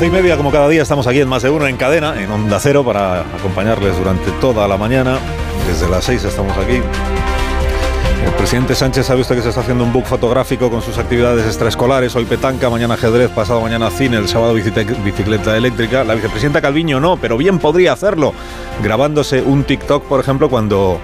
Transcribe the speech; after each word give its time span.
Doce 0.00 0.08
y 0.08 0.10
media, 0.10 0.38
como 0.38 0.50
cada 0.50 0.66
día, 0.66 0.80
estamos 0.80 1.06
aquí 1.06 1.20
en 1.20 1.28
Más 1.28 1.42
de 1.42 1.50
Uno, 1.50 1.66
en 1.66 1.76
cadena, 1.76 2.18
en 2.22 2.30
Onda 2.30 2.58
Cero, 2.58 2.82
para 2.82 3.20
acompañarles 3.20 3.98
durante 3.98 4.30
toda 4.40 4.66
la 4.66 4.78
mañana. 4.78 5.18
Desde 5.68 5.90
las 5.90 6.04
seis 6.04 6.24
estamos 6.24 6.56
aquí. 6.56 6.76
El 6.76 8.32
presidente 8.38 8.74
Sánchez 8.74 9.04
sabe 9.04 9.20
usted 9.20 9.36
que 9.36 9.42
se 9.42 9.50
está 9.50 9.60
haciendo 9.60 9.84
un 9.84 9.92
book 9.92 10.06
fotográfico 10.06 10.70
con 10.70 10.80
sus 10.80 10.96
actividades 10.96 11.44
extraescolares. 11.44 12.16
Hoy 12.16 12.24
petanca, 12.24 12.70
mañana 12.70 12.94
ajedrez, 12.94 13.28
pasado 13.28 13.60
mañana 13.60 13.90
cine, 13.90 14.16
el 14.16 14.26
sábado 14.26 14.54
bicicleta 14.54 15.54
eléctrica. 15.54 16.02
La 16.02 16.14
vicepresidenta 16.14 16.62
Calviño 16.62 16.98
no, 16.98 17.18
pero 17.18 17.36
bien 17.36 17.58
podría 17.58 17.92
hacerlo, 17.92 18.32
grabándose 18.82 19.42
un 19.42 19.64
TikTok, 19.64 20.04
por 20.04 20.20
ejemplo, 20.20 20.48
cuando 20.48 20.98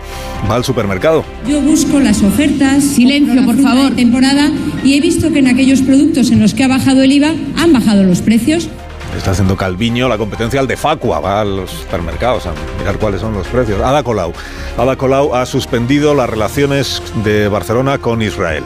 va 0.50 0.54
al 0.54 0.64
supermercado. 0.64 1.22
Yo 1.46 1.60
busco 1.60 2.00
las 2.00 2.22
ofertas. 2.22 2.82
Silencio, 2.82 3.44
por 3.44 3.60
favor. 3.60 3.94
Temporada 3.94 4.50
y 4.82 4.96
he 4.96 5.02
visto 5.02 5.30
que 5.34 5.40
en 5.40 5.48
aquellos 5.48 5.82
productos 5.82 6.30
en 6.30 6.40
los 6.40 6.54
que 6.54 6.64
ha 6.64 6.68
bajado 6.68 7.02
el 7.02 7.12
IVA 7.12 7.34
han 7.58 7.74
bajado 7.74 8.02
los 8.02 8.22
precios. 8.22 8.70
Está 9.16 9.30
haciendo 9.30 9.56
Calviño 9.56 10.08
la 10.08 10.18
competencia 10.18 10.60
al 10.60 10.66
de 10.66 10.76
Facua, 10.76 11.20
va 11.20 11.40
a 11.40 11.44
los 11.44 11.70
supermercados 11.70 12.46
a 12.46 12.52
mirar 12.78 12.98
cuáles 12.98 13.20
son 13.20 13.34
los 13.34 13.46
precios. 13.48 13.80
Ada 13.80 14.02
Colau. 14.02 14.32
Ada 14.76 14.96
Colau 14.96 15.34
ha 15.34 15.46
suspendido 15.46 16.14
las 16.14 16.28
relaciones 16.28 17.02
de 17.24 17.48
Barcelona 17.48 17.98
con 17.98 18.22
Israel 18.22 18.62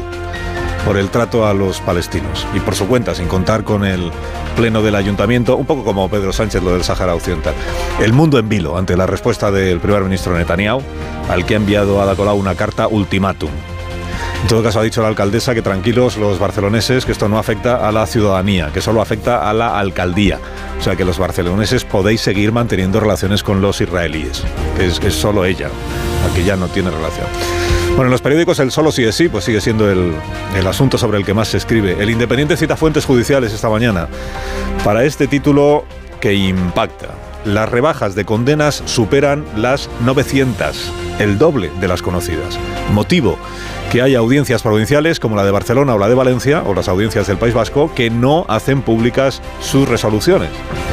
por 0.84 0.96
el 0.96 1.10
trato 1.10 1.46
a 1.46 1.54
los 1.54 1.80
palestinos 1.80 2.46
y 2.54 2.60
por 2.60 2.74
su 2.74 2.86
cuenta, 2.88 3.14
sin 3.14 3.28
contar 3.28 3.64
con 3.64 3.84
el 3.84 4.10
pleno 4.56 4.82
del 4.82 4.94
ayuntamiento, 4.94 5.56
un 5.56 5.66
poco 5.66 5.84
como 5.84 6.08
Pedro 6.08 6.32
Sánchez 6.32 6.62
lo 6.62 6.72
del 6.72 6.84
Sáhara 6.84 7.14
Occidental. 7.14 7.54
El 8.00 8.12
mundo 8.12 8.38
en 8.38 8.48
vilo 8.48 8.76
ante 8.76 8.96
la 8.96 9.06
respuesta 9.06 9.50
del 9.50 9.80
primer 9.80 10.02
ministro 10.02 10.36
Netanyahu, 10.36 10.82
al 11.28 11.46
que 11.46 11.54
ha 11.54 11.58
enviado 11.58 12.00
Ada 12.00 12.16
Colau 12.16 12.36
una 12.36 12.54
carta 12.54 12.88
ultimátum. 12.88 13.50
En 14.42 14.48
todo 14.48 14.62
caso, 14.62 14.80
ha 14.80 14.82
dicho 14.82 15.02
la 15.02 15.08
alcaldesa 15.08 15.54
que 15.54 15.62
tranquilos 15.62 16.16
los 16.16 16.38
barceloneses, 16.38 17.04
que 17.04 17.12
esto 17.12 17.28
no 17.28 17.38
afecta 17.38 17.86
a 17.86 17.92
la 17.92 18.06
ciudadanía, 18.06 18.70
que 18.72 18.80
solo 18.80 19.00
afecta 19.02 19.48
a 19.48 19.52
la 19.52 19.78
alcaldía. 19.78 20.38
O 20.78 20.82
sea, 20.82 20.96
que 20.96 21.04
los 21.04 21.18
barceloneses 21.18 21.84
podéis 21.84 22.22
seguir 22.22 22.50
manteniendo 22.50 23.00
relaciones 23.00 23.42
con 23.42 23.60
los 23.60 23.80
israelíes, 23.80 24.42
que 24.76 24.86
es, 24.86 25.14
solo 25.14 25.44
ella, 25.44 25.68
la 26.26 26.34
que 26.34 26.42
ya 26.42 26.56
no 26.56 26.68
tiene 26.68 26.90
relación. 26.90 27.26
Bueno, 27.90 28.04
en 28.04 28.10
los 28.10 28.22
periódicos 28.22 28.58
el 28.60 28.70
solo 28.70 28.90
es 28.90 29.14
sí, 29.14 29.28
pues 29.28 29.44
sigue 29.44 29.60
siendo 29.60 29.90
el, 29.90 30.14
el 30.56 30.66
asunto 30.66 30.96
sobre 30.96 31.18
el 31.18 31.24
que 31.24 31.34
más 31.34 31.48
se 31.48 31.58
escribe. 31.58 31.96
El 32.00 32.08
Independiente 32.08 32.56
cita 32.56 32.76
fuentes 32.76 33.04
judiciales 33.04 33.52
esta 33.52 33.68
mañana 33.68 34.08
para 34.84 35.04
este 35.04 35.26
título 35.26 35.84
que 36.20 36.34
impacta. 36.34 37.08
Las 37.44 37.68
rebajas 37.68 38.14
de 38.14 38.24
condenas 38.24 38.82
superan 38.86 39.44
las 39.56 39.88
900, 40.04 40.92
el 41.20 41.38
doble 41.38 41.70
de 41.80 41.86
las 41.86 42.02
conocidas. 42.02 42.58
Motivo, 42.92 43.38
que 43.92 44.00
hay 44.00 44.14
audiencias 44.14 44.62
provinciales 44.62 45.20
como 45.20 45.36
la 45.36 45.44
de 45.44 45.50
Barcelona 45.50 45.94
o 45.94 45.98
la 45.98 46.08
de 46.08 46.14
Valencia 46.14 46.62
o 46.64 46.74
las 46.74 46.88
audiencias 46.88 47.26
del 47.26 47.36
País 47.36 47.54
Vasco 47.54 47.92
que 47.94 48.08
no 48.08 48.46
hacen 48.48 48.80
públicas 48.80 49.42
sus 49.60 49.86
resoluciones. 49.86 50.48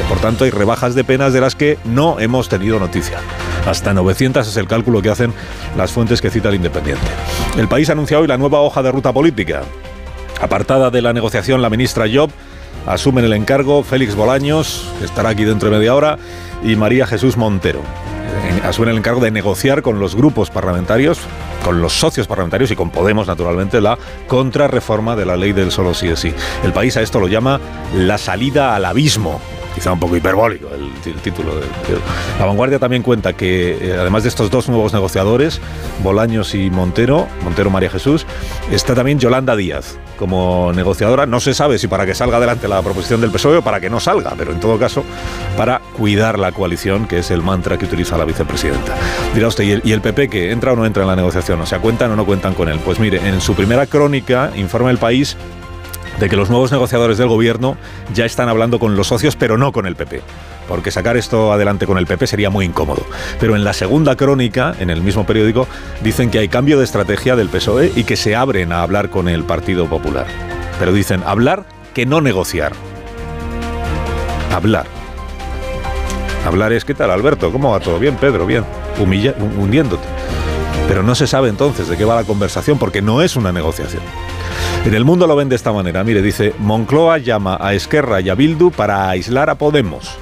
Por 0.08 0.18
tanto, 0.18 0.44
hay 0.44 0.50
rebajas 0.50 0.94
de 0.94 1.02
penas 1.02 1.32
de 1.32 1.40
las 1.40 1.54
que 1.54 1.78
no 1.84 2.20
hemos 2.20 2.48
tenido 2.48 2.78
noticia. 2.78 3.18
Hasta 3.66 3.94
900 3.94 4.46
es 4.46 4.56
el 4.58 4.68
cálculo 4.68 5.00
que 5.00 5.08
hacen 5.08 5.32
las 5.76 5.92
fuentes 5.92 6.20
que 6.20 6.30
cita 6.30 6.50
el 6.50 6.56
Independiente. 6.56 7.06
El 7.56 7.68
país 7.68 7.88
ha 7.88 7.92
anunciado 7.92 8.22
hoy 8.22 8.28
la 8.28 8.36
nueva 8.38 8.60
hoja 8.60 8.82
de 8.82 8.92
ruta 8.92 9.12
política. 9.12 9.62
Apartada 10.42 10.90
de 10.90 11.00
la 11.00 11.14
negociación, 11.14 11.62
la 11.62 11.70
ministra 11.70 12.04
Job 12.12 12.30
asumen 12.86 13.24
el 13.24 13.32
encargo 13.32 13.82
Félix 13.82 14.14
Bolaños, 14.14 14.84
que 14.98 15.06
estará 15.06 15.30
aquí 15.30 15.44
dentro 15.44 15.70
de 15.70 15.78
media 15.78 15.94
hora, 15.94 16.18
y 16.62 16.76
María 16.76 17.06
Jesús 17.06 17.36
Montero. 17.36 17.80
Asumen 18.64 18.90
el 18.90 18.98
encargo 18.98 19.20
de 19.20 19.30
negociar 19.30 19.82
con 19.82 20.00
los 20.00 20.14
grupos 20.14 20.50
parlamentarios, 20.50 21.20
con 21.64 21.80
los 21.80 21.92
socios 21.92 22.26
parlamentarios 22.26 22.70
y 22.70 22.76
con 22.76 22.90
Podemos, 22.90 23.26
naturalmente, 23.26 23.80
la 23.80 23.98
contrarreforma 24.26 25.16
de 25.16 25.26
la 25.26 25.36
ley 25.36 25.52
del 25.52 25.70
solo 25.70 25.94
sí 25.94 26.08
es 26.08 26.20
sí. 26.20 26.34
El 26.64 26.72
país 26.72 26.96
a 26.96 27.02
esto 27.02 27.20
lo 27.20 27.28
llama 27.28 27.60
la 27.94 28.18
salida 28.18 28.74
al 28.74 28.84
abismo 28.84 29.40
quizá 29.74 29.92
un 29.92 30.00
poco 30.00 30.16
hiperbólico 30.16 30.68
el, 30.74 31.14
título. 31.20 31.54
Del, 31.54 31.68
la 32.38 32.46
vanguardia 32.46 32.78
también 32.78 33.02
cuenta 33.02 33.32
que, 33.32 33.78
eh, 33.80 33.96
además 33.98 34.22
de 34.22 34.28
estos 34.28 34.50
dos 34.50 34.68
nuevos 34.68 34.92
negociadores, 34.92 35.60
Bolaños 36.02 36.54
y 36.54 36.70
Montero, 36.70 37.26
Montero 37.42 37.70
María 37.70 37.90
Jesús, 37.90 38.26
está 38.70 38.94
también 38.94 39.18
Yolanda 39.18 39.56
Díaz 39.56 39.98
como 40.18 40.72
negociadora. 40.74 41.26
No 41.26 41.40
se 41.40 41.54
sabe 41.54 41.78
si 41.78 41.88
para 41.88 42.04
que 42.04 42.14
salga 42.14 42.36
adelante 42.36 42.68
la 42.68 42.82
proposición 42.82 43.20
del 43.20 43.30
PSOE 43.30 43.58
o 43.58 43.62
para 43.62 43.80
que 43.80 43.88
no 43.88 44.00
salga, 44.00 44.34
pero 44.36 44.52
en 44.52 44.60
todo 44.60 44.78
caso, 44.78 45.04
para 45.56 45.80
cuidar 45.96 46.38
la 46.38 46.52
coalición, 46.52 47.06
que 47.06 47.18
es 47.18 47.30
el 47.30 47.42
mantra 47.42 47.78
que 47.78 47.86
utiliza 47.86 48.18
la 48.18 48.24
vicepresidenta. 48.24 48.94
Dirá 49.34 49.48
usted, 49.48 49.64
¿y 49.64 49.72
el, 49.72 49.82
¿y 49.84 49.92
el 49.92 50.00
PP 50.00 50.28
que 50.28 50.50
entra 50.50 50.72
o 50.72 50.76
no 50.76 50.84
entra 50.84 51.02
en 51.02 51.08
la 51.08 51.16
negociación? 51.16 51.60
O 51.60 51.66
sea, 51.66 51.78
¿cuentan 51.78 52.10
o 52.10 52.16
no 52.16 52.26
cuentan 52.26 52.54
con 52.54 52.68
él? 52.68 52.80
Pues 52.84 52.98
mire, 52.98 53.26
en 53.26 53.40
su 53.40 53.54
primera 53.54 53.86
crónica 53.86 54.50
informa 54.56 54.90
el 54.90 54.98
país 54.98 55.36
de 56.18 56.28
que 56.28 56.36
los 56.36 56.50
nuevos 56.50 56.72
negociadores 56.72 57.18
del 57.18 57.28
gobierno 57.28 57.76
ya 58.14 58.24
están 58.24 58.48
hablando 58.48 58.78
con 58.78 58.96
los 58.96 59.06
socios, 59.06 59.36
pero 59.36 59.56
no 59.56 59.72
con 59.72 59.86
el 59.86 59.96
PP. 59.96 60.22
Porque 60.66 60.90
sacar 60.90 61.16
esto 61.16 61.52
adelante 61.52 61.86
con 61.86 61.98
el 61.98 62.06
PP 62.06 62.26
sería 62.26 62.50
muy 62.50 62.64
incómodo. 62.64 63.06
Pero 63.40 63.56
en 63.56 63.64
la 63.64 63.72
segunda 63.72 64.16
crónica, 64.16 64.74
en 64.78 64.90
el 64.90 65.00
mismo 65.00 65.24
periódico, 65.24 65.66
dicen 66.02 66.30
que 66.30 66.38
hay 66.38 66.48
cambio 66.48 66.78
de 66.78 66.84
estrategia 66.84 67.36
del 67.36 67.48
PSOE 67.48 67.92
y 67.94 68.04
que 68.04 68.16
se 68.16 68.36
abren 68.36 68.72
a 68.72 68.82
hablar 68.82 69.10
con 69.10 69.28
el 69.28 69.44
Partido 69.44 69.86
Popular. 69.86 70.26
Pero 70.78 70.92
dicen 70.92 71.22
hablar 71.24 71.64
que 71.94 72.04
no 72.06 72.20
negociar. 72.20 72.72
Hablar. 74.54 74.86
Hablar 76.46 76.72
es, 76.72 76.84
¿qué 76.84 76.94
tal, 76.94 77.10
Alberto? 77.10 77.50
¿Cómo 77.52 77.70
va 77.70 77.80
todo? 77.80 77.98
Bien, 77.98 78.16
Pedro, 78.16 78.46
bien. 78.46 78.64
Humilla, 78.98 79.34
hundiéndote. 79.38 80.06
Pero 80.86 81.02
no 81.02 81.14
se 81.14 81.26
sabe 81.26 81.48
entonces 81.48 81.88
de 81.88 81.96
qué 81.96 82.04
va 82.04 82.14
la 82.14 82.24
conversación 82.24 82.78
porque 82.78 83.02
no 83.02 83.22
es 83.22 83.36
una 83.36 83.52
negociación. 83.52 84.02
En 84.84 84.94
el 84.94 85.04
mundo 85.04 85.26
lo 85.26 85.36
ven 85.36 85.48
de 85.48 85.56
esta 85.56 85.72
manera. 85.72 86.04
Mire, 86.04 86.22
dice, 86.22 86.54
Moncloa 86.58 87.18
llama 87.18 87.58
a 87.60 87.74
Esquerra 87.74 88.20
y 88.20 88.30
a 88.30 88.34
Bildu 88.34 88.70
para 88.70 89.08
aislar 89.10 89.50
a 89.50 89.56
Podemos. 89.56 90.16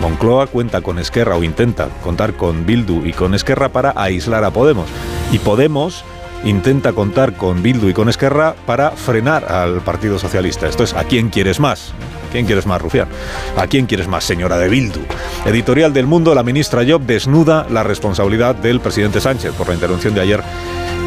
Moncloa 0.00 0.46
cuenta 0.48 0.80
con 0.80 0.98
Esquerra 0.98 1.36
o 1.36 1.44
intenta 1.44 1.88
contar 2.02 2.34
con 2.34 2.66
Bildu 2.66 3.06
y 3.06 3.12
con 3.12 3.34
Esquerra 3.34 3.68
para 3.68 3.92
aislar 3.96 4.44
a 4.44 4.50
Podemos. 4.50 4.88
Y 5.32 5.38
Podemos 5.38 6.04
intenta 6.44 6.92
contar 6.92 7.34
con 7.34 7.62
Bildu 7.62 7.88
y 7.88 7.94
con 7.94 8.08
Esquerra 8.08 8.54
para 8.66 8.90
frenar 8.90 9.50
al 9.50 9.80
Partido 9.80 10.18
Socialista. 10.18 10.68
Esto 10.68 10.84
es, 10.84 10.92
¿a 10.94 11.04
quién 11.04 11.30
quieres 11.30 11.58
más? 11.60 11.92
¿A 12.28 12.32
quién 12.32 12.46
quieres 12.46 12.66
más, 12.66 12.82
Rufián? 12.82 13.08
¿A 13.56 13.66
quién 13.66 13.86
quieres 13.86 14.08
más, 14.08 14.24
señora 14.24 14.58
de 14.58 14.68
Bildu? 14.68 15.00
Editorial 15.46 15.92
del 15.92 16.06
Mundo, 16.06 16.34
la 16.34 16.42
ministra 16.42 16.82
Job 16.86 17.02
desnuda 17.02 17.66
la 17.70 17.82
responsabilidad 17.82 18.54
del 18.56 18.80
presidente 18.80 19.20
Sánchez 19.20 19.52
por 19.54 19.68
la 19.68 19.74
intervención 19.74 20.14
de 20.14 20.20
ayer 20.20 20.42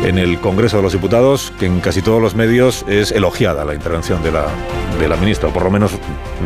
en 0.03 0.17
el 0.17 0.39
Congreso 0.39 0.77
de 0.77 0.83
los 0.83 0.93
Diputados, 0.93 1.51
que 1.59 1.65
en 1.65 1.79
casi 1.79 2.01
todos 2.01 2.21
los 2.21 2.35
medios 2.35 2.85
es 2.87 3.11
elogiada 3.11 3.65
la 3.65 3.73
intervención 3.73 4.21
de 4.23 4.31
la, 4.31 4.45
de 4.99 5.07
la 5.07 5.17
ministra, 5.17 5.49
o 5.49 5.53
por 5.53 5.63
lo 5.63 5.71
menos 5.71 5.91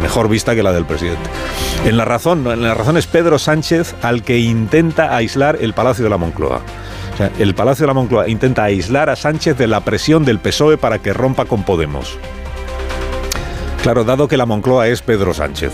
mejor 0.02 0.30
vista 0.30 0.56
que 0.56 0.64
la 0.64 0.72
del 0.72 0.86
presidente. 0.86 1.30
En 1.86 1.98
la 1.98 2.06
razón, 2.06 2.46
en 2.48 2.64
la 2.64 2.74
razón 2.74 2.98
es 2.98 3.08
Pedro 3.08 3.40
Sánchez 3.40 3.96
al 4.02 4.24
que 4.24 4.40
intenta 4.40 5.16
aislar 5.16 5.58
el 5.62 5.74
Palacio 5.74 6.04
de 6.04 6.10
la 6.10 6.18
Moncloa. 6.18 6.62
El 7.38 7.54
Palacio 7.54 7.84
de 7.84 7.88
la 7.88 7.94
Moncloa 7.94 8.28
intenta 8.28 8.64
aislar 8.64 9.10
a 9.10 9.16
Sánchez 9.16 9.58
de 9.58 9.68
la 9.68 9.82
presión 9.82 10.26
del 10.26 10.40
PSOE 10.40 10.78
para 10.78 11.00
que 11.00 11.14
rompa 11.14 11.46
con 11.46 11.64
Podemos. 11.64 12.18
Claro, 13.84 14.04
dado 14.04 14.28
que 14.28 14.38
la 14.38 14.46
Moncloa 14.46 14.88
es 14.88 15.02
Pedro 15.02 15.34
Sánchez, 15.34 15.72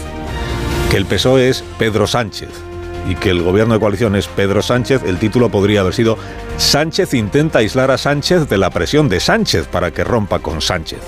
que 0.89 0.97
el 0.97 1.05
PSOE 1.05 1.49
es 1.49 1.63
Pedro 1.77 2.07
Sánchez 2.07 2.66
y 3.07 3.15
que 3.15 3.29
el 3.29 3.41
gobierno 3.41 3.73
de 3.73 3.79
coalición 3.79 4.15
es 4.15 4.27
Pedro 4.27 4.61
Sánchez, 4.61 5.03
el 5.05 5.17
título 5.17 5.49
podría 5.49 5.81
haber 5.81 5.93
sido 5.93 6.17
Sánchez 6.57 7.13
intenta 7.13 7.59
aislar 7.59 7.91
a 7.91 7.97
Sánchez 7.97 8.49
de 8.49 8.57
la 8.57 8.69
presión 8.69 9.09
de 9.09 9.19
Sánchez 9.19 9.67
para 9.67 9.91
que 9.91 10.03
rompa 10.03 10.39
con 10.39 10.61
Sánchez. 10.61 10.99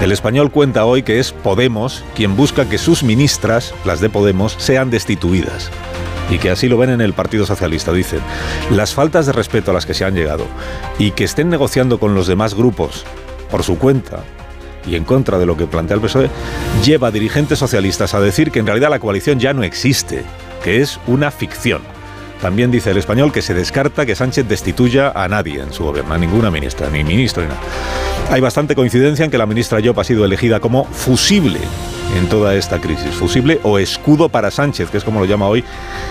El 0.00 0.12
español 0.12 0.50
cuenta 0.50 0.84
hoy 0.84 1.02
que 1.02 1.20
es 1.20 1.32
Podemos 1.32 2.04
quien 2.14 2.36
busca 2.36 2.68
que 2.68 2.78
sus 2.78 3.02
ministras, 3.02 3.72
las 3.84 4.00
de 4.00 4.10
Podemos, 4.10 4.54
sean 4.58 4.90
destituidas. 4.90 5.70
Y 6.28 6.38
que 6.38 6.50
así 6.50 6.68
lo 6.68 6.78
ven 6.78 6.90
en 6.90 7.00
el 7.00 7.12
Partido 7.12 7.46
Socialista, 7.46 7.92
dicen. 7.92 8.20
Las 8.70 8.94
faltas 8.94 9.26
de 9.26 9.32
respeto 9.32 9.70
a 9.70 9.74
las 9.74 9.86
que 9.86 9.94
se 9.94 10.04
han 10.04 10.14
llegado 10.14 10.46
y 10.98 11.12
que 11.12 11.24
estén 11.24 11.50
negociando 11.50 12.00
con 12.00 12.14
los 12.14 12.26
demás 12.26 12.54
grupos 12.54 13.04
por 13.50 13.62
su 13.62 13.78
cuenta 13.78 14.24
y 14.86 14.96
en 14.96 15.04
contra 15.04 15.38
de 15.38 15.46
lo 15.46 15.56
que 15.56 15.66
plantea 15.66 15.96
el 15.96 16.02
PSOE, 16.02 16.30
lleva 16.84 17.08
a 17.08 17.10
dirigentes 17.10 17.58
socialistas 17.58 18.14
a 18.14 18.20
decir 18.20 18.50
que 18.50 18.58
en 18.58 18.66
realidad 18.66 18.90
la 18.90 18.98
coalición 18.98 19.38
ya 19.38 19.52
no 19.52 19.62
existe, 19.62 20.24
que 20.62 20.80
es 20.80 20.98
una 21.06 21.30
ficción. 21.30 21.82
También 22.40 22.72
dice 22.72 22.90
el 22.90 22.96
español 22.96 23.32
que 23.32 23.40
se 23.40 23.54
descarta 23.54 24.04
que 24.04 24.16
Sánchez 24.16 24.48
destituya 24.48 25.12
a 25.14 25.28
nadie 25.28 25.60
en 25.60 25.72
su 25.72 25.84
gobierno, 25.84 26.14
a 26.14 26.18
ninguna 26.18 26.50
ministra, 26.50 26.90
ni 26.90 27.04
ministro 27.04 27.42
ni 27.42 27.48
nada. 27.48 27.60
Hay 28.30 28.40
bastante 28.40 28.74
coincidencia 28.74 29.24
en 29.24 29.30
que 29.30 29.38
la 29.38 29.46
ministra 29.46 29.78
Job 29.82 29.98
ha 30.00 30.04
sido 30.04 30.24
elegida 30.24 30.58
como 30.58 30.84
fusible 30.84 31.60
en 32.14 32.28
toda 32.28 32.54
esta 32.54 32.80
crisis. 32.80 33.14
Fusible 33.14 33.60
o 33.62 33.78
escudo 33.78 34.28
para 34.28 34.50
Sánchez, 34.50 34.90
que 34.90 34.98
es 34.98 35.04
como 35.04 35.20
lo 35.20 35.26
llama 35.26 35.46
hoy 35.46 35.64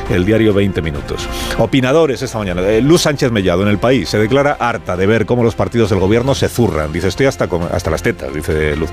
el 0.10 0.26
diario 0.26 0.54
20 0.54 0.82
Minutos. 0.82 1.28
Opinadores 1.58 2.22
esta 2.22 2.38
mañana. 2.38 2.62
Eh, 2.62 2.82
Luz 2.82 3.02
Sánchez 3.02 3.32
Mellado 3.32 3.64
en 3.64 3.70
el 3.70 3.78
país 3.78 4.10
se 4.10 4.18
declara 4.18 4.58
harta 4.60 4.98
de 4.98 5.06
ver 5.06 5.26
cómo 5.26 5.44
los 5.44 5.56
partidos 5.56 5.90
del 5.90 6.00
gobierno 6.00 6.36
se 6.36 6.50
zurran. 6.50 6.92
Dice, 6.92 7.08
estoy 7.08 7.26
hasta, 7.28 7.48
hasta 7.72 7.90
las 7.92 8.04
tetas, 8.04 8.34
dice 8.34 8.76
Luz. 8.76 8.90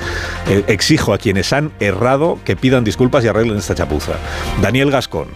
Eh, 0.48 0.64
exijo 0.68 1.12
a 1.12 1.18
quienes 1.18 1.52
han 1.52 1.72
errado 1.80 2.38
que 2.44 2.56
pidan 2.56 2.84
disculpas 2.84 3.24
y 3.24 3.28
arreglen 3.28 3.58
esta 3.58 3.74
chapuza. 3.74 4.12
Daniel 4.60 4.90
Gascón 4.90 5.28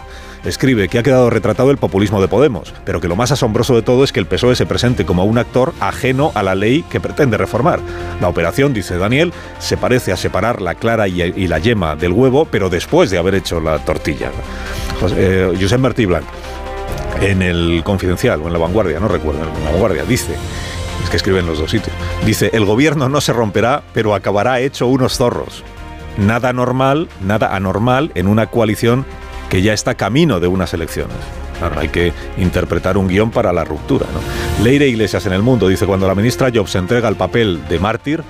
escribe 0.44 0.88
que 0.88 0.98
ha 0.98 1.02
quedado 1.02 1.30
retratado 1.30 1.70
el 1.70 1.76
populismo 1.76 2.20
de 2.20 2.28
Podemos, 2.28 2.74
pero 2.84 3.00
que 3.00 3.08
lo 3.08 3.16
más 3.16 3.32
asombroso 3.32 3.74
de 3.74 3.82
todo 3.82 4.04
es 4.04 4.12
que 4.12 4.20
el 4.20 4.26
PSOE 4.26 4.56
se 4.56 4.66
presente 4.66 5.04
como 5.04 5.24
un 5.24 5.38
actor 5.38 5.72
ajeno 5.80 6.32
a 6.34 6.42
la 6.42 6.54
ley 6.54 6.82
que 6.90 7.00
pretende 7.00 7.36
reformar. 7.36 7.80
La 8.20 8.28
operación, 8.28 8.72
dice 8.72 8.96
Daniel, 8.96 9.32
se 9.58 9.76
parece 9.76 10.12
a 10.12 10.16
separar 10.16 10.60
la 10.60 10.74
clara 10.74 11.08
y, 11.08 11.46
la 11.46 11.58
yema 11.58 11.96
del 11.96 12.12
huevo, 12.12 12.46
pero 12.50 12.70
después 12.70 13.10
de 13.10 13.18
haber 13.18 13.34
hecho 13.34 13.60
la 13.60 13.78
tortilla. 13.78 14.30
Eh, 15.16 15.76
Martí 15.78 16.06
Blanc, 16.06 16.24
en 17.20 17.42
el 17.42 17.82
Confidencial 17.84 18.40
o 18.42 18.46
en 18.46 18.52
la 18.52 18.58
Vanguardia, 18.58 19.00
no 19.00 19.08
recuerdo, 19.08 19.42
en 19.42 19.64
la 19.64 19.70
Vanguardia, 19.70 20.04
dice 20.04 20.34
es 21.02 21.10
que 21.10 21.16
escribe 21.16 21.40
en 21.40 21.46
los 21.46 21.58
dos 21.58 21.70
sitios. 21.70 21.94
Dice, 22.24 22.50
el 22.52 22.64
gobierno 22.64 23.08
no 23.08 23.20
se 23.20 23.32
romperá, 23.32 23.82
pero 23.92 24.14
acabará 24.14 24.60
hecho 24.60 24.86
unos 24.86 25.16
zorros. 25.16 25.64
Nada 26.16 26.52
normal, 26.52 27.08
nada 27.20 27.56
anormal 27.56 28.12
en 28.14 28.28
una 28.28 28.46
coalición 28.46 29.04
que 29.52 29.60
ya 29.60 29.74
está 29.74 29.94
camino 29.96 30.40
de 30.40 30.48
unas 30.48 30.72
elecciones. 30.72 31.18
Claro, 31.58 31.78
hay 31.78 31.90
que 31.90 32.14
interpretar 32.38 32.96
un 32.96 33.06
guion 33.06 33.30
para 33.30 33.52
la 33.52 33.64
ruptura. 33.64 34.06
¿no? 34.14 34.64
Leire 34.64 34.88
Iglesias 34.88 35.26
en 35.26 35.34
El 35.34 35.42
Mundo 35.42 35.68
dice, 35.68 35.84
cuando 35.84 36.08
la 36.08 36.14
ministra 36.14 36.50
Jobs 36.52 36.74
entrega 36.74 37.06
el 37.06 37.16
papel 37.16 37.60
de 37.68 37.78
mártir, 37.78 38.24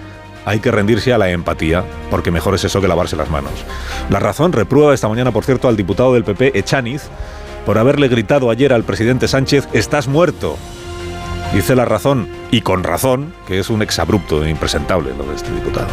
hay 0.44 0.58
que 0.58 0.72
rendirse 0.72 1.12
a 1.12 1.18
la 1.18 1.30
empatía, 1.30 1.84
porque 2.10 2.32
mejor 2.32 2.56
es 2.56 2.64
eso 2.64 2.80
que 2.80 2.88
lavarse 2.88 3.14
las 3.14 3.30
manos. 3.30 3.52
La 4.10 4.18
razón 4.18 4.52
reprueba 4.52 4.94
esta 4.94 5.08
mañana, 5.08 5.30
por 5.30 5.44
cierto, 5.44 5.68
al 5.68 5.76
diputado 5.76 6.12
del 6.14 6.24
PP, 6.24 6.58
Echaniz, 6.58 7.04
por 7.64 7.78
haberle 7.78 8.08
gritado 8.08 8.50
ayer 8.50 8.72
al 8.72 8.82
presidente 8.82 9.28
Sánchez, 9.28 9.68
estás 9.72 10.08
muerto. 10.08 10.56
Dice 11.54 11.76
la 11.76 11.84
razón, 11.84 12.26
y 12.50 12.62
con 12.62 12.82
razón, 12.82 13.32
que 13.46 13.60
es 13.60 13.70
un 13.70 13.82
exabrupto 13.82 14.44
e 14.44 14.50
impresentable 14.50 15.12
lo 15.16 15.22
de 15.22 15.36
este 15.36 15.52
diputado. 15.52 15.86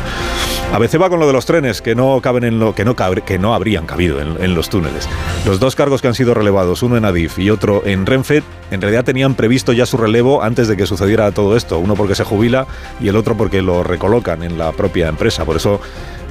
A 0.71 0.77
veces 0.77 1.01
va 1.01 1.09
con 1.09 1.19
lo 1.19 1.25
de 1.25 1.33
los 1.33 1.47
trenes 1.47 1.81
que 1.81 1.95
no 1.95 2.21
caben 2.21 2.43
en 2.43 2.59
lo 2.59 2.75
que 2.75 2.85
no, 2.85 2.95
que 2.95 3.39
no 3.39 3.55
habrían 3.55 3.87
cabido 3.87 4.21
en, 4.21 4.53
los 4.53 4.69
túneles. 4.69 5.09
Los 5.45 5.59
dos 5.59 5.75
cargos 5.75 6.01
que 6.01 6.07
han 6.07 6.13
sido 6.13 6.35
relevados, 6.35 6.83
uno 6.83 6.95
en 6.95 7.05
Adif 7.05 7.39
y 7.39 7.49
otro 7.49 7.81
en 7.85 8.05
Renfe, 8.05 8.43
en 8.69 8.79
realidad 8.79 9.03
tenían 9.03 9.33
previsto 9.33 9.73
ya 9.73 9.87
su 9.87 9.97
relevo 9.97 10.43
antes 10.43 10.67
de 10.67 10.77
que 10.77 10.85
sucediera 10.85 11.31
todo 11.31 11.57
esto. 11.57 11.79
Uno 11.79 11.95
porque 11.95 12.13
se 12.13 12.23
jubila 12.23 12.67
y 12.99 13.07
el 13.07 13.15
otro 13.15 13.35
porque 13.35 13.63
lo 13.63 13.83
recolocan 13.83 14.43
en 14.43 14.59
la 14.59 14.71
propia 14.71 15.07
empresa. 15.07 15.43
Por 15.43 15.55
eso 15.55 15.81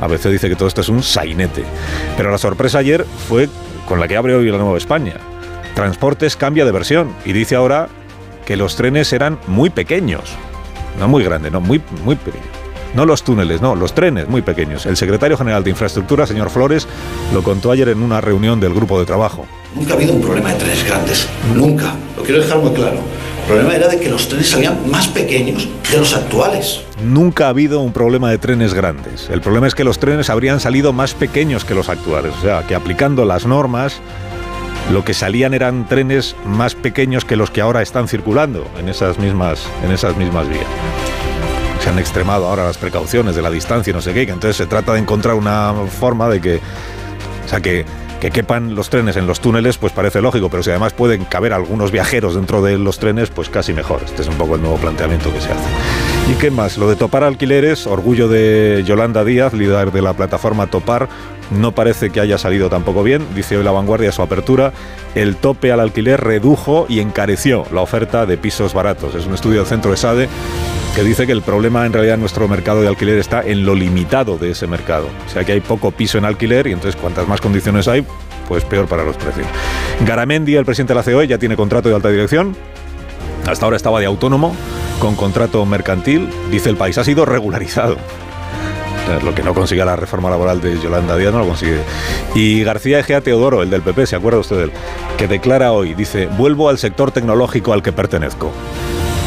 a 0.01 0.07
veces 0.07 0.31
dice 0.31 0.49
que 0.49 0.55
todo 0.55 0.69
esto 0.69 0.83
es 0.83 0.89
un 0.89 1.03
sainete. 1.03 1.65
Pero 2.17 2.31
la 2.31 2.39
sorpresa 2.39 2.79
ayer 2.79 3.05
fue 3.29 3.49
con 3.87 3.99
la 3.99 4.07
que 4.07 4.17
abre 4.17 4.37
hoy 4.37 4.49
la 4.51 4.59
Nueva 4.59 4.79
España. 4.79 5.15
Transportes 5.75 6.37
cambia 6.37 6.65
de 6.65 6.71
versión 6.71 7.13
y 7.25 7.33
dice 7.33 7.57
ahora 7.57 7.89
que 8.47 8.57
los 8.57 8.77
trenes 8.77 9.13
eran 9.13 9.41
muy 9.49 9.71
pequeños. 9.71 10.37
No 10.97 11.09
muy 11.09 11.25
grandes, 11.25 11.51
no, 11.51 11.61
muy, 11.61 11.83
muy 12.05 12.15
pequeños. 12.15 12.58
No 12.95 13.05
los 13.05 13.23
túneles, 13.23 13.61
no, 13.61 13.75
los 13.75 13.95
trenes 13.95 14.29
muy 14.29 14.43
pequeños. 14.43 14.87
El 14.87 14.97
secretario 14.97 15.37
general 15.37 15.63
de 15.63 15.71
Infraestructura, 15.71 16.27
señor 16.27 16.51
Flores, 16.51 16.87
lo 17.33 17.43
contó 17.43 17.71
ayer 17.71 17.89
en 17.91 18.03
una 18.03 18.21
reunión 18.21 18.61
del 18.61 18.75
grupo 18.75 18.99
de 18.99 19.07
trabajo. 19.07 19.47
Nunca 19.75 19.93
ha 19.93 19.97
habido 19.97 20.15
un 20.15 20.21
problema 20.21 20.53
de 20.53 20.59
trenes 20.59 20.85
grandes, 20.85 21.29
nunca. 21.55 21.95
Lo 22.17 22.23
quiero 22.23 22.41
dejar 22.41 22.59
muy 22.59 22.73
claro. 22.73 22.97
El 23.43 23.47
problema 23.47 23.77
era 23.77 23.89
de 23.89 23.99
que 23.99 24.11
los 24.11 24.29
trenes 24.29 24.51
salían 24.51 24.91
más 24.91 25.09
pequeños 25.09 25.69
de 25.91 25.99
los 25.99 26.15
actuales. 26.15 26.83
Nunca 27.03 27.47
ha 27.47 27.49
habido 27.51 27.81
un 27.81 27.93
problema 27.93 28.31
de 28.31 28.39
trenes 28.39 28.75
grandes. 28.75 29.31
El 29.31 29.41
problema 29.41 29.67
es 29.67 29.75
que 29.75 29.85
los 29.85 29.99
trenes 29.99 30.29
habrían 30.29 30.61
salido 30.61 30.93
más 30.93 31.15
pequeños 31.15 31.65
que 31.65 31.75
los 31.75 31.89
actuales. 31.89 32.35
O 32.39 32.43
sea, 32.43 32.67
que 32.67 32.75
aplicando 32.75 33.25
las 33.25 33.47
normas 33.47 34.01
lo 34.93 35.05
que 35.05 35.13
salían 35.15 35.53
eran 35.55 35.87
trenes 35.87 36.35
más 36.47 36.75
pequeños 36.75 37.25
que 37.25 37.37
los 37.37 37.51
que 37.51 37.61
ahora 37.61 37.83
están 37.83 38.09
circulando 38.09 38.67
en 38.79 38.89
esas 38.89 39.19
mismas, 39.19 39.67
en 39.85 39.93
esas 39.93 40.17
mismas 40.17 40.49
vías. 40.49 40.67
Se 41.89 41.93
han 41.93 41.99
extremado 41.99 42.47
ahora 42.47 42.65
las 42.65 42.77
precauciones 42.77 43.35
de 43.35 43.41
la 43.41 43.51
distancia 43.51 43.93
y 43.93 43.95
no 43.95 44.03
sé 44.03 44.13
qué, 44.13 44.27
que 44.27 44.33
entonces 44.33 44.59
se 44.59 44.67
trata 44.67 44.93
de 44.93 44.99
encontrar 44.99 45.35
una 45.37 45.73
forma 45.89 46.29
de 46.29 46.39
que, 46.39 46.61
o 47.47 47.49
sea, 47.49 47.63
que, 47.63 47.87
que 48.21 48.31
quepan 48.31 48.75
los 48.75 48.91
trenes 48.91 49.17
en 49.17 49.27
los 49.27 49.41
túneles, 49.41 49.79
pues 49.79 49.95
parece 49.95 50.21
lógico, 50.21 50.51
pero 50.51 50.63
si 50.63 50.69
además 50.69 50.93
pueden 50.93 51.25
caber 51.25 51.55
algunos 51.55 51.91
viajeros 51.91 52.35
dentro 52.35 52.61
de 52.61 52.77
los 52.77 52.99
trenes, 52.99 53.31
pues 53.31 53.49
casi 53.49 53.73
mejor. 53.73 54.03
Este 54.05 54.21
es 54.21 54.29
un 54.29 54.35
poco 54.35 54.57
el 54.57 54.61
nuevo 54.61 54.77
planteamiento 54.77 55.33
que 55.33 55.41
se 55.41 55.51
hace. 55.51 55.65
¿Y 56.31 56.35
qué 56.35 56.51
más? 56.51 56.77
Lo 56.77 56.91
de 56.91 56.97
topar 56.97 57.25
alquileres, 57.25 57.87
orgullo 57.87 58.29
de 58.29 58.85
Yolanda 58.87 59.25
Díaz, 59.25 59.55
líder 59.55 59.91
de 59.91 60.03
la 60.03 60.13
plataforma 60.13 60.67
Topar, 60.67 61.09
no 61.51 61.73
parece 61.73 62.11
que 62.11 62.21
haya 62.21 62.37
salido 62.37 62.69
tampoco 62.69 63.03
bien, 63.03 63.27
dice 63.35 63.57
hoy 63.57 63.65
la 63.65 63.71
vanguardia 63.71 64.13
su 64.13 64.21
apertura. 64.21 64.75
El 65.15 65.37
tope 65.37 65.73
al 65.73 65.81
alquiler 65.81 66.21
redujo 66.21 66.85
y 66.87 67.01
encareció 67.01 67.65
la 67.73 67.81
oferta 67.81 68.27
de 68.27 68.37
pisos 68.37 68.75
baratos. 68.75 69.15
Es 69.15 69.25
un 69.25 69.33
estudio 69.33 69.61
del 69.61 69.67
centro 69.67 69.91
de 69.91 69.97
SADE 69.97 70.29
que 70.95 71.03
dice 71.03 71.27
que 71.27 71.33
el 71.33 71.43
problema 71.43 71.87
en 71.87 71.93
realidad 71.93 72.15
en 72.15 72.21
nuestro 72.21 72.49
mercado 72.49 72.83
de 72.83 72.89
alquiler 72.89 73.19
está 73.19 73.43
en 73.43 73.65
lo 73.65 73.75
limitado 73.75 74.39
de 74.39 74.51
ese 74.51 74.67
mercado. 74.67 75.09
O 75.27 75.31
sea 75.31 75.45
que 75.45 75.53
hay 75.53 75.61
poco 75.61 75.91
piso 75.91 76.19
en 76.19 76.25
alquiler 76.25 76.67
y 76.67 76.73
entonces 76.73 77.01
cuantas 77.01 77.29
más 77.29 77.41
condiciones 77.41 77.89
hay, 77.89 78.05
pues 78.49 78.65
peor 78.65 78.87
para 78.87 79.05
los 79.05 79.17
precios. 79.17 79.47
Garamendi, 80.07 80.57
el 80.57 80.65
presidente 80.65 80.95
de 80.95 81.01
la 81.01 81.05
COE, 81.05 81.27
ya 81.27 81.39
tiene 81.39 81.57
contrato 81.57 81.89
de 81.89 81.95
alta 81.95 82.09
dirección. 82.09 82.57
Hasta 83.47 83.65
ahora 83.65 83.77
estaba 83.77 84.01
de 84.01 84.07
autónomo, 84.07 84.55
con 85.01 85.15
contrato 85.15 85.65
mercantil. 85.65 86.29
Dice 86.51 86.69
el 86.69 86.77
país, 86.77 86.99
ha 86.99 87.05
sido 87.05 87.25
regularizado 87.25 87.97
lo 89.23 89.35
que 89.35 89.43
no 89.43 89.55
consigue 89.55 89.85
la 89.85 89.97
reforma 89.97 90.31
laboral 90.31 90.61
de 90.61 90.79
Yolanda 90.79 91.17
Díaz 91.17 91.33
no 91.33 91.41
lo 91.41 91.47
consigue. 91.47 91.81
Y 92.35 92.63
García 92.63 92.99
Egea 92.99 93.21
Teodoro, 93.21 93.63
el 93.63 93.71
del 93.71 93.83
PP, 93.83 94.07
¿se 94.07 94.17
acuerda 94.17 94.39
usted 94.39 94.57
de 94.57 94.65
él? 94.65 94.73
Que 95.17 95.27
declara 95.27 95.73
hoy, 95.73 95.95
dice, 95.95 96.27
vuelvo 96.27 96.69
al 96.69 96.79
sector 96.79 97.11
tecnológico 97.11 97.73
al 97.73 97.83
que 97.83 97.93
pertenezco. 97.93 98.53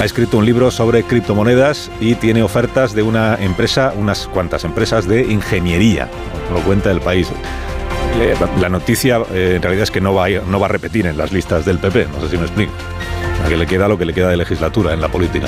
Ha 0.02 0.06
escrito 0.06 0.40
un 0.40 0.48
libro 0.48 0.72
sobre 0.72 1.04
criptomonedas 1.04 1.92
y 2.00 2.16
tiene 2.16 2.42
ofertas 2.42 2.96
de 2.96 3.04
una 3.04 3.36
empresa, 3.36 3.94
unas 3.96 4.26
cuantas 4.26 4.64
empresas 4.64 5.08
de 5.08 5.32
ingeniería. 5.32 6.10
Lo 6.52 6.60
cuenta 6.62 6.90
el 6.90 7.02
país. 7.02 7.28
La 8.60 8.68
noticia 8.68 9.22
eh, 9.32 9.54
en 9.58 9.62
realidad 9.62 9.84
es 9.84 9.92
que 9.92 10.02
no 10.02 10.16
va, 10.16 10.26
a, 10.26 10.68
repetir 10.68 11.06
en 11.06 11.18
las 11.18 11.32
listas 11.32 11.66
del 11.66 11.78
PP, 11.78 12.08
no 12.08 12.20
sé 12.20 12.30
si 12.30 12.38
me 12.38 12.46
explico. 12.46 12.72
A 13.46 13.48
que 13.48 13.56
le 13.56 13.68
queda 13.68 13.88
lo 13.88 13.96
que 13.96 14.06
le 14.06 14.14
queda 14.16 14.30
de 14.30 14.38
legislatura 14.38 14.92
en 14.92 15.02
la 15.02 15.08
política. 15.08 15.46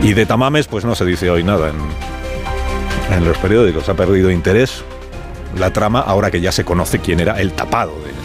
Y 0.00 0.12
de 0.12 0.24
Tamames, 0.24 0.68
pues 0.68 0.84
no 0.84 0.94
se 0.94 1.04
dice 1.04 1.28
hoy 1.28 1.42
nada 1.42 1.70
en, 1.70 3.16
en 3.16 3.24
los 3.24 3.38
periódicos. 3.38 3.88
Ha 3.88 3.94
perdido 3.94 4.30
interés 4.30 4.84
la 5.58 5.72
trama 5.72 5.98
ahora 5.98 6.30
que 6.30 6.40
ya 6.40 6.52
se 6.52 6.64
conoce 6.64 7.00
quién 7.00 7.18
era 7.18 7.40
el 7.40 7.50
tapado 7.54 7.96
de, 8.04 8.19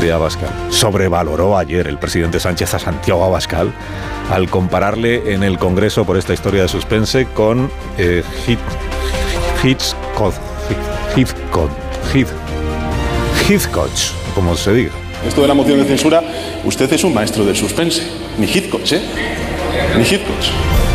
de 0.00 0.12
Abascal. 0.12 0.50
Sobrevaloró 0.70 1.56
ayer 1.58 1.86
el 1.86 1.98
presidente 1.98 2.40
Sánchez 2.40 2.74
a 2.74 2.78
Santiago 2.78 3.24
Abascal 3.24 3.72
al 4.30 4.48
compararle 4.48 5.34
en 5.34 5.42
el 5.42 5.58
Congreso 5.58 6.04
por 6.04 6.16
esta 6.16 6.32
historia 6.32 6.62
de 6.62 6.68
suspense 6.68 7.26
con 7.26 7.70
eh, 7.98 8.22
Hitchcock, 9.64 10.34
Hitchcock, 13.48 13.90
como 14.34 14.56
se 14.56 14.72
diga. 14.72 14.92
Esto 15.26 15.42
de 15.42 15.48
la 15.48 15.54
moción 15.54 15.78
de 15.78 15.84
censura, 15.84 16.22
usted 16.64 16.90
es 16.92 17.04
un 17.04 17.12
maestro 17.12 17.44
del 17.44 17.56
suspense. 17.56 18.02
Ni 18.38 18.46
Hitchcock, 18.46 18.80
¿eh? 18.92 19.02
Ni 19.96 20.02
Hitchcock. 20.02 20.89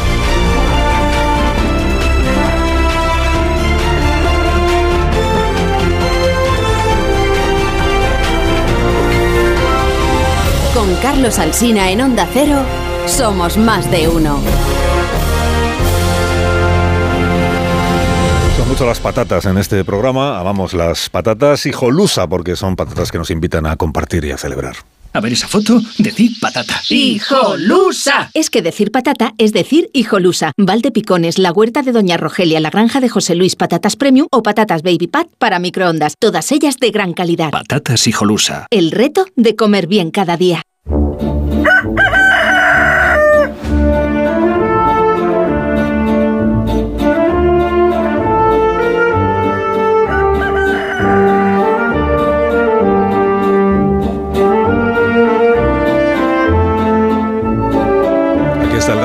Carlos 11.15 11.39
Alsina 11.39 11.91
en 11.91 12.01
Onda 12.01 12.27
Cero, 12.33 12.61
somos 13.07 13.55
más 13.55 13.89
de 13.89 14.05
uno. 14.09 14.37
Son 18.57 18.67
mucho 18.67 18.85
las 18.85 18.99
patatas 18.99 19.45
en 19.45 19.57
este 19.57 19.85
programa. 19.85 20.37
Amamos 20.37 20.73
las 20.73 21.09
patatas 21.09 21.65
hijolusa 21.65 22.27
porque 22.27 22.57
son 22.57 22.75
patatas 22.75 23.13
que 23.13 23.17
nos 23.17 23.31
invitan 23.31 23.65
a 23.65 23.77
compartir 23.77 24.25
y 24.25 24.31
a 24.31 24.37
celebrar. 24.37 24.75
A 25.13 25.21
ver 25.21 25.31
esa 25.31 25.47
foto, 25.47 25.79
decir 25.97 26.31
patata. 26.41 26.81
¡Hijolusa! 26.89 28.29
Es 28.33 28.49
que 28.49 28.61
decir 28.61 28.91
patata 28.91 29.33
es 29.37 29.53
decir 29.53 29.89
hijolusa. 29.93 30.51
Valde 30.57 30.91
Picones, 30.91 31.39
la 31.39 31.53
huerta 31.53 31.81
de 31.81 31.93
Doña 31.93 32.17
Rogelia, 32.17 32.59
la 32.59 32.71
granja 32.71 32.99
de 32.99 33.07
José 33.07 33.35
Luis, 33.35 33.55
patatas 33.55 33.95
premium 33.95 34.27
o 34.33 34.43
patatas 34.43 34.83
baby 34.83 35.07
pat 35.07 35.27
para 35.37 35.59
microondas. 35.59 36.15
Todas 36.19 36.51
ellas 36.51 36.75
de 36.75 36.91
gran 36.91 37.13
calidad. 37.13 37.51
Patatas 37.51 38.05
hijolusa. 38.05 38.67
El 38.69 38.91
reto 38.91 39.25
de 39.37 39.55
comer 39.55 39.87
bien 39.87 40.11
cada 40.11 40.35
día. 40.35 40.61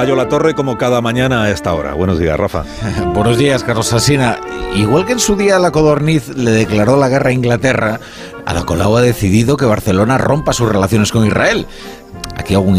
Gallo 0.01 0.17
La 0.17 0.31
Torre 0.31 0.55
como 0.55 0.79
cada 0.79 1.03
mañana 1.03 1.43
a 1.43 1.51
esta 1.51 1.75
hora. 1.75 1.93
Buenos 1.93 2.19
días, 2.19 2.35
Rafa. 2.41 2.65
Buenos 3.15 3.37
días, 3.37 3.63
Carlos 3.63 3.93
Asina. 3.93 4.41
Igual 4.75 5.05
que 5.05 5.13
en 5.13 5.19
su 5.19 5.37
día 5.37 5.59
la 5.59 5.73
Codorniz 5.73 6.29
le 6.29 6.53
declaró 6.53 6.97
la 6.97 7.11
guerra 7.11 7.29
a 7.29 7.33
Inglaterra, 7.35 8.01
Ada 8.47 8.65
Colau 8.65 8.97
ha 8.97 9.03
decidido 9.03 9.59
que 9.59 9.67
Barcelona 9.67 10.17
rompa 10.17 10.55
sus 10.55 10.73
relaciones 10.73 11.13
con 11.13 11.27
Israel. 11.27 11.67
Aquí 12.41 12.55
hago 12.55 12.65
un, 12.65 12.79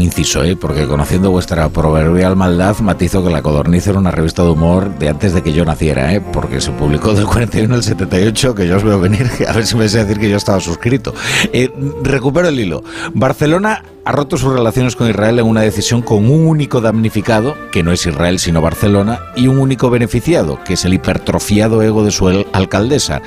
inciso, 0.00 0.42
¿eh? 0.42 0.56
porque 0.56 0.86
conociendo 0.86 1.30
vuestra 1.30 1.68
proverbial 1.68 2.34
maldad, 2.34 2.78
matizo 2.78 3.22
que 3.22 3.28
La 3.28 3.42
Codorniz 3.42 3.86
era 3.86 3.98
una 3.98 4.10
revista 4.10 4.42
de 4.42 4.48
humor 4.48 4.98
de 4.98 5.10
antes 5.10 5.34
de 5.34 5.42
que 5.42 5.52
yo 5.52 5.66
naciera, 5.66 6.14
¿eh? 6.14 6.22
porque 6.32 6.62
se 6.62 6.70
publicó 6.70 7.12
del 7.12 7.26
41 7.26 7.74
al 7.74 7.82
78, 7.82 8.54
que 8.54 8.66
yo 8.66 8.78
os 8.78 8.82
veo 8.82 8.98
venir, 8.98 9.30
a 9.48 9.52
ver 9.52 9.66
si 9.66 9.76
me 9.76 9.84
a 9.84 9.88
decir 9.88 10.18
que 10.18 10.30
yo 10.30 10.38
estaba 10.38 10.60
suscrito. 10.60 11.12
Eh, 11.52 11.70
recupero 12.02 12.48
el 12.48 12.58
hilo. 12.58 12.84
Barcelona 13.12 13.84
ha 14.06 14.12
roto 14.12 14.38
sus 14.38 14.50
relaciones 14.50 14.96
con 14.96 15.10
Israel 15.10 15.40
en 15.40 15.46
una 15.46 15.60
decisión 15.60 16.00
con 16.00 16.30
un 16.30 16.46
único 16.46 16.80
damnificado, 16.80 17.54
que 17.70 17.82
no 17.82 17.92
es 17.92 18.06
Israel 18.06 18.38
sino 18.38 18.62
Barcelona, 18.62 19.20
y 19.36 19.46
un 19.46 19.58
único 19.58 19.90
beneficiado, 19.90 20.58
que 20.64 20.72
es 20.72 20.86
el 20.86 20.94
hipertrofiado 20.94 21.82
ego 21.82 22.02
de 22.02 22.12
su 22.12 22.46
alcaldesa. 22.54 23.20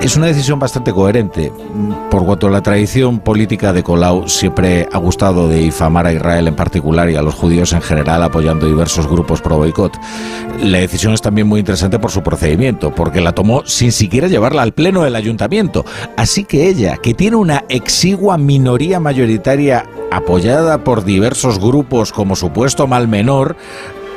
Es 0.00 0.16
una 0.16 0.26
decisión 0.26 0.58
bastante 0.58 0.94
coherente, 0.94 1.52
por 2.10 2.24
cuanto 2.24 2.48
la 2.48 2.62
tradición 2.62 3.20
política 3.20 3.74
de 3.74 3.82
Colau 3.82 4.26
siempre 4.28 4.88
ha 4.90 4.96
gustado 4.96 5.46
de 5.46 5.58
difamar 5.58 6.06
a 6.06 6.12
Israel 6.14 6.48
en 6.48 6.56
particular 6.56 7.10
y 7.10 7.16
a 7.16 7.22
los 7.22 7.34
judíos 7.34 7.74
en 7.74 7.82
general 7.82 8.22
apoyando 8.22 8.66
diversos 8.66 9.06
grupos 9.06 9.42
pro 9.42 9.58
boicot. 9.58 9.92
La 10.62 10.78
decisión 10.78 11.12
es 11.12 11.20
también 11.20 11.46
muy 11.46 11.60
interesante 11.60 11.98
por 11.98 12.10
su 12.10 12.22
procedimiento, 12.22 12.94
porque 12.94 13.20
la 13.20 13.32
tomó 13.32 13.62
sin 13.66 13.92
siquiera 13.92 14.26
llevarla 14.26 14.62
al 14.62 14.72
pleno 14.72 15.02
del 15.02 15.16
ayuntamiento. 15.16 15.84
Así 16.16 16.44
que 16.44 16.68
ella, 16.68 16.96
que 16.96 17.12
tiene 17.12 17.36
una 17.36 17.64
exigua 17.68 18.38
minoría 18.38 19.00
mayoritaria 19.00 19.84
apoyada 20.10 20.82
por 20.82 21.04
diversos 21.04 21.60
grupos 21.60 22.10
como 22.10 22.36
supuesto 22.36 22.86
mal 22.86 23.06
menor, 23.06 23.54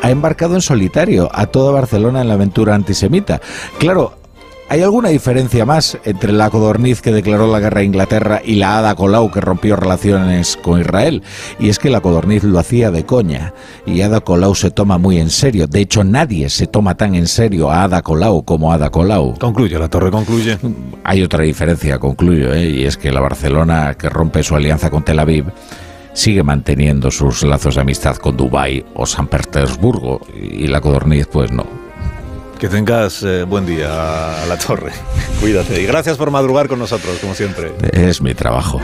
ha 0.02 0.12
embarcado 0.12 0.56
en 0.56 0.62
solitario 0.62 1.30
a 1.34 1.46
toda 1.48 1.74
Barcelona 1.74 2.22
en 2.22 2.30
la 2.30 2.36
aventura 2.36 2.74
antisemita. 2.74 3.42
Claro, 3.80 4.23
¿Hay 4.70 4.82
alguna 4.82 5.10
diferencia 5.10 5.66
más 5.66 5.98
entre 6.04 6.32
la 6.32 6.50
codorniz 6.50 7.02
que 7.02 7.12
declaró 7.12 7.52
la 7.52 7.60
guerra 7.60 7.82
a 7.82 7.84
Inglaterra 7.84 8.42
y 8.44 8.56
la 8.56 8.80
Ada 8.80 8.96
Colau 8.96 9.30
que 9.30 9.42
rompió 9.42 9.76
relaciones 9.76 10.58
con 10.58 10.80
Israel? 10.80 11.22
Y 11.60 11.70
es 11.70 11.80
que 11.80 11.90
la 11.90 12.02
codorniz 12.02 12.44
lo 12.44 12.58
hacía 12.58 12.90
de 12.90 13.06
coña 13.06 13.54
y 13.86 14.02
Ada 14.02 14.22
Colau 14.22 14.56
se 14.56 14.72
toma 14.72 14.98
muy 14.98 15.20
en 15.20 15.30
serio. 15.30 15.68
De 15.68 15.82
hecho, 15.82 16.04
nadie 16.04 16.50
se 16.50 16.66
toma 16.66 16.96
tan 16.96 17.14
en 17.14 17.28
serio 17.28 17.70
a 17.70 17.84
Ada 17.84 18.02
Colau 18.02 18.44
como 18.46 18.72
Ada 18.72 18.90
Colau. 18.90 19.38
Concluye, 19.38 19.78
la 19.78 19.90
torre 19.90 20.10
concluye. 20.10 20.58
Hay 21.04 21.22
otra 21.22 21.44
diferencia, 21.44 22.00
concluyo, 22.00 22.54
¿eh? 22.54 22.70
y 22.70 22.86
es 22.86 22.98
que 22.98 23.12
la 23.12 23.20
Barcelona 23.20 23.96
que 23.96 24.10
rompe 24.10 24.44
su 24.44 24.56
alianza 24.56 24.90
con 24.90 25.04
Tel 25.04 25.20
Aviv 25.20 25.46
sigue 26.14 26.42
manteniendo 26.42 27.12
sus 27.12 27.44
lazos 27.44 27.76
de 27.76 27.82
amistad 27.82 28.16
con 28.16 28.38
Dubái 28.38 28.86
o 28.96 29.06
San 29.06 29.28
Petersburgo 29.28 30.22
y 30.34 30.68
la 30.68 30.80
codorniz 30.80 31.28
pues 31.28 31.52
no. 31.52 31.83
Que 32.64 32.70
tengas 32.70 33.22
eh, 33.24 33.44
buen 33.44 33.66
día 33.66 34.42
a 34.42 34.46
la 34.46 34.58
torre. 34.58 34.94
Cuídate. 35.42 35.82
Y 35.82 35.86
gracias 35.86 36.16
por 36.16 36.32
madrugar 36.32 36.70
con 36.70 36.80
nosotros, 36.80 37.20
como 37.20 37.34
siempre. 37.34 37.74
Es 37.92 38.22
mi 38.22 38.34
trabajo. 38.36 38.80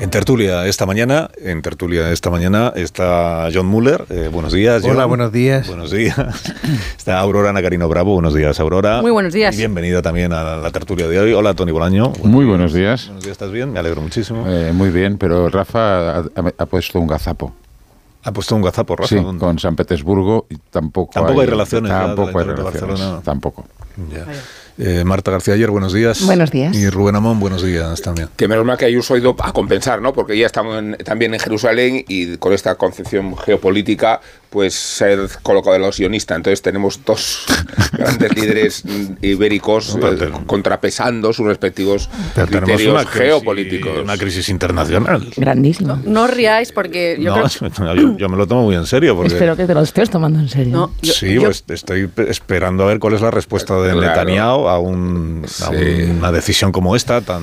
En 0.00 0.10
tertulia 0.10 0.66
esta 0.66 0.84
mañana, 0.84 1.30
en 1.40 1.62
tertulia 1.62 2.10
esta 2.10 2.28
mañana 2.28 2.72
está 2.74 3.50
John 3.54 3.66
Muller. 3.66 4.04
Eh, 4.10 4.28
buenos 4.32 4.52
días. 4.52 4.82
Hola, 4.82 5.04
buenos 5.04 5.30
días. 5.30 5.68
Buenos 5.68 5.92
días. 5.92 6.18
Está 6.98 7.20
Aurora 7.20 7.52
Nacarino 7.52 7.88
Bravo. 7.88 8.14
Buenos 8.14 8.34
días, 8.34 8.58
Aurora. 8.58 9.00
Muy 9.00 9.12
buenos 9.12 9.32
días. 9.32 9.54
Y 9.54 9.58
bienvenida 9.58 10.02
también 10.02 10.32
a 10.32 10.56
la 10.56 10.72
tertulia 10.72 11.06
de 11.06 11.20
hoy. 11.20 11.32
Hola, 11.34 11.54
Tony 11.54 11.70
Bolaño. 11.70 12.14
muy 12.24 12.46
buenos 12.46 12.72
días. 12.72 13.06
Buenos 13.06 13.22
días, 13.22 13.32
¿estás 13.32 13.52
bien? 13.52 13.72
Me 13.72 13.78
alegro 13.78 14.00
muchísimo. 14.00 14.44
Eh, 14.48 14.72
muy 14.72 14.90
bien, 14.90 15.18
pero 15.18 15.48
Rafa 15.48 16.18
ha 16.18 16.66
puesto 16.66 16.98
un 16.98 17.06
gazapo. 17.06 17.54
Ha 18.24 18.32
puesto 18.32 18.56
un 18.56 18.62
gazapo, 18.62 18.96
Rafa. 18.96 19.08
Sí, 19.08 19.22
con 19.38 19.58
San 19.58 19.76
Petersburgo 19.76 20.46
y 20.50 20.56
tampoco, 20.56 21.12
tampoco 21.12 21.40
hay, 21.40 21.46
relaciones. 21.46 21.90
Tampoco 21.90 22.38
hay 22.38 22.46
relaciones. 22.46 23.00
Tampoco. 23.22 23.64
Eh, 24.80 25.02
Marta 25.04 25.32
García 25.32 25.54
Ayer, 25.54 25.70
buenos 25.70 25.92
días. 25.92 26.24
Buenos 26.24 26.52
días. 26.52 26.76
Y 26.76 26.88
Rubén 26.88 27.16
Amón, 27.16 27.40
buenos 27.40 27.64
días 27.64 28.00
también. 28.00 28.28
Que 28.36 28.46
menos 28.46 28.64
mal 28.64 28.78
que 28.78 28.84
Ayuso 28.84 29.14
ha 29.14 29.18
ido 29.18 29.34
a 29.40 29.52
compensar, 29.52 30.00
¿no? 30.00 30.12
Porque 30.12 30.38
ya 30.38 30.46
estamos 30.46 30.80
también 31.04 31.34
en 31.34 31.40
Jerusalén 31.40 32.04
y 32.06 32.36
con 32.36 32.52
esta 32.52 32.76
concepción 32.76 33.36
geopolítica 33.36 34.20
pues 34.50 34.74
ser 34.74 35.28
colocado 35.42 35.74
de 35.74 35.80
los 35.80 35.96
sionistas. 35.96 36.36
Entonces 36.36 36.62
tenemos 36.62 37.00
dos 37.04 37.44
grandes 37.92 38.34
líderes 38.34 38.82
ibéricos 39.20 39.96
eh, 40.02 40.30
contrapesando 40.46 41.32
sus 41.32 41.46
respectivos 41.46 42.08
criterios 42.34 42.92
una 42.92 43.04
geopolíticos. 43.04 44.02
Una 44.02 44.16
crisis 44.16 44.48
internacional. 44.48 45.28
Grandísima. 45.36 46.00
No, 46.04 46.26
riáis 46.26 46.72
porque 46.72 47.18
yo, 47.20 47.36
yo, 48.16 48.28
me 48.28 48.36
lo 48.36 48.46
tomo 48.46 48.64
muy 48.64 48.76
en 48.76 48.86
serio. 48.86 49.14
Porque... 49.14 49.32
Espero 49.32 49.56
que 49.56 49.66
te 49.66 49.74
lo 49.74 49.82
estés 49.82 50.10
tomando 50.10 50.38
en 50.38 50.48
serio. 50.48 50.92
sí, 51.02 51.38
pues 51.38 51.64
estoy 51.68 52.10
esperando 52.28 52.84
a 52.84 52.86
ver 52.86 52.98
cuál 52.98 53.14
es 53.14 53.20
la 53.20 53.30
respuesta 53.30 53.80
de 53.80 53.94
Netanyahu 53.94 54.68
a, 54.68 54.78
un, 54.78 55.44
a 55.64 55.70
una 55.70 56.32
decisión 56.32 56.72
como 56.72 56.96
esta 56.96 57.20
tan 57.20 57.42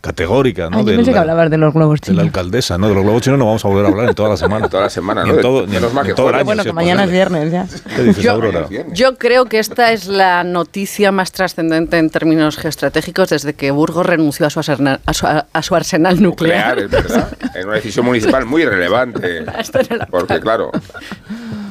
categórica, 0.00 0.70
¿no? 0.70 0.80
yo 0.80 0.86
pensé 0.96 1.12
que 1.12 1.18
hablabas 1.18 1.50
de 1.50 1.58
los 1.58 1.74
globos 1.74 2.00
chinos. 2.00 2.16
De 2.16 2.22
la 2.22 2.28
alcaldesa, 2.28 2.78
¿no? 2.78 2.88
De 2.88 2.94
los 2.94 3.04
globos 3.04 3.22
chinos 3.22 3.38
no 3.38 3.46
vamos 3.46 3.64
a 3.64 3.68
volver 3.68 3.84
a 3.84 3.88
hablar 3.88 4.08
en 4.08 4.14
toda 4.14 4.30
la 4.30 4.36
semana. 4.38 4.68
toda 4.68 4.84
la 4.84 4.90
semana, 4.90 5.24
¿no? 5.24 5.34
En 5.34 5.40
todo, 5.40 5.66
ni 5.66 5.76
en, 5.76 5.82
que 6.04 6.14
todo 6.14 6.30
el 6.30 6.36
año, 6.36 6.44
Bueno, 6.44 6.64
que 6.64 6.72
mañana 6.72 7.04
es 7.04 7.10
viernes 7.10 7.52
ya. 7.52 7.66
¿Qué 7.94 8.02
dices, 8.02 8.24
yo, 8.24 8.32
Aurora? 8.32 8.66
Yo 8.92 9.18
creo 9.18 9.44
que 9.46 9.58
esta 9.58 9.92
es 9.92 10.06
la 10.06 10.42
noticia 10.44 11.12
más 11.12 11.32
trascendente 11.32 11.98
en 11.98 12.08
términos 12.10 12.56
geoestratégicos 12.56 13.28
desde 13.28 13.54
que 13.54 13.70
Burgos 13.70 14.06
renunció 14.06 14.46
a 14.46 14.50
su 14.50 14.60
arsenal, 14.60 15.00
a 15.04 15.12
su, 15.12 15.26
a 15.26 15.62
su 15.62 15.74
arsenal 15.74 16.22
nuclear. 16.22 16.80
nuclear. 16.80 16.84
es 16.84 16.90
verdad. 16.90 17.36
En 17.54 17.66
una 17.66 17.76
decisión 17.76 18.06
municipal 18.06 18.46
muy 18.46 18.64
relevante. 18.64 19.44
porque, 20.10 20.40
claro... 20.40 20.70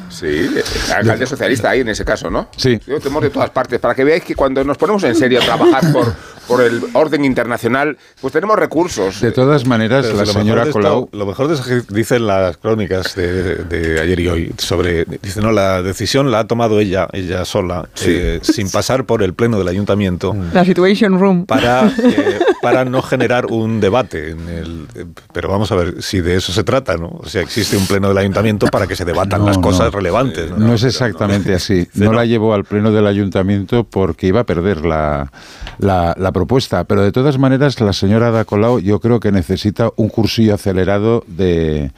Sí, 0.10 0.50
alcalde 0.96 1.26
socialista 1.26 1.70
ahí 1.70 1.82
en 1.82 1.90
ese 1.90 2.04
caso, 2.04 2.30
¿no? 2.30 2.50
Sí. 2.56 2.80
Yo 2.86 3.00
temo 3.00 3.22
de 3.22 3.30
todas 3.30 3.50
partes, 3.50 3.80
para 3.80 3.96
que 3.96 4.04
veáis 4.04 4.24
que 4.24 4.36
cuando 4.36 4.64
nos 4.64 4.78
ponemos 4.78 5.04
en 5.04 5.16
serio 5.16 5.40
a 5.40 5.46
trabajar 5.46 5.92
por, 5.92 6.14
por 6.50 6.62
el 6.62 6.82
orden 6.94 7.24
internacional, 7.24 7.96
pues 8.20 8.34
tenemos 8.34 8.58
recursos. 8.58 9.22
De 9.22 9.32
todas 9.32 9.66
maneras, 9.68 10.12
la 10.14 10.26
señora 10.26 10.66
Colau... 10.72 11.08
lo 11.12 11.26
mejor 11.28 11.48
de 11.48 11.54
eso 11.54 11.64
que 11.64 11.82
dicen 11.94 12.26
las 12.26 12.58
crónicas 12.58 13.16
de, 13.16 14.00
ayer 14.02 14.20
y 14.20 14.28
hoy 14.28 14.54
sobre... 14.58 15.06
Dice, 15.06 15.42
no, 15.42 15.52
la 15.52 15.84
decisión 15.84 16.32
la 16.32 16.40
ha 16.40 16.48
tomado 16.48 16.80
ella, 16.80 17.08
ella 17.14 17.46
sola, 17.46 17.88
eh, 18.04 18.40
sin 18.42 18.70
pasar 18.72 19.06
por 19.06 19.22
el 19.22 19.34
pleno 19.36 19.60
del 19.60 19.68
ayuntamiento. 19.68 20.36
La 20.52 20.66
Situation 20.66 21.20
Room. 21.20 21.46
Para, 21.46 21.88
eh, 22.04 22.40
para 22.62 22.84
no 22.84 23.04
generar 23.04 23.46
un 23.46 23.80
debate. 23.80 24.32
En 24.32 24.50
el, 24.50 24.88
pero 25.32 25.50
vamos 25.50 25.72
a 25.72 25.76
ver 25.76 26.02
si 26.02 26.20
de 26.20 26.36
eso 26.36 26.52
se 26.52 26.64
trata, 26.64 26.98
¿no? 26.98 27.10
O 27.20 27.28
sea, 27.28 27.44
existe 27.44 27.78
un 27.78 27.86
pleno 27.86 28.08
del 28.08 28.18
ayuntamiento 28.18 28.66
para 28.68 28.88
que 28.88 28.96
se 28.96 29.06
debatan 29.06 29.46
las 29.46 29.60
cosas 29.60 29.92
relevantes. 30.00 30.52
No, 30.58 30.74
es 30.74 30.84
exactamente 30.84 31.54
así. 31.54 31.88
No, 32.00 32.14
la 32.14 32.26
llevó 32.26 32.54
al 32.54 32.64
pleno 32.64 32.92
del 32.92 33.06
ayuntamiento 33.08 33.84
porque 33.84 34.28
iba 34.28 34.42
a 34.42 34.44
perder 34.46 34.86
la, 34.86 35.32
la, 35.80 36.16
la 36.18 36.32
propuesta, 36.32 36.86
pero 36.86 37.04
de 37.04 37.12
todas 37.12 37.38
maneras 37.38 37.80
la 37.82 37.92
señora 37.94 38.32
Dacolau 38.32 38.80
yo 38.80 39.00
creo 39.00 39.20
que 39.20 39.32
necesita 39.32 39.92
un 39.98 40.08
cursillo 40.10 40.54
acelerado 40.54 41.24
de, 41.28 41.92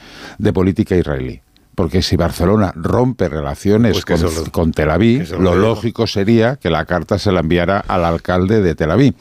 política 0.52 0.96
israelí 0.96 1.40
porque 1.74 2.02
si 2.02 2.16
Barcelona 2.16 2.72
rompe 2.74 3.28
relaciones 3.28 4.02
pues 4.04 4.50
con, 4.50 4.72
Tel 4.72 4.90
Aviv, 4.90 5.32
lo, 5.40 5.54
lógico 5.54 6.06
sería 6.06 6.56
que 6.56 6.68
la 6.68 6.84
carta 6.84 7.18
se 7.18 7.32
la 7.32 7.40
enviara 7.40 7.78
al 7.78 8.04
alcalde 8.04 8.60
de 8.60 8.74
Tel 8.74 8.90
Aviv. 8.90 9.14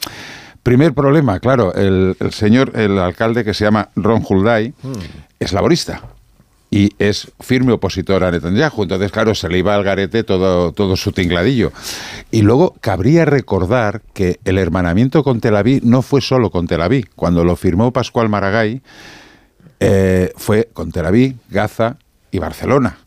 Primer 0.61 0.93
problema, 0.93 1.39
claro, 1.39 1.73
el, 1.73 2.15
señor, 2.31 2.73
el 2.75 2.99
alcalde 2.99 3.45
que 3.45 3.53
se 3.53 3.63
llama 3.63 3.89
Ron 3.95 4.23
Hulday, 4.27 4.73
hmm. 4.83 4.91
es 5.39 5.53
laborista 5.53 6.01
y 6.73 6.93
es 6.99 7.29
firme 7.41 7.73
opositor 7.73 8.23
a 8.23 8.31
Netanyahu. 8.31 8.83
Entonces, 8.83 9.11
claro, 9.11 9.35
se 9.35 9.49
le 9.49 9.59
iba 9.59 9.75
al 9.75 9.83
garete 9.83 10.23
todo, 10.23 10.71
todo 10.71 10.95
su 10.95 11.11
tingladillo. 11.11 11.73
Y 12.31 12.43
luego 12.43 12.75
cabría 12.79 13.25
recordar 13.25 14.01
que 14.13 14.39
el 14.45 14.57
hermanamiento 14.57 15.21
con 15.21 15.41
Tel 15.41 15.57
Aviv 15.57 15.83
no 15.83 16.01
fue 16.01 16.21
solo 16.21 16.49
con 16.49 16.67
Tel 16.67 16.81
Aviv. 16.81 17.09
Cuando 17.13 17.43
lo 17.43 17.57
firmó 17.57 17.91
Pascual 17.91 18.29
Maragall, 18.29 18.81
eh, 19.81 20.31
fue 20.37 20.69
con 20.71 20.93
Tel 20.93 21.05
Aviv, 21.05 21.35
Gaza 21.49 21.97
y 22.31 22.39
Barcelona. 22.39 22.99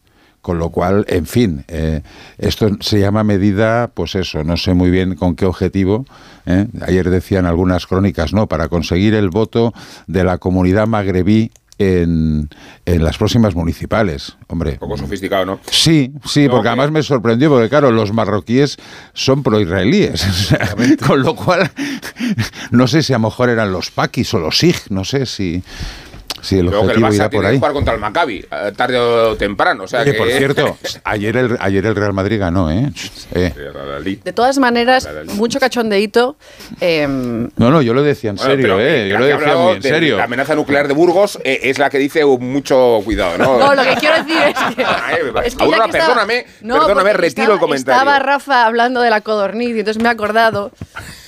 Con 0.42 0.58
lo 0.58 0.68
cual, 0.68 1.06
en 1.08 1.24
fin, 1.24 1.64
eh, 1.68 2.02
esto 2.36 2.68
se 2.80 3.00
llama 3.00 3.24
medida, 3.24 3.92
pues 3.94 4.14
eso, 4.14 4.44
no 4.44 4.58
sé 4.58 4.74
muy 4.74 4.90
bien 4.90 5.14
con 5.14 5.36
qué 5.36 5.46
objetivo. 5.46 6.04
¿eh? 6.44 6.66
Ayer 6.82 7.08
decían 7.08 7.46
algunas 7.46 7.86
crónicas, 7.86 8.34
no, 8.34 8.46
para 8.46 8.68
conseguir 8.68 9.14
el 9.14 9.30
voto 9.30 9.72
de 10.06 10.22
la 10.22 10.36
comunidad 10.36 10.86
magrebí 10.86 11.50
en, 11.78 12.48
en, 12.86 13.04
las 13.04 13.18
próximas 13.18 13.54
municipales, 13.54 14.36
hombre. 14.48 14.72
Un 14.72 14.78
poco 14.78 14.96
sofisticado, 14.96 15.44
¿no? 15.44 15.60
Sí, 15.70 16.12
sí, 16.24 16.48
porque 16.48 16.68
además 16.68 16.90
me 16.90 17.02
sorprendió, 17.02 17.50
porque 17.50 17.68
claro, 17.68 17.90
los 17.90 18.12
marroquíes 18.12 18.76
son 19.12 19.42
proisraelíes, 19.42 20.54
con 21.06 21.22
lo 21.22 21.34
cual 21.34 21.70
no 22.70 22.86
sé 22.86 23.02
si 23.02 23.12
a 23.12 23.16
lo 23.16 23.28
mejor 23.28 23.48
eran 23.48 23.72
los 23.72 23.90
paquis 23.90 24.32
o 24.34 24.38
los 24.38 24.58
sig, 24.58 24.76
no 24.90 25.04
sé 25.04 25.26
si... 25.26 25.62
Sí, 26.44 26.58
el 26.58 26.66
Luego 26.66 26.86
que 26.86 26.92
el 26.92 27.02
objetivo 27.04 27.08
Barça 27.08 27.14
irá 27.14 27.28
tiene 27.30 27.38
por 27.38 27.42
que 27.42 27.48
ahí. 27.52 27.56
jugar 27.58 27.72
contra 27.72 27.94
el 27.94 28.00
Maccabi, 28.00 28.36
eh, 28.50 28.72
tarde 28.76 28.98
o 28.98 29.36
temprano. 29.36 29.84
O 29.84 29.88
sea 29.88 30.00
Oye, 30.02 30.12
que... 30.12 30.18
por 30.18 30.28
cierto, 30.30 30.76
ayer 31.04 31.36
el, 31.36 31.56
ayer 31.58 31.86
el 31.86 31.96
Real 31.96 32.12
Madrid 32.12 32.38
ganó, 32.38 32.70
¿eh? 32.70 32.90
Eh. 33.34 33.52
De 34.22 34.32
todas 34.32 34.58
maneras, 34.58 35.08
mucho 35.34 35.58
cachondeíto. 35.58 36.36
eh, 36.80 37.06
No, 37.08 37.70
no, 37.70 37.80
yo 37.82 37.94
lo 37.94 38.02
decía 38.02 38.30
en 38.30 38.36
Bueno, 38.36 38.50
serio, 38.50 38.64
pero 38.76 38.80
¿eh? 38.80 39.08
Yo 39.08 39.18
lo 39.18 39.24
que 39.26 39.32
ha 39.32 39.36
decía 39.36 39.50
hablado 39.52 39.62
muy 39.68 39.72
en 39.76 39.80
de 39.82 39.88
serio. 39.88 40.16
La 40.18 40.24
amenaza 40.24 40.54
nuclear 40.54 40.86
de 40.88 40.94
Burgos 40.94 41.38
eh, 41.44 41.60
es 41.64 41.78
la 41.78 41.88
que 41.90 41.98
dice 41.98 42.24
mucho 42.24 43.00
cuidado, 43.04 43.38
¿no? 43.38 43.58
No, 43.58 43.74
lo 43.74 43.82
que 43.82 43.94
quiero 43.96 44.16
decir 44.16 44.36
es 44.36 44.74
que. 44.74 44.82
es 45.46 45.54
que 45.54 45.58
ya 45.58 45.64
Aurora, 45.64 45.84
que 45.84 45.90
estaba- 45.90 46.06
perdóname, 46.14 46.46
No, 46.60 46.74
perdóname, 46.74 47.10
porque 47.10 47.12
retiro 47.22 47.42
estaba- 47.42 47.54
el 47.54 47.60
comentario. 47.60 48.00
Estaba 48.00 48.18
Rafa 48.18 48.66
hablando 48.66 49.00
de 49.00 49.10
la 49.10 49.20
codorniz 49.22 49.74
y 49.74 49.78
entonces 49.80 50.02
me 50.02 50.08
he 50.08 50.12
acordado, 50.12 50.72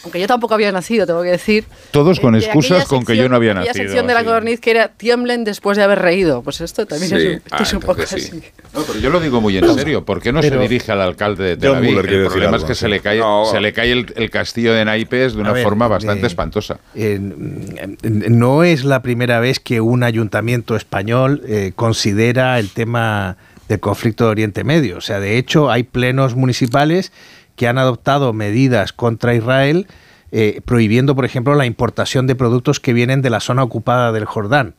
aunque 0.06 0.20
yo 0.20 0.28
tampoco 0.28 0.54
había 0.54 0.70
nacido, 0.70 1.04
tengo 1.04 1.22
que 1.22 1.30
decir. 1.30 1.64
Todos 1.90 2.20
con 2.20 2.32
de 2.34 2.38
excusas 2.38 2.84
con 2.86 3.04
que 3.04 3.16
yo 3.16 3.28
no 3.28 3.34
había 3.34 3.54
nacido. 3.54 3.74
sección 3.74 4.06
de 4.06 4.14
la 4.14 4.22
codorniz 4.22 4.60
que 4.60 4.70
era 4.70 4.88
tiemblen 4.88 5.42
después 5.42 5.76
de 5.76 5.82
haber 5.82 5.98
reído. 5.98 6.42
Pues 6.42 6.60
esto 6.60 6.86
también 6.86 7.10
Sí. 7.10 7.16
es, 7.16 7.24
un, 7.24 7.32
esto 7.32 7.48
Ah, 7.50 7.62
es 7.62 7.72
un 7.72 7.80
poco 7.80 8.06
sí. 8.06 8.14
así. 8.14 8.42
No, 8.72 8.82
pero 8.82 8.98
yo 9.00 9.10
lo 9.10 9.18
digo 9.18 9.40
muy 9.40 9.56
en 9.58 9.74
serio. 9.74 10.04
¿Por 10.04 10.22
qué 10.22 10.32
no 10.32 10.40
Pero- 10.40 10.56
se 10.56 10.62
dirige 10.68 10.92
al 10.92 11.00
alcalde 11.00 11.42
de 11.44 11.56
Tel 11.56 11.74
Aviv? 11.74 11.98
El 11.98 12.26
problema 12.26 12.56
es 12.56 12.62
que 12.64 12.74
se 12.76 12.88
le 12.88 13.00
cae, 13.00 13.18
No. 13.18 13.44
se 13.50 13.60
le 13.60 13.72
cae 13.72 13.90
el, 13.90 14.12
el 14.16 14.30
castillo 14.30 14.72
de 14.72 14.84
naipes 14.84 15.34
de 15.34 15.40
una 15.40 15.52
ver, 15.52 15.64
forma 15.64 15.88
bastante 15.88 16.22
eh, 16.24 16.28
espantosa. 16.28 16.78
eh, 16.94 17.18
no 17.20 18.62
es 18.64 18.84
la 18.84 19.02
primera 19.02 19.40
vez 19.40 19.60
que 19.60 19.80
un 19.80 20.02
ayuntamiento 20.02 20.76
español 20.76 21.42
eh, 21.48 21.72
considera 21.74 22.58
el 22.58 22.70
tema 22.70 23.36
del 23.68 23.80
conflicto 23.80 24.24
de 24.26 24.30
Oriente 24.30 24.62
Medio. 24.64 24.98
O 24.98 25.00
sea, 25.00 25.18
de 25.20 25.38
hecho, 25.38 25.70
hay 25.70 25.82
plenos 25.82 26.36
municipales 26.36 27.10
que 27.56 27.68
han 27.68 27.78
adoptado 27.78 28.32
medidas 28.32 28.92
contra 28.92 29.34
Israel, 29.34 29.86
eh, 30.32 30.60
prohibiendo, 30.64 31.14
por 31.14 31.24
ejemplo, 31.24 31.54
la 31.54 31.66
importación 31.66 32.26
de 32.26 32.34
productos 32.34 32.80
que 32.80 32.92
vienen 32.92 33.22
de 33.22 33.30
la 33.30 33.40
zona 33.40 33.62
ocupada 33.62 34.12
del 34.12 34.24
Jordán. 34.24 34.74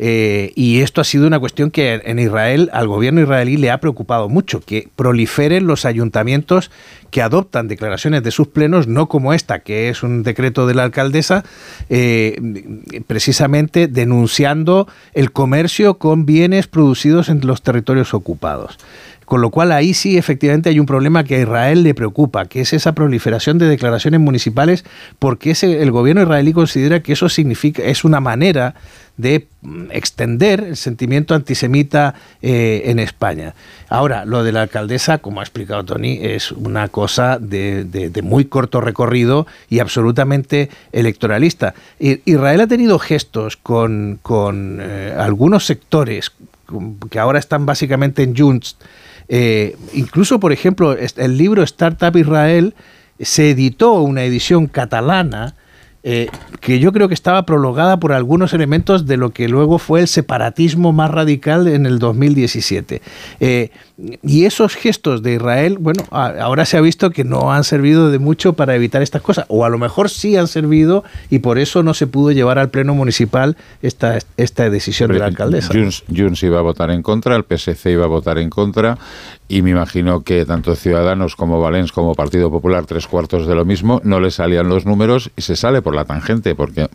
Eh, 0.00 0.52
y 0.54 0.78
esto 0.78 1.00
ha 1.00 1.04
sido 1.04 1.26
una 1.26 1.40
cuestión 1.40 1.72
que 1.72 2.00
en 2.04 2.20
Israel, 2.20 2.70
al 2.72 2.86
gobierno 2.86 3.20
israelí 3.20 3.56
le 3.56 3.72
ha 3.72 3.80
preocupado 3.80 4.28
mucho, 4.28 4.60
que 4.60 4.88
proliferen 4.94 5.66
los 5.66 5.84
ayuntamientos 5.84 6.70
que 7.10 7.20
adoptan 7.20 7.66
declaraciones 7.66 8.22
de 8.22 8.30
sus 8.30 8.46
plenos, 8.46 8.86
no 8.86 9.08
como 9.08 9.32
esta, 9.32 9.58
que 9.58 9.88
es 9.88 10.04
un 10.04 10.22
decreto 10.22 10.68
de 10.68 10.74
la 10.74 10.84
alcaldesa, 10.84 11.44
eh, 11.88 12.40
precisamente 13.08 13.88
denunciando 13.88 14.86
el 15.14 15.32
comercio 15.32 15.98
con 15.98 16.26
bienes 16.26 16.68
producidos 16.68 17.28
en 17.28 17.44
los 17.44 17.62
territorios 17.62 18.14
ocupados. 18.14 18.78
Con 19.28 19.42
lo 19.42 19.50
cual 19.50 19.72
ahí 19.72 19.92
sí 19.92 20.16
efectivamente 20.16 20.70
hay 20.70 20.80
un 20.80 20.86
problema 20.86 21.22
que 21.22 21.36
a 21.36 21.40
Israel 21.40 21.82
le 21.82 21.92
preocupa, 21.92 22.46
que 22.46 22.62
es 22.62 22.72
esa 22.72 22.92
proliferación 22.92 23.58
de 23.58 23.66
declaraciones 23.68 24.20
municipales, 24.20 24.86
porque 25.18 25.50
ese, 25.50 25.82
el 25.82 25.90
gobierno 25.90 26.22
israelí 26.22 26.54
considera 26.54 27.02
que 27.02 27.12
eso 27.12 27.28
significa, 27.28 27.82
es 27.82 28.04
una 28.04 28.20
manera 28.20 28.74
de 29.18 29.46
mm, 29.60 29.90
extender 29.90 30.60
el 30.60 30.76
sentimiento 30.78 31.34
antisemita 31.34 32.14
eh, 32.40 32.84
en 32.86 32.98
España. 33.00 33.52
Ahora, 33.90 34.24
lo 34.24 34.44
de 34.44 34.52
la 34.52 34.62
alcaldesa, 34.62 35.18
como 35.18 35.40
ha 35.40 35.42
explicado 35.42 35.84
Tony, 35.84 36.20
es 36.22 36.50
una 36.52 36.88
cosa 36.88 37.38
de, 37.38 37.84
de- 37.84 38.22
muy 38.22 38.46
corto 38.46 38.80
recorrido 38.80 39.46
y 39.68 39.80
absolutamente 39.80 40.70
electoralista. 40.92 41.74
Israel 41.98 42.62
ha 42.62 42.66
tenido 42.66 42.98
gestos 42.98 43.58
con, 43.58 44.20
con, 44.22 44.78
eh, 44.80 45.14
algunos 45.18 45.66
sectores 45.66 46.32
que 47.10 47.18
ahora 47.18 47.38
están 47.38 47.66
básicamente 47.66 48.22
en 48.22 48.34
Junts. 48.34 48.76
Eh, 49.28 49.76
incluso, 49.92 50.40
por 50.40 50.52
ejemplo, 50.52 50.96
el 50.96 51.36
libro 51.36 51.62
Startup 51.62 52.16
Israel 52.16 52.74
se 53.20 53.50
editó 53.50 53.94
una 54.02 54.24
edición 54.24 54.66
catalana 54.66 55.54
eh, 56.04 56.28
que 56.60 56.78
yo 56.78 56.92
creo 56.92 57.08
que 57.08 57.14
estaba 57.14 57.44
prologada 57.44 57.98
por 57.98 58.12
algunos 58.12 58.54
elementos 58.54 59.06
de 59.06 59.16
lo 59.16 59.30
que 59.30 59.48
luego 59.48 59.78
fue 59.78 60.00
el 60.00 60.08
separatismo 60.08 60.92
más 60.92 61.10
radical 61.10 61.66
en 61.66 61.86
el 61.86 61.98
2017. 61.98 63.02
Eh, 63.40 63.70
y 64.22 64.44
esos 64.44 64.76
gestos 64.76 65.22
de 65.22 65.34
Israel, 65.34 65.78
bueno, 65.80 66.04
ahora 66.10 66.64
se 66.64 66.76
ha 66.76 66.80
visto 66.80 67.10
que 67.10 67.24
no 67.24 67.52
han 67.52 67.64
servido 67.64 68.10
de 68.10 68.20
mucho 68.20 68.52
para 68.52 68.76
evitar 68.76 69.02
estas 69.02 69.22
cosas, 69.22 69.44
o 69.48 69.64
a 69.64 69.68
lo 69.68 69.78
mejor 69.78 70.08
sí 70.08 70.36
han 70.36 70.46
servido 70.46 71.02
y 71.30 71.40
por 71.40 71.58
eso 71.58 71.82
no 71.82 71.94
se 71.94 72.06
pudo 72.06 72.30
llevar 72.30 72.60
al 72.60 72.70
Pleno 72.70 72.94
Municipal 72.94 73.56
esta, 73.82 74.18
esta 74.36 74.70
decisión 74.70 75.10
de 75.10 75.18
la 75.18 75.26
alcaldesa. 75.26 75.72
Junts, 75.72 76.04
Junts 76.14 76.44
iba 76.44 76.60
a 76.60 76.62
votar 76.62 76.92
en 76.92 77.02
contra, 77.02 77.34
el 77.34 77.42
PSC 77.42 77.90
iba 77.90 78.04
a 78.04 78.08
votar 78.08 78.38
en 78.38 78.50
contra 78.50 78.98
y 79.48 79.62
me 79.62 79.70
imagino 79.70 80.22
que 80.22 80.44
tanto 80.44 80.76
Ciudadanos 80.76 81.34
como 81.34 81.60
Valens 81.60 81.90
como 81.90 82.14
Partido 82.14 82.52
Popular, 82.52 82.86
tres 82.86 83.08
cuartos 83.08 83.48
de 83.48 83.54
lo 83.56 83.64
mismo, 83.64 84.00
no 84.04 84.20
le 84.20 84.30
salían 84.30 84.68
los 84.68 84.86
números 84.86 85.32
y 85.36 85.42
se 85.42 85.56
sale 85.56 85.82
por 85.82 85.96
la 85.96 86.04
tangente 86.04 86.54
porque 86.54 86.88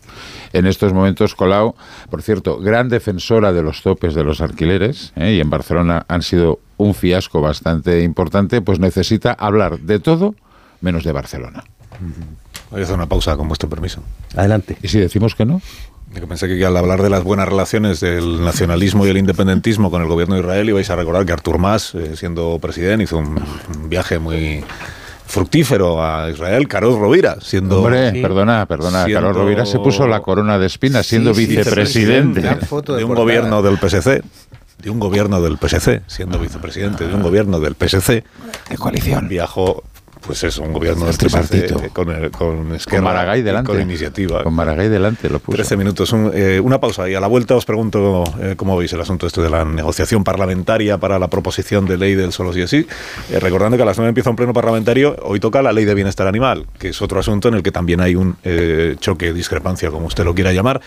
en 0.54 0.66
estos 0.66 0.94
momentos 0.94 1.34
Colau, 1.34 1.74
por 2.08 2.22
cierto, 2.22 2.58
gran 2.58 2.88
defensora 2.88 3.52
de 3.52 3.62
los 3.62 3.82
topes 3.82 4.14
de 4.14 4.24
los 4.24 4.40
alquileres 4.40 5.12
¿eh? 5.16 5.34
y 5.34 5.40
en 5.40 5.50
Barcelona 5.50 6.06
han 6.08 6.22
sido 6.22 6.60
un 6.76 6.94
fiasco 6.94 7.40
bastante 7.40 8.02
importante, 8.02 8.60
pues 8.60 8.78
necesita 8.78 9.32
hablar 9.32 9.78
de 9.80 9.98
todo 9.98 10.34
menos 10.80 11.04
de 11.04 11.12
Barcelona. 11.12 11.64
Voy 12.70 12.80
a 12.80 12.84
hacer 12.84 12.94
una 12.94 13.06
pausa 13.06 13.36
con 13.36 13.48
vuestro 13.48 13.68
permiso. 13.68 14.02
Adelante. 14.36 14.76
¿Y 14.82 14.88
si 14.88 14.98
decimos 14.98 15.34
que 15.34 15.44
no? 15.44 15.60
De 16.12 16.24
pensé 16.26 16.46
que 16.46 16.64
al 16.64 16.76
hablar 16.76 17.02
de 17.02 17.10
las 17.10 17.24
buenas 17.24 17.48
relaciones 17.48 17.98
del 17.98 18.44
nacionalismo 18.44 19.04
y 19.04 19.10
el 19.10 19.16
independentismo 19.16 19.90
con 19.90 20.00
el 20.00 20.06
gobierno 20.06 20.36
de 20.36 20.42
Israel 20.42 20.68
ibais 20.68 20.88
a 20.90 20.96
recordar 20.96 21.26
que 21.26 21.32
Artur 21.32 21.58
Mas, 21.58 21.94
eh, 21.94 22.16
siendo 22.16 22.58
presidente, 22.60 23.04
hizo 23.04 23.18
un, 23.18 23.42
viaje 23.88 24.20
muy 24.20 24.62
fructífero 25.26 26.04
a 26.04 26.30
Israel, 26.30 26.68
Carlos 26.68 26.98
Rovira, 26.98 27.38
siendo... 27.40 27.82
Hombre, 27.82 28.12
perdona, 28.22 28.66
perdona, 28.66 29.04
siendo- 29.04 29.22
Carlos 29.22 29.36
Rovira 29.36 29.66
se 29.66 29.78
puso 29.80 30.06
la 30.06 30.20
corona 30.20 30.56
de 30.58 30.66
espinas 30.66 31.04
siendo 31.04 31.34
Sí, 31.34 31.46
vicepresidente. 31.46 32.42
de 32.42 33.04
un 33.04 33.14
gobierno 33.14 33.62
del 33.62 33.78
PSC, 33.78 34.22
de 34.84 34.90
un 34.90 35.00
gobierno 35.00 35.40
del 35.40 35.56
PSC, 35.58 36.02
siendo 36.06 36.38
vicepresidente 36.38 37.08
de 37.08 37.14
un 37.14 37.22
gobierno 37.22 37.58
del 37.58 37.74
PSC, 37.74 38.22
de 38.68 38.76
coalición. 38.78 39.28
Viajó, 39.28 39.82
pues 40.26 40.44
eso, 40.44 40.62
un 40.62 40.74
gobierno 40.74 41.06
del 41.06 41.12
El 41.12 41.18
tripartito. 41.18 41.78
PSC 41.78 41.88
con, 41.92 42.10
el- 42.10 42.30
con 42.30 42.74
Esquerra 42.74 42.98
Con 42.98 43.04
Maragall 43.04 43.42
delante. 43.44 43.72
con 43.72 43.80
iniciativa. 43.80 44.42
Con 44.42 44.52
Maragall 44.54 44.90
delante 44.90 45.30
lo 45.30 45.38
puso. 45.38 45.56
13 45.56 45.78
minutos, 45.78 46.12
un- 46.12 46.30
eh, 46.34 46.60
una 46.60 46.78
pausa 46.80 47.08
y 47.08 47.14
a 47.14 47.20
la 47.20 47.26
vuelta 47.28 47.56
os 47.56 47.64
pregunto 47.64 48.24
eh, 48.40 48.54
cómo 48.58 48.76
veis 48.76 48.92
el 48.92 49.00
asunto 49.00 49.26
este 49.26 49.40
de 49.40 49.48
la 49.48 49.64
negociación 49.64 50.22
parlamentaria 50.22 50.98
para 50.98 51.18
la 51.18 51.28
proposición 51.28 51.86
de 51.86 51.96
ley 51.96 52.14
del 52.14 52.32
solo 52.32 52.52
sí 52.52 52.60
es 52.60 52.68
sí. 52.68 52.86
Eh, 53.30 53.40
recordando 53.40 53.78
que 53.78 53.82
a 53.84 53.86
las 53.86 53.96
9 53.96 54.10
empieza 54.10 54.28
un 54.28 54.36
pleno 54.36 54.52
parlamentario, 54.52 55.16
hoy 55.22 55.40
toca 55.40 55.62
la 55.62 55.72
ley 55.72 55.86
de 55.86 55.94
bienestar 55.94 56.26
animal, 56.26 56.66
que 56.78 56.88
es 56.90 57.00
otro 57.00 57.18
asunto 57.20 57.48
en 57.48 57.54
el 57.54 57.62
que 57.62 57.72
también 57.72 58.02
hay 58.02 58.16
un 58.16 58.36
eh, 58.44 58.96
choque, 59.00 59.32
discrepancia, 59.32 59.90
como 59.90 60.06
usted 60.08 60.24
lo 60.24 60.34
quiera 60.34 60.52
llamar, 60.52 60.82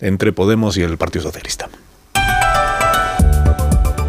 entre 0.00 0.32
Podemos 0.32 0.76
y 0.76 0.82
el 0.82 0.96
Partido 0.98 1.22
Socialista. 1.22 1.68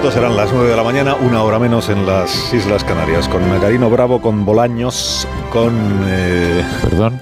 Minutos 0.00 0.14
serán 0.14 0.34
las 0.36 0.50
9 0.52 0.70
de 0.70 0.76
la 0.76 0.82
mañana, 0.82 1.14
una 1.14 1.42
hora 1.42 1.58
menos 1.58 1.90
en 1.90 2.06
las 2.06 2.54
Islas 2.54 2.84
Canarias, 2.84 3.28
con 3.28 3.42
Carino 3.60 3.90
Bravo, 3.90 4.22
con 4.22 4.46
Bolaños, 4.46 5.28
con... 5.52 5.74
eh, 6.06 6.64
Perdón. 6.82 7.20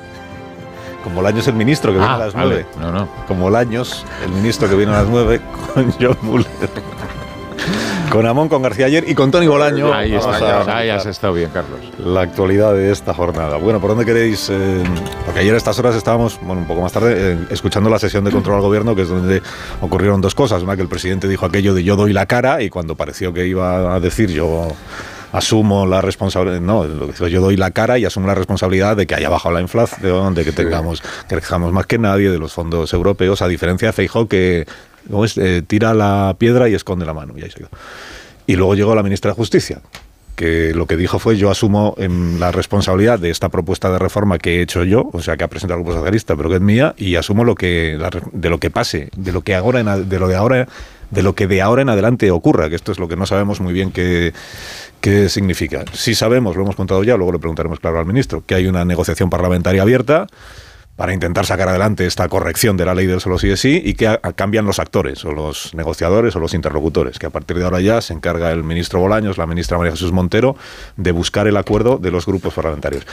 Con 1.02 1.12
Bolaños 1.14 1.48
el 1.48 1.54
ministro 1.54 1.90
que 1.92 1.98
viene 1.98 2.12
Ah, 2.12 2.14
a 2.14 2.18
las 2.18 2.34
vale. 2.34 2.66
9. 2.78 2.92
No, 2.92 2.92
no. 2.92 3.08
Con 3.26 3.40
Bolaños 3.40 4.04
el 4.24 4.30
ministro 4.30 4.68
que 4.68 4.76
viene 4.76 4.92
a 4.94 4.98
las 5.02 5.08
9, 5.08 5.40
con 5.74 5.92
John 6.00 6.16
Muller. 6.22 6.46
Con 8.10 8.26
Amón, 8.26 8.48
con 8.48 8.62
García 8.62 8.86
ayer 8.86 9.04
y 9.06 9.14
con 9.14 9.30
Tony 9.30 9.46
Bolaño. 9.46 9.92
Ahí 9.92 10.14
está, 10.14 10.36
a 10.36 10.64
ya, 10.64 10.76
ahí 10.76 10.88
has 10.88 11.04
estado 11.04 11.34
bien, 11.34 11.50
Carlos. 11.52 11.78
La 11.98 12.22
actualidad 12.22 12.72
de 12.72 12.90
esta 12.90 13.12
jornada. 13.12 13.58
Bueno, 13.58 13.80
¿por 13.80 13.90
dónde 13.90 14.06
queréis? 14.06 14.48
eh, 14.50 14.82
porque 15.24 15.40
ayer 15.40 15.54
a 15.54 15.58
estas 15.58 15.78
horas 15.78 15.94
estábamos, 15.94 16.40
bueno, 16.40 16.62
un 16.62 16.66
poco 16.66 16.80
más 16.80 16.92
tarde, 16.92 17.14
eh, 17.16 17.38
escuchando 17.50 17.90
la 17.90 17.98
sesión 17.98 18.24
de 18.24 18.30
control 18.30 18.56
al 18.56 18.62
gobierno, 18.62 18.96
que 18.96 19.02
es 19.02 19.08
donde 19.08 19.42
ocurrieron 19.80 20.20
dos 20.20 20.34
cosas. 20.34 20.62
Una, 20.62 20.74
que 20.74 20.82
el 20.82 20.88
presidente 20.88 21.28
dijo 21.28 21.44
aquello 21.44 21.74
de 21.74 21.84
yo 21.84 21.96
doy 21.96 22.12
la 22.14 22.26
cara, 22.26 22.62
y 22.62 22.70
cuando 22.70 22.96
pareció 22.96 23.32
que 23.32 23.46
iba 23.46 23.94
a 23.94 24.00
decir 24.00 24.30
yo 24.30 24.68
asumo 25.32 25.86
la 25.86 26.00
responsabilidad, 26.00 26.60
no, 26.60 26.84
lo 26.84 27.06
que 27.06 27.12
dijo, 27.12 27.28
yo 27.28 27.42
doy 27.42 27.56
la 27.56 27.70
cara 27.70 27.98
y 27.98 28.06
asumo 28.06 28.26
la 28.26 28.34
responsabilidad 28.34 28.96
de 28.96 29.06
que 29.06 29.14
haya 29.14 29.28
bajado 29.28 29.54
la 29.54 29.60
inflación, 29.60 30.34
de 30.34 30.44
que 30.44 30.52
tengamos, 30.52 31.02
que 31.02 31.36
crezcamos 31.36 31.72
más 31.72 31.86
que 31.86 31.98
nadie, 31.98 32.30
de 32.30 32.38
los 32.38 32.52
fondos 32.52 32.92
europeos, 32.94 33.42
a 33.42 33.48
diferencia 33.48 33.88
de 33.88 33.92
Feijóo 33.92 34.26
que 34.26 34.66
Eh, 35.36 35.62
tira 35.66 35.94
la 35.94 36.36
piedra 36.38 36.68
y 36.68 36.74
esconde 36.74 37.06
la 37.06 37.14
mano. 37.14 37.34
Y 38.46 38.56
luego 38.56 38.74
llegó 38.74 38.94
la 38.94 39.02
ministra 39.02 39.30
de 39.30 39.34
Justicia, 39.34 39.80
que 40.36 40.72
lo 40.74 40.86
que 40.86 40.96
dijo 40.96 41.18
fue 41.18 41.36
yo 41.36 41.50
asumo 41.50 41.96
la 41.98 42.52
responsabilidad 42.52 43.18
de 43.18 43.30
esta 43.30 43.48
propuesta 43.48 43.90
de 43.90 43.98
reforma 43.98 44.38
que 44.38 44.58
he 44.58 44.62
hecho 44.62 44.84
yo, 44.84 45.10
o 45.12 45.20
sea, 45.20 45.36
que 45.36 45.44
ha 45.44 45.48
presentado 45.48 45.78
el 45.78 45.84
Grupo 45.84 45.98
Socialista, 45.98 46.36
pero 46.36 46.48
que 46.48 46.56
es 46.56 46.60
mía, 46.60 46.94
y 46.96 47.16
asumo 47.16 47.44
lo 47.44 47.54
que 47.54 47.98
de 48.32 48.50
lo 48.50 48.58
que 48.58 48.70
pase, 48.70 49.10
de 49.16 49.32
lo 49.32 49.42
que 49.42 49.54
ahora 49.54 49.80
en, 49.80 50.08
de 50.08 50.18
lo 50.18 50.28
de 50.28 50.36
ahora 50.36 50.68
de 51.10 51.22
lo 51.22 51.34
que 51.34 51.46
de 51.46 51.62
ahora 51.62 51.82
en 51.82 51.88
adelante 51.88 52.30
ocurra, 52.30 52.68
que 52.68 52.76
esto 52.76 52.92
es 52.92 52.98
lo 52.98 53.08
que 53.08 53.16
no 53.16 53.26
sabemos 53.26 53.60
muy 53.60 53.72
bien 53.72 53.90
qué, 53.92 54.32
qué 55.00 55.28
significa. 55.28 55.84
Si 55.94 56.14
sabemos, 56.14 56.54
lo 56.54 56.62
hemos 56.62 56.76
contado 56.76 57.02
ya, 57.02 57.16
luego 57.16 57.32
le 57.32 57.38
preguntaremos 57.38 57.80
claro 57.80 57.98
al 57.98 58.06
ministro, 58.06 58.42
que 58.46 58.54
hay 58.54 58.66
una 58.66 58.84
negociación 58.84 59.30
parlamentaria 59.30 59.82
abierta 59.82 60.26
para 60.98 61.14
intentar 61.14 61.46
sacar 61.46 61.68
adelante 61.68 62.06
esta 62.06 62.28
corrección 62.28 62.76
de 62.76 62.84
la 62.84 62.92
ley 62.92 63.06
del 63.06 63.20
solo 63.20 63.38
sí 63.38 63.48
es 63.48 63.60
sí 63.60 63.80
y 63.84 63.94
que 63.94 64.18
cambian 64.34 64.66
los 64.66 64.80
actores 64.80 65.24
o 65.24 65.30
los 65.30 65.72
negociadores 65.72 66.34
o 66.34 66.40
los 66.40 66.54
interlocutores, 66.54 67.20
que 67.20 67.26
a 67.26 67.30
partir 67.30 67.56
de 67.56 67.62
ahora 67.62 67.80
ya 67.80 68.00
se 68.00 68.14
encarga 68.14 68.50
el 68.50 68.64
ministro 68.64 68.98
Bolaños, 68.98 69.38
la 69.38 69.46
ministra 69.46 69.78
María 69.78 69.92
Jesús 69.92 70.10
Montero, 70.10 70.56
de 70.96 71.12
buscar 71.12 71.46
el 71.46 71.56
acuerdo 71.56 71.98
de 71.98 72.10
los 72.10 72.26
grupos 72.26 72.52
parlamentarios. 72.52 73.06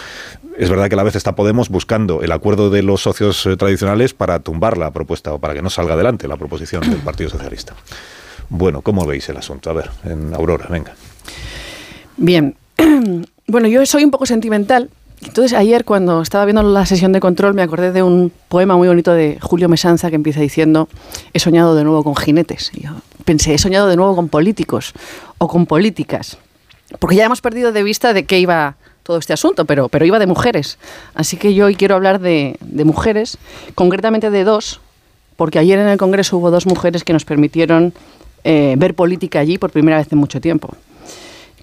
Es 0.58 0.68
verdad 0.68 0.90
que 0.90 0.96
a 0.96 0.98
la 0.98 1.04
vez 1.04 1.16
está 1.16 1.36
Podemos 1.36 1.70
buscando 1.70 2.24
el 2.24 2.32
acuerdo 2.32 2.72
de 2.72 2.82
los 2.82 3.04
socios 3.04 3.46
eh, 3.46 3.56
tradicionales 3.56 4.16
para 4.16 4.40
tumbar 4.40 4.80
la 4.80 4.90
propuesta 4.90 5.32
o 5.32 5.38
para 5.38 5.54
que 5.54 5.62
no 5.62 5.70
salga 5.70 5.94
adelante 5.94 6.28
la 6.28 6.38
proposición 6.38 6.82
del 6.90 7.00
Partido 7.04 7.30
Socialista. 7.30 7.76
Bueno, 8.50 8.82
¿cómo 8.82 9.06
veis 9.06 9.30
el 9.30 9.38
asunto? 9.38 9.70
A 9.70 9.74
ver, 9.74 9.92
en 10.06 10.34
Aurora, 10.34 10.66
venga. 10.72 10.96
Bien. 12.18 12.56
Bueno, 13.48 13.68
yo 13.68 13.86
soy 13.86 14.04
un 14.04 14.10
poco 14.10 14.26
sentimental 14.26 14.90
entonces 15.26 15.54
ayer 15.54 15.86
cuando 15.86 16.22
estaba 16.22 16.46
viendo 16.46 16.64
la 16.64 16.86
sesión 16.86 17.12
de 17.12 17.20
control 17.20 17.54
me 17.54 17.62
acordé 17.62 17.92
de 17.92 18.04
un 18.04 18.32
poema 18.48 18.78
muy 18.78 18.88
bonito 18.88 19.12
de 19.14 19.38
Julio 19.42 19.68
Mesanza 19.70 20.10
que 20.10 20.16
empieza 20.16 20.40
diciendo 20.40 20.88
he 21.34 21.40
soñado 21.40 21.76
de 21.76 21.84
nuevo 21.84 22.04
con 22.04 22.16
jinetes. 22.16 22.72
Y 22.74 22.84
yo 22.84 22.92
pensé, 23.26 23.54
he 23.54 23.58
soñado 23.58 23.88
de 23.88 23.96
nuevo 23.96 24.16
con 24.16 24.30
políticos 24.30 24.94
o 25.38 25.48
con 25.48 25.66
políticas. 25.66 26.38
Porque 27.00 27.16
ya 27.16 27.26
hemos 27.26 27.42
perdido 27.42 27.72
de 27.72 27.84
vista 27.84 28.14
de 28.14 28.26
qué 28.26 28.40
iba 28.40 28.76
todo 29.04 29.18
este 29.18 29.34
asunto, 29.34 29.66
pero, 29.66 29.90
pero 29.90 30.06
iba 30.06 30.20
de 30.20 30.28
mujeres. 30.28 30.78
Así 31.14 31.38
que 31.38 31.54
yo 31.54 31.66
hoy 31.66 31.76
quiero 31.76 31.96
hablar 31.96 32.20
de, 32.20 32.58
mujeres, 32.86 33.38
concretamente 33.76 34.30
de 34.32 34.44
dos, 34.44 34.82
porque 35.36 35.60
ayer 35.60 35.80
en 35.80 35.88
el 35.88 35.98
Congreso 35.98 36.38
hubo 36.38 36.50
dos 36.50 36.66
mujeres 36.66 37.04
que 37.04 37.14
nos 37.14 37.26
permitieron 37.26 37.94
eh, 38.44 38.76
ver 38.78 38.96
política 38.96 39.40
allí 39.40 39.58
por 39.58 39.72
primera 39.72 39.98
vez 39.98 40.12
en 40.12 40.18
mucho 40.18 40.42
tiempo. 40.42 40.70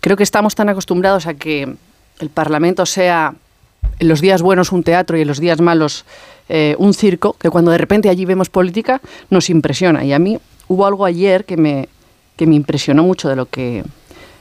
Creo 0.01 0.16
que 0.16 0.22
estamos 0.22 0.55
tan 0.55 0.68
acostumbrados 0.68 1.27
a 1.27 1.35
que 1.35 1.75
el 2.18 2.31
Parlamento 2.31 2.87
sea 2.87 3.35
en 4.02 4.08
los 4.08 4.20
días 4.20 4.42
buenos 4.42 4.72
un 4.72 4.82
teatro 4.82 5.16
y 5.16 5.22
en 5.22 5.28
los 5.28 5.38
días 5.38 5.60
malos 5.60 6.04
eh, 6.48 6.74
un 6.78 6.92
circo, 6.92 7.36
que 7.38 7.50
cuando 7.50 7.70
de 7.70 7.78
repente 7.78 8.08
allí 8.08 8.24
vemos 8.24 8.50
política 8.50 9.00
nos 9.30 9.48
impresiona. 9.48 10.04
Y 10.04 10.12
a 10.12 10.18
mí 10.18 10.40
hubo 10.66 10.86
algo 10.86 11.04
ayer 11.04 11.44
que 11.44 11.56
me, 11.56 11.88
que 12.36 12.48
me 12.48 12.56
impresionó 12.56 13.04
mucho 13.04 13.28
de 13.28 13.36
lo 13.36 13.46
que, 13.46 13.84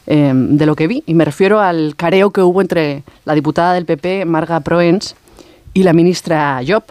em, 0.07 0.57
de 0.57 0.65
lo 0.65 0.75
que 0.75 0.87
vi. 0.87 1.03
Y 1.05 1.13
me 1.13 1.25
refiero 1.25 1.59
al 1.59 1.95
careo 1.95 2.31
que 2.31 2.41
hubo 2.41 2.59
entre 2.59 3.03
la 3.23 3.35
diputada 3.35 3.75
del 3.75 3.85
PP, 3.85 4.25
Marga 4.25 4.61
Proens, 4.61 5.15
y 5.75 5.83
la 5.83 5.93
ministra 5.93 6.59
Job. 6.67 6.83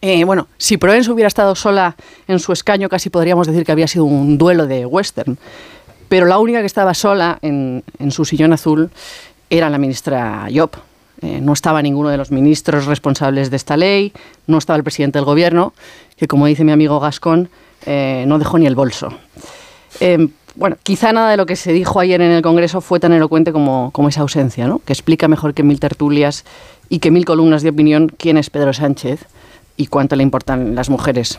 Eh, 0.00 0.24
bueno, 0.24 0.48
si 0.56 0.78
Proens 0.78 1.06
hubiera 1.08 1.28
estado 1.28 1.54
sola 1.54 1.96
en 2.28 2.38
su 2.38 2.52
escaño, 2.52 2.88
casi 2.88 3.10
podríamos 3.10 3.46
decir 3.46 3.66
que 3.66 3.72
había 3.72 3.88
sido 3.88 4.06
un 4.06 4.38
duelo 4.38 4.66
de 4.66 4.86
western. 4.86 5.36
Pero 6.08 6.24
la 6.24 6.38
única 6.38 6.60
que 6.60 6.66
estaba 6.66 6.94
sola 6.94 7.38
en, 7.42 7.84
en 7.98 8.10
su 8.10 8.24
sillón 8.24 8.54
azul 8.54 8.90
era 9.50 9.68
la 9.68 9.76
ministra 9.76 10.48
Job. 10.50 10.70
Eh, 11.20 11.40
no 11.40 11.52
estaba 11.52 11.82
ninguno 11.82 12.10
de 12.10 12.16
los 12.16 12.30
ministros 12.30 12.86
responsables 12.86 13.50
de 13.50 13.56
esta 13.56 13.76
ley, 13.76 14.12
no 14.46 14.58
estaba 14.58 14.76
el 14.76 14.84
presidente 14.84 15.18
del 15.18 15.24
gobierno, 15.24 15.72
que 16.16 16.28
como 16.28 16.46
dice 16.46 16.62
mi 16.62 16.70
amigo 16.70 17.00
Gascón, 17.00 17.50
eh, 17.86 18.24
no 18.28 18.38
dejó 18.38 18.58
ni 18.58 18.66
el 18.66 18.76
bolso. 18.76 19.08
Eh, 20.00 20.28
bueno, 20.54 20.76
quizá 20.82 21.12
nada 21.12 21.30
de 21.30 21.36
lo 21.36 21.46
que 21.46 21.56
se 21.56 21.72
dijo 21.72 21.98
ayer 21.98 22.20
en 22.20 22.30
el 22.30 22.42
Congreso 22.42 22.80
fue 22.80 23.00
tan 23.00 23.12
elocuente 23.12 23.52
como, 23.52 23.90
como 23.92 24.08
esa 24.08 24.20
ausencia, 24.20 24.68
¿no? 24.68 24.80
que 24.84 24.92
explica 24.92 25.26
mejor 25.26 25.54
que 25.54 25.62
mil 25.62 25.80
tertulias 25.80 26.44
y 26.88 27.00
que 27.00 27.10
mil 27.10 27.24
columnas 27.24 27.62
de 27.62 27.70
opinión 27.70 28.12
quién 28.16 28.36
es 28.36 28.50
Pedro 28.50 28.72
Sánchez 28.72 29.26
y 29.76 29.86
cuánto 29.86 30.14
le 30.14 30.22
importan 30.22 30.74
las 30.74 30.88
mujeres. 30.88 31.38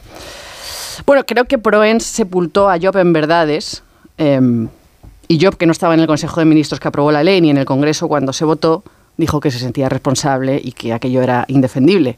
Bueno, 1.06 1.26
creo 1.26 1.46
que 1.46 1.58
Proens 1.58 2.04
sepultó 2.04 2.70
a 2.70 2.78
Job 2.80 2.98
en 2.98 3.14
verdades 3.14 3.84
y 4.18 5.40
Job, 5.40 5.56
que 5.56 5.66
no 5.66 5.72
estaba 5.72 5.94
en 5.94 6.02
el 6.02 6.08
Consejo 6.08 6.40
de 6.40 6.46
Ministros 6.46 6.80
que 6.80 6.88
aprobó 6.88 7.12
la 7.12 7.24
ley 7.24 7.40
ni 7.40 7.50
en 7.50 7.58
el 7.58 7.66
Congreso 7.66 8.08
cuando 8.08 8.34
se 8.34 8.46
votó, 8.46 8.84
dijo 9.20 9.40
que 9.40 9.52
se 9.52 9.60
sentía 9.60 9.90
responsable 9.90 10.60
y 10.64 10.72
que 10.72 10.94
aquello 10.94 11.22
era 11.22 11.46
indefendible. 11.48 12.18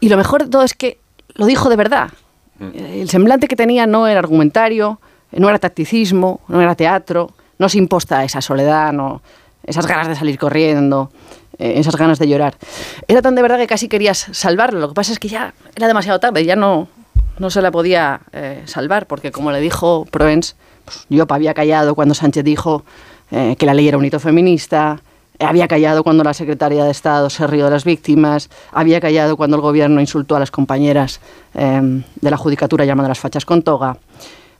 Y 0.00 0.08
lo 0.08 0.16
mejor 0.16 0.42
de 0.42 0.50
todo 0.50 0.64
es 0.64 0.74
que 0.74 0.98
lo 1.34 1.46
dijo 1.46 1.70
de 1.70 1.76
verdad. 1.76 2.10
Mm. 2.58 2.70
El 2.74 3.08
semblante 3.08 3.46
que 3.46 3.56
tenía 3.56 3.86
no 3.86 4.08
era 4.08 4.18
argumentario, 4.18 5.00
no 5.30 5.48
era 5.48 5.58
tacticismo, 5.58 6.40
no 6.48 6.60
era 6.60 6.74
teatro, 6.74 7.30
no 7.58 7.68
se 7.68 7.78
imposta 7.78 8.24
esa 8.24 8.40
soledad, 8.40 8.92
no, 8.92 9.22
esas 9.64 9.86
ganas 9.86 10.08
de 10.08 10.16
salir 10.16 10.38
corriendo, 10.38 11.12
eh, 11.58 11.74
esas 11.76 11.94
ganas 11.94 12.18
de 12.18 12.26
llorar. 12.26 12.56
Era 13.06 13.22
tan 13.22 13.36
de 13.36 13.42
verdad 13.42 13.58
que 13.58 13.68
casi 13.68 13.88
querías 13.88 14.26
salvarlo. 14.32 14.80
Lo 14.80 14.88
que 14.88 14.94
pasa 14.94 15.12
es 15.12 15.20
que 15.20 15.28
ya 15.28 15.54
era 15.76 15.86
demasiado 15.86 16.18
tarde, 16.18 16.44
ya 16.44 16.56
no, 16.56 16.88
no 17.38 17.48
se 17.48 17.62
la 17.62 17.70
podía 17.70 18.22
eh, 18.32 18.62
salvar, 18.64 19.06
porque 19.06 19.30
como 19.30 19.52
le 19.52 19.60
dijo 19.60 20.04
Proens, 20.10 20.56
pues, 20.84 21.06
yo 21.08 21.26
había 21.28 21.54
callado 21.54 21.94
cuando 21.94 22.14
Sánchez 22.14 22.42
dijo 22.42 22.84
eh, 23.30 23.54
que 23.56 23.66
la 23.66 23.74
ley 23.74 23.86
era 23.86 23.98
un 23.98 24.04
hito 24.04 24.18
feminista, 24.18 25.00
había 25.42 25.68
callado 25.68 26.02
cuando 26.02 26.24
la 26.24 26.34
secretaria 26.34 26.84
de 26.84 26.90
Estado 26.90 27.30
se 27.30 27.46
rió 27.46 27.66
de 27.66 27.70
las 27.70 27.84
víctimas, 27.84 28.50
había 28.72 29.00
callado 29.00 29.36
cuando 29.36 29.56
el 29.56 29.62
gobierno 29.62 30.00
insultó 30.00 30.36
a 30.36 30.40
las 30.40 30.50
compañeras 30.50 31.20
em, 31.54 32.02
de 32.20 32.30
la 32.30 32.36
judicatura 32.36 32.84
llamando 32.84 33.08
las 33.08 33.18
fachas 33.18 33.44
con 33.44 33.62
toga, 33.62 33.96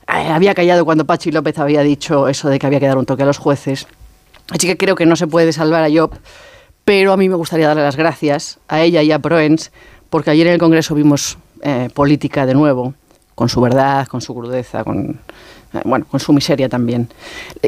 eh, 0.07 0.27
había 0.29 0.53
callado 0.53 0.85
cuando 0.85 1.05
Pachi 1.05 1.31
López 1.31 1.57
había 1.59 1.81
dicho 1.81 2.27
eso 2.27 2.49
de 2.49 2.59
que 2.59 2.67
había 2.67 2.79
que 2.79 2.87
dar 2.87 2.97
un 2.97 3.05
toque 3.05 3.23
a 3.23 3.25
los 3.25 3.37
jueces. 3.37 3.87
Así 4.49 4.67
que 4.67 4.77
creo 4.77 4.95
que 4.95 5.05
no 5.05 5.15
se 5.15 5.27
puede 5.27 5.53
salvar 5.53 5.83
a 5.83 5.89
Job, 5.89 6.11
pero 6.83 7.13
a 7.13 7.17
mí 7.17 7.29
me 7.29 7.35
gustaría 7.35 7.67
darle 7.67 7.83
las 7.83 7.95
gracias 7.95 8.59
a 8.67 8.81
ella 8.81 9.01
y 9.01 9.11
a 9.11 9.19
Proens, 9.19 9.71
porque 10.09 10.31
ayer 10.31 10.47
en 10.47 10.53
el 10.53 10.59
Congreso 10.59 10.95
vimos 10.95 11.37
eh, 11.61 11.89
política 11.93 12.45
de 12.45 12.53
nuevo, 12.53 12.93
con 13.35 13.47
su 13.47 13.61
verdad, 13.61 14.07
con 14.07 14.21
su 14.21 14.35
crudeza, 14.35 14.83
con, 14.83 15.19
bueno, 15.85 16.05
con 16.09 16.19
su 16.19 16.33
miseria 16.33 16.69
también. 16.69 17.09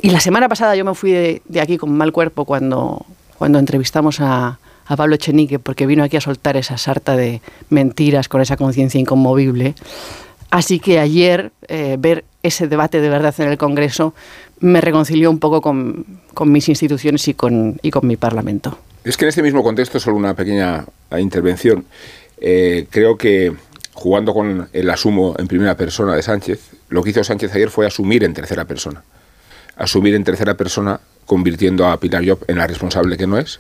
Y 0.01 0.09
la 0.09 0.19
semana 0.19 0.49
pasada 0.49 0.75
yo 0.75 0.85
me 0.85 0.93
fui 0.95 1.11
de, 1.11 1.41
aquí 1.61 1.77
con 1.77 1.95
mal 1.95 2.11
cuerpo 2.11 2.45
cuando, 2.45 3.05
cuando 3.37 3.59
entrevistamos 3.59 4.19
a, 4.21 4.59
Pablo 4.95 5.15
Echenique, 5.15 5.57
porque 5.57 5.87
vino 5.87 6.03
aquí 6.03 6.15
a 6.15 6.21
soltar 6.21 6.57
esa 6.57 6.77
sarta 6.77 7.15
de 7.17 7.41
mentiras 7.69 8.29
con 8.29 8.41
esa 8.41 8.55
conciencia 8.55 8.99
inconmovible. 8.99 9.73
Así 10.51 10.79
que 10.79 10.99
ayer 10.99 11.51
eh, 11.67 11.95
ver 11.97 12.23
ese 12.43 12.67
debate 12.67 13.01
de 13.01 13.09
verdad 13.09 13.33
en 13.39 13.49
el 13.49 13.57
Congreso 13.57 14.13
me 14.59 14.81
reconcilió 14.81 15.31
un 15.31 15.39
poco 15.39 15.59
con, 15.59 16.05
con 16.35 16.51
mis 16.51 16.69
instituciones 16.69 17.27
y 17.27 17.33
con, 17.33 17.79
y 17.81 17.89
con 17.89 18.05
mi 18.05 18.15
Parlamento. 18.15 18.77
Es 19.03 19.17
que 19.17 19.25
en 19.25 19.29
este 19.29 19.41
mismo 19.41 19.63
contexto, 19.63 19.99
solo 19.99 20.17
una 20.17 20.35
pequeña 20.35 20.85
intervención. 21.17 21.85
Eh, 22.39 22.87
creo 22.89 23.17
que 23.17 23.53
jugando 23.93 24.33
con 24.33 24.67
el 24.73 24.89
asumo 24.89 25.35
en 25.37 25.47
primera 25.47 25.77
persona 25.77 26.15
de 26.15 26.21
Sánchez, 26.21 26.71
lo 26.89 27.03
que 27.03 27.09
hizo 27.09 27.23
Sánchez 27.23 27.53
ayer 27.53 27.69
fue 27.69 27.85
asumir 27.85 28.23
en 28.23 28.33
tercera 28.33 28.65
persona. 28.65 29.03
Asumir 29.75 30.15
en 30.15 30.23
tercera 30.23 30.55
persona 30.55 30.99
convirtiendo 31.25 31.87
a 31.87 31.99
Pilar 31.99 32.25
Job 32.27 32.45
en 32.47 32.57
la 32.57 32.67
responsable 32.67 33.17
que 33.17 33.27
no 33.27 33.37
es 33.37 33.59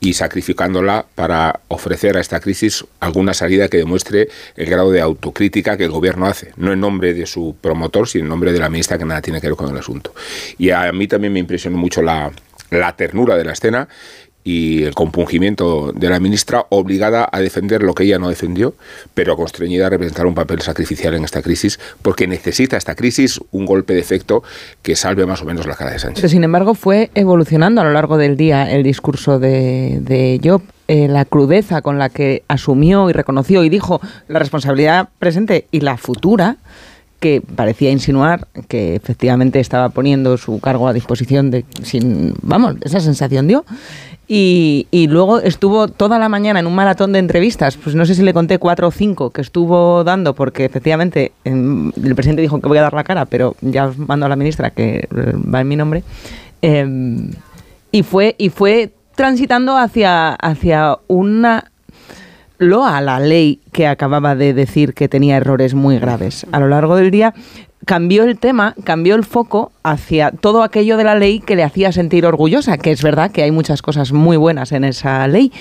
y 0.00 0.12
sacrificándola 0.12 1.06
para 1.14 1.60
ofrecer 1.68 2.16
a 2.16 2.20
esta 2.20 2.40
crisis 2.40 2.84
alguna 3.00 3.32
salida 3.32 3.68
que 3.68 3.78
demuestre 3.78 4.28
el 4.56 4.66
grado 4.66 4.90
de 4.90 5.00
autocrítica 5.00 5.78
que 5.78 5.84
el 5.84 5.90
gobierno 5.90 6.26
hace, 6.26 6.52
no 6.56 6.72
en 6.72 6.80
nombre 6.80 7.14
de 7.14 7.24
su 7.24 7.56
promotor, 7.58 8.06
sino 8.06 8.24
en 8.24 8.28
nombre 8.28 8.52
de 8.52 8.58
la 8.58 8.68
ministra 8.68 8.98
que 8.98 9.04
nada 9.06 9.22
tiene 9.22 9.40
que 9.40 9.46
ver 9.46 9.56
con 9.56 9.70
el 9.70 9.78
asunto. 9.78 10.12
Y 10.58 10.70
a 10.70 10.92
mí 10.92 11.08
también 11.08 11.32
me 11.32 11.38
impresionó 11.38 11.78
mucho 11.78 12.02
la, 12.02 12.30
la 12.70 12.96
ternura 12.96 13.36
de 13.36 13.44
la 13.44 13.52
escena 13.52 13.88
y 14.44 14.82
el 14.82 14.94
compungimiento 14.94 15.92
de 15.92 16.10
la 16.10 16.20
ministra 16.20 16.66
obligada 16.68 17.26
a 17.32 17.40
defender 17.40 17.82
lo 17.82 17.94
que 17.94 18.04
ella 18.04 18.18
no 18.18 18.28
defendió, 18.28 18.74
pero 19.14 19.36
constreñida 19.36 19.86
a 19.86 19.90
representar 19.90 20.26
un 20.26 20.34
papel 20.34 20.60
sacrificial 20.60 21.14
en 21.14 21.24
esta 21.24 21.40
crisis, 21.40 21.80
porque 22.02 22.26
necesita 22.26 22.76
esta 22.76 22.94
crisis 22.94 23.40
un 23.50 23.64
golpe 23.64 23.94
de 23.94 24.00
efecto 24.00 24.42
que 24.82 24.96
salve 24.96 25.24
más 25.24 25.40
o 25.40 25.46
menos 25.46 25.66
la 25.66 25.74
cara 25.74 25.92
de 25.92 25.98
Sánchez. 25.98 26.20
Pero 26.20 26.28
sin 26.28 26.44
embargo 26.44 26.74
fue 26.74 27.10
evolucionando 27.14 27.80
a 27.80 27.84
lo 27.84 27.92
largo 27.92 28.18
del 28.18 28.36
día 28.36 28.70
el 28.70 28.82
discurso 28.82 29.38
de, 29.38 29.98
de 30.00 30.40
Job. 30.44 30.62
Eh, 30.86 31.08
la 31.08 31.24
crudeza 31.24 31.80
con 31.80 31.98
la 31.98 32.10
que 32.10 32.42
asumió 32.46 33.08
y 33.08 33.14
reconoció 33.14 33.64
y 33.64 33.70
dijo 33.70 34.02
la 34.28 34.38
responsabilidad 34.38 35.08
presente 35.18 35.66
y 35.70 35.80
la 35.80 35.96
futura, 35.96 36.58
que 37.24 37.40
parecía 37.40 37.90
insinuar 37.90 38.48
que 38.68 38.94
efectivamente 38.96 39.58
estaba 39.58 39.88
poniendo 39.88 40.36
su 40.36 40.60
cargo 40.60 40.88
a 40.88 40.92
disposición 40.92 41.50
de 41.50 41.64
sin 41.82 42.34
vamos 42.42 42.76
esa 42.82 43.00
sensación 43.00 43.48
dio 43.48 43.64
y, 44.28 45.06
luego 45.08 45.40
estuvo 45.40 45.88
toda 45.88 46.18
la 46.18 46.28
mañana 46.28 46.60
en 46.60 46.66
un 46.66 46.74
maratón 46.74 47.14
de 47.14 47.18
entrevistas, 47.20 47.78
pues 47.78 47.96
no 47.96 48.04
sé 48.04 48.14
si 48.14 48.22
le 48.22 48.34
conté 48.34 48.58
cuatro 48.58 48.88
o 48.88 48.90
cinco 48.90 49.30
que 49.30 49.40
estuvo 49.40 50.04
dando, 50.04 50.34
porque 50.34 50.66
efectivamente 50.66 51.32
el 51.44 52.14
presidente 52.14 52.42
dijo 52.42 52.60
que 52.60 52.68
voy 52.68 52.76
a 52.76 52.82
dar 52.82 52.92
la 52.92 53.04
cara, 53.04 53.24
pero 53.24 53.56
ya 53.62 53.86
os 53.86 53.96
mando 53.96 54.26
a 54.26 54.28
la 54.28 54.36
ministra 54.36 54.70
que 54.70 55.08
va 55.10 55.62
en 55.62 55.68
mi 55.68 55.76
nombre. 55.76 56.04
Em, 56.60 57.30
y, 57.90 58.02
fue, 58.02 58.34
y 58.36 58.50
fue 58.50 58.92
transitando 59.14 59.78
hacia, 59.78 60.34
hacia 60.34 60.98
una 61.06 61.70
loa 62.58 62.96
a 62.96 63.00
la 63.00 63.20
ley 63.20 63.60
que 63.72 63.86
acababa 63.86 64.34
de 64.34 64.54
decir 64.54 64.94
que 64.94 65.08
tenía 65.08 65.36
errores 65.36 65.74
muy 65.74 65.98
graves. 65.98 66.46
A 66.52 66.60
lo 66.60 66.68
largo 66.68 66.96
del 66.96 67.10
día 67.10 67.34
cambió 67.84 68.24
el 68.24 68.38
tema, 68.38 68.74
cambió 68.84 69.14
el 69.14 69.24
foco 69.24 69.72
hacia 69.82 70.30
todo 70.30 70.62
aquello 70.62 70.96
de 70.96 71.04
la 71.04 71.14
ley 71.14 71.40
que 71.40 71.56
le 71.56 71.62
hacía 71.62 71.92
sentir 71.92 72.26
orgullosa, 72.26 72.78
que 72.78 72.90
es 72.90 73.02
verdad 73.02 73.30
que 73.30 73.42
hay 73.42 73.50
muchas 73.50 73.82
cosas 73.82 74.12
muy 74.12 74.36
buenas 74.36 74.72
en 74.72 74.84
esa 74.84 75.26
ley. 75.28 75.52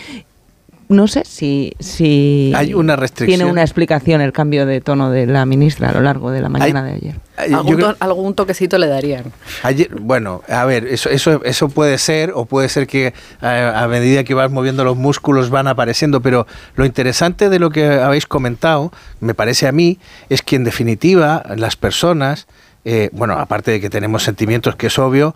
No 0.90 1.08
sé 1.08 1.24
si, 1.26 1.74
si 1.80 2.52
hay 2.56 2.74
una 2.74 2.96
restricción. 2.96 3.38
tiene 3.40 3.52
una 3.52 3.62
explicación 3.62 4.22
el 4.22 4.34
cambio 4.34 4.66
de 4.66 4.82
tono 4.82 5.10
de 5.12 5.26
la 5.26 5.46
ministra 5.46 5.90
a 5.90 5.94
lo 5.94 6.02
largo 6.02 6.32
de 6.32 6.42
la 6.42 6.50
mañana 6.50 6.84
de 6.84 6.94
ayer. 6.94 7.16
¿Algún, 7.38 7.80
to 7.80 7.96
algún, 8.00 8.36
toquecito 8.36 8.78
le 8.78 8.88
darían. 8.88 9.32
Ayer, 9.64 9.90
bueno, 10.00 10.44
a 10.48 10.66
ver, 10.66 10.86
eso, 10.86 11.10
eso, 11.10 11.44
eso 11.44 11.70
puede 11.70 11.98
ser, 11.98 12.32
o 12.36 12.46
puede 12.46 12.70
ser 12.70 12.86
que 12.86 13.14
a, 13.42 13.84
a, 13.84 13.88
medida 13.88 14.24
que 14.24 14.34
vas 14.34 14.52
moviendo 14.52 14.84
los 14.84 14.98
músculos 14.98 15.50
van 15.50 15.68
apareciendo, 15.68 16.22
pero 16.22 16.46
lo 16.76 16.86
interesante 16.86 17.50
de 17.50 17.60
lo 17.60 17.70
que 17.70 17.86
habéis 17.88 18.28
comentado, 18.28 18.92
me 19.20 19.34
parece 19.34 19.68
a 19.68 19.72
mí, 19.72 20.00
es 20.30 20.42
que 20.42 20.56
en 20.56 20.64
definitiva 20.64 21.44
las 21.56 21.76
personas, 21.76 22.48
eh, 22.86 23.10
bueno, 23.14 23.34
aparte 23.34 23.72
de 23.72 23.82
que 23.82 23.90
tenemos 23.90 24.24
sentimientos, 24.24 24.76
que 24.76 24.88
es 24.88 25.00
obvio, 25.00 25.34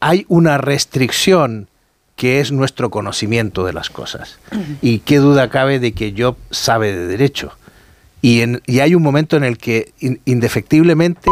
hay 0.00 0.24
una 0.28 0.58
restricción 0.58 1.68
que 2.16 2.40
es 2.40 2.52
nuestro 2.52 2.90
conocimiento 2.90 3.64
de 3.64 3.72
las 3.72 3.90
cosas. 3.90 4.38
Y 4.80 5.00
qué 5.00 5.18
duda 5.18 5.50
cabe 5.50 5.78
de 5.80 5.92
que 5.92 6.14
Job 6.16 6.36
sabe 6.50 6.94
de 6.96 7.06
derecho. 7.06 7.52
Y, 8.22 8.40
en, 8.40 8.62
y 8.66 8.80
hay 8.80 8.94
un 8.94 9.02
momento 9.02 9.36
en 9.36 9.44
el 9.44 9.58
que 9.58 9.92
in, 10.00 10.20
indefectiblemente 10.24 11.30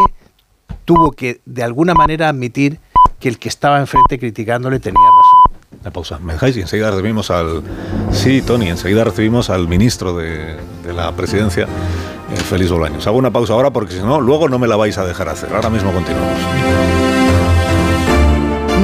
tuvo 0.84 1.12
que 1.12 1.40
de 1.46 1.62
alguna 1.62 1.94
manera 1.94 2.28
admitir 2.28 2.78
que 3.20 3.28
el 3.28 3.38
que 3.38 3.48
estaba 3.48 3.78
enfrente 3.78 4.18
criticándole 4.18 4.80
tenía 4.80 5.00
razón. 5.00 5.62
La 5.84 5.90
pausa. 5.90 6.18
¿Me 6.18 6.34
dejáis? 6.34 6.56
Y 6.56 6.60
enseguida 6.60 6.90
recibimos 6.90 7.30
al... 7.30 7.62
Sí, 8.10 8.42
Tony, 8.42 8.68
enseguida 8.68 9.04
recibimos 9.04 9.50
al 9.50 9.68
ministro 9.68 10.16
de, 10.16 10.56
de 10.84 10.92
la 10.92 11.12
presidencia, 11.12 11.64
eh, 11.64 12.36
Félix 12.36 12.70
Bolaños. 12.70 13.06
Hago 13.06 13.16
una 13.18 13.30
pausa 13.30 13.52
ahora 13.54 13.70
porque 13.70 13.94
si 13.94 14.00
no, 14.00 14.20
luego 14.20 14.48
no 14.48 14.58
me 14.58 14.66
la 14.66 14.76
vais 14.76 14.98
a 14.98 15.04
dejar 15.04 15.28
hacer. 15.28 15.52
Ahora 15.54 15.70
mismo 15.70 15.92
continuamos. 15.92 16.38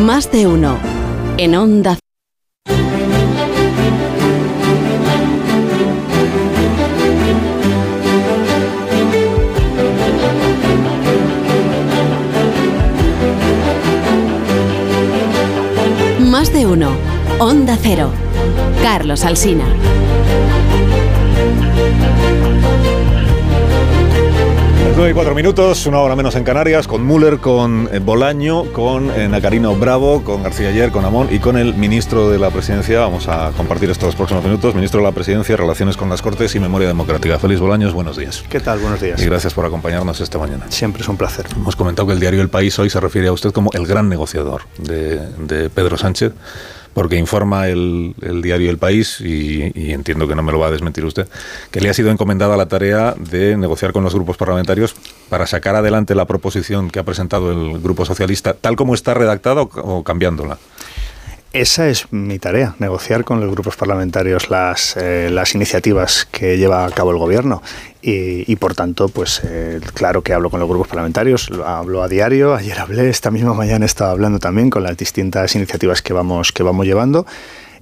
Más 0.05 0.31
de 0.33 0.47
uno 0.47 0.79
en 1.39 1.55
Onda 1.55 1.97
Más 16.19 16.53
de 16.53 16.67
uno. 16.67 16.91
Onda 17.39 17.79
Cero. 17.81 18.11
Carlos 18.83 19.25
Alsina. 19.25 19.65
9 24.97 25.11
y 25.11 25.15
4 25.15 25.35
minutos, 25.35 25.87
una 25.87 26.01
hora 26.01 26.17
menos 26.17 26.35
en 26.35 26.45
Canarias, 26.45 26.89
con 26.89 27.07
Müller, 27.07 27.39
con 27.39 27.89
eh, 27.93 27.99
Bolaño, 27.99 28.73
con 28.73 29.11
eh, 29.11 29.29
Nacarino 29.29 29.75
Bravo, 29.77 30.25
con 30.25 30.43
García 30.43 30.69
Ayer, 30.69 30.91
con 30.91 31.05
Amón 31.05 31.29
y 31.31 31.39
con 31.39 31.57
el 31.57 31.75
ministro 31.75 32.31
de 32.31 32.39
la 32.39 32.51
Presidencia. 32.51 33.01
Vamos 33.01 33.29
a 33.29 33.53
compartir 33.57 33.91
estos 33.91 34.17
próximos 34.17 34.43
minutos. 34.45 34.75
Ministro 34.75 35.01
de 35.01 35.07
la 35.07 35.13
Presidencia, 35.13 35.57
Relaciones 35.57 35.97
con 35.97 36.09
las 36.09 36.23
Cortes 36.23 36.55
y 36.55 36.61
Memoria 36.61 36.89
Democrática. 36.89 37.39
Félix 37.39 37.61
Bolaños, 37.61 37.93
buenos 37.93 38.17
días. 38.17 38.43
¿Qué 38.49 38.61
tal? 38.61 38.79
Buenos 38.79 39.01
días. 39.01 39.21
Y 39.21 39.27
gracias 39.27 39.55
por 39.55 39.65
acompañarnos 39.65 40.21
esta 40.21 40.39
mañana. 40.39 40.67
Siempre 40.69 41.03
es 41.03 41.09
un 41.09 41.17
placer. 41.17 41.47
Hemos 41.55 41.77
comentado 41.77 42.07
que 42.07 42.15
el 42.15 42.21
diario 42.21 42.41
El 42.41 42.49
País 42.49 42.79
hoy 42.79 42.91
se 42.91 42.99
refiere 43.01 43.29
a 43.29 43.33
usted 43.33 43.53
como 43.53 43.71
el 43.75 43.87
gran 43.87 44.09
negociador 44.09 44.63
de, 44.79 45.21
de 45.39 45.71
Pedro 45.71 45.97
Sánchez 45.97 46.33
porque 46.99 47.15
informa 47.15 47.69
el, 47.69 48.13
el, 48.23 48.43
diario 48.43 48.71
El 48.71 48.77
País, 48.77 49.21
y, 49.21 49.93
entiendo 49.93 50.27
que 50.27 50.35
no 50.35 50.43
me 50.43 50.51
lo 50.51 50.59
va 50.59 50.67
a 50.67 50.71
desmentir 50.73 51.05
usted, 51.05 51.29
que 51.71 51.81
le 51.81 51.89
ha 51.89 51.95
sido 51.95 52.11
encomendada 52.11 52.57
la 52.57 52.67
tarea 52.67 53.15
de 53.17 53.57
negociar 53.57 53.93
con 53.93 54.03
los 54.03 54.17
grupos 54.17 54.37
parlamentarios 54.37 54.97
para 55.29 55.47
sacar 55.47 55.77
adelante 55.77 56.17
la 56.17 56.25
proposición 56.25 56.91
que 56.91 56.99
ha 56.99 57.05
presentado 57.05 57.53
el 57.53 57.79
Grupo 57.79 58.05
Socialista, 58.05 58.53
tal 58.53 58.75
como 58.75 58.95
está 58.95 59.15
redactada 59.15 59.63
o 59.63 60.03
cambiándola. 60.03 60.59
Esa 61.59 61.89
es 61.89 62.13
mi 62.13 62.39
tarea, 62.39 62.77
negociar 62.79 63.25
con 63.25 63.41
los 63.41 63.51
grupos 63.51 63.75
parlamentarios 63.75 64.49
las, 64.49 64.97
eh, 64.97 65.29
iniciativas 65.55 66.25
que 66.31 66.57
lleva 66.57 66.87
a 66.87 66.91
cabo 66.93 67.11
el 67.11 67.19
gobierno. 67.19 67.65
Y, 68.01 68.49
y 68.49 68.55
por 68.55 68.77
tanto, 68.77 69.09
pues 69.09 69.43
eh, 69.43 69.81
claro 69.93 70.23
que 70.23 70.33
hablo 70.33 70.51
con 70.51 70.61
los 70.61 70.69
grupos 70.69 70.87
parlamentarios, 70.87 71.51
hablo 71.67 72.05
a 72.05 72.07
diario, 72.07 72.55
ayer 72.55 72.79
hablé, 72.79 73.09
esta 73.09 73.33
misma 73.33 73.55
mañana 73.55 73.87
estaba 73.87 74.13
hablando 74.13 74.39
también 74.39 74.71
con 74.71 74.85
las 74.85 74.97
distintas 74.97 75.57
iniciativas 75.57 76.01
que 76.01 76.13
vamos, 76.13 76.53
que 76.53 76.63
vamos 76.63 76.87
llevando. 76.87 77.27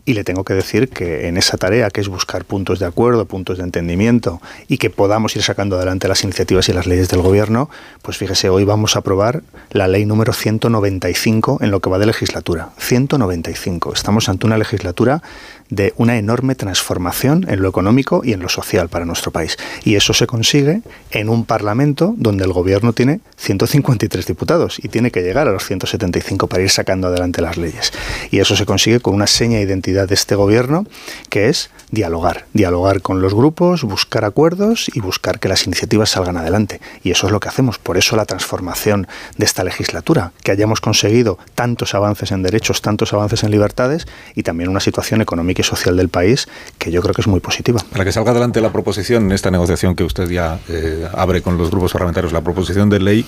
Y 0.07 0.15
le 0.15 0.23
tengo 0.23 0.45
que 0.45 0.55
decir 0.55 0.89
que 0.89 1.27
en 1.27 1.37
esa 1.37 1.57
tarea, 1.59 1.91
que 1.91 2.01
es 2.01 2.09
buscar 2.09 2.45
puntos 2.45 2.79
de 2.79 2.87
acuerdo, 2.87 3.27
puntos 3.27 3.59
de 3.59 3.65
entendimiento 3.65 4.41
y 4.69 4.79
que 4.79 4.89
podamos 4.89 5.35
ir 5.35 5.43
sacando 5.43 5.77
adelante 5.77 6.07
las 6.07 6.23
iniciativas 6.23 6.69
y 6.69 6.73
las 6.73 6.87
leyes 6.87 7.09
del 7.09 7.23
Gobierno, 7.23 7.69
pues 8.03 8.17
fíjese, 8.17 8.49
hoy 8.49 8.65
vamos 8.65 8.95
a 8.95 9.01
aprobar 9.01 9.43
la 9.73 9.89
ley 9.89 10.07
número 10.07 10.33
195 10.33 11.59
en 11.61 11.73
lo 11.73 11.81
que 11.81 11.91
va 11.91 11.99
de 11.99 12.07
legislatura. 12.07 12.71
195. 12.79 13.93
Estamos 13.95 14.29
ante 14.29 14.47
una 14.47 14.57
legislatura 14.59 15.23
de 15.71 15.93
una 15.97 16.17
enorme 16.17 16.55
transformación 16.55 17.47
en 17.49 17.63
lo 17.63 17.69
económico 17.69 18.23
y 18.25 18.33
en 18.33 18.41
lo 18.41 18.49
social 18.49 18.89
para 18.89 19.05
nuestro 19.05 19.31
país. 19.31 19.57
Y 19.85 19.97
eso 19.97 20.15
se 20.15 20.27
consigue 20.27 20.83
en 21.11 21.29
un 21.29 21.45
Parlamento 21.45 22.15
donde 22.17 22.45
el 22.45 22.53
Gobierno 22.53 22.93
tiene 22.93 23.21
153 23.37 24.27
diputados 24.27 24.79
y 24.83 24.89
tiene 24.89 25.11
que 25.11 25.23
llegar 25.23 25.49
a 25.49 25.53
los 25.53 25.67
175 25.67 26.47
para 26.47 26.63
ir 26.63 26.71
sacando 26.71 27.09
adelante 27.09 27.43
las 27.43 27.57
leyes. 27.57 27.93
Y 28.31 28.39
eso 28.39 28.57
se 28.57 28.67
consigue 28.67 29.01
con 29.01 29.15
una 29.15 29.27
seña 29.27 29.59
de 29.59 29.65
identidad 29.65 30.09
de 30.09 30.15
este 30.15 30.35
Gobierno 30.35 30.87
que 31.29 31.49
es 31.49 31.71
dialogar, 31.91 32.47
dialogar 32.53 33.01
con 33.03 33.21
los 33.21 33.35
grupos, 33.35 33.83
buscar 33.85 34.25
acuerdos 34.25 34.91
y 34.95 35.01
buscar 35.01 35.39
que 35.39 35.49
las 35.49 35.67
iniciativas 35.67 36.11
salgan 36.11 36.37
adelante. 36.37 36.81
Y 37.03 37.11
eso 37.11 37.27
es 37.27 37.33
lo 37.33 37.41
que 37.41 37.49
hacemos. 37.49 37.79
Por 37.79 37.97
eso 37.97 38.17
la 38.17 38.25
transformación 38.25 39.07
de 39.37 39.45
esta 39.45 39.65
legislatura, 39.65 40.33
que 40.43 40.53
hayamos 40.53 40.81
conseguido 40.81 41.39
tantos 41.55 41.95
avances 41.95 42.33
en 42.33 42.43
derechos, 42.43 42.83
tantos 42.83 43.13
avances 43.13 43.43
en 43.43 43.51
libertades 43.51 44.07
y 44.35 44.43
también 44.43 44.71
una 44.71 44.81
situación 44.81 45.21
económica 45.21 45.56
y 45.61 45.65
social 45.65 45.97
del 45.97 46.09
país 46.09 46.49
que 46.79 46.91
yo 46.91 47.03
creo 47.03 47.15
que 47.15 47.23
es 47.23 47.27
muy 47.27 47.41
positiva. 47.41 47.81
Para 47.91 48.05
que 48.05 48.13
salga 48.13 48.31
adelante 48.31 48.61
la 48.61 48.73
proposición 48.73 49.25
en 49.25 49.33
esta 49.33 49.51
negociación 49.51 49.95
que 49.95 50.05
usted 50.05 50.29
ya 50.29 50.59
eh, 50.69 51.09
abre 51.15 51.43
con 51.43 51.59
los 51.59 51.71
grupos 51.71 51.93
parlamentarios, 51.93 52.33
la 52.33 52.43
proposición 52.43 52.91
de 52.91 53.01
ley 53.01 53.27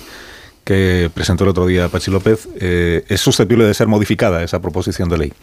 que 0.69 1.09
presentó 1.11 1.45
el 1.45 1.49
otro 1.49 1.65
día 1.65 1.89
Pachi 1.89 2.11
López, 2.11 2.47
eh, 2.59 3.03
¿es 3.07 3.21
susceptible 3.21 3.65
de 3.65 3.73
ser 3.73 3.87
modificada 3.87 4.43
esa 4.43 4.59
proposición 4.59 5.09
de 5.09 5.17
ley? 5.17 5.33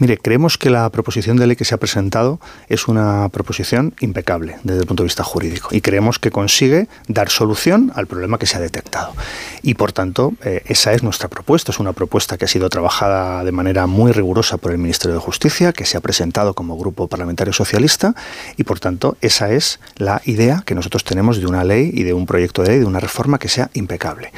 Mire, 0.00 0.18
creemos 0.18 0.58
que 0.58 0.70
la 0.70 0.90
proposición 0.90 1.36
de 1.36 1.46
ley 1.46 1.54
que 1.54 1.64
se 1.64 1.76
ha 1.76 1.78
presentado 1.78 2.40
es 2.68 2.88
una 2.88 3.28
proposición 3.28 3.94
impecable 4.00 4.56
desde 4.64 4.80
el 4.80 4.86
punto 4.88 5.04
de 5.04 5.06
vista 5.06 5.22
jurídico 5.22 5.68
y 5.70 5.82
creemos 5.82 6.18
que 6.18 6.32
consigue 6.32 6.88
dar 7.06 7.28
solución 7.28 7.92
al 7.94 8.08
problema 8.08 8.38
que 8.38 8.46
se 8.46 8.56
ha 8.56 8.60
detectado. 8.60 9.14
Y 9.62 9.74
por 9.74 9.92
tanto, 9.92 10.32
eh, 10.42 10.64
esa 10.66 10.92
es 10.92 11.04
nuestra 11.04 11.28
propuesta. 11.28 11.70
Es 11.70 11.78
una 11.78 11.92
propuesta 11.92 12.36
que 12.36 12.46
ha 12.46 12.48
sido 12.48 12.68
trabajada 12.68 13.44
de 13.44 13.52
manera 13.52 13.86
muy 13.86 14.10
rigurosa 14.10 14.56
por 14.56 14.72
el 14.72 14.78
Ministerio 14.78 15.14
de 15.14 15.20
Justicia, 15.20 15.72
que 15.72 15.84
se 15.84 15.96
ha 15.96 16.00
presentado 16.00 16.54
como 16.54 16.76
Grupo 16.76 17.06
Parlamentario 17.06 17.52
Socialista 17.52 18.16
y 18.56 18.64
por 18.64 18.80
tanto 18.80 19.16
esa 19.20 19.52
es 19.52 19.78
la 19.94 20.20
idea 20.24 20.64
que 20.66 20.74
nosotros 20.74 21.04
tenemos 21.04 21.38
de 21.38 21.46
una 21.46 21.62
ley 21.62 21.92
y 21.94 22.02
de 22.02 22.14
un 22.14 22.26
proyecto 22.26 22.62
de 22.62 22.70
ley, 22.70 22.78
de 22.80 22.86
una 22.86 22.98
reforma 22.98 23.38
que 23.38 23.48
sea 23.48 23.70
impecable. 23.74 24.32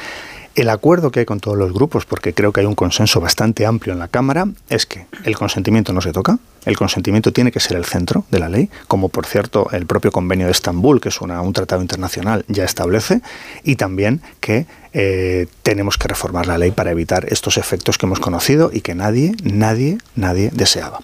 El 0.55 0.69
acuerdo 0.69 1.11
que 1.11 1.19
hay 1.19 1.25
con 1.25 1.41
todos 1.41 1.57
los 1.57 1.73
grupos, 1.73 2.05
porque 2.05 2.33
creo 2.33 2.53
que 2.53 2.61
hay 2.61 2.65
un 2.65 2.75
consenso 2.75 3.19
bastante 3.19 3.65
amplio 3.65 3.91
en 3.91 3.99
la 3.99 4.07
Cámara, 4.07 4.47
es 4.69 4.85
que 4.85 5.05
el 5.25 5.37
consentimiento 5.37 5.91
no 5.91 5.99
se 5.99 6.13
toca, 6.13 6.39
el 6.65 6.77
consentimiento 6.77 7.33
tiene 7.33 7.51
que 7.51 7.59
ser 7.59 7.75
el 7.75 7.83
centro 7.83 8.23
de 8.31 8.39
la 8.39 8.47
ley, 8.47 8.69
como 8.87 9.09
por 9.09 9.25
cierto 9.25 9.67
el 9.73 9.85
propio 9.85 10.13
convenio 10.13 10.45
de 10.45 10.53
Estambul, 10.53 11.01
que 11.01 11.09
es 11.09 11.19
un 11.19 11.51
tratado 11.51 11.81
internacional, 11.81 12.45
ya 12.47 12.63
establece, 12.63 13.19
y 13.65 13.75
también 13.75 14.21
que 14.39 14.65
eh, 14.93 15.47
tenemos 15.61 15.97
que 15.97 16.07
reformar 16.07 16.47
la 16.47 16.57
ley 16.57 16.71
para 16.71 16.91
evitar 16.91 17.25
estos 17.27 17.57
efectos 17.57 17.97
que 17.97 18.05
hemos 18.05 18.21
conocido 18.21 18.71
y 18.71 18.79
que 18.79 18.95
nadie, 18.95 19.35
nadie, 19.43 19.97
nadie 20.15 20.51
deseaba. 20.53 21.01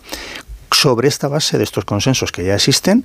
Sobre 0.71 1.09
esta 1.09 1.27
base 1.27 1.57
de 1.57 1.65
estos 1.65 1.83
consensos 1.83 2.31
que 2.31 2.45
ya 2.45 2.55
existen, 2.55 3.03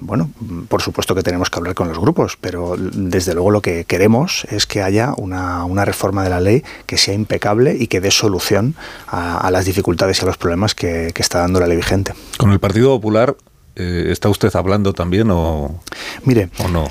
bueno, 0.00 0.30
por 0.68 0.82
supuesto 0.82 1.14
que 1.14 1.22
tenemos 1.22 1.50
que 1.50 1.58
hablar 1.58 1.74
con 1.74 1.88
los 1.88 1.98
grupos, 1.98 2.36
pero 2.40 2.76
desde 2.78 3.34
luego 3.34 3.50
lo 3.50 3.60
que 3.60 3.84
queremos 3.84 4.46
es 4.50 4.66
que 4.66 4.82
haya 4.82 5.14
una, 5.16 5.64
una 5.64 5.84
reforma 5.84 6.22
de 6.24 6.30
la 6.30 6.40
ley 6.40 6.62
que 6.86 6.98
sea 6.98 7.14
impecable 7.14 7.76
y 7.78 7.86
que 7.86 8.00
dé 8.00 8.10
solución 8.10 8.74
a, 9.06 9.38
a 9.38 9.50
las 9.50 9.64
dificultades 9.64 10.18
y 10.18 10.22
a 10.22 10.26
los 10.26 10.36
problemas 10.36 10.74
que, 10.74 11.12
que, 11.14 11.22
está 11.22 11.40
dando 11.40 11.60
la 11.60 11.66
ley 11.66 11.76
vigente. 11.76 12.14
Con 12.38 12.52
el 12.52 12.60
Partido 12.60 12.90
Popular. 12.90 13.36
Eh, 13.76 14.12
¿Está 14.12 14.28
usted 14.28 14.54
hablando 14.54 14.92
también 14.92 15.32
o, 15.32 15.80
Mire, 16.24 16.48
o 16.64 16.68
no? 16.68 16.88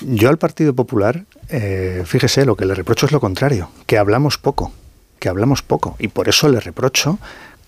Yo 0.00 0.28
al 0.28 0.38
Partido 0.38 0.74
Popular, 0.74 1.24
eh, 1.48 2.02
fíjese, 2.04 2.44
lo 2.44 2.56
que 2.56 2.64
le 2.64 2.74
reprocho 2.74 3.06
es 3.06 3.12
lo 3.12 3.20
contrario, 3.20 3.70
que 3.86 3.96
hablamos 3.96 4.36
poco, 4.36 4.72
que 5.20 5.28
hablamos 5.28 5.62
poco. 5.62 5.94
Y 6.00 6.08
por 6.08 6.28
eso 6.28 6.48
le 6.48 6.58
reprocho 6.58 7.20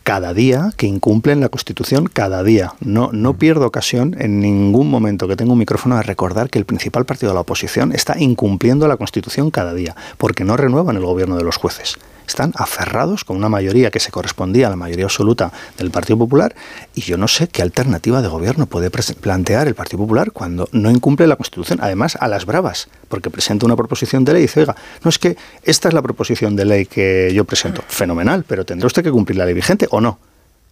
cada 0.08 0.32
día, 0.32 0.72
que 0.78 0.86
incumplen 0.86 1.40
la 1.40 1.50
Constitución 1.50 2.06
cada 2.10 2.42
día. 2.42 2.72
No, 2.80 3.10
no 3.12 3.34
pierdo 3.34 3.66
ocasión 3.66 4.16
en 4.18 4.40
ningún 4.40 4.88
momento 4.88 5.28
que 5.28 5.36
tengo 5.36 5.52
un 5.52 5.58
micrófono 5.58 5.96
de 5.96 6.02
recordar 6.02 6.48
que 6.48 6.58
el 6.58 6.64
principal 6.64 7.04
partido 7.04 7.32
de 7.32 7.34
la 7.34 7.42
oposición 7.42 7.92
está 7.92 8.18
incumpliendo 8.18 8.88
la 8.88 8.96
Constitución 8.96 9.50
cada 9.50 9.74
día, 9.74 9.94
porque 10.16 10.44
no 10.44 10.56
renuevan 10.56 10.96
el 10.96 11.04
gobierno 11.04 11.36
de 11.36 11.44
los 11.44 11.58
jueces. 11.58 11.98
Están 12.28 12.52
aferrados 12.56 13.24
con 13.24 13.36
una 13.36 13.48
mayoría 13.48 13.90
que 13.90 14.00
se 14.00 14.10
correspondía 14.10 14.66
a 14.66 14.70
la 14.70 14.76
mayoría 14.76 15.06
absoluta 15.06 15.52
del 15.76 15.90
Partido 15.90 16.18
Popular 16.18 16.54
y 16.94 17.00
yo 17.00 17.16
no 17.16 17.28
sé 17.28 17.48
qué 17.48 17.62
alternativa 17.62 18.22
de 18.22 18.28
gobierno 18.28 18.66
puede 18.66 18.90
plantear 18.90 19.66
el 19.66 19.74
Partido 19.74 19.98
Popular 19.98 20.32
cuando 20.32 20.68
no 20.72 20.90
incumple 20.90 21.26
la 21.26 21.36
Constitución, 21.36 21.78
además 21.82 22.16
a 22.20 22.28
las 22.28 22.46
bravas, 22.46 22.88
porque 23.08 23.30
presenta 23.30 23.66
una 23.66 23.76
proposición 23.76 24.24
de 24.24 24.34
ley 24.34 24.42
y 24.42 24.46
dice, 24.46 24.60
oiga, 24.60 24.76
no 25.02 25.08
es 25.08 25.18
que 25.18 25.36
esta 25.62 25.88
es 25.88 25.94
la 25.94 26.02
proposición 26.02 26.56
de 26.56 26.64
ley 26.64 26.86
que 26.86 27.30
yo 27.34 27.44
presento, 27.44 27.82
fenomenal, 27.88 28.44
pero 28.46 28.64
tendrá 28.64 28.86
usted 28.86 29.02
que 29.02 29.10
cumplir 29.10 29.38
la 29.38 29.44
ley 29.44 29.54
vigente 29.54 29.86
o 29.90 30.00
no. 30.00 30.18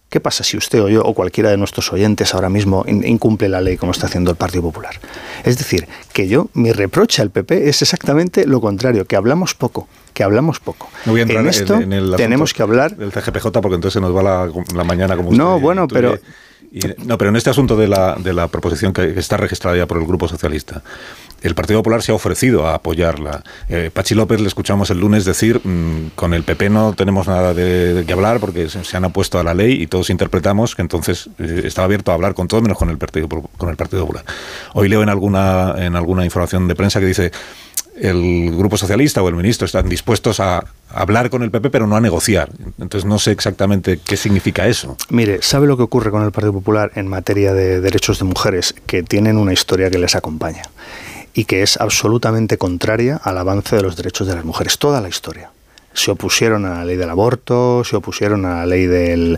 ¿Qué 0.09 0.21
pasa 0.21 0.43
si 0.43 0.55
usted 0.55 0.81
o 0.81 0.87
yo 0.87 1.03
o 1.03 1.13
cualquiera 1.13 1.49
de 1.49 1.57
nuestros 1.57 1.91
oyentes 1.91 2.33
ahora 2.33 2.49
mismo 2.49 2.85
incumple 2.87 3.49
la 3.49 3.59
ley 3.59 3.75
como 3.75 3.91
está 3.91 4.07
haciendo 4.07 4.31
el 4.31 4.37
Partido 4.37 4.61
Popular? 4.61 4.95
Es 5.43 5.57
decir, 5.57 5.87
que 6.13 6.29
yo, 6.29 6.49
mi 6.53 6.71
reproche 6.71 7.21
al 7.21 7.29
PP 7.29 7.67
es 7.67 7.81
exactamente 7.81 8.47
lo 8.47 8.61
contrario, 8.61 9.05
que 9.05 9.17
hablamos 9.17 9.53
poco, 9.53 9.89
que 10.13 10.23
hablamos 10.23 10.61
poco. 10.61 10.89
No 11.05 11.11
voy 11.11 11.19
a 11.19 11.23
entrar 11.23 11.41
en 11.41 11.49
esto 11.49 11.75
en, 11.75 11.91
el 11.91 12.15
tenemos 12.15 12.53
que 12.53 12.63
hablar 12.63 12.95
del 12.95 13.11
CGPJ 13.11 13.51
porque 13.61 13.75
entonces 13.75 13.93
se 13.93 14.01
nos 14.01 14.15
va 14.15 14.23
la, 14.23 14.51
la 14.73 14.83
mañana 14.85 15.17
como 15.17 15.29
usted 15.29 15.43
No, 15.43 15.59
bueno, 15.59 15.89
pero 15.89 16.17
no, 17.05 17.17
pero 17.17 17.29
en 17.29 17.35
este 17.35 17.49
asunto 17.49 17.75
de 17.75 17.87
la, 17.87 18.15
de 18.15 18.33
la 18.33 18.47
proposición 18.47 18.93
que 18.93 19.17
está 19.17 19.37
registrada 19.37 19.77
ya 19.77 19.87
por 19.87 19.97
el 19.97 20.05
Grupo 20.05 20.27
Socialista, 20.27 20.83
el 21.41 21.55
Partido 21.55 21.79
Popular 21.79 22.01
se 22.01 22.11
ha 22.11 22.15
ofrecido 22.15 22.67
a 22.67 22.75
apoyarla. 22.75 23.43
Eh, 23.69 23.91
Pachi 23.93 24.15
López 24.15 24.41
le 24.41 24.47
escuchamos 24.47 24.89
el 24.89 24.99
lunes 24.99 25.25
decir, 25.25 25.61
mm, 25.63 26.11
con 26.15 26.33
el 26.33 26.43
PP 26.43 26.69
no 26.69 26.93
tenemos 26.93 27.27
nada 27.27 27.53
de, 27.53 28.03
que 28.05 28.13
hablar 28.13 28.39
porque 28.39 28.69
se, 28.69 28.97
han 28.97 29.05
opuesto 29.05 29.39
a 29.39 29.43
la 29.43 29.53
ley 29.53 29.81
y 29.81 29.87
todos 29.87 30.09
interpretamos 30.09 30.75
que 30.75 30.81
entonces 30.81 31.29
eh, 31.39 31.61
estaba 31.65 31.85
abierto 31.85 32.11
a 32.11 32.15
hablar 32.15 32.33
con 32.33 32.47
todo 32.47 32.61
menos 32.61 32.77
con 32.77 32.89
el 32.89 32.97
Partido, 32.97 33.27
con 33.29 33.69
el 33.69 33.75
Partido 33.75 34.01
Popular. 34.01 34.25
Hoy 34.73 34.89
leo 34.89 35.03
en 35.03 35.09
alguna, 35.09 35.75
en 35.77 35.95
alguna 35.95 36.25
información 36.25 36.67
de 36.67 36.75
prensa 36.75 36.99
que 36.99 37.05
dice 37.05 37.31
el 37.99 38.55
Grupo 38.55 38.77
Socialista 38.77 39.21
o 39.21 39.29
el 39.29 39.35
ministro 39.35 39.65
están 39.65 39.89
dispuestos 39.89 40.39
a 40.39 40.63
hablar 40.89 41.29
con 41.29 41.43
el 41.43 41.51
PP, 41.51 41.69
pero 41.69 41.87
no 41.87 41.95
a 41.95 42.01
negociar. 42.01 42.49
Entonces 42.79 43.05
no 43.05 43.19
sé 43.19 43.31
exactamente 43.31 43.99
qué 44.03 44.17
significa 44.17 44.67
eso. 44.67 44.97
Mire, 45.09 45.39
¿sabe 45.41 45.67
lo 45.67 45.77
que 45.77 45.83
ocurre 45.83 46.11
con 46.11 46.23
el 46.23 46.31
Partido 46.31 46.53
Popular 46.53 46.91
en 46.95 47.07
materia 47.07 47.53
de 47.53 47.81
derechos 47.81 48.19
de 48.19 48.25
mujeres? 48.25 48.75
Que 48.85 49.03
tienen 49.03 49.37
una 49.37 49.53
historia 49.53 49.89
que 49.89 49.97
les 49.97 50.15
acompaña 50.15 50.63
y 51.37 51.45
que 51.45 51.61
es 51.61 51.77
absolutamente 51.77 52.57
contraria 52.57 53.21
al 53.23 53.37
avance 53.37 53.75
de 53.75 53.83
los 53.83 53.95
derechos 53.95 54.25
de 54.25 54.33
las 54.33 54.43
mujeres, 54.43 54.79
toda 54.79 55.01
la 55.01 55.07
historia. 55.07 55.51
Se 55.93 56.09
opusieron 56.09 56.65
a 56.65 56.79
la 56.79 56.85
ley 56.85 56.97
del 56.97 57.11
aborto, 57.11 57.83
se 57.83 57.95
opusieron 57.95 58.43
a 58.45 58.55
la 58.55 58.65
ley 58.65 58.87
del, 58.87 59.37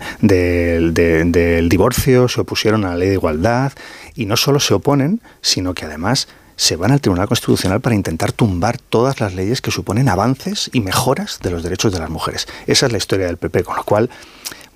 divorcio, 1.70 2.30
se 2.30 2.40
opusieron 2.40 2.86
a 2.86 2.92
la 2.92 2.96
ley 2.96 3.10
de 3.10 3.16
igualdad 3.16 3.74
y 4.16 4.28
no 4.28 4.38
solo 4.38 4.62
se 4.62 4.74
oponen, 4.76 5.20
sino 5.42 5.74
que 5.74 5.84
además 5.84 6.30
se 6.56 6.78
van 6.78 6.94
al 6.94 7.02
Tribunal 7.02 7.28
Constitucional 7.28 7.82
para 7.82 7.96
intentar 7.96 8.32
tumbar 8.32 8.78
todas 8.78 9.20
las 9.20 9.34
leyes 9.34 9.60
que 9.62 9.72
suponen 9.72 10.08
avances 10.08 10.70
y 10.72 10.80
mejoras 10.80 11.40
de 11.44 11.52
los 11.52 11.64
derechos 11.64 11.92
de 11.92 12.00
las 12.00 12.10
mujeres. 12.10 12.48
Esa 12.66 12.86
es 12.86 12.94
la 12.94 12.98
historia 12.98 13.26
del 13.26 13.36
PP, 13.36 13.66
con 13.66 13.76
lo 13.76 13.84
cual, 13.84 14.10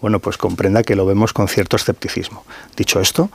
bueno, 0.02 0.20
pues 0.20 0.36
comprenda 0.38 0.84
que 0.84 0.98
lo 0.98 1.06
vemos 1.06 1.32
con 1.32 1.48
cierto 1.48 1.78
escepticismo. 1.78 2.44
Dicho 2.76 3.00
esto, 3.00 3.30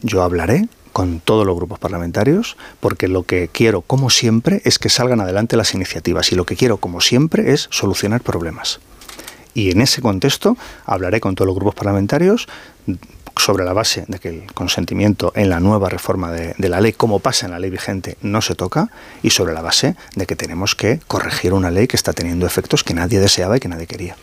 yo 0.00 0.22
hablaré 0.22 0.66
con 0.94 1.18
todos 1.18 1.44
los 1.44 1.56
grupos 1.56 1.80
parlamentarios, 1.80 2.56
porque 2.78 3.08
lo 3.08 3.24
que 3.24 3.48
quiero, 3.52 3.82
como 3.82 4.10
siempre, 4.10 4.62
es 4.64 4.78
que 4.78 4.88
salgan 4.88 5.20
adelante 5.20 5.56
las 5.56 5.74
iniciativas 5.74 6.30
y 6.30 6.36
lo 6.36 6.46
que 6.46 6.54
quiero, 6.54 6.76
como 6.78 7.00
siempre, 7.00 7.52
es 7.52 7.66
solucionar 7.70 8.22
problemas. 8.22 8.78
Y 9.54 9.72
en 9.72 9.80
ese 9.80 10.00
contexto 10.00 10.56
hablaré 10.86 11.20
con 11.20 11.34
todos 11.34 11.46
los 11.46 11.56
grupos 11.56 11.74
parlamentarios 11.74 12.46
sobre 13.36 13.64
la 13.64 13.72
base 13.72 14.04
de 14.06 14.20
que 14.20 14.28
el 14.28 14.52
consentimiento 14.54 15.32
en 15.34 15.50
la 15.50 15.58
nueva 15.58 15.88
reforma 15.88 16.30
de, 16.30 16.54
la 16.68 16.80
ley, 16.80 16.92
como 16.92 17.18
pasa 17.18 17.46
en 17.46 17.52
la 17.52 17.58
ley 17.58 17.70
vigente, 17.70 18.16
no 18.22 18.40
se 18.40 18.54
toca, 18.54 18.90
y 19.20 19.30
sobre 19.30 19.52
la 19.52 19.62
base 19.62 19.96
de 20.14 20.26
que 20.26 20.36
tenemos 20.36 20.76
que 20.76 21.00
corregir 21.08 21.54
una 21.54 21.72
ley 21.72 21.88
que 21.88 21.96
está 21.96 22.12
teniendo 22.12 22.46
efectos 22.46 22.84
que 22.84 22.94
nadie 22.94 23.18
deseaba 23.18 23.56
y 23.56 23.60
que 23.60 23.68
nadie 23.68 23.88
quería. 23.88 24.16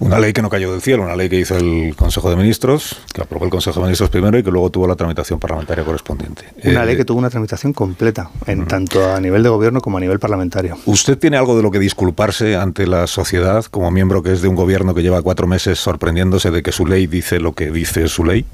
Una 0.00 0.20
ley 0.20 0.32
que 0.32 0.42
no 0.42 0.48
cayó 0.48 0.70
del 0.70 0.80
cielo, 0.80 1.02
una 1.02 1.16
ley 1.16 1.28
que 1.28 1.40
hizo 1.40 1.56
el 1.56 1.96
Consejo 1.96 2.30
de 2.30 2.36
Ministros, 2.36 3.00
que 3.12 3.20
aprobó 3.20 3.46
el 3.46 3.50
Consejo 3.50 3.80
de 3.80 3.86
Ministros 3.86 4.10
primero 4.10 4.38
y 4.38 4.44
que 4.44 4.50
luego 4.50 4.70
tuvo 4.70 4.86
la 4.86 4.94
tramitación 4.94 5.40
parlamentaria 5.40 5.84
correspondiente. 5.84 6.44
Una 6.62 6.84
ley 6.84 6.94
eh, 6.94 6.98
que 6.98 7.04
tuvo 7.04 7.18
una 7.18 7.30
tramitación 7.30 7.72
completa, 7.72 8.30
en 8.46 8.66
tanto 8.66 9.12
a 9.12 9.20
nivel 9.20 9.42
de 9.42 9.48
gobierno 9.48 9.80
como 9.80 9.96
a 9.96 10.00
nivel 10.00 10.20
parlamentario. 10.20 10.78
¿Usted 10.86 11.18
tiene 11.18 11.36
algo 11.36 11.56
de 11.56 11.64
lo 11.64 11.72
que 11.72 11.80
disculparse 11.80 12.54
ante 12.54 12.86
la 12.86 13.08
sociedad 13.08 13.64
como 13.64 13.90
miembro 13.90 14.22
que 14.22 14.32
es 14.32 14.40
de 14.40 14.46
un 14.46 14.54
gobierno 14.54 14.94
que 14.94 15.02
lleva 15.02 15.20
cuatro 15.20 15.48
meses 15.48 15.80
sorprendiéndose 15.80 16.52
de 16.52 16.62
que 16.62 16.70
su 16.70 16.86
ley 16.86 17.08
dice 17.08 17.40
lo 17.40 17.54
que 17.54 17.72
dice 17.72 18.06
su 18.06 18.24
ley? 18.24 18.46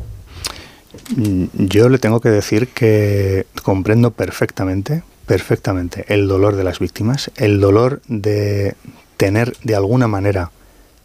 Mm, 1.15 1.45
yo 1.53 1.91
le 1.91 1.99
tengo 1.99 2.21
que 2.21 2.31
decir 2.31 2.69
que 2.69 3.47
comprendo 3.63 4.13
perfectamente, 4.13 5.03
perfectamente 5.27 6.07
el 6.09 6.27
dolor 6.27 6.57
de 6.57 6.65
las 6.65 6.79
víctimas, 6.79 7.31
el 7.37 7.61
dolor 7.61 8.01
de 8.09 8.77
tener 9.19 9.55
de 9.63 9.77
alguna 9.77 10.09
manera 10.09 10.51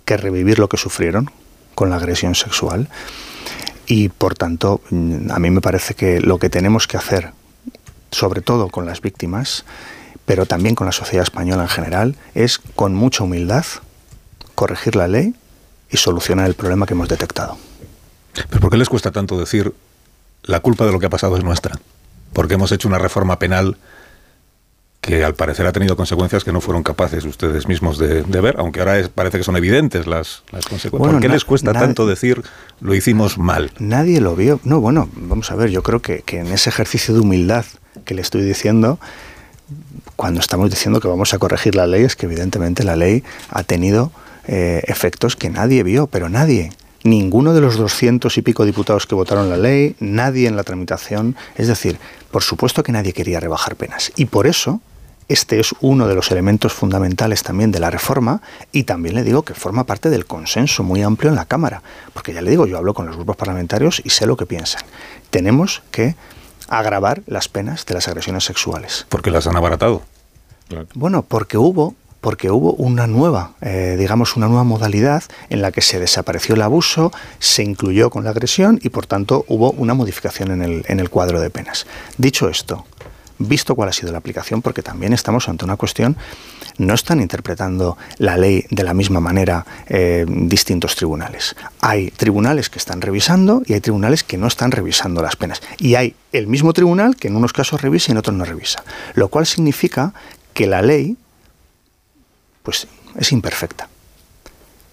que 0.09 0.17
revivir 0.17 0.57
lo 0.57 0.67
que 0.69 0.77
sufrieron 0.77 1.29
con 1.75 1.91
la 1.91 1.97
agresión 1.97 2.33
sexual. 2.33 2.89
Y 3.85 4.09
por 4.09 4.33
tanto, 4.33 4.81
mm, 4.89 5.29
a 5.29 5.37
mí 5.37 5.51
me 5.51 5.61
parece 5.61 5.93
que 5.93 6.19
lo 6.19 6.39
que 6.39 6.49
tenemos 6.49 6.87
que 6.87 6.97
hacer, 6.97 7.31
sobre 8.09 8.41
todo 8.41 8.69
con 8.69 8.87
las 8.87 9.01
víctimas, 9.01 9.65
pero 10.25 10.47
también 10.47 10.73
con 10.73 10.87
la 10.87 10.93
sociedad 10.93 11.21
española 11.21 11.61
en 11.61 11.69
general, 11.69 12.15
es 12.33 12.57
con 12.57 12.95
mucha 12.95 13.23
humildad 13.23 13.65
corregir 14.55 14.95
la 14.95 15.07
ley 15.07 15.35
y 15.91 15.97
solucionar 15.97 16.47
el 16.47 16.55
problema 16.55 16.87
que 16.87 16.95
hemos 16.95 17.07
detectado. 17.07 17.59
¿Pero 18.33 18.61
por 18.61 18.71
qué 18.71 18.77
les 18.77 18.89
cuesta 18.89 19.11
tanto 19.11 19.39
decir 19.39 19.75
la 20.41 20.59
culpa 20.59 20.87
de 20.87 20.91
lo 20.91 20.99
que 20.99 21.05
ha 21.05 21.11
pasado 21.11 21.37
es 21.37 21.43
nuestra? 21.43 21.79
Porque 22.33 22.55
hemos 22.55 22.71
hecho 22.71 22.87
una 22.87 22.97
reforma 22.97 23.37
penal 23.37 23.77
que 25.01 25.23
al 25.23 25.33
parecer 25.33 25.65
ha 25.65 25.71
tenido 25.71 25.95
consecuencias 25.95 26.43
que 26.43 26.51
no 26.51 26.61
fueron 26.61 26.83
capaces 26.83 27.23
ustedes 27.23 27.67
mismos 27.67 27.97
de, 27.97 28.21
ver, 28.23 28.55
aunque 28.57 28.81
ahora 28.81 29.01
parece 29.13 29.37
que 29.37 29.43
son 29.43 29.55
evidentes 29.55 30.07
las, 30.07 30.43
consecuencias. 30.69 31.13
¿Por 31.13 31.19
qué 31.21 31.29
les 31.29 31.45
cuesta 31.45 31.73
tanto 31.73 32.05
decir 32.05 32.43
lo 32.81 32.93
hicimos 32.93 33.37
mal? 33.37 33.71
Nadie 33.79 34.19
lo 34.19 34.35
vio. 34.35 34.59
No, 34.63 34.81
bueno, 34.81 35.09
vamos 35.13 35.51
a 35.51 35.55
ver, 35.55 35.69
yo 35.69 35.83
creo 35.83 36.01
que, 36.01 36.23
en 36.27 36.47
ese 36.47 36.69
ejercicio 36.69 37.13
de 37.13 37.21
humildad 37.21 37.65
que 38.05 38.13
le 38.13 38.21
estoy 38.21 38.43
diciendo, 38.43 38.99
cuando 40.15 40.41
estamos 40.41 40.69
diciendo 40.69 40.99
que 40.99 41.07
vamos 41.07 41.33
a 41.33 41.39
corregir 41.39 41.75
la 41.75 41.87
ley, 41.87 42.03
es 42.03 42.15
que 42.15 42.25
evidentemente 42.25 42.83
la 42.83 42.95
ley 42.95 43.23
ha 43.49 43.63
tenido 43.63 44.11
eh, 44.47 44.83
efectos 44.87 45.35
que 45.35 45.49
nadie 45.49 45.83
vio, 45.83 46.07
pero 46.07 46.27
nadie. 46.27 46.71
Ninguno 47.09 47.55
de 47.55 47.61
los 47.61 47.75
doscientos 47.75 48.37
y 48.37 48.43
pico 48.43 48.65
diputados 48.65 49.07
que 49.07 49.15
votaron 49.15 49.49
la 49.49 49.57
ley, 49.57 49.95
nadie 49.99 50.47
en 50.47 50.55
la 50.55 50.63
tramitación. 50.63 51.35
Es 51.55 51.67
decir, 51.67 51.97
por 52.29 52.43
supuesto 52.43 52.83
que 52.83 52.91
nadie 52.91 53.13
quería 53.13 53.39
rebajar 53.39 53.75
penas. 53.75 54.11
Y 54.15 54.25
por 54.25 54.45
eso 54.45 54.79
este 55.27 55.59
es 55.59 55.73
uno 55.81 56.07
de 56.07 56.13
los 56.13 56.29
elementos 56.29 56.71
fundamentales 56.71 57.41
también 57.41 57.71
de 57.71 57.79
la 57.79 57.89
reforma 57.89 58.43
y 58.71 58.83
también 58.83 59.15
le 59.15 59.23
digo 59.23 59.41
que 59.41 59.55
forma 59.55 59.85
parte 59.85 60.11
del 60.11 60.27
consenso 60.27 60.83
muy 60.83 61.01
amplio 61.01 61.31
en 61.31 61.35
la 61.35 61.45
Cámara, 61.45 61.81
porque 62.13 62.31
ya 62.31 62.43
le 62.43 62.51
digo, 62.51 62.67
yo 62.67 62.77
hablo 62.77 62.93
con 62.93 63.07
los 63.07 63.15
grupos 63.15 63.37
parlamentarios 63.37 64.03
y 64.05 64.11
sé 64.11 64.27
lo 64.27 64.37
que 64.37 64.45
piensan. 64.45 64.83
Tenemos 65.31 65.81
que 65.89 66.15
agravar 66.67 67.23
las 67.25 67.47
penas 67.47 67.87
de 67.87 67.95
las 67.95 68.07
agresiones 68.07 68.43
sexuales. 68.43 69.07
Porque 69.09 69.31
las 69.31 69.47
han 69.47 69.57
abaratado. 69.57 70.03
Bueno, 70.93 71.23
porque 71.23 71.57
hubo 71.57 71.95
porque 72.21 72.51
hubo 72.51 72.73
una 72.73 73.07
nueva, 73.07 73.53
eh, 73.61 73.95
digamos, 73.97 74.35
una 74.35 74.47
nueva 74.47 74.63
modalidad 74.63 75.23
en 75.49 75.61
la 75.61 75.71
que 75.71 75.81
se 75.81 75.99
desapareció 75.99 76.55
el 76.55 76.61
abuso, 76.61 77.11
se 77.39 77.63
incluyó 77.63 78.09
con 78.09 78.23
la 78.23 78.31
agresión 78.31 78.79
y 78.83 78.89
por 78.89 79.05
tanto 79.05 79.45
hubo 79.47 79.71
una 79.71 79.93
modificación 79.93 80.51
en 80.51 80.61
el, 80.61 80.85
en 80.87 80.99
el 80.99 81.09
cuadro 81.09 81.39
de 81.39 81.49
penas. 81.49 81.85
Dicho 82.17 82.49
esto, 82.49 82.85
visto 83.39 83.73
cuál 83.73 83.89
ha 83.89 83.93
sido 83.93 84.11
la 84.11 84.19
aplicación, 84.19 84.61
porque 84.61 84.83
también 84.83 85.13
estamos 85.13 85.49
ante 85.49 85.65
una 85.65 85.77
cuestión, 85.77 86.17
no 86.77 86.93
están 86.93 87.19
interpretando 87.21 87.97
la 88.17 88.37
ley 88.37 88.65
de 88.69 88.83
la 88.83 88.93
misma 88.93 89.19
manera 89.19 89.65
eh, 89.87 90.25
distintos 90.27 90.95
tribunales. 90.95 91.55
Hay 91.81 92.11
tribunales 92.11 92.69
que 92.69 92.79
están 92.79 93.01
revisando 93.01 93.63
y 93.65 93.73
hay 93.73 93.81
tribunales 93.81 94.23
que 94.23 94.37
no 94.37 94.47
están 94.47 94.71
revisando 94.71 95.21
las 95.21 95.35
penas. 95.35 95.61
Y 95.77 95.95
hay 95.95 96.15
el 96.31 96.47
mismo 96.47 96.73
tribunal 96.73 97.15
que 97.15 97.27
en 97.27 97.35
unos 97.35 97.53
casos 97.53 97.81
revisa 97.81 98.11
y 98.11 98.13
en 98.13 98.17
otros 98.19 98.35
no 98.35 98.45
revisa. 98.45 98.83
Lo 99.15 99.29
cual 99.29 99.45
significa 99.45 100.13
que 100.53 100.67
la 100.67 100.81
ley 100.81 101.17
pues, 102.63 102.87
es 103.17 103.31
imperfecta 103.31 103.89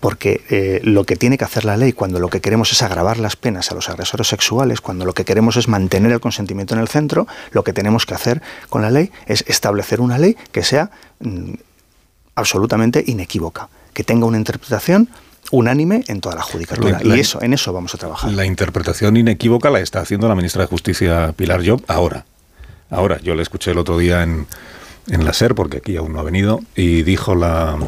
porque 0.00 0.44
eh, 0.50 0.80
lo 0.84 1.04
que 1.04 1.16
tiene 1.16 1.38
que 1.38 1.44
hacer 1.44 1.64
la 1.64 1.76
ley 1.76 1.92
cuando 1.92 2.20
lo 2.20 2.28
que 2.28 2.40
queremos 2.40 2.70
es 2.70 2.82
agravar 2.82 3.18
las 3.18 3.34
penas 3.34 3.72
a 3.72 3.74
los 3.74 3.88
agresores 3.88 4.28
sexuales, 4.28 4.80
cuando 4.80 5.04
lo 5.04 5.14
que 5.14 5.24
queremos 5.24 5.56
es 5.56 5.68
mantener 5.68 6.12
el 6.12 6.20
consentimiento 6.20 6.74
en 6.74 6.80
el 6.80 6.88
centro, 6.88 7.26
lo 7.50 7.64
que 7.64 7.72
tenemos 7.72 8.06
que 8.06 8.14
hacer 8.14 8.42
con 8.68 8.82
la 8.82 8.90
ley 8.90 9.10
es 9.26 9.44
establecer 9.48 10.00
una 10.00 10.18
ley 10.18 10.36
que 10.52 10.62
sea 10.62 10.90
mm, 11.20 11.54
absolutamente 12.34 13.02
inequívoca, 13.06 13.68
que 13.94 14.04
tenga 14.04 14.26
una 14.26 14.36
interpretación 14.36 15.08
unánime 15.50 16.04
en 16.08 16.20
toda 16.20 16.34
la 16.34 16.42
judicatura. 16.42 17.00
y 17.02 17.18
eso, 17.18 17.40
en 17.42 17.54
eso 17.54 17.72
vamos 17.72 17.94
a 17.94 17.98
trabajar. 17.98 18.32
La 18.32 18.44
interpretación 18.44 19.16
inequívoca 19.16 19.70
la 19.70 19.80
está 19.80 20.00
haciendo 20.00 20.28
la 20.28 20.34
ministra 20.34 20.62
de 20.62 20.68
Justicia 20.68 21.32
Pilar 21.34 21.66
Job 21.66 21.82
ahora. 21.88 22.26
Ahora, 22.90 23.18
yo 23.20 23.34
le 23.34 23.42
escuché 23.42 23.72
el 23.72 23.78
otro 23.78 23.98
día 23.98 24.22
en, 24.22 24.46
en 25.08 25.24
la 25.24 25.32
SER, 25.32 25.54
porque 25.54 25.78
aquí 25.78 25.96
aún 25.96 26.12
no 26.12 26.20
ha 26.20 26.24
venido, 26.24 26.60
y 26.74 27.02
dijo 27.02 27.34
la, 27.34 27.78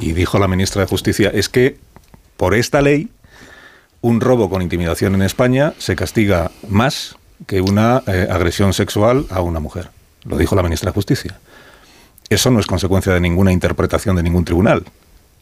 y 0.00 0.12
dijo 0.12 0.38
la 0.38 0.48
ministra 0.48 0.82
de 0.82 0.88
Justicia, 0.88 1.30
es 1.32 1.48
que 1.48 1.78
por 2.36 2.54
esta 2.54 2.82
ley 2.82 3.08
un 4.02 4.20
robo 4.20 4.50
con 4.50 4.62
intimidación 4.62 5.14
en 5.14 5.22
España 5.22 5.74
se 5.78 5.96
castiga 5.96 6.50
más 6.68 7.16
que 7.46 7.60
una 7.60 8.02
eh, 8.06 8.28
agresión 8.30 8.72
sexual 8.72 9.26
a 9.30 9.40
una 9.40 9.60
mujer. 9.60 9.90
Lo 10.24 10.36
dijo 10.36 10.54
la 10.54 10.62
ministra 10.62 10.90
de 10.90 10.94
Justicia. 10.94 11.38
Eso 12.28 12.50
no 12.50 12.60
es 12.60 12.66
consecuencia 12.66 13.12
de 13.12 13.20
ninguna 13.20 13.52
interpretación 13.52 14.16
de 14.16 14.22
ningún 14.22 14.44
tribunal. 14.44 14.84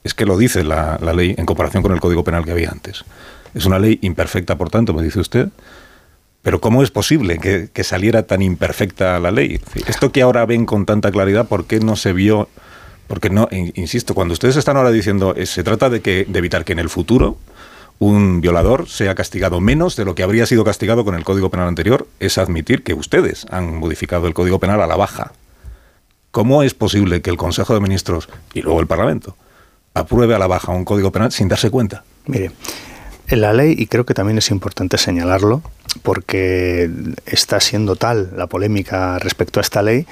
es 0.03 0.13
que 0.13 0.27
lo 0.27 0.37
dice 0.37 0.65
la, 0.65 0.99
la 1.01 1.15
ley 1.15 1.35
en 1.39 1.47
comparación 1.47 1.83
con 1.83 1.93
el 1.93 2.01
Código 2.01 2.25
Penal 2.25 2.45
que 2.45 2.53
había 2.53 2.71
antes. 2.71 3.05
Es 3.55 3.65
una 3.65 3.79
ley 3.79 3.99
imperfecta, 4.03 4.57
por 4.57 4.69
tanto, 4.69 4.93
me 4.93 5.03
dice 5.03 5.21
usted, 5.21 5.49
pero 6.45 6.61
¿cómo 6.61 6.83
es 6.83 6.91
posible 6.91 7.39
que, 7.39 7.85
saliera 7.85 8.25
tan 8.25 8.43
imperfecta 8.43 9.19
la 9.19 9.31
ley? 9.31 9.63
Esto 9.87 10.13
que 10.13 10.21
ahora 10.21 10.45
ven 10.45 10.67
con 10.67 10.85
tanta 10.85 11.11
claridad, 11.11 11.49
¿por 11.49 11.65
qué 11.65 11.81
no 11.81 11.97
se 11.97 12.13
vio? 12.13 12.51
Porque 13.07 13.31
no, 13.31 13.49
insisto, 13.51 14.15
cuando 14.15 14.35
ustedes 14.35 14.57
están 14.57 14.77
ahora 14.77 14.91
diciendo, 14.91 15.35
eh, 15.35 15.47
se 15.47 15.65
trata 15.65 15.89
de, 15.89 16.03
que, 16.03 16.27
de 16.29 16.39
evitar 16.39 16.67
que 16.67 16.73
en 16.75 16.81
el 16.81 16.91
futuro 16.91 17.39
un 17.99 18.43
violador 18.43 18.91
sea 18.91 19.15
castigado 19.15 19.63
menos 19.63 19.97
de 19.97 20.05
lo 20.05 20.15
que 20.15 20.23
habría 20.23 20.45
sido 20.45 20.65
castigado 20.65 21.03
con 21.03 21.15
el 21.15 21.25
Código 21.25 21.49
Penal 21.49 21.67
anterior, 21.67 22.07
es 22.21 22.37
admitir 22.37 22.83
que 22.83 22.93
ustedes 22.93 23.47
han 23.51 23.79
modificado 23.79 24.27
el 24.27 24.35
Código 24.35 24.59
Penal 24.59 24.83
a 24.83 24.87
la 24.87 24.97
baja. 24.97 25.33
¿Cómo 26.31 26.63
es 26.63 26.75
posible 26.75 27.23
que 27.23 27.31
el 27.31 27.39
Consejo 27.39 27.73
de 27.73 27.81
Ministros 27.81 28.29
y 28.53 28.61
luego 28.61 28.81
el 28.81 28.87
Parlamento 28.87 29.35
apruebe 29.95 30.35
a 30.35 30.39
la 30.39 30.47
baja 30.47 30.73
un 30.73 30.85
Código 30.85 31.11
Penal 31.11 31.33
sin 31.33 31.49
darse 31.49 31.71
cuenta? 31.71 32.05
Mire, 32.27 32.51
en 33.29 33.41
la 33.41 33.53
ley, 33.53 33.75
y 33.79 33.87
creo 33.87 34.05
que 34.05 34.15
también 34.15 34.39
es 34.39 34.51
importante 34.51 34.99
señalarlo, 34.99 35.63
porque 36.03 36.91
está 37.27 37.61
siendo 37.61 37.97
tal 37.97 38.33
la 38.37 38.47
polémica 38.47 39.19
respecto 39.19 39.61
a 39.61 39.63
esta 39.63 39.83
ley 39.83 40.07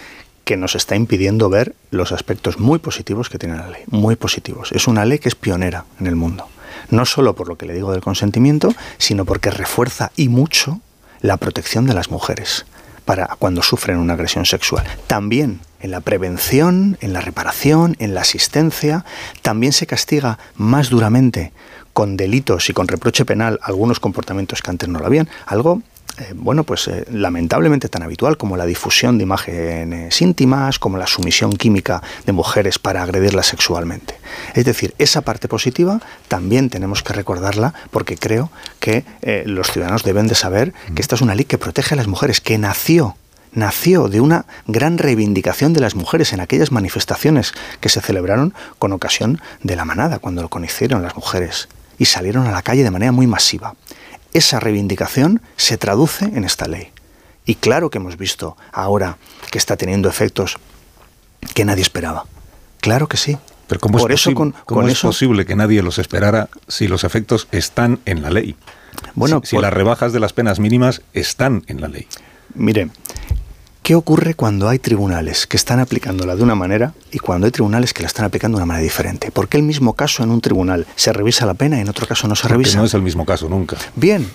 que 0.45 0.57
nos 0.57 0.75
está 0.75 0.97
impidiendo 0.97 1.49
ver 1.49 1.75
los 1.91 2.13
aspectos 2.13 2.59
muy 2.59 2.79
positivos 2.79 3.29
que 3.29 3.39
tiene 3.39 3.57
la 3.57 3.69
ley, 3.69 3.83
muy 3.89 4.17
positivos. 4.17 4.73
Es 4.73 4.89
una 4.89 5.05
ley 5.05 5.19
que 5.19 5.29
es 5.29 5.35
pionera 5.35 5.85
en 6.01 6.07
el 6.07 6.17
mundo 6.17 6.49
no 6.91 7.07
solo 7.07 7.35
por 7.35 7.49
lo 7.49 7.57
que 7.57 7.67
le 7.67 7.75
digo 7.75 7.91
del 7.93 8.01
consentimiento, 8.01 8.75
sino 8.99 9.25
porque 9.25 9.51
refuerza 9.51 10.13
y 10.17 10.29
mucho 10.29 10.81
la 11.21 11.37
protección 11.37 11.87
de 11.87 11.95
las 11.95 12.11
mujeres 12.11 12.67
para 13.05 13.27
cuando 13.39 13.63
sufren 13.63 13.97
una 13.97 14.13
agresión 14.13 14.47
sexual. 14.47 14.85
También 15.07 15.61
en 15.81 15.91
la 15.91 16.01
prevención, 16.01 16.97
en 17.01 17.13
la 17.13 17.21
reparación, 17.21 17.97
en 17.99 18.15
la 18.15 18.21
asistencia, 18.21 19.05
también 19.43 19.73
se 19.73 19.87
castiga 19.87 20.39
más 20.55 20.91
duramente 20.91 21.53
con 21.93 22.17
delitos 22.17 22.69
y 22.71 22.73
con 22.73 22.89
reproche 22.89 23.25
penal 23.25 23.59
algunos 23.63 24.01
comportamientos 24.01 24.63
que 24.63 24.71
antes 24.71 24.89
no 24.89 24.99
lo 24.99 25.07
habían, 25.07 25.29
algo 25.47 25.83
eh, 26.19 26.35
bueno, 26.35 26.65
pues 26.65 26.89
eh, 26.89 27.07
lamentablemente 27.11 27.89
tan 27.89 28.03
habitual 28.03 28.37
como 28.37 28.59
la 28.59 28.67
difusión 28.67 29.17
de 29.17 29.25
imágenes 29.25 30.21
íntimas, 30.21 30.79
como 30.79 30.99
la 30.99 31.07
sumisión 31.07 31.53
química 31.53 32.03
de 32.27 32.33
mujeres 32.33 32.79
para 32.79 33.03
agredirlas 33.03 33.47
sexualmente. 33.47 34.19
Es 34.55 34.67
decir, 34.67 34.95
esa 34.99 35.23
parte 35.23 35.49
positiva 35.49 36.01
también 36.29 36.69
tenemos 36.69 37.03
que 37.03 37.15
recordarla 37.15 37.73
porque 37.91 38.19
creo 38.19 38.51
que 38.79 39.05
eh, 39.23 39.45
los 39.47 39.71
ciudadanos 39.71 40.03
deben 40.03 40.27
de 40.27 40.35
saber 40.35 40.75
que 40.95 41.01
esta 41.01 41.15
es 41.15 41.23
una 41.23 41.35
ley 41.35 41.47
que 41.47 41.57
protege 41.57 41.95
a 41.95 41.97
las 41.97 42.09
mujeres, 42.09 42.41
que 42.41 42.59
nació 42.59 43.17
nació 43.55 44.09
de 44.09 44.23
una 44.23 44.47
gran 44.67 44.97
reivindicación 44.97 45.75
de 45.75 45.81
las 45.81 45.95
mujeres 45.95 46.33
en 46.33 46.41
aquellas 46.41 46.73
manifestaciones 46.73 47.53
que 47.81 47.91
se 47.91 48.01
celebraron 48.01 48.55
con 48.79 48.93
ocasión 48.93 49.43
de 49.63 49.77
la 49.77 49.85
manada, 49.85 50.21
cuando 50.21 50.41
lo 50.41 50.49
conocieron 50.49 51.03
las 51.03 51.17
mujeres 51.17 51.69
y 51.99 52.07
salieron 52.07 52.47
a 52.47 52.53
la 52.53 52.63
calle 52.63 52.83
de 52.83 52.91
manera 52.91 53.13
muy 53.13 53.27
masiva 53.27 53.75
esa 54.33 54.61
reivindicación 54.61 55.43
se 55.57 55.77
traduce 55.77 56.25
en 56.25 56.45
esta 56.45 56.67
ley. 56.67 56.89
Y 57.45 57.57
claro 57.57 57.91
que 57.91 57.99
hemos 57.99 58.17
visto 58.17 58.57
ahora 58.73 59.19
que 59.51 59.59
está 59.59 59.77
teniendo 59.77 60.09
efectos 60.09 60.57
que 61.55 61.65
nadie 61.65 61.83
esperaba. 61.83 62.25
Claro 62.81 63.09
que 63.09 63.17
sí. 63.17 63.37
Pero 63.67 63.81
¿cómo, 63.81 63.99
Por 63.99 64.13
es, 64.13 64.21
eso, 64.21 64.35
con, 64.35 64.53
¿cómo 64.67 64.87
es 64.87 65.01
posible 65.01 65.47
que 65.47 65.57
nadie 65.57 65.83
los 65.83 65.99
esperara 65.99 66.49
si 66.69 66.89
los 66.89 67.05
efectos 67.05 67.49
están 67.53 68.01
en 68.05 68.23
la 68.23 68.31
ley? 68.31 68.57
Bueno, 69.15 69.41
si, 69.45 69.57
las 69.59 69.73
rebajas 69.73 70.13
de 70.13 70.21
las 70.21 70.33
penas 70.33 70.61
mínimas 70.61 71.03
están 71.13 71.65
en 71.69 71.81
la 71.81 71.89
ley. 71.89 72.07
Mire, 72.55 72.91
¿Qué 73.83 73.97
ocurre 73.97 74.35
cuando 74.35 74.69
hay 74.69 74.79
tribunales 74.79 75.49
que 75.49 75.57
están 75.57 75.81
aplicándola 75.81 76.37
de 76.37 76.45
una 76.45 76.55
manera 76.55 76.95
y 77.11 77.19
cuando 77.19 77.47
hay 77.47 77.51
tribunales 77.51 77.93
que 77.93 78.03
la 78.03 78.07
están 78.07 78.25
aplicando 78.25 78.57
de 78.57 78.63
una 78.63 78.67
manera 78.67 78.85
diferente? 78.85 79.33
¿Por 79.33 79.49
qué 79.49 79.57
el 79.57 79.65
mismo 79.65 79.95
caso 79.95 80.23
en 80.23 80.31
un 80.31 80.41
tribunal 80.41 80.87
se 80.95 81.13
revisa 81.13 81.47
la 81.47 81.55
pena 81.55 81.79
y 81.79 81.81
en 81.81 81.89
otro 81.89 82.07
caso 82.07 82.29
no 82.29 82.37
se 82.37 82.43
Porque 82.43 82.53
revisa? 82.53 82.79
no 82.79 82.85
es 82.85 82.95
el 82.95 83.03
mismo 83.03 83.27
caso 83.27 83.49
nunca. 83.49 83.77
Bien, 83.97 84.31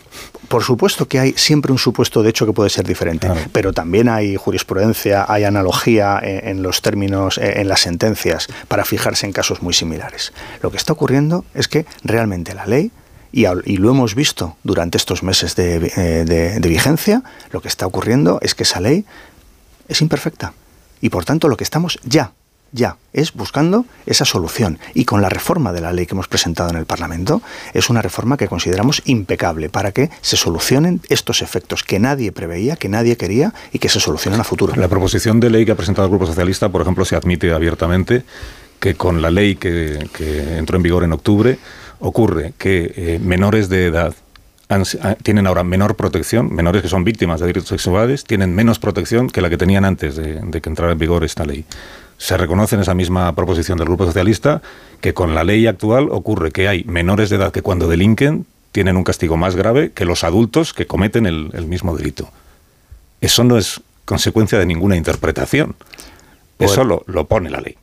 por 0.49 0.63
supuesto 0.63 1.07
que 1.07 1.19
hay 1.19 1.33
siempre 1.37 1.71
un 1.71 1.77
supuesto 1.77 2.23
de 2.23 2.29
hecho 2.31 2.45
que 2.45 2.51
puede 2.51 2.69
ser 2.69 2.85
diferente, 2.85 3.29
pero 3.53 3.71
también 3.71 4.09
hay 4.09 4.35
jurisprudencia, 4.35 5.25
hay 5.29 5.45
analogía 5.45 6.19
en, 6.21 6.61
los 6.61 6.81
términos, 6.81 7.37
eh, 7.37 7.61
en 7.61 7.69
las 7.69 7.79
sentencias, 7.79 8.47
para 8.67 8.83
fijarse 8.83 9.27
en 9.27 9.31
casos 9.31 9.61
muy 9.61 9.73
similares. 9.73 10.33
Lo 10.61 10.71
que 10.71 10.77
está 10.77 10.91
ocurriendo 10.91 11.45
es 11.53 11.69
que 11.69 11.85
realmente 12.03 12.53
la 12.53 12.65
ley 12.65 12.91
y, 13.31 13.45
lo 13.77 13.91
hemos 13.91 14.13
visto 14.13 14.57
durante 14.63 14.97
estos 14.97 15.23
meses 15.23 15.55
de, 15.55 15.91
eh, 15.95 16.25
de, 16.59 16.69
vigencia, 16.69 17.23
lo 17.51 17.61
que 17.61 17.67
está 17.69 17.85
ocurriendo 17.85 18.39
es 18.41 18.55
que 18.55 18.63
esa 18.63 18.81
ley 18.81 19.05
es 19.87 20.01
imperfecta. 20.01 20.53
Y 21.01 21.09
por 21.09 21.25
tanto 21.25 21.47
lo 21.47 21.57
que 21.57 21.63
estamos 21.63 21.99
ya, 22.03 22.31
ya, 22.71 22.97
es 23.13 23.33
buscando 23.33 23.85
esa 24.05 24.25
solución. 24.25 24.79
Y 24.93 25.05
con 25.05 25.21
la 25.21 25.29
reforma 25.29 25.73
de 25.73 25.81
la 25.81 25.93
ley 25.93 26.05
que 26.05 26.15
hemos 26.15 26.27
presentado 26.27 26.69
en 26.69 26.75
el 26.75 26.85
Parlamento, 26.85 27.41
es 27.73 27.89
una 27.89 28.01
reforma 28.01 28.37
que 28.37 28.47
consideramos 28.47 29.01
impecable 29.05 29.69
para 29.69 29.91
que 29.91 30.09
se 30.21 30.37
solucionen 30.37 31.01
estos 31.09 31.41
efectos 31.41 31.83
que 31.83 31.99
nadie 31.99 32.31
preveía, 32.31 32.75
que 32.75 32.89
nadie 32.89 33.17
quería 33.17 33.53
y 33.71 33.79
que 33.79 33.89
se 33.89 33.99
solucionen 33.99 34.39
a 34.39 34.43
futuro. 34.43 34.73
La 34.75 34.87
proposición 34.87 35.39
de 35.39 35.49
ley 35.49 35.65
que 35.65 35.71
ha 35.71 35.75
presentado 35.75 36.05
el 36.05 36.11
Grupo 36.11 36.25
Socialista, 36.25 36.69
por 36.69 36.81
ejemplo, 36.81 37.05
se 37.05 37.15
admite 37.15 37.51
abiertamente 37.51 38.23
que 38.79 38.95
con 38.95 39.21
la 39.21 39.31
ley 39.31 39.55
que, 39.55 40.07
entró 40.57 40.77
en 40.77 40.83
vigor 40.83 41.03
en 41.03 41.13
octubre 41.13 41.57
ocurre 41.99 42.53
que 42.57 42.93
eh, 42.95 43.19
menores 43.19 43.69
de 43.69 43.87
edad 43.87 44.13
Ah, 44.69 45.15
tienen 45.23 45.47
ahora 45.47 45.63
menor 45.63 45.95
protección, 45.95 46.53
menores 46.53 46.81
que 46.81 46.89
son 46.89 47.05
víctimas 47.05 47.39
de 47.39 47.47
delitos 47.47 47.69
sexuales, 47.69 48.25
tienen 48.25 48.53
menos 48.53 48.79
protección 48.79 49.29
que 49.29 49.39
la 49.39 49.49
que 49.49 49.55
tenían 49.55 49.85
antes 49.85 50.17
de, 50.17 50.41
que 50.61 50.69
entrara 50.69 50.91
en 50.91 50.99
vigor 50.99 51.23
esta 51.23 51.45
ley. 51.45 51.63
Se 52.17 52.35
reconoce 52.35 52.75
en 52.75 52.81
esa 52.81 52.93
misma 52.93 53.33
proposición 53.33 53.77
del 53.77 53.87
Grupo 53.87 54.05
Socialista 54.05 54.61
que 54.99 55.13
con 55.13 55.35
la 55.35 55.45
ley 55.45 55.67
actual 55.67 56.09
ocurre 56.11 56.51
que 56.51 56.67
hay 56.67 56.83
menores 56.83 57.29
de 57.29 57.37
edad 57.37 57.53
que 57.53 57.61
cuando 57.61 57.87
delinquen 57.87 58.45
tienen 58.73 58.97
un 58.97 59.05
castigo 59.05 59.37
más 59.37 59.55
grave 59.55 59.91
que 59.93 60.03
los 60.03 60.25
adultos 60.25 60.73
que 60.73 60.85
cometen 60.85 61.25
el, 61.25 61.65
mismo 61.65 61.95
delito. 61.95 62.29
Eso 63.21 63.45
no 63.45 63.57
es 63.57 63.79
consecuencia 64.03 64.59
de 64.59 64.65
ninguna 64.65 64.97
interpretación. 64.97 65.75
Eso 66.59 66.83
lo, 66.83 67.27
pone 67.27 67.49
la 67.49 67.61
ley. 67.61 67.77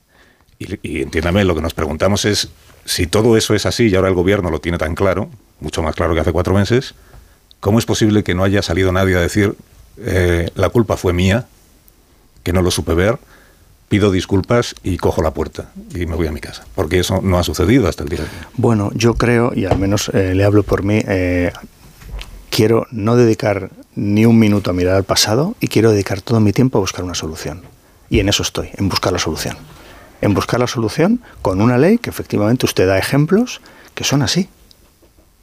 Y, 0.58 0.78
y 0.82 1.02
entiéndame, 1.02 1.44
lo 1.44 1.54
que 1.54 1.62
nos 1.62 1.72
preguntamos 1.72 2.26
es 2.26 2.50
si 2.84 3.06
todo 3.06 3.38
eso 3.38 3.54
es 3.54 3.64
así 3.64 3.86
y 3.86 3.94
ahora 3.94 4.08
el 4.08 4.14
gobierno 4.14 4.50
lo 4.50 4.60
tiene 4.60 4.76
tan 4.76 4.94
claro, 4.94 5.30
mucho 5.60 5.82
más 5.82 5.94
claro 5.94 6.14
que 6.14 6.20
hace 6.20 6.32
cuatro 6.32 6.54
meses, 6.54 6.94
¿cómo 7.60 7.78
es 7.78 7.86
posible 7.86 8.22
que 8.22 8.34
no 8.34 8.44
haya 8.44 8.62
salido 8.62 8.92
nadie 8.92 9.16
a 9.16 9.20
decir 9.20 9.54
eh, 9.98 10.50
la 10.54 10.68
culpa 10.68 10.96
fue 10.96 11.12
mía, 11.12 11.46
que 12.42 12.52
no 12.52 12.62
lo 12.62 12.70
supe 12.70 12.94
ver, 12.94 13.18
pido 13.88 14.10
disculpas 14.10 14.74
y 14.82 14.96
cojo 14.96 15.22
la 15.22 15.32
puerta 15.32 15.70
y 15.94 16.06
me 16.06 16.16
voy 16.16 16.26
a 16.26 16.32
mi 16.32 16.40
casa? 16.40 16.66
Porque 16.74 16.98
eso 16.98 17.20
no 17.22 17.38
ha 17.38 17.44
sucedido 17.44 17.88
hasta 17.88 18.02
el 18.02 18.08
día 18.08 18.20
de 18.20 18.24
hoy. 18.24 18.46
Bueno, 18.56 18.90
yo 18.94 19.14
creo, 19.14 19.52
y 19.54 19.64
al 19.64 19.78
menos 19.78 20.10
eh, 20.12 20.34
le 20.34 20.44
hablo 20.44 20.62
por 20.62 20.82
mí, 20.82 21.00
eh, 21.06 21.52
quiero 22.50 22.86
no 22.90 23.16
dedicar 23.16 23.70
ni 23.96 24.26
un 24.26 24.38
minuto 24.38 24.70
a 24.70 24.72
mirar 24.72 24.96
al 24.96 25.04
pasado 25.04 25.56
y 25.60 25.68
quiero 25.68 25.90
dedicar 25.90 26.20
todo 26.20 26.40
mi 26.40 26.52
tiempo 26.52 26.78
a 26.78 26.80
buscar 26.80 27.04
una 27.04 27.14
solución. 27.14 27.62
Y 28.10 28.20
en 28.20 28.28
eso 28.28 28.42
estoy, 28.42 28.70
en 28.76 28.88
buscar 28.88 29.12
la 29.12 29.18
solución. 29.18 29.56
En 30.20 30.34
buscar 30.34 30.60
la 30.60 30.66
solución 30.66 31.20
con 31.42 31.60
una 31.60 31.78
ley 31.78 31.98
que 31.98 32.10
efectivamente 32.10 32.66
usted 32.66 32.86
da 32.86 32.98
ejemplos 32.98 33.60
que 33.94 34.04
son 34.04 34.22
así, 34.22 34.48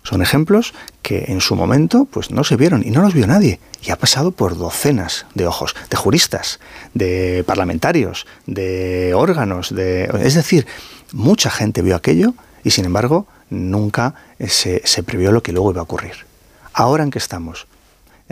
son 0.04 0.22
ejemplos 0.22 0.74
que 1.02 1.26
en 1.28 1.42
su 1.42 1.56
momento 1.56 2.06
pues 2.06 2.32
no 2.32 2.44
se 2.44 2.56
vieron 2.58 2.84
y 2.86 2.92
no 2.92 3.02
los 3.02 3.14
vio 3.14 3.28
nadie. 3.28 3.60
Y 3.84 3.92
ha 3.92 3.96
pasado 3.96 4.32
por 4.32 4.58
docenas 4.58 5.26
de 5.34 5.48
ojos, 5.48 5.76
de 5.90 5.98
juristas, 5.98 6.60
de 6.94 7.44
parlamentarios, 7.46 8.26
de 8.46 9.14
órganos, 9.16 9.74
de 9.74 10.10
es 10.24 10.36
decir, 10.36 10.68
mucha 11.12 11.50
gente 11.50 11.82
vio 11.82 11.96
aquello 11.96 12.34
y 12.64 12.72
sin 12.72 12.86
embargo 12.86 13.28
nunca 13.50 14.16
se, 14.40 14.82
se 14.86 15.04
previó 15.04 15.32
lo 15.32 15.44
que 15.44 15.52
luego 15.52 15.72
iba 15.72 15.82
a 15.82 15.84
ocurrir. 15.84 16.26
Ahora 16.74 17.04
en 17.04 17.12
que 17.12 17.20
estamos, 17.20 17.68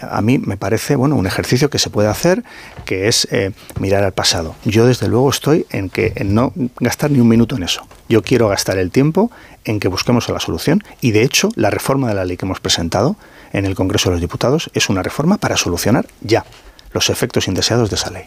a 0.01 0.21
mí 0.21 0.37
me 0.37 0.57
parece 0.57 0.95
bueno 0.95 1.15
un 1.15 1.27
ejercicio 1.27 1.69
que 1.69 1.79
se 1.79 1.89
puede 1.89 2.07
hacer 2.07 2.43
que 2.85 3.07
es 3.07 3.27
eh, 3.31 3.51
mirar 3.79 4.03
al 4.03 4.13
pasado. 4.13 4.55
Yo 4.65 4.85
desde 4.85 5.07
luego 5.07 5.29
estoy 5.29 5.65
en 5.69 5.89
que 5.89 6.13
en 6.15 6.33
no 6.33 6.53
gastar 6.79 7.11
ni 7.11 7.19
un 7.19 7.27
minuto 7.27 7.55
en 7.55 7.63
eso. 7.63 7.87
Yo 8.07 8.21
quiero 8.21 8.47
gastar 8.47 8.77
el 8.77 8.91
tiempo 8.91 9.31
en 9.65 9.79
que 9.79 9.87
busquemos 9.87 10.27
la 10.29 10.39
solución 10.39 10.83
y 11.01 11.11
de 11.11 11.23
hecho 11.23 11.49
la 11.55 11.69
reforma 11.69 12.07
de 12.07 12.15
la 12.15 12.25
ley 12.25 12.37
que 12.37 12.45
hemos 12.45 12.59
presentado 12.59 13.15
en 13.53 13.65
el 13.65 13.75
Congreso 13.75 14.09
de 14.09 14.15
los 14.15 14.21
Diputados 14.21 14.69
es 14.73 14.89
una 14.89 15.03
reforma 15.03 15.37
para 15.37 15.57
solucionar 15.57 16.07
ya 16.21 16.45
los 16.93 17.09
efectos 17.09 17.47
indeseados 17.47 17.89
de 17.89 17.95
esa 17.95 18.09
ley 18.09 18.23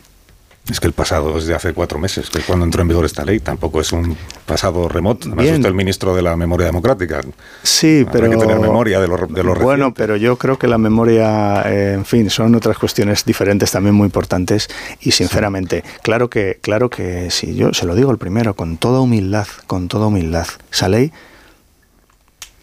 es 0.71 0.79
que 0.79 0.87
el 0.87 0.93
pasado 0.93 1.37
es 1.39 1.47
de 1.47 1.55
hace 1.55 1.73
cuatro 1.73 1.99
meses, 1.99 2.31
que 2.31 2.41
cuando 2.41 2.65
entró 2.65 2.83
en 2.83 2.89
vigor 2.89 3.05
esta 3.05 3.25
ley, 3.25 3.41
tampoco 3.41 3.81
es 3.81 3.91
un 3.91 4.17
pasado 4.47 4.89
remoto. 4.89 5.27
Además, 5.27 5.47
usted 5.47 5.67
el 5.67 5.75
ministro 5.75 6.15
de 6.15 6.23
la 6.23 6.37
memoria 6.37 6.67
democrática. 6.67 7.21
Sí, 7.65 8.07
pero. 8.13 8.27
Hay 8.27 8.31
que 8.31 8.37
tener 8.37 8.61
memoria 8.61 9.01
de 9.01 9.09
lo, 9.09 9.27
de 9.27 9.43
Bueno, 9.43 9.93
pero 9.93 10.17
yo 10.17 10.37
creo 10.37 10.59
que 10.59 10.69
la 10.69 10.79
memoria, 10.79 11.63
eh, 11.67 11.95
en 11.95 12.05
fin, 12.05 12.31
son 12.31 12.55
otras 12.55 12.79
cuestiones 12.79 13.25
diferentes 13.25 13.73
también 13.73 13.95
muy 13.97 14.07
importantes. 14.07 14.69
Y 15.01 15.11
sinceramente, 15.11 15.83
claro 16.03 16.31
que, 16.31 16.59
claro 16.63 16.91
que 16.91 17.31
sí, 17.31 17.57
yo 17.57 17.75
se 17.75 17.85
lo 17.85 17.97
digo 17.97 18.13
el 18.13 18.19
primero, 18.19 18.55
con 18.55 18.77
toda 18.77 19.01
humildad, 19.01 19.49
con 19.67 19.89
toda 19.89 20.07
humildad. 20.07 20.47
Esa 20.71 20.89
ley 20.89 21.13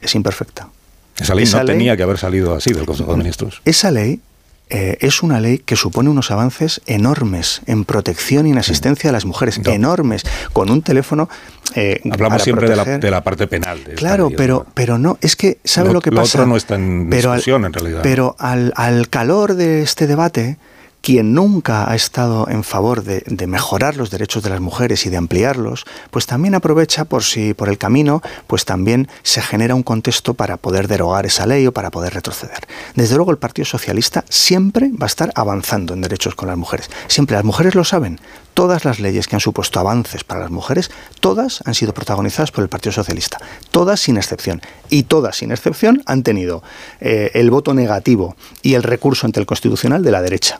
es 0.01 0.15
imperfecta. 0.15 0.69
Esa 1.17 1.35
ley 1.35 1.45
no 1.45 1.65
tenía 1.65 1.97
que 1.97 2.03
haber 2.03 2.17
salido 2.17 2.55
así 2.55 2.71
del 2.71 2.85
Consejo 2.85 3.11
de 3.11 3.17
Ministros. 3.17 3.61
Esa 3.65 3.91
ley 3.91 4.21
eh, 4.69 4.97
es 5.01 5.23
una 5.23 5.39
ley 5.39 5.59
que 5.59 5.75
supone 5.75 6.09
unos 6.09 6.29
avances 6.29 6.81
enormes 6.85 7.61
en 7.65 7.85
protección 7.85 8.45
y 8.45 8.51
en 8.51 8.59
asistencia 8.59 9.09
a 9.09 9.13
las 9.13 9.25
mujeres, 9.25 9.59
enormes, 9.65 10.23
con 10.53 10.69
un 10.69 10.81
teléfono. 10.81 11.27
Eh, 11.75 12.01
Hablamos 12.11 12.43
siempre 12.43 12.69
de 12.69 13.11
la, 13.11 13.23
parte 13.23 13.47
penal. 13.47 13.79
claro, 13.95 14.29
pero, 14.35 14.65
pero 14.73 14.97
no, 14.97 15.17
es 15.21 15.35
que, 15.35 15.59
¿sabe 15.63 15.93
lo, 15.93 16.01
que 16.01 16.11
pasa? 16.11 16.39
Lo 16.39 16.43
otro 16.43 16.45
no 16.47 16.57
está 16.57 16.75
en 16.75 17.09
discusión, 17.09 17.65
en 17.65 17.73
realidad. 17.73 18.01
Pero 18.03 18.35
al, 18.39 18.73
al 18.75 19.09
calor 19.09 19.55
de 19.55 19.81
este 19.81 20.05
debate, 20.05 20.57
quien 21.01 21.33
nunca 21.33 21.89
ha 21.89 21.95
estado 21.95 22.47
en 22.49 22.63
favor 22.63 23.03
de, 23.03 23.23
mejorar 23.47 23.95
los 23.95 24.11
derechos 24.11 24.43
de 24.43 24.49
las 24.49 24.59
mujeres 24.59 25.05
y 25.05 25.09
de 25.09 25.17
ampliarlos, 25.17 25.85
pues 26.11 26.25
también 26.25 26.55
aprovecha 26.55 27.05
por 27.05 27.23
si 27.23 27.53
por 27.53 27.69
el 27.69 27.77
camino, 27.77 28.21
pues 28.47 28.65
también 28.65 29.07
se 29.23 29.41
genera 29.41 29.75
un 29.75 29.83
contexto 29.83 30.33
para 30.33 30.57
poder 30.57 30.87
derogar 30.87 31.25
esa 31.25 31.45
ley 31.45 31.65
o 31.65 31.71
para 31.71 31.89
poder 31.89 32.13
retroceder. 32.13 32.67
Desde 32.95 33.15
luego 33.15 33.31
el 33.31 33.37
Partido 33.37 33.65
Socialista 33.65 34.23
siempre 34.29 34.89
va 34.89 35.05
a 35.05 35.07
estar 35.07 35.31
avanzando 35.35 35.93
en 35.93 36.01
derechos 36.01 36.35
con 36.35 36.47
las 36.47 36.57
mujeres. 36.57 36.89
Siempre 37.07 37.35
las 37.35 37.45
mujeres 37.45 37.75
lo 37.75 37.83
saben. 37.83 38.19
Todas 38.53 38.83
las 38.83 38.99
leyes 38.99 39.27
que 39.27 39.35
han 39.35 39.39
supuesto 39.39 39.79
avances 39.79 40.23
para 40.23 40.41
las 40.41 40.51
mujeres, 40.51 40.91
todas 41.21 41.63
han 41.65 41.75
sido 41.75 41.93
protagonizadas 41.93 42.51
por 42.51 42.63
el 42.63 42.69
Partido 42.69 42.91
Socialista. 42.91 43.39
Todas 43.71 44.01
sin 44.01 44.17
excepción. 44.17 44.61
Y 44.89 45.03
todas 45.03 45.37
sin 45.37 45.51
excepción 45.51 46.03
han 46.05 46.23
tenido 46.23 46.61
eh, 46.99 47.31
el 47.35 47.51
voto 47.51 47.73
negativo 47.73 48.35
y 48.61 48.73
el 48.73 48.83
recurso 48.83 49.25
ante 49.25 49.39
el 49.39 49.45
Constitucional 49.45 50.03
de 50.03 50.11
la 50.11 50.21
derecha 50.21 50.59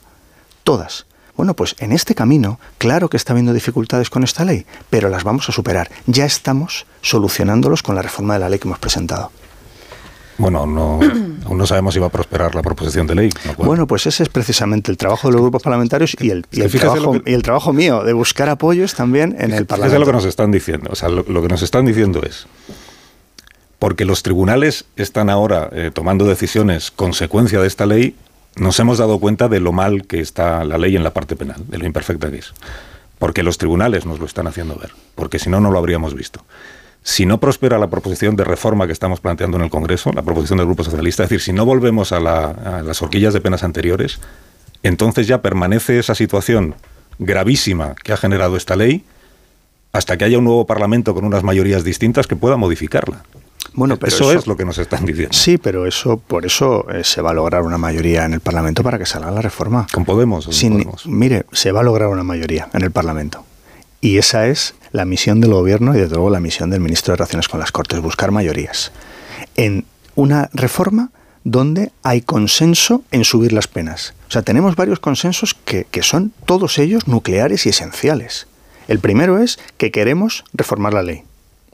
todas. 0.70 1.08
Bueno, 1.36 1.56
pues 1.56 1.76
en 1.80 1.92
este 1.92 2.14
camino, 2.14 2.60
claro 2.78 3.10
que 3.10 3.18
está 3.18 3.34
habiendo 3.34 3.54
dificultades 3.54 4.12
con 4.12 4.24
esta 4.24 4.46
ley, 4.46 4.68
pero 4.92 5.10
las 5.10 5.24
vamos 5.24 5.50
a 5.50 5.52
superar. 5.52 5.90
Ya 6.06 6.26
estamos 6.26 6.86
solucionándolos 7.02 7.82
con 7.82 7.96
la 7.96 8.04
reforma 8.04 8.36
de 8.36 8.42
la 8.42 8.50
ley 8.50 8.60
que 8.60 8.68
hemos 8.68 8.78
presentado. 8.78 9.32
Bueno, 10.38 10.68
no, 10.68 11.00
aún 11.48 11.58
no 11.58 11.66
sabemos 11.66 11.96
si 11.96 12.00
va 12.00 12.06
a 12.06 12.12
prosperar 12.12 12.54
la 12.54 12.62
proposición 12.62 13.08
de 13.08 13.16
ley. 13.16 13.30
bueno, 13.58 13.88
pues 13.88 14.06
ese 14.06 14.22
es 14.22 14.30
precisamente 14.30 14.92
el 14.92 14.98
trabajo 14.98 15.30
de 15.30 15.32
los 15.32 15.42
grupos 15.42 15.64
parlamentarios 15.64 16.16
y 16.20 16.30
el, 16.30 16.46
y 16.52 16.62
el, 16.62 16.70
trabajo, 16.72 17.16
y 17.26 17.34
el 17.34 17.42
trabajo, 17.42 17.74
mío 17.74 18.04
de 18.04 18.14
buscar 18.14 18.48
apoyos 18.48 18.94
también 18.94 19.36
en 19.40 19.52
el 19.52 19.66
Parlamento. 19.66 19.96
Es 19.96 20.00
lo 20.00 20.06
que 20.06 20.14
nos 20.14 20.26
están 20.26 20.52
diciendo. 20.52 20.92
O 20.92 20.96
sea, 20.96 21.10
lo, 21.10 21.24
que 21.24 21.48
nos 21.48 21.64
están 21.64 21.88
diciendo 21.88 22.22
es, 22.22 22.46
porque 23.80 24.06
los 24.06 24.22
tribunales 24.22 24.86
están 24.98 25.32
ahora 25.32 25.68
eh, 25.72 25.90
tomando 25.92 26.26
decisiones 26.26 26.92
consecuencia 26.92 27.60
de 27.60 27.68
esta 27.68 27.88
ley, 27.88 28.16
nos 28.56 28.80
hemos 28.80 28.98
dado 28.98 29.20
cuenta 29.20 29.48
de 29.48 29.60
lo 29.60 29.72
mal 29.72 30.06
que 30.06 30.20
está 30.20 30.64
la 30.66 30.78
ley 30.78 30.96
en 30.96 31.04
la 31.04 31.14
parte 31.14 31.36
penal, 31.36 31.64
de 31.68 31.78
lo 31.78 31.86
imperfecta 31.86 32.30
que 32.30 32.40
es. 32.40 32.54
Porque 33.18 33.44
los 33.44 33.58
tribunales 33.58 34.06
nos 34.06 34.20
lo 34.20 34.26
están 34.26 34.48
haciendo 34.48 34.76
ver, 34.76 34.92
porque 35.16 35.40
si 35.40 35.50
no, 35.50 35.60
no 35.60 35.72
lo 35.72 35.80
habríamos 35.80 36.14
visto. 36.14 36.44
Si 37.04 37.26
no 37.26 37.40
prospera 37.40 37.78
la 37.78 37.90
proposición 37.90 38.36
de 38.36 38.44
reforma 38.44 38.86
que 38.86 38.94
estamos 38.94 39.20
planteando 39.20 39.58
en 39.58 39.64
el 39.64 39.70
Congreso, 39.70 40.12
la 40.12 40.22
proposición 40.22 40.58
del 40.58 40.68
Grupo 40.68 40.84
Socialista, 40.84 41.24
es 41.24 41.30
decir, 41.30 41.42
si 41.42 41.54
no 41.54 41.66
volvemos 41.66 42.12
a, 42.12 42.18
a 42.18 42.82
las 42.82 43.02
horquillas 43.02 43.34
de 43.34 43.42
penas 43.42 43.64
anteriores, 43.64 44.20
entonces 44.84 45.28
ya 45.28 45.42
permanece 45.42 46.00
esa 46.00 46.16
situación 46.16 46.76
gravísima 47.18 47.96
que 47.96 48.14
ha 48.14 48.18
generado 48.18 48.58
esta 48.58 48.76
ley 48.76 49.04
hasta 49.92 50.18
que 50.18 50.26
haya 50.26 50.38
un 50.38 50.46
nuevo 50.46 50.66
Parlamento 50.66 51.14
con 51.14 51.26
unas 51.26 51.44
mayorías 51.44 51.84
distintas 51.84 52.28
que 52.28 52.36
pueda 52.36 52.58
modificarla. 52.58 53.24
Bueno, 53.74 53.98
pero 53.98 54.16
eso, 54.16 54.32
es 54.32 54.48
lo 54.48 54.58
que 54.58 54.66
nos 54.66 54.78
están 54.78 55.06
diciendo. 55.06 55.34
Sí, 55.34 55.58
pero 55.58 55.86
eso 55.86 56.18
por 56.18 56.46
eso 56.46 56.90
eh, 56.90 57.04
se 57.04 57.22
va 57.22 57.32
a 57.32 57.34
lograr 57.34 57.62
una 57.64 57.78
mayoría 57.78 58.26
en 58.26 58.34
el 58.34 58.40
Parlamento 58.40 58.84
para 58.84 58.98
que 58.98 59.06
salga 59.06 59.32
la 59.32 59.42
reforma. 59.42 59.88
¿Con 59.94 60.06
Podemos? 60.06 60.46
Podemos? 60.46 61.06
Mire, 61.06 61.46
se 61.52 61.72
va 61.72 61.82
a 61.82 61.84
lograr 61.84 62.10
una 62.10 62.24
mayoría 62.24 62.70
en 62.74 62.82
el 62.82 62.92
Parlamento. 62.92 63.46
Y 64.02 64.18
esa 64.18 64.48
es 64.48 64.76
la 64.92 65.06
misión 65.06 65.42
del 65.42 65.54
Gobierno 65.54 65.96
y 65.96 66.00
desde 66.00 66.16
luego 66.16 66.30
la 66.30 66.40
misión 66.40 66.70
del 66.70 66.80
Ministro 66.80 67.12
de 67.12 67.18
Relaciones 67.18 67.48
con 67.48 67.60
las 67.60 67.72
Cortes, 67.72 68.00
buscar 68.02 68.32
mayorías. 68.32 68.92
En 69.56 69.86
una 70.16 70.50
reforma 70.54 71.12
donde 71.44 71.92
hay 72.04 72.22
consenso 72.22 73.04
en 73.12 73.24
subir 73.24 73.54
las 73.54 73.68
penas. 73.68 74.14
O 74.28 74.32
sea, 74.32 74.42
tenemos 74.42 74.76
varios 74.76 75.00
consensos 75.00 75.54
que, 75.54 75.86
que 75.90 76.04
son 76.04 76.34
todos 76.46 76.78
ellos 76.80 77.08
nucleares 77.08 77.66
y 77.66 77.70
esenciales. 77.70 78.48
El 78.88 79.00
primero 79.00 79.38
es 79.40 79.60
que 79.78 79.92
queremos 79.92 80.44
reformar 80.54 80.94
la 80.94 81.04
ley. 81.04 81.24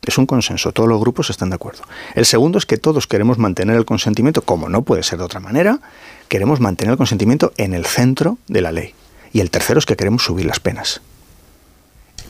Es 0.01 0.17
un 0.17 0.25
consenso, 0.25 0.71
todos 0.71 0.89
los 0.89 0.99
grupos 0.99 1.29
están 1.29 1.49
de 1.49 1.55
acuerdo. 1.55 1.83
El 2.13 2.25
segundo 2.25 2.57
es 2.57 2.65
que 2.65 2.77
todos 2.77 3.07
queremos 3.07 3.37
mantener 3.37 3.75
el 3.75 3.85
consentimiento, 3.85 4.41
como 4.41 4.69
no 4.69 4.83
puede 4.83 5.03
ser 5.03 5.17
de 5.17 5.25
otra 5.25 5.39
manera, 5.39 5.79
queremos 6.27 6.59
mantener 6.59 6.91
el 6.91 6.97
consentimiento 6.97 7.53
en 7.57 7.73
el 7.73 7.85
centro 7.85 8.37
de 8.47 8.61
la 8.61 8.71
ley. 8.71 8.93
Y 9.33 9.39
el 9.39 9.49
tercero 9.49 9.79
es 9.79 9.85
que 9.85 9.95
queremos 9.95 10.23
subir 10.23 10.45
las 10.45 10.59
penas. 10.59 11.01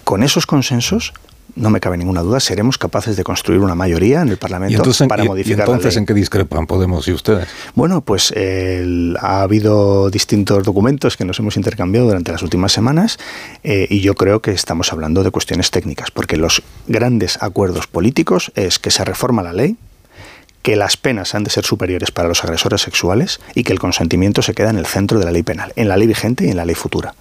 Con 0.03 0.23
esos 0.23 0.45
consensos 0.45 1.13
no 1.55 1.69
me 1.69 1.79
cabe 1.79 1.97
ninguna 1.97 2.21
duda, 2.21 2.39
seremos 2.39 2.77
capaces 2.77 3.15
de 3.15 3.23
construir 3.23 3.61
una 3.61 3.75
mayoría 3.75 4.21
en 4.21 4.29
el 4.29 4.37
Parlamento 4.37 4.83
para 5.07 5.23
modificar 5.23 5.59
¿y 5.59 5.61
entonces 5.61 5.97
en 5.97 6.05
qué 6.05 6.13
discrepan 6.13 6.67
Podemos 6.67 7.07
y 7.07 7.13
ustedes? 7.13 7.47
Bueno, 7.75 8.01
pues 8.01 8.33
ha 9.19 9.41
habido 9.41 10.09
distintos 10.09 10.63
documentos 10.63 11.17
que 11.17 11.25
nos 11.25 11.39
hemos 11.39 11.55
intercambiado 11.55 12.07
durante 12.07 12.31
las 12.31 12.41
últimas 12.41 12.71
semanas 12.71 13.17
eh, 13.63 13.87
y 13.89 14.01
yo 14.01 14.15
creo 14.15 14.41
que 14.41 14.51
estamos 14.51 14.91
hablando 14.91 15.23
de 15.23 15.31
cuestiones 15.31 15.71
técnicas, 15.71 16.11
porque 16.11 16.37
los 16.37 16.61
grandes 16.87 17.41
acuerdos 17.41 17.87
políticos 17.87 18.51
es 18.55 18.79
que 18.79 18.91
se 18.91 19.05
reforma 19.05 19.43
la 19.43 19.53
ley, 19.53 19.77
que 20.61 20.75
las 20.75 20.97
penas 20.97 21.35
han 21.35 21.43
de 21.43 21.51
ser 21.51 21.63
superiores 21.63 22.11
para 22.11 22.27
los 22.27 22.43
agresores 22.43 22.81
sexuales 22.81 23.39
y 23.53 23.63
que 23.63 23.71
el 23.71 23.79
consentimiento 23.79 24.41
se 24.41 24.53
queda 24.53 24.71
en 24.71 24.77
el 24.77 24.85
centro 24.85 25.19
de 25.19 25.25
la 25.25 25.31
ley 25.31 25.43
penal, 25.43 25.71
en 25.75 25.87
la 25.87 25.95
ley 25.95 26.07
vigente 26.07 26.45
y 26.45 26.49
en 26.49 26.57
la 26.57 26.65
ley 26.65 26.75
futura 26.75 27.13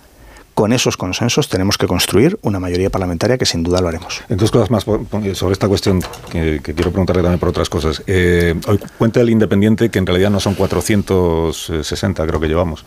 con 0.55 0.72
esos 0.72 0.96
consensos 0.96 1.48
tenemos 1.48 1.76
que 1.76 1.86
construir 1.86 2.38
una 2.42 2.61
mayoría 2.61 2.90
parlamentaria 2.90 3.36
que 3.36 3.44
sin 3.44 3.62
duda 3.62 3.80
lo 3.80 3.88
haremos. 3.88 4.22
Entonces, 4.28 4.50
cosas 4.50 4.70
más 4.70 4.84
sobre 4.84 5.52
esta 5.52 5.68
cuestión 5.68 6.00
que, 6.30 6.61
quiero 6.62 6.90
preguntarle 6.90 7.22
también 7.22 7.40
por 7.40 7.48
otras 7.48 7.68
cosas. 7.68 8.02
Eh, 8.07 8.55
hoy 8.66 8.80
cuenta 8.96 9.20
el 9.20 9.30
Independiente 9.30 9.90
que 9.90 9.98
en 9.98 10.07
realidad 10.07 10.30
no 10.30 10.40
son 10.40 10.55
460, 10.55 12.26
creo 12.26 12.40
que 12.40 12.48
llevamos 12.48 12.84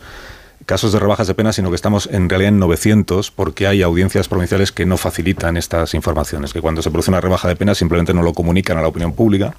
casos 0.66 0.92
de 0.92 0.98
rebajas 0.98 1.26
de 1.26 1.34
pena, 1.34 1.52
sino 1.52 1.70
que 1.70 1.76
estamos 1.76 2.08
en 2.12 2.28
realidad 2.28 2.50
en 2.50 2.58
900 2.58 3.30
porque 3.30 3.66
hay 3.66 3.82
audiencias 3.82 4.28
provinciales 4.28 4.70
que 4.70 4.84
no 4.84 4.96
facilitan 4.96 5.56
estas 5.56 5.94
informaciones, 5.94 6.52
que 6.52 6.60
cuando 6.60 6.82
se 6.82 6.90
produce 6.90 7.10
una 7.10 7.20
rebaja 7.20 7.48
de 7.48 7.56
pena 7.56 7.74
simplemente 7.74 8.12
no 8.12 8.22
lo 8.22 8.34
comunican 8.34 8.76
a 8.76 8.82
la 8.82 8.88
opinión 8.88 9.12
pública 9.12 9.54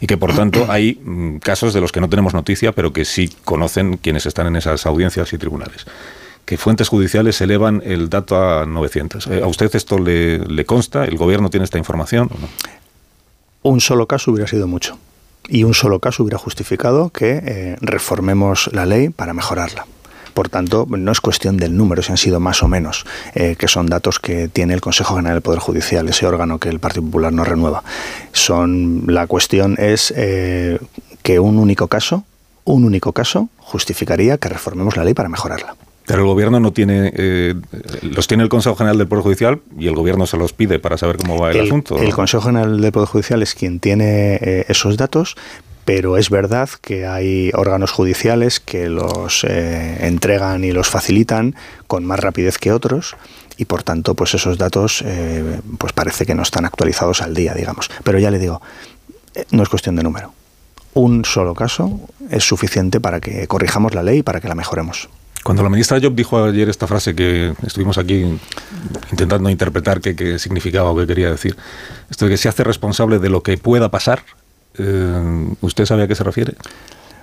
y 0.00 0.06
que 0.06 0.16
por 0.16 0.34
tanto 0.34 0.66
hay 0.68 1.00
mm, 1.04 1.36
casos 1.38 1.74
de 1.74 1.80
los 1.80 1.92
que 1.92 2.00
no 2.00 2.08
tenemos 2.08 2.34
noticia, 2.34 2.72
pero 2.72 2.92
que 2.92 3.04
sí 3.04 3.30
conocen 3.44 3.98
quienes 3.98 4.26
están 4.26 4.48
en 4.48 4.56
esas 4.56 4.84
audiencias 4.86 5.32
y 5.32 5.38
tribunales 5.38 5.86
que 6.48 6.56
fuentes 6.56 6.88
judiciales 6.88 7.38
elevan 7.42 7.82
el 7.84 8.08
dato 8.08 8.42
a 8.42 8.64
900. 8.64 9.26
Eh, 9.26 9.42
¿A 9.42 9.46
usted 9.46 9.70
esto 9.76 9.98
le, 9.98 10.64
consta? 10.64 11.04
¿El 11.04 11.18
gobierno 11.18 11.50
tiene 11.50 11.64
esta 11.64 11.76
información 11.76 12.30
o 12.34 12.40
no? 12.40 12.48
Un 13.64 13.82
solo 13.82 14.06
caso 14.06 14.30
hubiera 14.30 14.48
sido 14.48 14.66
mucho. 14.66 14.96
Y 15.46 15.64
un 15.64 15.74
solo 15.74 15.98
caso 16.00 16.22
hubiera 16.22 16.38
justificado 16.38 17.10
que 17.10 17.42
eh, 17.44 17.76
reformemos 17.82 18.70
la 18.72 18.86
ley 18.86 19.10
para 19.10 19.34
mejorarla. 19.34 19.84
Por 20.32 20.48
tanto, 20.48 20.86
no 20.88 21.12
es 21.12 21.20
cuestión 21.20 21.58
del 21.58 21.76
número, 21.76 22.00
si 22.00 22.12
han 22.12 22.16
sido 22.16 22.40
más 22.40 22.62
o 22.62 22.68
menos, 22.68 23.04
eh, 23.34 23.56
que 23.58 23.68
son 23.68 23.84
datos 23.84 24.18
que 24.18 24.48
tiene 24.48 24.72
el 24.72 24.80
Consejo 24.80 25.16
General 25.16 25.34
del 25.34 25.42
Poder 25.42 25.60
Judicial, 25.60 26.08
ese 26.08 26.24
órgano 26.24 26.58
que 26.58 26.70
el 26.70 26.80
Partido 26.80 27.04
Popular 27.04 27.30
no 27.30 27.44
renueva. 27.44 27.82
Son, 28.32 29.02
la 29.06 29.26
cuestión 29.26 29.76
es 29.78 30.14
que 30.14 31.38
un 31.40 31.58
único 31.58 31.88
caso, 31.88 32.24
un 32.64 32.86
único 32.86 33.12
caso, 33.12 33.50
justificaría 33.58 34.38
que 34.38 34.48
reformemos 34.48 34.96
la 34.96 35.04
ley 35.04 35.12
para 35.12 35.28
mejorarla. 35.28 35.76
Pero 36.08 36.22
el 36.22 36.26
gobierno 36.26 36.58
no 36.58 36.72
tiene, 36.72 37.12
eh, 37.14 37.54
los 38.00 38.26
tiene 38.26 38.42
el 38.42 38.48
Consejo 38.48 38.74
General 38.74 38.96
del 38.96 39.06
Poder 39.06 39.22
Judicial 39.22 39.60
y 39.78 39.88
el 39.88 39.94
gobierno 39.94 40.26
se 40.26 40.38
los 40.38 40.54
pide 40.54 40.78
para 40.78 40.96
saber 40.96 41.18
cómo 41.18 41.38
va 41.38 41.50
el, 41.50 41.60
asunto. 41.60 41.98
El 41.98 42.14
Consejo 42.14 42.44
General 42.44 42.80
del 42.80 42.92
Poder 42.92 43.08
Judicial 43.10 43.42
es 43.42 43.54
quien 43.54 43.78
tiene 43.78 44.36
eh, 44.36 44.64
esos 44.68 44.96
datos, 44.96 45.36
pero 45.84 46.16
es 46.16 46.30
verdad 46.30 46.70
que 46.80 47.06
hay 47.06 47.50
órganos 47.52 47.92
judiciales 47.92 48.58
que 48.58 48.88
los 48.88 49.44
eh, 49.44 49.98
entregan 50.06 50.64
y 50.64 50.72
los 50.72 50.88
facilitan 50.88 51.54
con 51.86 52.06
más 52.06 52.20
rapidez 52.20 52.56
que 52.56 52.72
otros 52.72 53.14
y 53.58 53.66
por 53.66 53.82
tanto 53.82 54.14
pues 54.14 54.32
esos 54.32 54.56
datos 54.56 55.04
pues 55.76 55.92
parece 55.92 56.24
que 56.24 56.34
no 56.34 56.42
están 56.42 56.64
actualizados 56.64 57.20
al 57.20 57.34
día, 57.34 57.52
digamos. 57.52 57.90
Pero 58.02 58.18
ya 58.18 58.30
le 58.30 58.38
digo, 58.38 58.62
no 59.50 59.62
es 59.62 59.68
cuestión 59.68 59.96
de 59.96 60.04
número. 60.04 60.32
Un 60.94 61.26
solo 61.26 61.54
caso 61.54 62.00
es 62.30 62.44
suficiente 62.44 62.98
para 62.98 63.20
que 63.20 63.46
corrijamos 63.46 63.94
la 63.94 64.02
ley 64.02 64.18
y 64.18 64.22
para 64.22 64.40
que 64.40 64.48
la 64.48 64.54
mejoremos. 64.54 65.10
Cuando 65.48 65.62
la 65.62 65.70
ministra 65.70 65.98
Job 65.98 66.14
dijo 66.14 66.44
ayer 66.44 66.68
esta 66.68 66.86
frase 66.86 67.14
que 67.14 67.54
estuvimos 67.66 67.96
aquí 67.96 68.38
intentando 69.10 69.48
interpretar 69.48 70.02
qué, 70.02 70.38
significaba 70.38 70.90
o 70.90 70.96
qué 70.98 71.06
quería 71.06 71.30
decir, 71.30 71.56
esto 72.10 72.26
de 72.26 72.32
que 72.32 72.36
se 72.36 72.50
hace 72.50 72.64
responsable 72.64 73.18
de 73.18 73.30
lo 73.30 73.42
que 73.42 73.56
pueda 73.56 73.88
pasar, 73.88 74.24
eh, 74.76 75.48
¿usted 75.62 75.86
sabe 75.86 76.02
a 76.02 76.06
qué 76.06 76.14
se 76.14 76.22
refiere? 76.22 76.52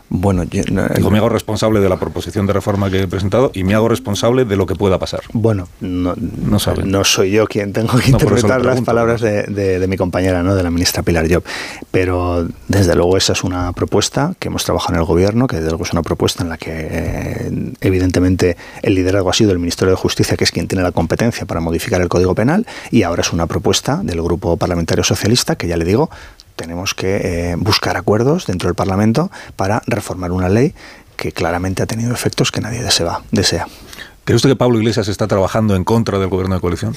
Bueno, 0.09 0.43
yo, 0.43 0.63
me 1.09 1.17
hago 1.17 1.29
responsable 1.29 1.79
de 1.79 1.89
la 1.89 1.97
proposición 1.97 2.45
de 2.45 2.53
reforma 2.53 2.91
que 2.91 3.01
he 3.01 3.07
presentado 3.07 3.51
y 3.53 3.63
me 3.63 3.73
hago 3.73 3.89
responsable 3.89 4.45
de 4.45 4.55
lo 4.55 4.65
que 4.65 4.75
pueda 4.75 4.99
pasar. 4.99 5.21
Bueno, 5.33 5.67
no, 5.81 6.13
no, 6.15 6.59
sabe. 6.59 6.83
no 6.83 7.03
soy 7.03 7.31
yo 7.31 7.47
quien 7.47 7.73
tengo 7.73 7.97
que 7.97 8.11
interpretar 8.11 8.63
las 8.63 8.81
palabras 8.81 9.21
de, 9.21 9.85
mi 9.87 9.97
compañera, 9.97 10.43
¿no? 10.43 10.55
de 10.55 10.63
la 10.63 10.69
ministra 10.69 11.01
Pilar 11.01 11.27
Job. 11.31 11.43
Pero 11.91 12.47
desde 12.67 12.95
luego 12.95 13.17
esa 13.17 13.33
es 13.33 13.43
una 13.43 13.73
propuesta 13.73 14.33
que 14.39 14.49
hemos 14.49 14.63
trabajado 14.63 14.93
en 14.93 14.99
el 14.99 15.05
gobierno, 15.05 15.47
que 15.47 15.57
desde 15.57 15.69
luego 15.69 15.85
es 15.85 15.93
una 15.93 16.03
propuesta 16.03 16.43
en 16.43 16.49
la 16.49 16.57
que 16.57 16.71
eh, 16.71 17.73
evidentemente 17.81 18.57
el 18.83 18.95
liderazgo 18.95 19.29
ha 19.29 19.33
sido 19.33 19.51
el 19.51 19.59
Ministerio 19.59 19.91
de 19.91 19.97
Justicia, 19.97 20.37
que 20.37 20.43
es 20.43 20.51
quien 20.51 20.67
tiene 20.67 20.83
la 20.83 20.91
competencia 20.91 21.45
para 21.45 21.61
modificar 21.61 22.01
el 22.01 22.09
Código 22.09 22.35
Penal, 22.35 22.67
y 22.91 23.03
ahora 23.03 23.21
es 23.21 23.33
una 23.33 23.47
propuesta 23.47 24.01
del 24.03 24.21
Grupo 24.21 24.57
Parlamentario 24.57 25.03
Socialista, 25.03 25.55
que 25.55 25.67
ya 25.67 25.77
le 25.77 25.85
digo, 25.85 26.09
tenemos 26.55 26.93
que 26.93 27.51
eh, 27.51 27.55
buscar 27.57 27.97
acuerdos 27.97 28.45
dentro 28.45 28.67
del 28.67 28.75
Parlamento 28.75 29.31
para 29.55 29.81
reformar 29.87 30.31
una 30.31 30.49
ley 30.49 30.73
que 31.15 31.31
claramente 31.31 31.83
ha 31.83 31.85
tenido 31.85 32.13
efectos 32.13 32.51
que 32.51 32.61
nadie 32.61 32.83
desea. 32.83 33.21
desea. 33.31 33.67
¿Cree 34.25 34.35
usted 34.35 34.49
que 34.49 34.55
Pablo 34.55 34.79
Iglesias 34.79 35.07
está 35.07 35.27
trabajando 35.27 35.75
en 35.75 35.83
contra 35.83 36.17
del 36.19 36.29
gobierno 36.29 36.55
de 36.55 36.61
coalición? 36.61 36.95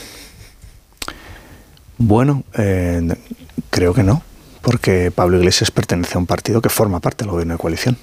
Bueno, 1.98 2.44
eh, 2.54 3.14
creo 3.70 3.92
que 3.92 4.02
no, 4.02 4.22
porque 4.62 5.10
Pablo 5.10 5.36
Iglesias 5.36 5.70
pertenece 5.70 6.14
a 6.16 6.18
un 6.18 6.26
partido 6.26 6.62
que 6.62 6.68
forma 6.68 7.00
parte 7.00 7.24
del 7.24 7.32
gobierno 7.32 7.54
de 7.54 7.58
coalición. 7.58 7.98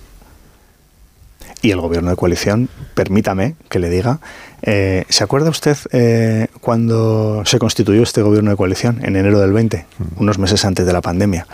Y 1.66 1.72
el 1.72 1.82
gobierno 1.82 2.12
de 2.12 2.16
coalición, 2.16 2.70
permítame 2.94 3.56
que 3.70 3.80
le 3.80 3.90
diga, 3.90 4.20
eh, 4.62 5.04
¿se 5.10 5.24
acuerda 5.24 5.50
usted 5.50 5.76
eh, 5.94 6.46
cuando 6.62 7.42
se 7.44 7.58
constituyó 7.58 8.04
este 8.04 8.22
gobierno 8.22 8.52
de 8.52 8.56
coalición, 8.56 9.00
en 9.04 9.16
enero 9.16 9.40
del 9.40 9.52
20, 9.52 9.84
unos 10.18 10.38
meses 10.38 10.64
antes 10.64 10.86
de 10.86 10.94
la 10.94 11.02
pandemia? 11.02 11.48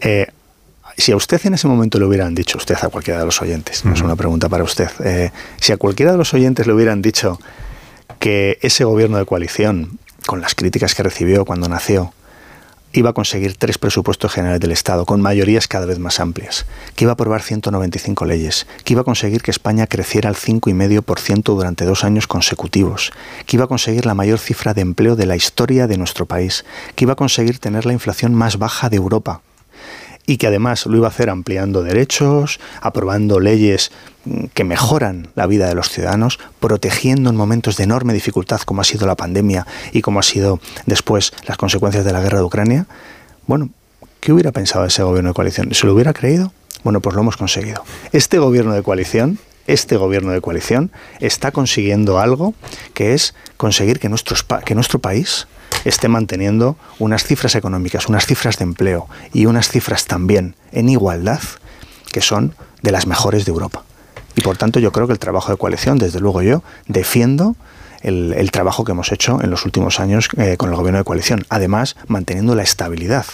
Eh, 0.00 0.26
si 0.96 1.12
a 1.12 1.16
usted 1.16 1.40
en 1.44 1.54
ese 1.54 1.68
momento 1.68 2.00
le 2.00 2.06
hubieran 2.06 2.34
dicho, 2.34 2.58
usted 2.58 2.74
a 2.82 2.88
cualquiera 2.88 3.20
de 3.20 3.26
los 3.26 3.40
oyentes, 3.40 3.84
no 3.84 3.94
es 3.94 4.02
una 4.02 4.16
pregunta 4.16 4.48
para 4.48 4.64
usted, 4.64 4.90
si 5.60 5.70
a 5.70 5.76
cualquiera 5.76 6.10
de 6.10 6.18
los 6.18 6.34
oyentes 6.34 6.66
le 6.66 6.72
hubieran 6.72 7.00
dicho 7.00 7.38
que 8.18 8.58
ese 8.62 8.82
gobierno 8.82 9.16
de 9.16 9.26
coalición, 9.26 10.00
con 10.26 10.40
las 10.40 10.56
críticas 10.56 10.96
que 10.96 11.04
recibió 11.04 11.44
cuando 11.44 11.68
nació, 11.68 12.12
iba 12.92 13.10
a 13.10 13.12
conseguir 13.12 13.54
tres 13.56 13.78
presupuestos 13.78 14.32
generales 14.32 14.60
del 14.60 14.72
Estado, 14.72 15.06
con 15.06 15.20
mayorías 15.20 15.68
cada 15.68 15.86
vez 15.86 15.98
más 15.98 16.20
amplias, 16.20 16.66
que 16.96 17.04
iba 17.04 17.12
a 17.12 17.14
aprobar 17.14 17.42
195 17.42 18.24
leyes, 18.24 18.66
que 18.84 18.94
iba 18.94 19.02
a 19.02 19.04
conseguir 19.04 19.42
que 19.42 19.50
España 19.50 19.86
creciera 19.86 20.28
al 20.28 20.36
5,5% 20.36 21.42
durante 21.44 21.84
dos 21.84 22.04
años 22.04 22.26
consecutivos, 22.26 23.12
que 23.46 23.56
iba 23.56 23.64
a 23.64 23.68
conseguir 23.68 24.06
la 24.06 24.14
mayor 24.14 24.38
cifra 24.38 24.74
de 24.74 24.82
empleo 24.82 25.16
de 25.16 25.26
la 25.26 25.36
historia 25.36 25.86
de 25.86 25.98
nuestro 25.98 26.26
país, 26.26 26.64
que 26.96 27.04
iba 27.04 27.12
a 27.12 27.16
conseguir 27.16 27.58
tener 27.58 27.86
la 27.86 27.92
inflación 27.92 28.34
más 28.34 28.58
baja 28.58 28.88
de 28.88 28.96
Europa, 28.96 29.42
y 30.26 30.36
que 30.36 30.46
además 30.46 30.86
lo 30.86 30.96
iba 30.96 31.06
a 31.06 31.10
hacer 31.10 31.30
ampliando 31.30 31.82
derechos, 31.82 32.60
aprobando 32.80 33.40
leyes 33.40 33.90
mm, 34.24 34.46
que 34.54 34.64
mejoran 34.64 35.28
la 35.34 35.46
vida 35.46 35.68
de 35.68 35.74
los 35.74 35.88
ciudadanos, 35.88 36.38
protegiendo 36.60 37.30
en 37.30 37.36
momentos 37.36 37.76
de 37.76 37.84
enorme 37.84 38.12
dificultad 38.12 38.60
como 38.60 38.80
ha 38.80 38.84
sido 38.84 39.06
la 39.06 39.16
pandemia 39.16 39.66
y 39.92 40.02
como 40.02 40.20
ha 40.20 40.22
sido 40.22 40.60
después 40.86 41.32
las 41.46 41.56
consecuencias 41.56 42.04
de 42.04 42.12
la 42.12 42.20
guerra 42.20 42.38
de 42.38 42.44
Ucrania, 42.44 42.86
bueno, 43.46 43.70
¿qué 44.20 44.32
hubiera 44.32 44.52
pensado 44.52 44.84
ese 44.84 45.02
gobierno 45.02 45.30
de 45.30 45.34
coalición? 45.34 45.74
¿Se 45.74 45.86
lo 45.86 45.94
hubiera 45.94 46.12
creído? 46.12 46.52
Bueno, 46.84 47.00
pues 47.00 47.14
lo 47.14 47.22
hemos 47.22 47.36
conseguido. 47.36 47.84
Este 48.12 48.38
gobierno 48.38 48.72
de 48.72 48.82
coalición, 48.82 49.38
este 49.66 49.96
gobierno 49.96 50.32
de 50.32 50.40
coalición 50.40 50.90
está 51.20 51.50
consiguiendo 51.50 52.18
algo 52.18 52.54
que 52.94 53.14
es 53.14 53.34
conseguir 53.56 53.98
que, 53.98 54.08
que 54.64 54.74
nuestro 54.74 54.98
país 54.98 55.46
esté 55.84 56.08
manteniendo 56.08 56.76
unas 56.98 57.24
cifras 57.24 57.54
económicas, 57.54 58.08
unas 58.08 58.26
cifras 58.26 58.58
de 58.58 58.64
empleo 58.64 59.08
y 59.32 59.46
unas 59.46 59.68
cifras 59.68 60.06
también 60.06 60.54
en 60.72 60.88
igualdad 60.88 61.40
que 62.12 62.20
son 62.20 62.54
de 62.82 62.92
las 62.92 63.06
mejores 63.06 63.44
de 63.44 63.52
Europa. 63.52 63.84
Y 64.36 64.42
por 64.42 64.56
tanto 64.56 64.80
yo 64.80 64.92
creo 64.92 65.06
que 65.06 65.12
el 65.12 65.18
trabajo 65.18 65.52
de 65.52 65.58
coalición, 65.58 65.98
desde 65.98 66.20
luego 66.20 66.42
yo, 66.42 66.62
defiendo 66.86 67.56
el, 68.02 68.50
trabajo 68.50 68.84
que 68.84 68.92
hemos 68.92 69.12
hecho 69.12 69.42
en 69.42 69.50
los 69.50 69.64
últimos 69.64 70.00
años 70.00 70.28
eh, 70.36 70.56
con 70.56 70.70
el 70.70 70.76
gobierno 70.76 70.98
de 70.98 71.04
coalición, 71.04 71.44
además 71.48 71.96
manteniendo 72.06 72.54
la 72.54 72.62
estabilidad. 72.62 73.26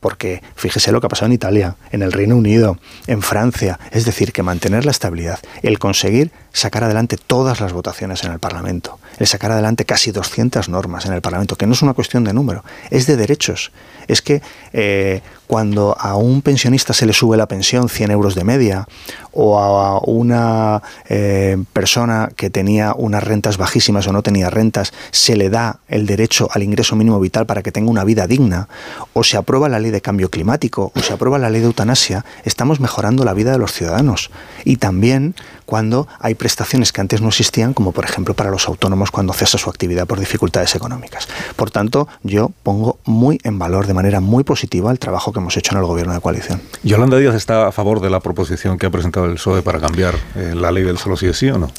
Porque 0.00 0.42
fíjese 0.54 0.92
lo 0.92 1.00
que 1.00 1.06
ha 1.06 1.08
pasado 1.08 1.26
en 1.26 1.32
Italia, 1.32 1.76
en 1.90 2.02
el 2.02 2.12
Reino 2.12 2.36
Unido, 2.36 2.78
en 3.06 3.22
Francia, 3.22 3.78
es 3.90 4.04
decir, 4.04 4.32
que 4.32 4.42
mantener 4.42 4.84
la 4.84 4.90
estabilidad, 4.90 5.38
el 5.62 5.78
conseguir 5.78 6.30
sacar 6.54 6.84
adelante 6.84 7.18
todas 7.18 7.60
las 7.60 7.72
votaciones 7.72 8.22
en 8.22 8.32
el 8.32 8.38
Parlamento, 8.38 8.98
el 9.18 9.26
sacar 9.26 9.50
adelante 9.50 9.84
casi 9.84 10.12
200 10.12 10.68
normas 10.68 11.04
en 11.04 11.12
el 11.12 11.20
Parlamento, 11.20 11.56
que 11.56 11.66
no 11.66 11.72
es 11.72 11.82
una 11.82 11.94
cuestión 11.94 12.22
de 12.22 12.32
número, 12.32 12.64
es 12.90 13.06
de 13.06 13.16
derechos. 13.16 13.72
Es 14.06 14.22
que 14.22 14.40
eh, 14.72 15.20
cuando 15.46 15.96
a 15.98 16.16
un 16.16 16.42
pensionista 16.42 16.92
se 16.92 17.06
le 17.06 17.12
sube 17.12 17.36
la 17.36 17.46
pensión 17.46 17.88
100 17.88 18.10
euros 18.12 18.34
de 18.34 18.44
media 18.44 18.86
o 19.32 19.58
a 19.58 19.98
una 20.00 20.82
eh, 21.08 21.56
persona 21.72 22.30
que 22.36 22.50
tenía 22.50 22.94
unas 22.96 23.24
rentas 23.24 23.56
bajísimas 23.56 24.06
o 24.06 24.12
no 24.12 24.22
tenía 24.22 24.48
rentas 24.48 24.92
se 25.10 25.36
le 25.36 25.50
da 25.50 25.80
el 25.88 26.06
derecho 26.06 26.48
al 26.52 26.62
ingreso 26.62 26.96
mínimo 26.96 27.18
vital 27.18 27.46
para 27.46 27.62
que 27.62 27.72
tenga 27.72 27.90
una 27.90 28.04
vida 28.04 28.26
digna 28.26 28.68
o 29.12 29.24
se 29.24 29.36
aprueba 29.36 29.68
la 29.68 29.80
ley 29.80 29.90
de 29.90 30.00
cambio 30.00 30.30
climático 30.30 30.92
o 30.94 31.00
se 31.00 31.12
aprueba 31.12 31.38
la 31.38 31.50
ley 31.50 31.60
de 31.60 31.66
eutanasia, 31.66 32.24
estamos 32.44 32.80
mejorando 32.80 33.24
la 33.24 33.34
vida 33.34 33.52
de 33.52 33.58
los 33.58 33.72
ciudadanos. 33.72 34.30
Y 34.64 34.76
también 34.76 35.34
cuando 35.66 36.06
hay 36.20 36.34
prestaciones 36.44 36.92
que 36.92 37.00
antes 37.00 37.22
no 37.22 37.28
existían, 37.28 37.72
como 37.72 37.92
por 37.92 38.04
ejemplo 38.04 38.34
para 38.34 38.50
los 38.50 38.68
autónomos 38.68 39.10
cuando 39.10 39.32
cesa 39.32 39.56
su 39.56 39.70
actividad 39.70 40.06
por 40.06 40.20
dificultades 40.20 40.74
económicas. 40.74 41.26
Por 41.56 41.70
tanto, 41.70 42.06
yo 42.22 42.50
pongo 42.62 42.98
muy 43.06 43.40
en 43.44 43.58
valor 43.58 43.86
de 43.86 43.94
manera 43.94 44.20
muy 44.20 44.44
positiva 44.44 44.90
el 44.90 44.98
trabajo 44.98 45.32
que 45.32 45.38
hemos 45.38 45.56
hecho 45.56 45.74
en 45.74 45.80
el 45.80 45.86
gobierno 45.86 46.12
de 46.12 46.20
coalición. 46.20 46.60
¿Yolanda 46.82 47.16
Díaz 47.16 47.34
está 47.34 47.66
a 47.66 47.72
favor 47.72 48.02
de 48.02 48.10
la 48.10 48.20
proposición 48.20 48.76
que 48.76 48.84
ha 48.84 48.90
presentado 48.90 49.24
el 49.24 49.36
PSOE 49.36 49.62
para 49.62 49.80
cambiar 49.80 50.16
eh, 50.36 50.52
la 50.54 50.70
ley 50.70 50.82
del 50.82 50.98
solo 50.98 51.16
sí 51.16 51.28
es 51.28 51.38
sí 51.38 51.48
o 51.48 51.56
no? 51.56 51.70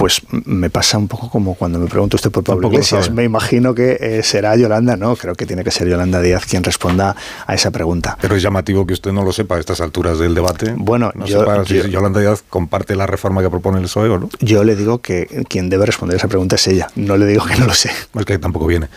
Pues 0.00 0.22
me 0.30 0.70
pasa 0.70 0.96
un 0.96 1.08
poco 1.08 1.28
como 1.28 1.54
cuando 1.54 1.78
me 1.78 1.86
pregunto 1.86 2.16
usted 2.16 2.30
por 2.30 2.42
Pablo 2.42 2.68
Iglesias. 2.68 3.10
Me 3.10 3.22
imagino 3.22 3.74
que 3.74 3.98
eh, 4.00 4.22
será 4.22 4.56
Yolanda, 4.56 4.96
no, 4.96 5.14
creo 5.14 5.34
que 5.34 5.44
tiene 5.44 5.62
que 5.62 5.70
ser 5.70 5.88
Yolanda 5.88 6.22
Díaz 6.22 6.46
quien 6.46 6.64
responda 6.64 7.14
a 7.46 7.54
esa 7.54 7.70
pregunta. 7.70 8.16
Pero 8.18 8.34
es 8.34 8.42
llamativo 8.42 8.86
que 8.86 8.94
usted 8.94 9.12
no 9.12 9.22
lo 9.22 9.30
sepa 9.30 9.56
a 9.56 9.60
estas 9.60 9.82
alturas 9.82 10.18
del 10.18 10.34
debate. 10.34 10.72
Bueno, 10.74 11.12
no 11.14 11.26
yo, 11.26 11.40
sepa 11.40 11.66
si 11.66 11.82
Yolanda 11.90 12.18
Díaz 12.18 12.42
comparte 12.48 12.96
la 12.96 13.06
reforma 13.06 13.42
que 13.42 13.50
propone 13.50 13.76
el 13.76 13.84
PSOE 13.84 14.08
o 14.08 14.18
no. 14.18 14.30
Yo 14.40 14.64
le 14.64 14.74
digo 14.74 15.02
que 15.02 15.44
quien 15.50 15.68
debe 15.68 15.84
responder 15.84 16.16
esa 16.16 16.28
pregunta 16.28 16.56
es 16.56 16.66
ella, 16.66 16.88
no 16.96 17.18
le 17.18 17.26
digo 17.26 17.44
que 17.44 17.56
no 17.56 17.66
lo 17.66 17.74
sé. 17.74 17.90
Es 18.14 18.24
que 18.24 18.38
tampoco 18.38 18.66
viene. 18.66 18.88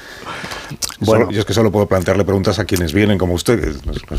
Bueno, 0.99 1.31
yo 1.31 1.39
es 1.39 1.45
que 1.45 1.53
solo 1.53 1.71
puedo 1.71 1.87
plantearle 1.87 2.23
preguntas 2.23 2.59
a 2.59 2.65
quienes 2.65 2.93
vienen 2.93 3.17
como 3.17 3.33
usted. 3.33 3.75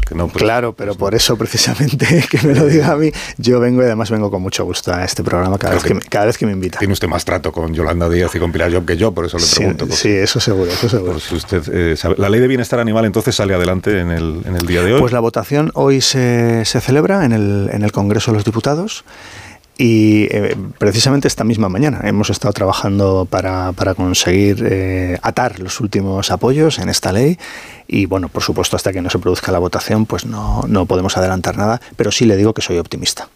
que 0.06 0.14
no, 0.14 0.28
pues, 0.28 0.42
claro, 0.42 0.74
pero 0.74 0.92
pues 0.92 0.98
por 0.98 1.14
eso 1.14 1.36
precisamente 1.36 2.24
que 2.30 2.46
me 2.46 2.54
lo 2.54 2.66
diga 2.66 2.92
a 2.92 2.96
mí, 2.96 3.10
yo 3.38 3.60
vengo 3.60 3.82
y 3.82 3.86
además 3.86 4.10
vengo 4.10 4.30
con 4.30 4.42
mucho 4.42 4.64
gusto 4.64 4.92
a 4.92 5.04
este 5.04 5.22
programa 5.22 5.58
cada, 5.58 5.74
vez 5.74 5.84
que, 5.84 5.94
me, 5.94 6.00
cada 6.02 6.26
vez 6.26 6.38
que 6.38 6.46
me 6.46 6.52
Tiene 6.78 6.92
usted 6.92 7.08
más 7.08 7.24
trato 7.24 7.52
con 7.52 7.74
Yolanda 7.74 8.08
Díaz 8.08 8.34
y 8.34 8.38
con 8.38 8.52
Pilar 8.52 8.72
Job 8.72 8.84
que 8.84 8.96
yo, 8.96 9.12
por 9.12 9.26
eso 9.26 9.38
le 9.38 9.46
pregunto. 9.46 9.86
Sí, 9.90 10.10
eso 10.10 10.40
seguro, 10.40 10.70
eso 10.70 10.88
seguro. 10.88 11.12
Pues 11.12 11.32
usted, 11.32 11.62
eh, 11.72 11.96
la 12.16 12.28
ley 12.28 12.40
de 12.40 12.48
bienestar 12.48 12.80
animal 12.80 13.04
entonces 13.04 13.34
sale 13.34 13.54
adelante 13.54 14.00
en 14.00 14.10
el, 14.10 14.42
en 14.44 14.56
el 14.56 14.66
día 14.66 14.82
de 14.82 14.94
hoy. 14.94 15.00
Pues 15.00 15.12
la 15.12 15.20
votación 15.20 15.70
hoy 15.74 16.00
se, 16.00 16.64
se 16.64 16.80
celebra 16.80 17.24
en 17.24 17.32
el, 17.32 17.70
en 17.72 17.82
el 17.82 17.92
Congreso 17.92 18.30
de 18.30 18.36
los 18.38 18.44
Diputados. 18.44 19.04
Y 19.76 20.28
eh, 20.30 20.56
precisamente 20.78 21.26
esta 21.26 21.42
misma 21.42 21.68
mañana 21.68 22.00
hemos 22.04 22.30
estado 22.30 22.52
trabajando 22.52 23.26
para, 23.28 23.72
para 23.72 23.94
conseguir 23.94 24.64
eh, 24.64 25.18
atar 25.20 25.58
los 25.58 25.80
últimos 25.80 26.30
apoyos 26.30 26.78
en 26.78 26.88
esta 26.88 27.10
ley 27.10 27.38
y 27.88 28.06
bueno, 28.06 28.28
por 28.28 28.44
supuesto 28.44 28.76
hasta 28.76 28.92
que 28.92 29.02
no 29.02 29.10
se 29.10 29.18
produzca 29.18 29.50
la 29.50 29.58
votación 29.58 30.06
pues 30.06 30.26
no, 30.26 30.62
no 30.68 30.86
podemos 30.86 31.16
adelantar 31.16 31.56
nada, 31.56 31.80
pero 31.96 32.12
sí 32.12 32.24
le 32.24 32.36
digo 32.36 32.54
que 32.54 32.62
soy 32.62 32.78
optimista. 32.78 33.28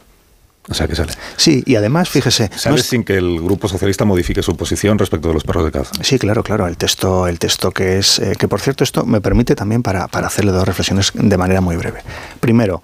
O 0.70 0.74
sea 0.74 0.86
que 0.86 0.94
sale. 0.94 1.12
Sí, 1.36 1.62
y 1.66 1.76
además, 1.76 2.10
fíjese. 2.10 2.50
Sale 2.54 2.82
sin 2.82 3.04
que 3.04 3.16
el 3.16 3.40
Grupo 3.40 3.68
Socialista 3.68 4.04
modifique 4.04 4.42
su 4.42 4.56
posición 4.56 4.98
respecto 4.98 5.28
de 5.28 5.34
los 5.34 5.44
perros 5.44 5.64
de 5.64 5.72
caza. 5.72 5.92
Sí, 6.02 6.18
claro, 6.18 6.42
claro. 6.42 6.66
El 6.66 6.76
texto, 6.76 7.26
el 7.26 7.38
texto 7.38 7.70
que 7.70 7.98
es. 7.98 8.18
Eh, 8.18 8.34
que 8.38 8.48
por 8.48 8.60
cierto, 8.60 8.84
esto 8.84 9.06
me 9.06 9.20
permite 9.20 9.54
también 9.54 9.82
para, 9.82 10.08
para 10.08 10.26
hacerle 10.26 10.52
dos 10.52 10.66
reflexiones 10.66 11.12
de 11.14 11.36
manera 11.38 11.60
muy 11.60 11.76
breve. 11.76 12.00
Primero, 12.40 12.82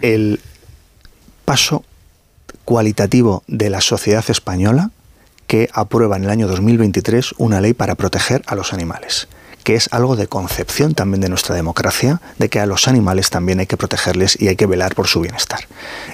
el 0.00 0.40
paso 1.44 1.84
cualitativo 2.64 3.44
de 3.46 3.70
la 3.70 3.80
sociedad 3.80 4.24
española 4.28 4.90
que 5.46 5.68
aprueba 5.72 6.16
en 6.16 6.24
el 6.24 6.30
año 6.30 6.48
2023 6.48 7.34
una 7.38 7.60
ley 7.60 7.74
para 7.74 7.94
proteger 7.94 8.42
a 8.46 8.56
los 8.56 8.72
animales 8.72 9.28
que 9.66 9.74
es 9.74 9.88
algo 9.90 10.14
de 10.14 10.28
concepción 10.28 10.94
también 10.94 11.20
de 11.20 11.28
nuestra 11.28 11.56
democracia, 11.56 12.20
de 12.38 12.48
que 12.48 12.60
a 12.60 12.66
los 12.66 12.86
animales 12.86 13.30
también 13.30 13.58
hay 13.58 13.66
que 13.66 13.76
protegerles 13.76 14.40
y 14.40 14.46
hay 14.46 14.54
que 14.54 14.66
velar 14.66 14.94
por 14.94 15.08
su 15.08 15.20
bienestar. 15.20 15.66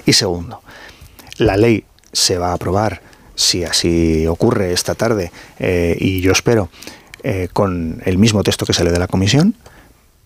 Y 0.07 0.13
segundo, 0.13 0.63
la 1.37 1.55
ley 1.55 1.83
se 2.11 2.39
va 2.39 2.49
a 2.49 2.53
aprobar, 2.53 3.03
si 3.35 3.63
así 3.63 4.25
ocurre 4.25 4.73
esta 4.73 4.95
tarde, 4.95 5.31
eh, 5.59 5.95
y 5.99 6.21
yo 6.21 6.31
espero, 6.31 6.69
eh, 7.21 7.47
con 7.53 8.01
el 8.05 8.17
mismo 8.17 8.41
texto 8.41 8.65
que 8.65 8.73
sale 8.73 8.89
de 8.89 8.97
la 8.97 9.05
comisión, 9.05 9.53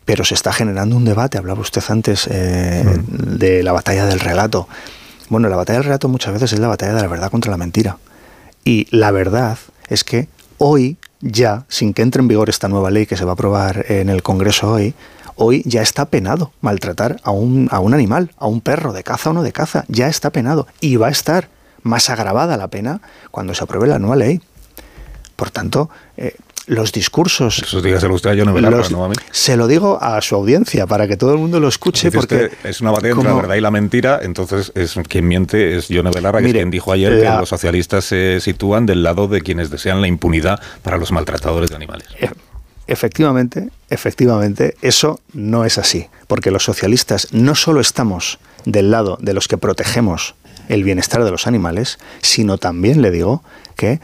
pero 0.06 0.24
se 0.24 0.34
está 0.34 0.54
generando 0.54 0.96
un 0.96 1.04
debate, 1.04 1.38
hablaba 1.38 1.60
usted 1.60 1.84
antes 1.90 2.30
eh, 2.32 2.86
mm. 2.86 3.40
de 3.40 3.62
la 3.62 3.74
batalla 3.74 4.06
del 4.06 4.22
relato. 4.22 4.70
Bueno, 5.28 5.50
la 5.50 5.58
batalla 5.58 5.80
del 5.80 5.88
relato 5.88 6.08
muchas 6.08 6.32
veces 6.32 6.54
es 6.54 6.60
la 6.60 6.70
batalla 6.70 6.94
de 6.94 7.02
la 7.02 7.10
verdad 7.10 7.30
contra 7.30 7.52
la 7.52 7.58
mentira. 7.58 7.98
Y 8.64 8.88
la 8.90 9.12
verdad 9.12 9.58
es 9.90 10.06
que 10.06 10.30
hoy 10.58 10.98
ya, 11.22 11.66
sin 11.68 11.94
que 11.94 12.02
entre 12.02 12.22
en 12.22 12.28
vigor 12.28 12.50
esta 12.50 12.68
nueva 12.68 12.92
ley 12.92 13.06
que 13.06 13.18
se 13.18 13.26
va 13.26 13.32
a 13.32 13.34
aprobar 13.34 13.86
en 13.90 14.10
el 14.10 14.24
Congreso 14.24 14.72
hoy, 14.72 14.94
hoy 15.36 15.64
ya 15.66 15.82
está 15.82 16.06
penado 16.06 16.52
maltratar 16.62 17.20
a 17.24 17.32
un, 17.32 17.68
a 17.72 17.80
un 17.80 17.94
animal, 17.94 18.32
a 18.38 18.48
un 18.48 18.62
perro 18.62 18.94
de 18.94 19.04
caza 19.04 19.30
o 19.30 19.34
no 19.34 19.44
de 19.44 19.52
caza, 19.52 19.86
ya 19.88 20.08
está 20.08 20.32
penado 20.32 20.68
y 20.80 20.96
va 20.96 21.08
a 21.08 21.12
estar 21.12 21.50
más 21.84 22.10
agravada 22.10 22.58
la 22.58 22.68
pena 22.68 23.02
cuando 23.32 23.54
se 23.54 23.64
apruebe 23.64 23.88
la 23.88 24.00
nueva 24.00 24.16
ley. 24.16 24.42
Por 25.36 25.52
tanto, 25.52 25.90
eh, 26.18 26.36
los 26.68 26.92
discursos. 26.92 27.60
Eso 27.60 27.82
dígaselo 27.82 28.14
usted 28.14 28.30
a 28.40 28.52
Belarra, 28.52 28.84
no 28.90 29.06
a 29.06 29.10
mí. 29.10 29.16
Se 29.32 29.58
lo 29.58 29.68
digo 29.68 29.98
a 30.02 30.22
su 30.22 30.36
audiencia 30.36 30.86
para 30.86 31.08
que 31.08 31.18
todo 31.18 31.32
el 31.32 31.40
mundo 31.40 31.60
lo 31.60 31.70
escuche. 31.70 32.12
porque 32.12 32.52
es 32.64 32.82
una 32.82 32.92
batalla 32.92 33.14
entre 33.14 33.30
la 33.30 33.36
verdad 33.36 33.56
y 33.56 33.62
la 33.62 33.72
mentira. 33.72 34.20
Entonces, 34.22 34.72
es 34.76 34.96
quien 35.08 35.28
miente 35.28 35.78
es 35.78 35.88
Yone 35.88 36.12
Belarra, 36.12 36.42
que 36.42 36.48
es 36.48 36.54
quien 36.54 36.70
dijo 36.70 36.92
ayer 36.92 37.20
que 37.22 37.26
los 37.26 37.50
socialistas 37.50 38.06
se 38.06 38.40
sitúan 38.42 38.86
del 38.86 39.02
lado 39.02 39.28
de 39.28 39.42
quienes 39.42 39.70
desean 39.70 40.02
la 40.02 40.08
impunidad 40.08 40.62
para 40.84 40.98
los 40.98 41.12
maltratadores 41.12 41.70
de 41.70 41.78
animales. 41.78 42.08
E, 42.20 42.30
efectivamente, 42.88 43.70
efectivamente, 43.90 44.76
eso 44.82 45.22
no 45.34 45.64
es 45.64 45.78
así. 45.78 46.08
Porque 46.28 46.52
los 46.52 46.66
socialistas 46.66 47.30
no 47.32 47.56
solo 47.56 47.80
estamos 47.80 48.40
del 48.66 48.92
lado 48.92 49.18
de 49.22 49.34
los 49.34 49.48
que 49.48 49.58
protegemos 49.58 50.36
el 50.68 50.84
bienestar 50.84 51.24
de 51.24 51.32
los 51.32 51.48
animales, 51.48 51.98
sino 52.22 52.58
también 52.58 53.02
le 53.02 53.10
digo 53.10 53.42
que 53.78 54.02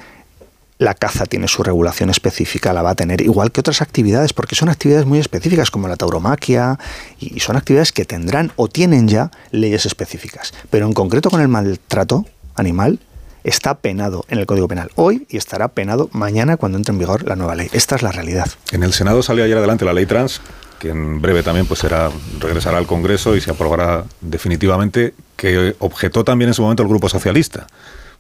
la 0.84 0.94
caza 0.94 1.26
tiene 1.26 1.48
su 1.48 1.64
regulación 1.64 2.10
específica, 2.10 2.74
la 2.74 2.82
va 2.82 2.92
a 2.92 2.96
tener, 2.96 3.22
igual 3.22 3.52
que 3.52 3.62
otras 3.62 3.82
actividades, 3.82 4.34
porque 4.34 4.56
son 4.56 4.70
actividades 4.70 5.06
muy 5.06 5.18
específicas 5.18 5.72
como 5.72 5.88
la 5.88 5.96
tauromaquia 5.96 6.78
y 7.20 7.40
son 7.40 7.56
actividades 7.56 7.92
que 7.94 8.04
tendrán 8.04 8.52
o 8.58 8.68
tienen 8.68 9.08
ya 9.08 9.32
leyes 9.52 9.86
específicas. 9.86 10.54
Pero 10.70 10.86
en 10.86 10.94
concreto 10.94 11.30
con 11.30 11.40
el 11.42 11.48
maltrato 11.48 12.26
animal, 12.56 13.00
está 13.46 13.76
penado 13.76 14.26
en 14.28 14.40
el 14.40 14.46
Código 14.46 14.68
Penal 14.68 14.90
hoy 14.96 15.26
y 15.30 15.38
estará 15.38 15.70
penado 15.70 16.10
mañana 16.12 16.58
cuando 16.58 16.78
entre 16.78 16.94
en 16.94 17.00
vigor 17.00 17.24
la 17.24 17.36
nueva 17.36 17.56
ley. 17.56 17.70
Esta 17.72 17.96
es 17.96 18.02
la 18.02 18.12
realidad. 18.12 18.48
En 18.72 18.84
el 18.84 18.94
Senado 18.94 19.24
salió 19.24 19.44
ayer 19.44 19.58
adelante 19.58 19.86
la 19.86 19.94
ley 19.94 20.06
trans, 20.06 20.42
que 20.80 20.90
en 20.90 21.22
breve 21.22 21.44
también 21.44 21.66
pues 21.66 21.80
será 21.80 22.10
regresará 22.40 22.78
al 22.78 22.88
Congreso 22.88 23.36
y 23.36 23.42
se 23.42 23.52
aprobará 23.52 24.04
definitivamente, 24.20 25.14
que 25.38 25.76
objetó 25.80 26.26
también 26.26 26.50
en 26.50 26.54
su 26.54 26.62
momento 26.62 26.84
el 26.84 26.90
Grupo 26.90 27.08
Socialista. 27.08 27.68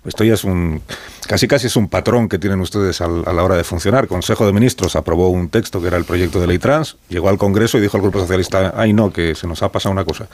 Esto 0.05 0.23
ya 0.23 0.33
es 0.33 0.43
un, 0.43 0.81
casi 1.27 1.47
casi 1.47 1.67
es 1.67 1.75
un 1.75 1.87
patrón 1.87 2.27
que 2.27 2.37
tienen 2.37 2.59
ustedes 2.59 2.99
a 3.01 3.07
la 3.07 3.43
hora 3.43 3.55
de 3.55 3.63
funcionar. 3.63 4.07
Consejo 4.07 4.45
de 4.45 4.51
Ministros 4.51 4.95
aprobó 4.95 5.29
un 5.29 5.49
texto 5.49 5.81
que 5.81 5.87
era 5.87 5.97
el 5.97 6.03
proyecto 6.03 6.41
de 6.41 6.47
ley 6.47 6.59
trans, 6.59 6.97
llegó 7.09 7.29
al 7.29 7.37
Congreso 7.37 7.77
y 7.77 7.81
dijo 7.81 7.97
al 7.97 8.03
Grupo 8.03 8.19
Socialista, 8.19 8.73
ay 8.75 8.91
no, 8.91 9.13
que 9.13 9.33
se 9.35 9.47
nos 9.47 9.63
ha 9.63 9.71
pasado 9.71 9.93
una 9.93 10.03
cosa, 10.03 10.27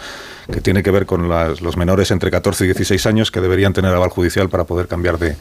que 0.52 0.62
tiene 0.62 0.82
que 0.82 0.92
ver 0.92 1.06
con 1.06 1.30
los 1.30 1.78
menores 1.78 2.10
entre 2.12 2.32
14 2.32 2.64
y 2.64 2.68
16 2.68 3.06
años 3.06 3.32
que 3.32 3.42
deberían 3.42 3.74
tener 3.74 3.94
aval 3.94 4.10
judicial 4.10 4.50
para 4.50 4.64
poder 4.64 4.88
cambiar 4.88 5.20
de 5.20 5.38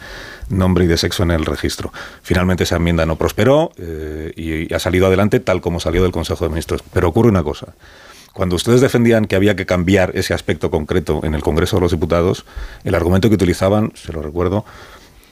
nombre 0.50 0.84
y 0.84 0.88
de 0.88 0.96
sexo 0.96 1.22
en 1.22 1.30
el 1.30 1.46
registro. 1.46 1.92
Finalmente 2.22 2.64
esa 2.64 2.76
enmienda 2.76 3.06
no 3.06 3.16
prosperó 3.16 3.72
eh, 3.78 4.32
y 4.36 4.72
ha 4.72 4.78
salido 4.78 5.06
adelante 5.06 5.40
tal 5.40 5.60
como 5.60 5.80
salió 5.80 6.02
del 6.02 6.12
Consejo 6.12 6.44
de 6.44 6.50
Ministros. 6.50 6.82
Pero 6.92 7.08
ocurre 7.08 7.28
una 7.28 7.42
cosa. 7.42 7.74
Cuando 8.32 8.56
ustedes 8.56 8.80
defendían 8.80 9.24
que 9.24 9.36
había 9.36 9.56
que 9.56 9.66
cambiar 9.66 10.12
ese 10.14 10.34
aspecto 10.34 10.70
concreto 10.70 11.20
en 11.24 11.34
el 11.34 11.42
Congreso 11.42 11.76
de 11.76 11.82
los 11.82 11.90
Diputados, 11.90 12.44
el 12.84 12.94
argumento 12.94 13.28
que 13.28 13.34
utilizaban, 13.34 13.92
se 13.94 14.12
lo 14.12 14.22
recuerdo, 14.22 14.64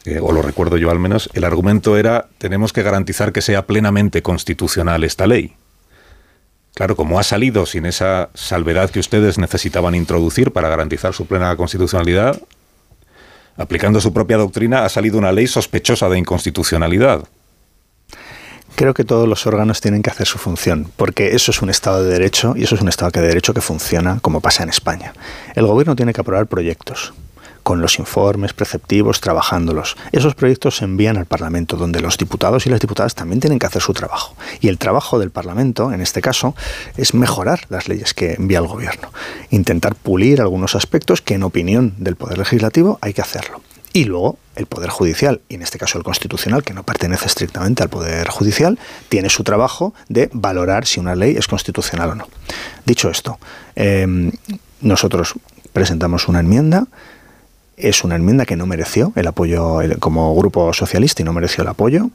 eh, 0.05 0.21
o 0.21 0.33
lo 0.33 0.43
recuerdo 0.43 0.77
yo 0.77 0.91
al 0.91 0.99
menos, 0.99 1.29
el 1.35 1.45
argumento 1.45 1.97
era 1.97 2.29
tenemos 2.39 2.73
que 2.73 2.83
garantizar 2.83 3.33
que 3.33 3.43
sea 3.43 3.67
plenamente 3.67 4.23
constitucional 4.23 5.05
esta 5.05 5.27
ley. 5.27 5.55
Claro, 6.75 6.95
como 6.95 7.19
ha 7.19 7.23
salido 7.23 7.65
sin 7.65 7.87
esa 7.87 8.29
salvedad 8.35 8.91
que 8.91 9.01
ustedes 9.01 9.39
necesitaban 9.39 9.95
introducir 9.95 10.53
para 10.53 10.69
garantizar 10.69 11.15
su 11.15 11.27
plena 11.27 11.57
constitucionalidad, 11.57 12.41
aplicando 13.57 14.01
su 14.01 14.13
propia 14.13 14.37
doctrina, 14.37 14.85
ha 14.85 14.89
salido 14.89 15.19
una 15.19 15.33
ley 15.33 15.47
sospechosa 15.47 16.09
de 16.09 16.19
inconstitucionalidad. 16.19 17.25
Creo 18.77 18.93
que 18.93 19.05
todos 19.05 19.27
los 19.27 19.47
órganos 19.47 19.81
tienen 19.81 20.03
que 20.03 20.11
hacer 20.11 20.27
su 20.27 20.37
función, 20.37 20.93
porque 20.97 21.35
eso 21.35 21.51
es 21.51 21.63
un 21.63 21.71
Estado 21.71 22.05
de 22.05 22.11
Derecho 22.11 22.53
y 22.59 22.65
eso 22.65 22.75
es 22.75 22.83
un 22.83 22.89
Estado 22.89 23.11
de 23.11 23.23
Derecho 23.23 23.55
que 23.55 23.63
funciona 23.63 24.19
como 24.21 24.43
pasa 24.43 24.65
en 24.65 24.69
España. 24.69 25.15
El 25.55 25.67
gobierno 25.67 25.97
tiene 25.97 26.13
que 26.13 26.21
aprobar 26.21 26.47
proyectos 26.47 27.15
con 27.63 27.81
los 27.81 27.99
informes 27.99 28.53
preceptivos, 28.53 29.23
trabajándolos. 29.23 29.97
Esos 30.13 30.35
proyectos 30.35 30.77
se 30.77 30.85
envían 30.85 31.17
al 31.17 31.25
Parlamento, 31.25 31.79
donde 31.79 32.01
los 32.01 32.19
diputados 32.19 32.67
y 32.67 32.71
las 32.71 32.81
diputadas 32.81 33.15
también 33.15 33.41
tienen 33.41 33.59
que 33.59 33.65
hacer 33.65 33.81
su 33.81 33.95
trabajo. 33.95 34.37
Y 34.61 34.69
el 34.69 34.77
trabajo 34.77 35.19
del 35.19 35.31
Parlamento, 35.31 35.91
en 35.91 36.03
este 36.03 36.21
caso, 36.21 36.55
es 36.99 37.15
mejorar 37.15 37.61
las 37.71 37.89
leyes 37.89 38.13
que 38.13 38.35
envía 38.35 38.59
el 38.59 38.67
Gobierno. 38.67 39.11
Intentar 39.49 39.95
pulir 39.95 40.43
algunos 40.43 40.75
aspectos 40.75 41.23
que, 41.23 41.33
en 41.33 41.45
opinión 41.45 41.95
del 41.97 42.17
Poder 42.17 42.37
Legislativo, 42.37 42.99
hay 43.01 43.15
que 43.15 43.23
hacerlo. 43.23 43.63
Y 43.95 44.05
luego 44.05 44.39
el 44.57 44.67
Poder 44.67 44.91
Judicial, 44.91 45.41
y 45.49 45.55
en 45.55 45.63
este 45.63 45.79
caso 45.79 45.99
el 45.99 46.05
Constitucional, 46.05 46.65
que 46.65 46.75
no 46.75 46.83
pertenece 46.83 47.27
estrictamente 47.27 47.83
al 47.83 47.89
Poder 47.89 48.29
Judicial, 48.29 48.79
tiene 49.09 49.29
su 49.29 49.45
trabajo 49.45 49.95
de 50.09 50.29
valorar 50.33 50.87
si 50.87 50.99
una 50.99 51.15
ley 51.15 51.37
es 51.37 51.47
constitucional 51.47 52.11
o 52.11 52.15
no. 52.15 52.29
Dicho 52.85 53.11
esto, 53.11 53.39
em, 53.75 54.33
nosotros 54.81 55.35
presentamos 55.73 56.29
una 56.29 56.41
enmienda. 56.41 56.87
Es 57.77 58.05
una 58.05 58.17
enmienda 58.17 58.47
que 58.47 58.57
no 58.57 58.65
mereció 58.65 59.13
el 59.17 59.27
apoyo 59.27 59.81
como 60.01 60.35
grupo 60.35 60.73
socialista 60.73 61.21
y 61.21 61.27
no 61.27 61.35
mereció 61.35 61.63
el 61.63 61.69
apoyo, 61.69 62.09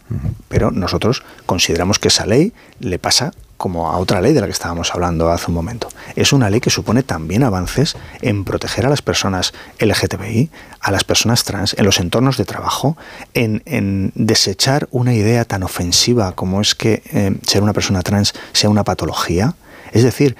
pero 0.48 0.72
nosotros 0.72 1.22
consideramos 1.46 2.00
que 2.00 2.08
esa 2.08 2.26
ley 2.26 2.54
le 2.80 2.98
pasa 2.98 3.32
como 3.62 3.92
a 3.92 4.00
otra 4.00 4.22
ley 4.22 4.34
de 4.34 4.42
la 4.42 4.48
que 4.48 4.54
estábamos 4.54 4.92
hablando 4.92 5.30
hace 5.30 5.46
un 5.50 5.54
momento. 5.54 5.88
Es 6.16 6.34
una 6.34 6.50
ley 6.50 6.60
que 6.60 6.72
supone 6.72 7.04
también 7.04 7.44
avances 7.44 7.96
en 8.20 8.44
proteger 8.44 8.88
a 8.88 8.90
las 8.90 9.04
personas 9.04 9.54
LGTBI, 9.80 10.50
a 10.80 10.90
las 10.90 11.04
personas 11.04 11.44
trans, 11.44 11.76
en 11.78 11.86
los 11.86 12.00
entornos 12.00 12.38
de 12.38 12.46
trabajo, 12.46 12.98
en, 13.36 14.12
desechar 14.16 14.88
una 14.90 15.14
idea 15.14 15.46
tan 15.46 15.62
ofensiva 15.62 16.32
como 16.32 16.60
es 16.60 16.74
que 16.74 17.04
eh, 17.14 17.38
ser 17.46 17.62
una 17.62 17.74
persona 17.74 18.02
trans 18.02 18.34
sea 18.52 18.72
una 18.72 18.84
patología. 18.84 19.54
Es 19.92 20.02
decir, 20.02 20.36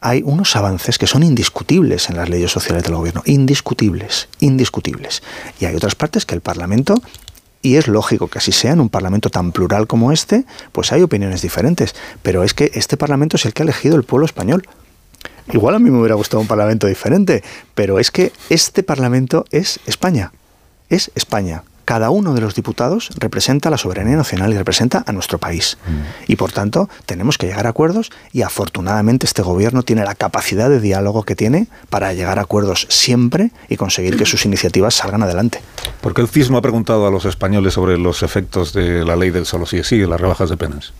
hay 0.00 0.22
unos 0.24 0.54
avances 0.54 0.96
que 0.96 1.08
son 1.08 1.24
indiscutibles 1.24 2.08
en 2.08 2.16
las 2.18 2.28
leyes 2.28 2.52
sociales 2.52 2.84
del 2.84 2.94
gobierno, 2.94 3.22
indiscutibles, 3.24 4.28
indiscutibles. 4.38 5.24
Y 5.58 5.64
hay 5.64 5.74
otras 5.74 5.96
partes 5.96 6.24
que 6.24 6.36
el 6.36 6.40
Parlamento 6.40 7.02
y 7.64 7.76
es 7.76 7.88
lógico 7.88 8.28
que 8.28 8.38
así 8.38 8.52
sea 8.52 8.72
en 8.72 8.80
un 8.80 8.90
Parlamento 8.90 9.30
tan 9.30 9.50
plural 9.50 9.86
como 9.86 10.12
este, 10.12 10.44
pues 10.70 10.92
hay 10.92 11.02
opiniones 11.02 11.40
diferentes, 11.40 11.94
pero 12.22 12.44
es 12.44 12.52
que 12.52 12.70
este 12.74 12.98
Parlamento 12.98 13.38
es 13.38 13.46
el 13.46 13.54
que 13.54 13.62
ha 13.62 13.64
elegido 13.64 13.96
el 13.96 14.04
pueblo 14.04 14.26
español. 14.26 14.68
Igual 15.50 15.74
a 15.74 15.78
mí 15.78 15.90
me 15.90 15.98
hubiera 15.98 16.14
gustado 16.14 16.42
un 16.42 16.46
Parlamento 16.46 16.86
diferente, 16.86 17.42
pero 17.74 17.98
es 17.98 18.10
que 18.10 18.32
este 18.50 18.82
Parlamento 18.82 19.46
es 19.50 19.80
España, 19.86 20.32
es 20.90 21.10
España 21.14 21.64
cada 21.84 22.10
uno 22.10 22.34
de 22.34 22.40
los 22.40 22.54
diputados 22.54 23.10
representa 23.18 23.70
la 23.70 23.78
soberanía 23.78 24.16
nacional 24.16 24.52
y 24.52 24.56
representa 24.56 25.04
a 25.06 25.12
nuestro 25.12 25.38
país. 25.38 25.78
Mm. 25.86 26.32
Y 26.32 26.36
por 26.36 26.52
tanto, 26.52 26.88
tenemos 27.06 27.38
que 27.38 27.46
llegar 27.46 27.66
a 27.66 27.70
acuerdos 27.70 28.10
y 28.32 28.42
afortunadamente 28.42 29.26
este 29.26 29.42
gobierno 29.42 29.82
tiene 29.82 30.04
la 30.04 30.14
capacidad 30.14 30.68
de 30.68 30.80
diálogo 30.80 31.22
que 31.22 31.36
tiene 31.36 31.68
para 31.90 32.12
llegar 32.12 32.38
a 32.38 32.42
acuerdos 32.42 32.86
siempre 32.90 33.52
y 33.68 33.76
conseguir 33.76 34.16
que 34.16 34.26
sus 34.26 34.44
iniciativas 34.44 34.94
salgan 34.94 35.22
adelante. 35.22 35.60
Porque 36.00 36.20
el 36.20 36.28
CIS 36.28 36.50
no 36.50 36.58
ha 36.58 36.62
preguntado 36.62 37.06
a 37.06 37.10
los 37.10 37.24
españoles 37.24 37.74
sobre 37.74 37.98
los 37.98 38.22
efectos 38.22 38.72
de 38.72 39.04
la 39.04 39.16
ley 39.16 39.30
del 39.30 39.46
solo 39.46 39.66
sí 39.66 39.82
sí, 39.84 39.98
las 40.06 40.20
rebajas 40.20 40.50
de 40.50 40.56
penas. 40.56 40.92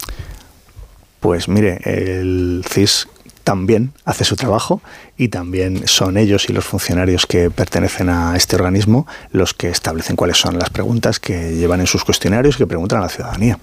Pues 1.20 1.48
mire, 1.48 1.80
el 1.84 2.64
CIS 2.68 3.08
también 3.44 3.92
hace 4.04 4.24
su 4.24 4.36
trabajo 4.36 4.80
y 5.16 5.28
también 5.28 5.86
son 5.86 6.16
ellos 6.16 6.48
y 6.48 6.52
los 6.52 6.64
funcionarios 6.64 7.26
que 7.26 7.50
pertenecen 7.50 8.08
a 8.08 8.36
este 8.36 8.56
organismo 8.56 9.06
los 9.30 9.54
que 9.54 9.68
establecen 9.68 10.16
cuáles 10.16 10.38
son 10.38 10.58
las 10.58 10.70
preguntas 10.70 11.20
que 11.20 11.54
llevan 11.54 11.80
en 11.80 11.86
sus 11.86 12.04
cuestionarios 12.04 12.56
y 12.56 12.58
que 12.58 12.66
preguntan 12.66 12.98
a 13.00 13.02
la 13.02 13.08
ciudadanía. 13.08 13.58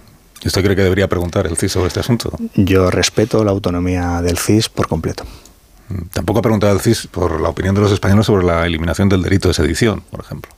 ¿Usted 0.45 0.63
cree 0.63 0.75
que 0.75 0.84
debería 0.84 1.07
preguntar 1.07 1.45
el 1.45 1.57
CIS 1.57 1.73
sobre 1.73 1.88
este 1.88 1.99
asunto? 1.99 2.32
Yo 2.55 2.89
respeto 2.89 3.43
la 3.43 3.51
autonomía 3.51 4.21
del 4.21 4.38
CIS 4.38 4.69
por 4.69 4.88
completo. 4.88 5.23
Mm, 5.89 6.07
tampoco 6.13 6.39
ha 6.39 6.41
preguntado 6.41 6.73
el 6.73 6.79
CIS 6.79 7.07
por 7.07 7.39
la 7.41 7.49
opinión 7.49 7.75
de 7.75 7.82
los 7.82 7.91
españoles 7.91 8.25
sobre 8.25 8.45
la 8.45 8.65
eliminación 8.65 9.09
del 9.09 9.21
delito 9.21 9.49
de 9.49 9.53
sedición, 9.53 10.01
por 10.09 10.21
ejemplo. 10.21 10.51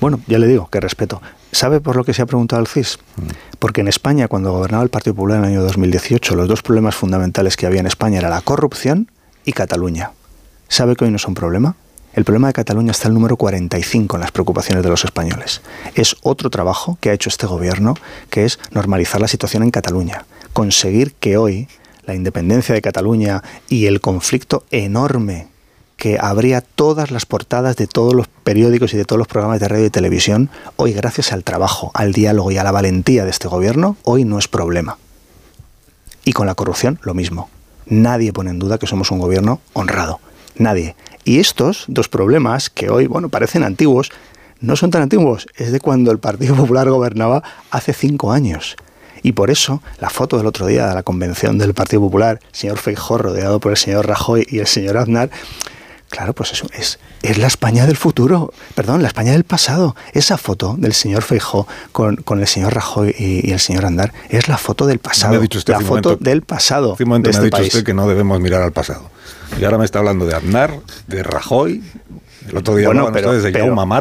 Bueno, 0.00 0.20
ya 0.26 0.38
le 0.38 0.46
digo 0.46 0.68
que 0.68 0.80
respeto. 0.80 1.20
¿Sabe 1.52 1.80
por 1.80 1.96
lo 1.96 2.04
que 2.04 2.14
se 2.14 2.22
ha 2.22 2.26
preguntado 2.26 2.60
el 2.60 2.68
CIS? 2.68 2.98
Mm. 3.16 3.22
Porque 3.58 3.82
en 3.82 3.88
España, 3.88 4.28
cuando 4.28 4.52
gobernaba 4.52 4.82
el 4.82 4.88
Partido 4.88 5.14
Popular 5.14 5.38
en 5.38 5.44
el 5.44 5.50
año 5.50 5.62
2018, 5.62 6.34
los 6.34 6.48
dos 6.48 6.62
problemas 6.62 6.94
fundamentales 6.94 7.56
que 7.56 7.66
había 7.66 7.80
en 7.80 7.86
España 7.86 8.18
era 8.18 8.30
la 8.30 8.40
corrupción 8.40 9.10
y 9.44 9.52
Cataluña. 9.52 10.12
¿Sabe 10.68 10.96
que 10.96 11.04
hoy 11.04 11.10
no 11.10 11.16
es 11.16 11.26
un 11.26 11.34
problema? 11.34 11.76
El 12.14 12.24
problema 12.24 12.48
de 12.48 12.54
Cataluña 12.54 12.90
está 12.90 13.08
el 13.08 13.14
número 13.14 13.36
45 13.36 14.16
en 14.16 14.20
las 14.20 14.32
preocupaciones 14.32 14.82
de 14.82 14.88
los 14.88 15.04
españoles. 15.04 15.60
Es 15.94 16.16
otro 16.22 16.50
trabajo 16.50 16.98
que 17.00 17.10
ha 17.10 17.12
hecho 17.12 17.28
este 17.28 17.46
gobierno, 17.46 17.94
que 18.30 18.44
es 18.44 18.58
normalizar 18.72 19.20
la 19.20 19.28
situación 19.28 19.62
en 19.62 19.70
Cataluña. 19.70 20.24
Conseguir 20.52 21.12
que 21.14 21.36
hoy 21.36 21.68
la 22.06 22.14
independencia 22.14 22.74
de 22.74 22.82
Cataluña 22.82 23.42
y 23.68 23.86
el 23.86 24.00
conflicto 24.00 24.64
enorme 24.70 25.48
que 26.00 26.16
habría 26.18 26.62
todas 26.62 27.10
las 27.10 27.26
portadas 27.26 27.76
de 27.76 27.86
todos 27.86 28.14
los 28.14 28.26
periódicos 28.26 28.94
y 28.94 28.96
de 28.96 29.04
todos 29.04 29.18
los 29.18 29.28
programas 29.28 29.60
de 29.60 29.68
radio 29.68 29.84
y 29.84 29.90
televisión, 29.90 30.48
hoy 30.76 30.94
gracias 30.94 31.30
al 31.30 31.44
trabajo, 31.44 31.90
al 31.92 32.14
diálogo 32.14 32.50
y 32.50 32.56
a 32.56 32.64
la 32.64 32.72
valentía 32.72 33.26
de 33.26 33.30
este 33.30 33.48
gobierno, 33.48 33.98
hoy 34.02 34.24
no 34.24 34.38
es 34.38 34.48
problema. 34.48 34.96
Y 36.24 36.32
con 36.32 36.46
la 36.46 36.54
corrupción 36.54 36.98
lo 37.02 37.12
mismo. 37.12 37.50
Nadie 37.84 38.32
pone 38.32 38.48
en 38.48 38.58
duda 38.58 38.78
que 38.78 38.86
somos 38.86 39.10
un 39.10 39.18
gobierno 39.18 39.60
honrado. 39.74 40.20
Nadie. 40.56 40.96
Y 41.24 41.38
estos 41.38 41.84
dos 41.86 42.08
problemas, 42.08 42.70
que 42.70 42.88
hoy, 42.88 43.06
bueno, 43.06 43.28
parecen 43.28 43.62
antiguos, 43.62 44.10
no 44.58 44.76
son 44.76 44.90
tan 44.90 45.02
antiguos. 45.02 45.48
Es 45.54 45.70
de 45.70 45.80
cuando 45.80 46.12
el 46.12 46.18
Partido 46.18 46.56
Popular 46.56 46.88
gobernaba 46.88 47.42
hace 47.70 47.92
cinco 47.92 48.32
años. 48.32 48.76
Y 49.22 49.32
por 49.32 49.50
eso 49.50 49.82
la 49.98 50.08
foto 50.08 50.38
del 50.38 50.46
otro 50.46 50.66
día 50.66 50.88
de 50.88 50.94
la 50.94 51.02
convención 51.02 51.58
del 51.58 51.74
Partido 51.74 52.00
Popular, 52.00 52.40
señor 52.52 52.78
Feijóo 52.78 53.18
rodeado 53.18 53.60
por 53.60 53.72
el 53.72 53.76
señor 53.76 54.06
Rajoy 54.06 54.46
y 54.48 54.60
el 54.60 54.66
señor 54.66 54.96
Aznar, 54.96 55.28
Claro, 56.10 56.32
pues 56.32 56.52
eso 56.52 56.66
es, 56.76 56.98
es 57.22 57.38
la 57.38 57.46
España 57.46 57.86
del 57.86 57.96
futuro, 57.96 58.52
perdón, 58.74 59.00
la 59.00 59.06
España 59.06 59.30
del 59.30 59.44
pasado. 59.44 59.94
Esa 60.12 60.36
foto 60.36 60.74
del 60.76 60.92
señor 60.92 61.22
Feijó 61.22 61.68
con, 61.92 62.16
con 62.16 62.40
el 62.40 62.48
señor 62.48 62.74
Rajoy 62.74 63.14
y, 63.16 63.52
el 63.52 63.60
señor 63.60 63.86
Andar 63.86 64.12
es 64.28 64.48
la 64.48 64.58
foto 64.58 64.86
del 64.86 64.98
pasado. 64.98 65.32
Me 65.32 65.38
ha 65.38 65.40
dicho 65.40 65.58
usted 65.58 65.72
la 65.72 65.80
foto 65.80 66.16
del 66.16 66.42
pasado. 66.42 66.96
de 66.98 67.04
me 67.06 67.14
ha 67.14 67.30
este 67.30 67.44
dicho 67.44 67.62
usted 67.62 67.84
que 67.84 67.94
no 67.94 68.08
debemos 68.08 68.40
mirar 68.40 68.62
al 68.62 68.72
pasado. 68.72 69.08
Y 69.60 69.64
ahora 69.64 69.78
me 69.78 69.84
está 69.84 70.00
hablando 70.00 70.26
de 70.26 70.34
Aznar, 70.34 70.80
de 71.06 71.22
Rajoy, 71.22 71.82
el 72.48 72.56
otro 72.56 72.76
día 72.76 72.88
Bueno, 72.88 73.10
pero, 73.12 73.30
ustedes 73.30 73.52
de 73.52 73.52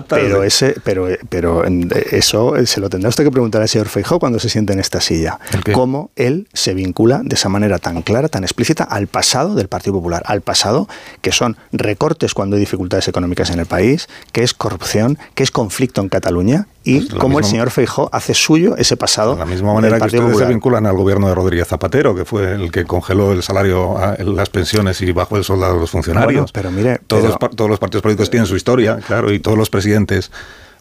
pero, 0.10 0.44
ese, 0.44 0.76
pero, 0.84 1.08
pero 1.30 1.64
eso 2.12 2.54
se 2.66 2.80
lo 2.80 2.90
tendrá 2.90 3.10
usted 3.10 3.24
que 3.24 3.32
preguntar 3.32 3.62
al 3.62 3.70
señor 3.70 3.88
Feijó 3.88 4.20
cuando 4.20 4.40
se 4.40 4.50
siente 4.50 4.74
en 4.74 4.80
esta 4.80 5.02
silla. 5.02 5.40
Cómo 5.74 6.12
él 6.16 6.48
se 6.54 6.74
vincula 6.74 7.22
de 7.24 7.36
esa 7.36 7.50
manera 7.50 7.80
tan 7.80 8.02
clara, 8.02 8.30
tan 8.30 8.44
explícita 8.44 8.84
al 8.84 9.08
pasado 9.08 9.56
del 9.56 9.68
Partido 9.68 9.94
Popular, 9.94 10.24
al 10.26 10.42
pasado 10.42 10.88
que 11.22 11.32
son 11.32 11.58
recortes 11.72 12.34
cuando 12.34 12.56
hay 12.56 12.62
dificultades 12.62 13.08
económicas 13.08 13.50
en 13.50 13.60
el 13.60 13.66
país, 13.66 14.08
que 14.32 14.44
es 14.44 14.54
corrupción, 14.54 15.18
que 15.36 15.44
es 15.44 15.52
conflicto 15.52 16.02
en 16.02 16.10
Cataluña 16.10 16.68
y 16.84 17.02
Pues 17.02 17.20
cómo 17.20 17.40
el 17.40 17.46
señor 17.46 17.72
Feijó 17.72 18.10
hace 18.14 18.34
suyo 18.34 18.76
ese 18.78 18.96
pasado. 18.98 19.34
De 19.34 19.40
la 19.40 19.46
misma 19.46 19.74
manera 19.74 19.96
del 19.96 20.02
que 20.02 20.06
ustedes 20.08 20.24
se 20.24 20.30
Popular. 20.32 20.50
vinculan 20.50 20.86
al 20.86 20.96
gobierno 20.96 21.28
de 21.28 21.36
Rodríguez 21.36 21.68
Zapatero, 21.68 22.16
que 22.16 22.24
fue 22.26 22.54
el 22.54 22.72
que 22.72 22.86
congeló 22.86 23.32
el 23.34 23.44
salario, 23.44 23.98
a- 23.98 24.16
las 24.24 24.50
pensiones 24.50 25.02
y 25.02 25.12
bajó 25.12 25.36
el 25.38 25.44
sueldo 25.44 25.66
a 25.66 25.74
los 25.74 25.90
funcionarios. 25.92 26.34
Bueno, 26.34 26.48
pero 26.54 26.72
mire, 26.72 27.00
todos, 27.06 27.22
pero- 27.22 27.28
los, 27.30 27.38
par- 27.38 27.50
todos 27.56 27.70
los 27.70 27.80
partidos 27.80 28.02
políticos 28.02 28.30
tienen 28.30 28.48
su 28.48 28.56
historia, 28.56 28.98
claro, 29.06 29.32
y 29.34 29.40
todos 29.40 29.58
los 29.58 29.70
presidentes 29.70 30.32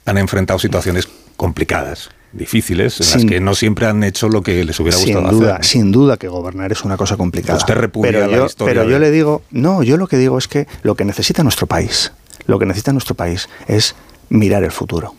han 0.07 0.19
enfrentado 0.19 0.59
situaciones 0.61 1.09
complicadas, 1.37 2.11
difíciles, 2.33 3.01
en 3.01 3.07
Sin- 3.07 3.21
las 3.23 3.25
que 3.31 3.41
no 3.41 3.55
siempre 3.55 3.87
han 3.87 4.03
hecho 4.05 4.29
lo 4.29 4.43
que 4.43 4.65
les 4.65 4.79
hubiera 4.81 4.97
sin 4.97 5.15
gustado 5.15 5.37
duda, 5.37 5.53
hacer. 5.57 5.65
Sin 5.65 5.93
duda 5.93 6.17
que 6.17 6.29
gobernar 6.29 6.71
es 6.73 6.85
una 6.85 6.97
cosa 6.97 7.17
complicada. 7.17 7.59
Usted 7.59 7.75
repudia 7.75 8.13
pero 8.13 8.27
la 8.29 8.37
yo, 8.37 8.47
historia 8.47 8.75
pero 8.75 8.89
yo 8.91 8.99
le 9.01 9.11
digo, 9.11 9.43
no, 9.51 9.83
yo 9.83 9.97
lo 9.97 10.07
que 10.07 10.17
digo 10.17 10.39
es 10.39 10.47
que 10.49 10.67
lo 10.83 10.95
que 10.95 11.05
necesita 11.05 11.43
nuestro 11.43 11.67
país, 11.67 12.13
lo 12.47 12.59
que 12.59 12.67
necesita 12.67 12.93
nuestro 12.93 13.15
país 13.17 13.49
es 13.67 13.95
mirar 14.31 14.63
el 14.63 14.71
futuro. 14.73 15.15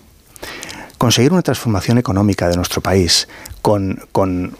Conseguir 0.99 1.33
una 1.33 1.41
transformación 1.41 1.97
económica 1.97 2.47
de 2.47 2.55
nuestro 2.55 2.81
país 2.81 3.27
con, 3.63 4.05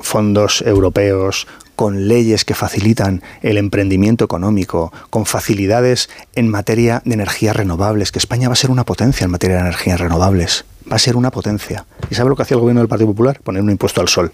fondos 0.02 0.64
europeos, 0.64 1.46
con 1.76 2.08
leyes 2.08 2.44
que 2.44 2.56
facilitan 2.56 3.22
el 3.44 3.58
emprendimiento 3.58 4.26
económico, 4.26 4.92
con 5.12 5.28
facilidades 5.28 6.10
en 6.34 6.50
materia 6.50 7.04
de 7.06 7.14
energías 7.14 7.56
renovables, 7.56 8.12
que 8.12 8.18
España 8.18 8.50
va 8.50 8.54
a 8.54 8.56
ser 8.56 8.72
una 8.72 8.86
potencia 8.86 9.26
en 9.26 9.32
materia 9.32 9.58
de 9.58 9.62
energías 9.62 10.00
renovables. 10.00 10.66
Va 10.92 10.96
a 10.96 11.00
ser 11.00 11.16
una 11.16 11.30
potencia. 11.30 11.86
¿Y 12.10 12.16
sabe 12.16 12.30
lo 12.30 12.36
que 12.36 12.42
hacía 12.42 12.56
el 12.56 12.62
gobierno 12.62 12.82
del 12.82 12.90
Partido 12.90 13.12
Popular? 13.12 13.40
Poner 13.44 13.62
un 13.62 13.70
impuesto 13.70 14.02
al 14.02 14.08
sol 14.08 14.32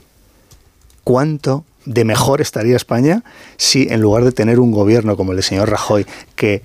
cuánto 1.05 1.63
de 1.85 2.03
mejor 2.03 2.41
estaría 2.41 2.75
España 2.75 3.23
si 3.55 3.87
en 3.89 4.01
lugar 4.01 4.25
de 4.25 4.33
tener 4.33 4.59
un 4.59 4.71
gobierno 4.71 5.15
como 5.15 5.31
el 5.31 5.37
del 5.37 5.43
señor 5.43 5.69
Rajoy 5.69 6.05
que 6.35 6.63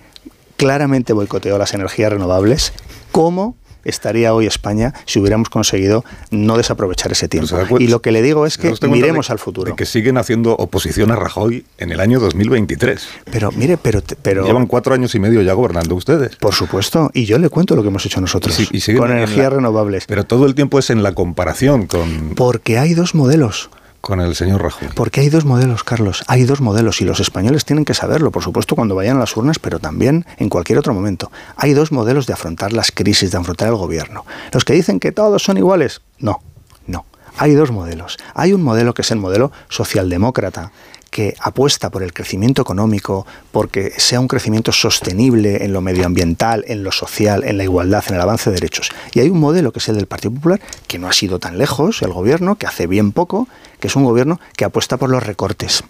claramente 0.57 1.13
boicoteó 1.13 1.59
las 1.59 1.75
energías 1.75 2.11
renovables, 2.11 2.73
cómo 3.13 3.55
estaría 3.85 4.35
hoy 4.35 4.47
España 4.47 4.93
si 5.07 5.19
hubiéramos 5.21 5.49
conseguido 5.49 6.05
no 6.31 6.57
desaprovechar 6.57 7.13
ese 7.13 7.29
tiempo. 7.29 7.57
Y 7.79 7.89
lo 7.89 8.03
que 8.03 8.13
le 8.13 8.23
digo 8.23 8.47
es 8.47 8.55
¿Se 8.55 8.73
que 8.75 8.89
miremos 8.89 9.29
de- 9.29 9.33
al 9.33 9.39
futuro. 9.39 9.71
de 9.71 9.77
que 9.77 9.87
siguen 9.87 10.17
haciendo 10.19 10.53
oposición 10.55 11.11
a 11.11 11.17
Rajoy 11.17 11.65
en 11.79 11.93
el 11.93 12.01
año 12.01 12.21
2023. 12.21 13.07
Pero 13.31 13.53
mire, 13.53 13.77
pero, 13.77 14.03
pero 14.23 14.45
Llevan 14.45 14.67
cuatro 14.67 14.95
años 14.95 15.15
y 15.15 15.19
medio 15.21 15.43
ya 15.43 15.53
gobernando 15.55 15.95
ustedes. 15.95 16.37
Por 16.37 16.55
supuesto, 16.55 17.11
y 17.15 17.25
yo 17.25 17.39
le 17.39 17.49
cuento 17.49 17.77
lo 17.77 17.83
que 17.83 17.89
hemos 17.89 18.05
hecho 18.07 18.21
nosotros 18.21 18.59
Y 18.61 18.77
y 18.93 18.97
con 18.97 19.11
en 19.11 19.19
energías 19.19 19.53
renovables. 19.53 20.05
Pero 20.07 20.25
todo 20.25 20.47
el 20.47 20.55
tiempo 20.55 20.79
es 20.79 20.91
en 20.91 21.03
la 21.03 21.13
comparación 21.13 21.87
con, 21.87 22.35
Porque 22.35 22.79
hay 22.79 22.95
dos 22.95 23.15
modelos. 23.15 23.71
Con 24.01 24.21
el 24.21 24.35
señor 24.35 24.63
Rajoy. 24.63 24.89
Porque 24.95 25.21
hay 25.21 25.29
dos 25.29 25.45
modelos, 25.45 25.85
Carlos. 25.85 26.25
Hay 26.27 26.45
dos 26.45 26.61
modelos 26.61 27.01
y 27.01 27.05
los 27.05 27.21
españoles 27.21 27.65
tienen 27.65 27.85
que 27.85 27.95
saberlo, 27.95 28.31
por 28.31 28.43
supuesto, 28.43 28.75
cuando 28.75 28.95
vayan 28.95 29.17
a 29.17 29.21
las 29.21 29.37
urnas, 29.37 29.59
pero 29.59 29.79
también 29.79 30.27
en 30.39 30.49
cualquier 30.49 30.79
otro 30.79 30.95
momento. 30.95 31.31
Hay 31.57 31.75
dos 31.75 31.93
modelos 31.93 32.27
de 32.27 32.33
afrontar 32.33 32.73
las 32.73 32.91
crisis, 32.93 33.31
de 33.31 33.39
afrontar 33.39 33.69
el 33.69 33.77
gobierno. 33.77 34.25
Los 34.53 34.65
que 34.65 34.73
dicen 34.73 35.01
que 35.01 35.13
todos 35.13 35.43
son 35.43 35.59
iguales, 35.59 36.01
no, 36.19 36.41
no. 36.87 37.05
Hay 37.37 37.55
dos 37.55 37.71
modelos. 37.71 38.19
Hay 38.35 38.53
un 38.53 38.63
modelo 38.63 38.95
que 38.95 39.03
es 39.03 39.11
el 39.11 39.19
modelo 39.19 39.53
socialdemócrata, 39.69 40.73
que 41.11 41.35
apuesta 41.41 41.91
por 41.91 42.03
el 42.03 42.13
crecimiento 42.13 42.63
económico, 42.63 43.27
porque 43.53 43.93
sea 43.99 44.21
un 44.21 44.29
crecimiento 44.29 44.73
sostenible 44.73 45.65
en 45.65 45.73
lo 45.73 45.81
medioambiental, 45.81 46.65
en 46.69 46.85
lo 46.85 46.93
social, 46.93 47.45
en 47.45 47.59
la 47.59 47.65
igualdad, 47.65 48.05
en 48.09 48.15
el 48.15 48.21
avance 48.21 48.51
de 48.51 48.55
derechos. 48.55 48.91
Y 49.13 49.21
hay 49.21 49.29
un 49.29 49.41
modelo 49.41 49.73
que 49.73 49.81
es 49.81 49.89
el 49.89 49.97
del 49.97 50.07
Partido 50.07 50.35
Popular, 50.35 50.61
que 50.87 50.99
no 50.99 51.09
ha 51.09 51.13
sido 51.13 51.39
tan 51.39 51.59
lejos, 51.59 52.03
el 52.03 52.13
gobierno, 52.13 52.57
que 52.57 52.67
hace 52.67 52.87
bien 52.87 53.13
poco, 53.13 53.49
que 53.81 53.89
es 53.89 53.97
un 53.97 54.05
gobierno 54.05 54.41
que 54.57 54.65
apuesta 54.65 54.97
por 54.97 55.11
los 55.11 55.23
recortes, 55.23 55.83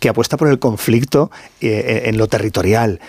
que 0.00 0.08
apuesta 0.08 0.36
por 0.36 0.48
el 0.48 0.58
conflicto 0.58 1.30
eh, 1.60 2.04
en 2.06 2.16
lo 2.16 2.28
territorial. 2.28 3.00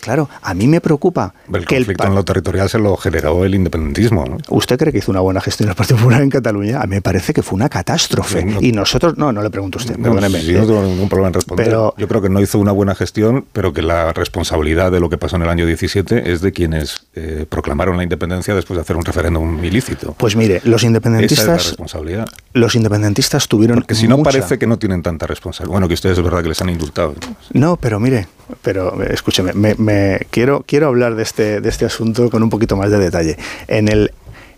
Claro, 0.00 0.28
a 0.42 0.54
mí 0.54 0.66
me 0.66 0.80
preocupa 0.80 1.34
El 1.52 1.64
que 1.66 1.76
el 1.76 1.82
conflicto 1.84 2.04
pa- 2.04 2.08
en 2.08 2.14
lo 2.14 2.24
territorial 2.24 2.68
se 2.68 2.78
lo 2.78 2.96
generó 2.96 3.44
el 3.44 3.54
independentismo. 3.54 4.24
¿no? 4.24 4.36
¿Usted 4.50 4.78
cree 4.78 4.92
que 4.92 4.98
hizo 4.98 5.10
una 5.10 5.20
buena 5.20 5.40
gestión 5.40 5.68
el 5.68 5.74
Partido 5.74 5.98
Popular 5.98 6.22
en 6.22 6.30
Cataluña? 6.30 6.80
A 6.80 6.84
mí 6.84 6.96
me 6.96 7.02
parece 7.02 7.32
que 7.32 7.42
fue 7.42 7.56
una 7.56 7.68
catástrofe. 7.68 8.44
No, 8.44 8.60
y 8.60 8.72
nosotros, 8.72 9.16
no, 9.18 9.32
no 9.32 9.42
le 9.42 9.50
pregunto 9.50 9.78
a 9.78 9.82
usted, 9.82 9.96
No, 9.96 10.04
perdóneme. 10.14 10.44
yo 10.44 10.60
no 10.60 10.66
tengo 10.66 10.82
ningún 10.82 11.08
problema 11.08 11.28
en 11.28 11.34
responder. 11.34 11.66
Pero- 11.66 11.94
yo 11.96 12.08
creo 12.08 12.22
que 12.22 12.28
no 12.28 12.40
hizo 12.40 12.58
una 12.58 12.72
buena 12.72 12.94
gestión, 12.94 13.44
pero 13.52 13.72
que 13.72 13.82
la 13.82 14.12
responsabilidad 14.12 14.92
de 14.92 15.00
lo 15.00 15.08
que 15.10 15.18
pasó 15.18 15.36
en 15.36 15.42
el 15.42 15.48
año 15.48 15.66
17 15.66 16.30
es 16.32 16.40
de 16.40 16.52
quienes 16.52 17.06
eh, 17.14 17.46
proclamaron 17.48 17.96
la 17.96 18.02
independencia 18.02 18.54
después 18.54 18.76
de 18.76 18.82
hacer 18.82 18.96
un 18.96 19.04
referéndum 19.04 19.64
ilícito. 19.64 20.14
Pues 20.18 20.36
mire, 20.36 20.60
los 20.64 20.64
Esa 20.64 20.74
es 20.76 20.82
la 20.82 20.86
independentistas, 20.88 21.66
responsabilidad. 21.68 22.26
los 22.52 22.74
independentistas 22.74 23.48
tuvieron 23.48 23.76
Porque 23.78 23.94
si 23.94 24.06
no 24.08 24.16
mucha- 24.18 24.30
parece 24.30 24.58
que 24.58 24.66
no 24.66 24.78
tienen 24.78 25.02
tanta 25.02 25.26
responsabilidad. 25.26 25.72
Bueno, 25.72 25.88
que 25.88 25.94
ustedes 25.94 26.18
es 26.18 26.24
verdad 26.24 26.42
que 26.42 26.48
les 26.48 26.60
han 26.60 26.68
indultado. 26.70 27.14
No, 27.52 27.76
pero 27.76 27.98
mire, 28.00 28.26
pero 28.62 29.02
eh, 29.02 29.10
escúcheme, 29.12 29.52
me, 29.74 29.74
me- 29.76 30.20
quiero, 30.30 30.64
quiero 30.66 30.86
hablar 30.88 31.14
de 31.14 31.22
este, 31.22 31.60
de 31.60 31.68
este 31.68 31.84
asunto 31.84 32.30
con 32.30 32.42
un 32.42 32.50
poquito 32.50 32.76
más 32.76 32.90
de 32.90 32.98
detalle. 32.98 33.36
En 33.68 33.88
el, 33.88 34.12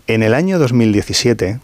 en 0.07 0.23
el 0.23 0.33
año 0.33 0.59
2017, 0.59 1.59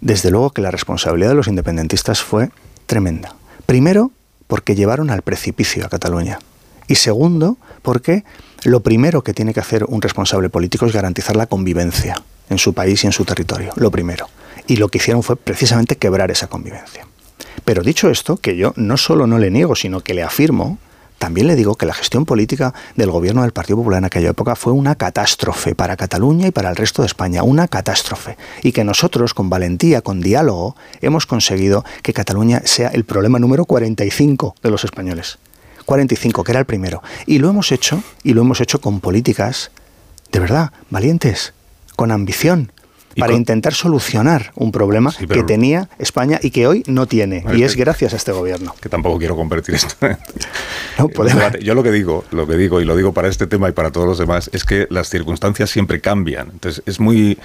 desde 0.00 0.30
luego 0.30 0.50
que 0.50 0.62
la 0.62 0.70
responsabilidad 0.70 1.30
de 1.30 1.34
los 1.36 1.48
independentistas 1.48 2.22
fue 2.22 2.50
tremenda. 2.86 3.34
Primero, 3.66 4.10
porque 4.46 4.74
llevaron 4.74 5.10
al 5.10 5.22
precipicio 5.22 5.84
a 5.86 5.88
Cataluña. 5.88 6.38
Y 6.86 6.96
segundo, 6.96 7.56
porque 7.82 8.24
lo 8.64 8.80
primero 8.80 9.22
que 9.22 9.32
tiene 9.32 9.54
que 9.54 9.60
hacer 9.60 9.84
un 9.84 10.02
responsable 10.02 10.50
político 10.50 10.84
es 10.86 10.92
garantizar 10.92 11.36
la 11.36 11.46
convivencia 11.46 12.22
en 12.50 12.58
su 12.58 12.74
país 12.74 13.02
y 13.04 13.06
en 13.06 13.12
su 13.12 13.24
territorio. 13.24 13.72
Lo 13.76 13.90
primero. 13.90 14.28
Y 14.66 14.76
lo 14.76 14.88
que 14.88 14.98
hicieron 14.98 15.22
fue 15.22 15.36
precisamente 15.36 15.96
quebrar 15.96 16.30
esa 16.30 16.46
convivencia. 16.48 17.06
Pero 17.64 17.82
dicho 17.82 18.10
esto, 18.10 18.36
que 18.36 18.56
yo 18.56 18.74
no 18.76 18.96
solo 18.98 19.26
no 19.26 19.38
le 19.38 19.50
niego, 19.50 19.74
sino 19.74 20.00
que 20.00 20.12
le 20.12 20.22
afirmo, 20.22 20.78
también 21.24 21.46
le 21.46 21.56
digo 21.56 21.76
que 21.76 21.86
la 21.86 21.94
gestión 21.94 22.26
política 22.26 22.74
del 22.96 23.10
gobierno 23.10 23.40
del 23.40 23.52
Partido 23.52 23.78
Popular 23.78 23.96
en 23.96 24.04
aquella 24.04 24.28
época 24.28 24.56
fue 24.56 24.74
una 24.74 24.94
catástrofe 24.94 25.74
para 25.74 25.96
Cataluña 25.96 26.48
y 26.48 26.50
para 26.50 26.68
el 26.68 26.76
resto 26.76 27.00
de 27.00 27.06
España, 27.06 27.42
una 27.42 27.66
catástrofe. 27.66 28.36
Y 28.62 28.72
que 28.72 28.84
nosotros, 28.84 29.32
con 29.32 29.48
valentía, 29.48 30.02
con 30.02 30.20
diálogo, 30.20 30.76
hemos 31.00 31.24
conseguido 31.24 31.82
que 32.02 32.12
Cataluña 32.12 32.60
sea 32.66 32.88
el 32.88 33.04
problema 33.04 33.38
número 33.38 33.64
45 33.64 34.56
de 34.62 34.70
los 34.70 34.84
españoles. 34.84 35.38
45, 35.86 36.44
que 36.44 36.52
era 36.52 36.60
el 36.60 36.66
primero. 36.66 37.02
Y 37.24 37.38
lo 37.38 37.48
hemos 37.48 37.72
hecho, 37.72 38.02
y 38.22 38.34
lo 38.34 38.42
hemos 38.42 38.60
hecho 38.60 38.82
con 38.82 39.00
políticas, 39.00 39.70
de 40.30 40.40
verdad, 40.40 40.72
valientes, 40.90 41.54
con 41.96 42.10
ambición, 42.10 42.70
para 43.20 43.34
intentar 43.34 43.74
solucionar 43.74 44.52
un 44.54 44.72
problema 44.72 45.12
pero- 45.18 45.28
que 45.34 45.42
tenía 45.42 45.88
España 45.98 46.38
y 46.42 46.50
que 46.50 46.66
hoy 46.66 46.82
no 46.86 47.06
tiene. 47.06 47.44
Y 47.54 47.62
es 47.62 47.74
que- 47.74 47.80
gracias 47.80 48.12
a 48.12 48.16
este 48.16 48.32
gobierno. 48.32 48.74
Que 48.80 48.88
tampoco 48.88 49.18
quiero 49.18 49.36
convertir 49.36 49.74
esto 49.76 49.94
en 50.06 50.16
No, 50.98 51.08
podemos-. 51.14 51.58
Yo 51.60 51.74
lo 51.74 51.82
que 51.82 51.90
digo, 51.90 52.24
lo 52.30 52.46
que 52.46 52.56
digo, 52.56 52.80
y 52.80 52.84
lo 52.84 52.96
digo 52.96 53.12
para 53.12 53.28
este 53.28 53.46
tema 53.46 53.68
y 53.68 53.72
para 53.72 53.90
todos 53.90 54.06
los 54.06 54.18
demás, 54.18 54.50
es 54.52 54.64
que 54.64 54.86
las 54.90 55.08
circunstancias 55.08 55.70
siempre 55.70 56.00
cambian. 56.00 56.48
Entonces, 56.52 56.82
es 56.86 57.00
muy. 57.00 57.38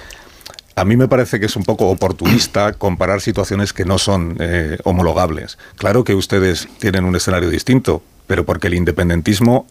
A 0.76 0.84
mí 0.84 0.96
me 0.96 1.08
parece 1.08 1.40
que 1.40 1.46
es 1.46 1.56
un 1.56 1.64
poco 1.64 1.88
oportunista 1.88 2.72
comparar 2.78 3.20
situaciones 3.20 3.72
que 3.72 3.84
no 3.84 3.98
son 3.98 4.36
eh, 4.40 4.78
homologables. 4.84 5.58
Claro 5.76 6.04
que 6.04 6.14
ustedes 6.14 6.68
tienen 6.78 7.04
un 7.04 7.16
escenario 7.16 7.50
distinto, 7.50 8.02
pero 8.26 8.44
porque 8.46 8.68
el 8.68 8.74
independentismo, 8.74 9.66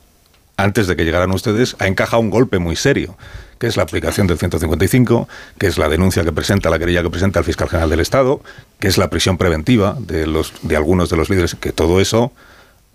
antes 0.58 0.88
de 0.88 0.96
que 0.96 1.06
llegaran 1.06 1.32
ustedes, 1.32 1.76
ha 1.80 1.88
encajado 1.88 2.22
un 2.22 2.30
golpe 2.30 2.60
muy 2.60 2.76
serio, 2.76 3.18
que 3.60 3.68
es 3.68 3.78
la 3.78 3.84
aplicación 3.84 4.26
del 4.26 4.40
155, 4.40 5.28
que 5.58 5.68
es 5.68 5.78
la 5.78 5.90
denuncia 5.90 6.24
que 6.24 6.32
presenta, 6.32 6.70
la 6.70 6.80
querella 6.80 7.04
que 7.04 7.10
presenta 7.10 7.40
el 7.40 7.46
fiscal 7.46 7.68
general 7.68 7.90
del 7.90 8.00
Estado, 8.00 8.42
que 8.80 8.88
es 8.88 8.98
la 8.98 9.10
prisión 9.10 9.38
preventiva 9.38 9.96
de, 10.00 10.26
los, 10.26 10.54
de 10.64 10.76
algunos 10.76 11.10
de 11.10 11.18
los 11.18 11.30
líderes, 11.30 11.56
que 11.56 11.74
todo 11.74 12.00
eso 12.00 12.32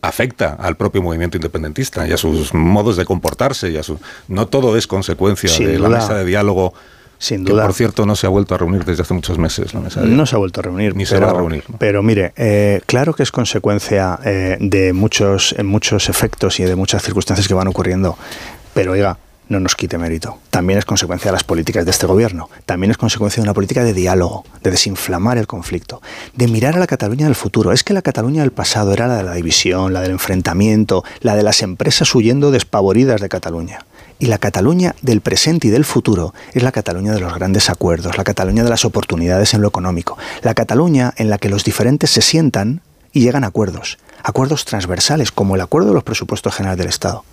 afecta 0.00 0.54
al 0.54 0.76
propio 0.76 1.02
movimiento 1.02 1.36
independentista 1.36 2.06
y 2.06 2.12
a 2.12 2.16
sus 2.16 2.52
modos 2.52 2.96
de 2.96 3.04
comportarse 3.04 3.70
y 3.70 3.76
a 3.76 3.82
su 3.82 3.98
no 4.28 4.46
todo 4.46 4.76
es 4.76 4.86
consecuencia 4.86 5.48
Sin 5.48 5.66
de 5.66 5.78
la 5.78 5.88
mesa 5.88 6.14
de 6.14 6.26
diálogo 6.26 6.74
Sin 7.18 7.44
que 7.44 7.52
duda. 7.52 7.64
por 7.64 7.72
cierto 7.72 8.04
no 8.04 8.14
se 8.14 8.26
ha 8.26 8.30
vuelto 8.30 8.54
a 8.54 8.58
reunir 8.58 8.84
desde 8.84 9.02
hace 9.02 9.14
muchos 9.14 9.38
meses 9.38 9.72
la 9.72 9.80
mesa 9.80 10.02
de 10.02 10.08
No 10.08 10.26
se 10.26 10.36
ha 10.36 10.38
vuelto 10.38 10.60
a 10.60 10.64
reunir. 10.64 10.94
Ni 10.94 11.06
se 11.06 11.14
pero, 11.14 11.26
va 11.26 11.32
a 11.32 11.36
reunir. 11.36 11.64
Pero 11.78 12.02
mire, 12.02 12.34
eh, 12.36 12.82
claro 12.84 13.14
que 13.14 13.22
es 13.22 13.32
consecuencia 13.32 14.18
eh, 14.24 14.58
de 14.60 14.92
muchos, 14.92 15.54
en 15.56 15.66
muchos 15.66 16.10
efectos 16.10 16.60
y 16.60 16.64
de 16.64 16.76
muchas 16.76 17.02
circunstancias 17.02 17.48
que 17.48 17.54
van 17.54 17.68
ocurriendo. 17.68 18.18
Pero 18.74 18.92
oiga, 18.92 19.16
no 19.48 19.60
nos 19.60 19.76
quite 19.76 19.98
mérito. 19.98 20.38
También 20.50 20.78
es 20.78 20.84
consecuencia 20.84 21.30
de 21.30 21.34
las 21.34 21.44
políticas 21.44 21.84
de 21.84 21.90
este 21.90 22.06
gobierno. 22.06 22.48
También 22.66 22.90
es 22.90 22.96
consecuencia 22.96 23.42
de 23.42 23.46
una 23.46 23.54
política 23.54 23.84
de 23.84 23.92
diálogo, 23.92 24.44
de 24.62 24.70
desinflamar 24.70 25.38
el 25.38 25.46
conflicto, 25.46 26.00
de 26.34 26.48
mirar 26.48 26.76
a 26.76 26.78
la 26.78 26.86
Cataluña 26.86 27.26
del 27.26 27.34
futuro. 27.34 27.72
Es 27.72 27.84
que 27.84 27.94
la 27.94 28.02
Cataluña 28.02 28.42
del 28.42 28.52
pasado 28.52 28.92
era 28.92 29.06
la 29.06 29.16
de 29.16 29.22
la 29.22 29.34
división, 29.34 29.92
la 29.92 30.00
del 30.00 30.12
enfrentamiento, 30.12 31.04
la 31.20 31.36
de 31.36 31.42
las 31.42 31.62
empresas 31.62 32.14
huyendo 32.14 32.50
despavoridas 32.50 33.20
de 33.20 33.28
Cataluña. 33.28 33.84
Y 34.18 34.26
la 34.26 34.38
Cataluña 34.38 34.94
del 35.02 35.20
presente 35.20 35.68
y 35.68 35.70
del 35.70 35.84
futuro 35.84 36.34
es 36.52 36.62
la 36.62 36.72
Cataluña 36.72 37.12
de 37.12 37.20
los 37.20 37.34
grandes 37.34 37.68
acuerdos, 37.68 38.16
la 38.16 38.24
Cataluña 38.24 38.62
de 38.62 38.70
las 38.70 38.84
oportunidades 38.84 39.54
en 39.54 39.60
lo 39.60 39.68
económico, 39.68 40.16
la 40.42 40.54
Cataluña 40.54 41.12
en 41.16 41.30
la 41.30 41.38
que 41.38 41.48
los 41.48 41.64
diferentes 41.64 42.10
se 42.10 42.22
sientan 42.22 42.80
y 43.12 43.20
llegan 43.20 43.44
a 43.44 43.48
acuerdos, 43.48 43.98
acuerdos 44.22 44.64
transversales, 44.64 45.30
como 45.30 45.56
el 45.56 45.60
acuerdo 45.60 45.88
de 45.88 45.94
los 45.94 46.04
presupuestos 46.04 46.54
generales 46.54 46.78
del 46.78 46.88
Estado. 46.88 47.24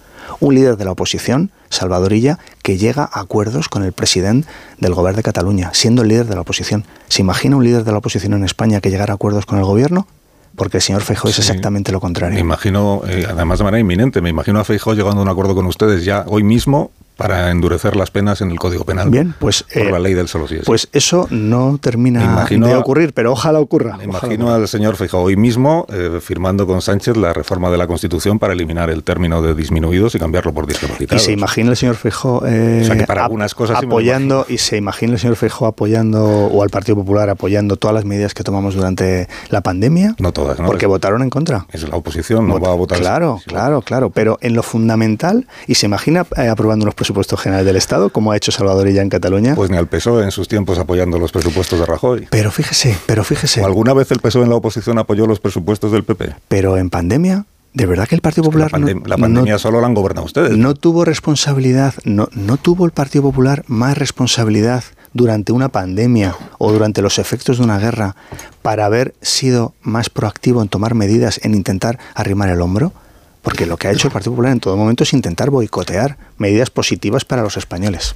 Un 0.42 0.56
líder 0.56 0.76
de 0.76 0.84
la 0.84 0.92
oposición, 0.92 1.52
Salvadorilla, 1.70 2.38
que 2.64 2.78
llega 2.78 3.04
a 3.04 3.22
acuerdos 3.22 3.70
con 3.70 3.84
el 3.84 3.94
presidente 3.94 4.48
del 4.80 4.94
gobierno 4.94 5.18
de 5.18 5.24
Cataluña, 5.24 5.70
siendo 5.74 6.02
el 6.02 6.10
líder 6.10 6.26
de 6.26 6.36
la 6.36 6.42
oposición. 6.42 6.84
¿Se 7.08 7.22
imagina 7.22 7.56
un 7.56 7.64
líder 7.64 7.86
de 7.86 7.92
la 7.94 8.00
oposición 8.00 8.34
en 8.34 8.44
España 8.44 8.82
que 8.82 8.89
llegara 8.89 9.14
a 9.14 9.16
acuerdos 9.16 9.46
con 9.46 9.58
el 9.58 9.64
gobierno? 9.64 10.08
porque 10.56 10.78
el 10.78 10.84
señor 10.84 11.02
Feijóo 11.02 11.32
es 11.32 11.39
exactamente 11.39 11.94
lo 11.94 12.02
contrario. 12.02 12.36
Me 12.36 12.42
imagino, 12.42 13.04
eh, 13.08 13.26
además 13.28 13.60
de 13.60 13.64
manera 13.64 13.80
inminente, 13.80 14.22
me 14.22 14.30
imagino 14.30 14.60
a 14.60 14.66
Feijóo 14.66 14.94
llegando 14.94 15.20
a 15.20 15.24
un 15.24 15.30
acuerdo 15.30 15.56
con 15.56 15.66
ustedes 15.66 16.04
ya 16.04 16.26
hoy 16.28 16.44
mismo 16.44 16.92
para 17.18 17.51
endurecer 17.51 17.95
las 17.95 18.09
penas 18.12 18.41
en 18.41 18.51
el 18.51 18.57
Código 18.59 18.84
Penal. 18.84 19.09
Bien, 19.09 19.34
pues 19.39 19.64
por 19.64 19.82
eh, 19.84 19.91
la 19.91 19.99
ley 19.99 20.14
del 20.14 20.28
solo 20.28 20.47
sí 20.47 20.55
es. 20.55 20.66
Pues 20.66 20.88
eso 20.91 21.28
no 21.30 21.78
termina 21.82 22.24
imagino- 22.24 22.68
de 22.68 22.76
ocurrir, 22.76 23.14
pero 23.14 23.32
ojalá 23.34 23.59
ocurra. 23.59 23.97
Me 23.97 24.05
imagino 24.05 24.53
al 24.53 24.68
señor 24.68 24.95
Feijóo 24.95 25.22
hoy 25.22 25.36
mismo 25.36 25.86
eh, 25.89 26.20
firmando 26.22 26.66
con 26.66 26.82
Sánchez 26.82 27.18
la 27.18 27.34
reforma 27.34 27.70
de 27.70 27.78
la 27.78 27.88
Constitución 27.88 28.39
para 28.39 28.53
eliminar 28.53 28.89
el 28.89 29.03
término 29.03 29.41
de 29.41 29.53
disminuidos 29.53 30.16
y 30.16 30.20
cambiarlo 30.20 30.53
por 30.53 30.64
Y 30.66 30.68
discapacitados. 30.70 31.24
se 31.24 31.32
imagina 31.32 31.70
el 31.72 31.78
señor 31.78 31.95
Feijóo 31.95 32.43
eh, 32.47 32.80
O 32.84 32.86
sea, 32.86 32.97
que 32.97 33.05
para 33.05 33.24
algunas 33.26 33.53
cosas 33.53 33.80
sí 33.80 33.86
apoyando 33.86 34.45
y 34.49 34.57
se 34.57 34.78
imagina 34.78 35.14
el 35.14 35.20
señor 35.20 35.36
Feijóo 35.36 35.68
apoyando 35.68 36.24
o 36.26 36.64
al 36.64 36.70
Partido 36.70 36.95
Popular 36.95 37.30
apoyando 37.30 37.76
todas 37.78 37.93
las 37.93 38.05
medidas 38.05 38.34
que 38.34 38.43
tomamos 38.43 38.74
durante 38.76 39.28
la 39.49 39.62
pandemia. 39.62 40.16
No 40.20 40.32
todas, 40.32 40.59
¿no? 40.59 40.66
Porque 40.66 40.86
votaron 40.88 41.22
en 41.22 41.30
contra. 41.30 41.66
Es 41.72 41.88
la 41.88 41.95
oposición, 41.95 42.47
no 42.47 42.55
Vota- 42.55 42.68
va 42.68 42.74
a 42.74 42.76
votar. 42.78 42.99
Claro, 42.99 43.39
claro, 43.45 43.82
claro. 43.82 44.09
Pero 44.09 44.38
en 44.41 44.53
lo 44.55 44.64
fundamental, 44.64 45.47
y 45.68 45.76
se 45.76 45.86
imagina 45.86 46.26
eh, 46.38 46.47
aprobando 46.47 46.84
unos 46.84 46.95
presupuestos 47.02 47.39
generales 47.41 47.66
del 47.66 47.78
Estado, 47.78 48.10
como 48.12 48.32
ha 48.32 48.38
hecho 48.38 48.52
Salvador 48.52 48.88
ya 48.89 49.02
en 49.02 49.10
Cataluña. 49.10 49.56
Pues 49.56 49.72
ni 49.72 49.78
al 49.78 49.88
PSOE 49.88 50.24
en 50.24 50.30
sus 50.32 50.47
tiempos 50.47 50.78
apoyando 50.78 51.18
los 51.18 51.32
presupuestos 51.32 51.80
de 51.80 51.86
Rajoy. 51.88 52.28
Pero 52.30 52.52
fíjese, 52.52 52.95
pero 53.08 53.24
fíjese. 53.24 53.62
¿O 53.62 53.66
alguna 53.66 53.93
vez 53.93 54.12
el 54.12 54.20
PSOE 54.20 54.43
en 54.43 54.49
la 54.49 54.56
oposición 54.56 54.99
apoyó 54.99 55.26
los 55.26 55.39
presupuestos 55.39 55.91
del 55.91 56.04
PP? 56.04 56.36
Pero 56.47 56.78
en 56.78 56.91
pandemia, 56.91 57.45
¿de 57.74 57.86
verdad 57.88 58.08
que 58.08 58.14
el 58.14 58.22
Partido 58.22 58.43
Popular 58.43 58.72
La, 58.72 58.78
pandem- 58.78 59.02
no, 59.02 59.08
la 59.08 59.18
pandemia 59.18 59.54
no- 59.54 59.60
solo 59.60 59.82
la 59.82 59.88
han 59.88 59.95
gobernado 59.95 60.26
ustedes. 60.26 60.56
no 60.56 60.76
tuvo 60.76 61.04
responsabilidad, 61.06 61.95
no, 62.04 62.30
no 62.34 62.58
tuvo 62.58 62.86
el 62.86 62.91
Partido 62.91 63.24
Popular 63.24 63.64
más 63.68 63.97
responsabilidad 63.97 64.84
durante 65.14 65.52
una 65.52 65.70
pandemia 65.70 66.36
o 66.60 66.72
durante 66.72 67.02
los 67.02 67.18
efectos 67.20 67.58
de 67.58 67.64
una 67.64 67.80
guerra 67.80 68.16
para 68.62 68.86
haber 68.86 69.14
sido 69.22 69.74
más 69.82 70.10
proactivo 70.10 70.62
en 70.62 70.70
tomar 70.70 70.93
medidas, 70.95 71.39
en 71.43 71.56
intentar 71.56 71.97
arrimar 72.16 72.49
el 72.49 72.62
hombro? 72.62 72.93
Porque 73.42 73.66
lo 73.66 73.78
que 73.78 73.88
ha 73.88 73.92
hecho 73.92 74.08
el 74.08 74.14
Partido 74.14 74.34
Popular 74.34 74.52
en 74.52 74.60
todo 74.60 74.78
momento 74.78 75.04
es 75.04 75.14
intentar 75.14 75.50
boicotear 75.50 76.18
medidas 76.38 76.70
positivas 76.70 77.26
para 77.26 77.42
los 77.42 77.58
españoles. 77.58 78.14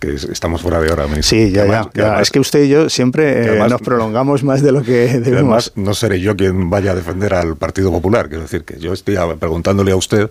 Que 0.00 0.14
es- 0.14 0.24
estamos 0.24 0.60
fuera 0.60 0.80
de 0.80 0.90
hora, 0.90 1.06
ministro. 1.06 1.38
Sí, 1.38 1.50
ya, 1.52 1.62
Que 1.64 1.68
ya, 1.70 1.90
que 1.92 2.02
además- 2.02 2.22
Es 2.22 2.30
que 2.30 2.40
usted 2.40 2.64
y 2.64 2.68
yo 2.68 2.90
siempre 2.90 3.44
eh, 3.44 3.48
además- 3.50 3.70
nos 3.70 3.80
prolongamos 3.82 4.42
más 4.44 4.62
de 4.62 4.72
lo 4.72 4.80
que 4.80 4.86
que 4.86 5.20
debemos. 5.20 5.32
además 5.36 5.72
no 5.76 5.94
seré 5.94 6.20
yo 6.20 6.36
quien 6.36 6.68
vaya 6.68 6.90
a 6.90 6.94
defender 6.94 7.32
al 7.34 7.56
Partido 7.56 7.90
Popular. 7.92 8.28
Quiero 8.28 8.42
decir 8.42 8.64
que 8.64 8.78
yo 8.78 8.92
estoy 8.92 9.16
preguntándole 9.38 9.92
a 9.92 9.96
usted, 9.96 10.30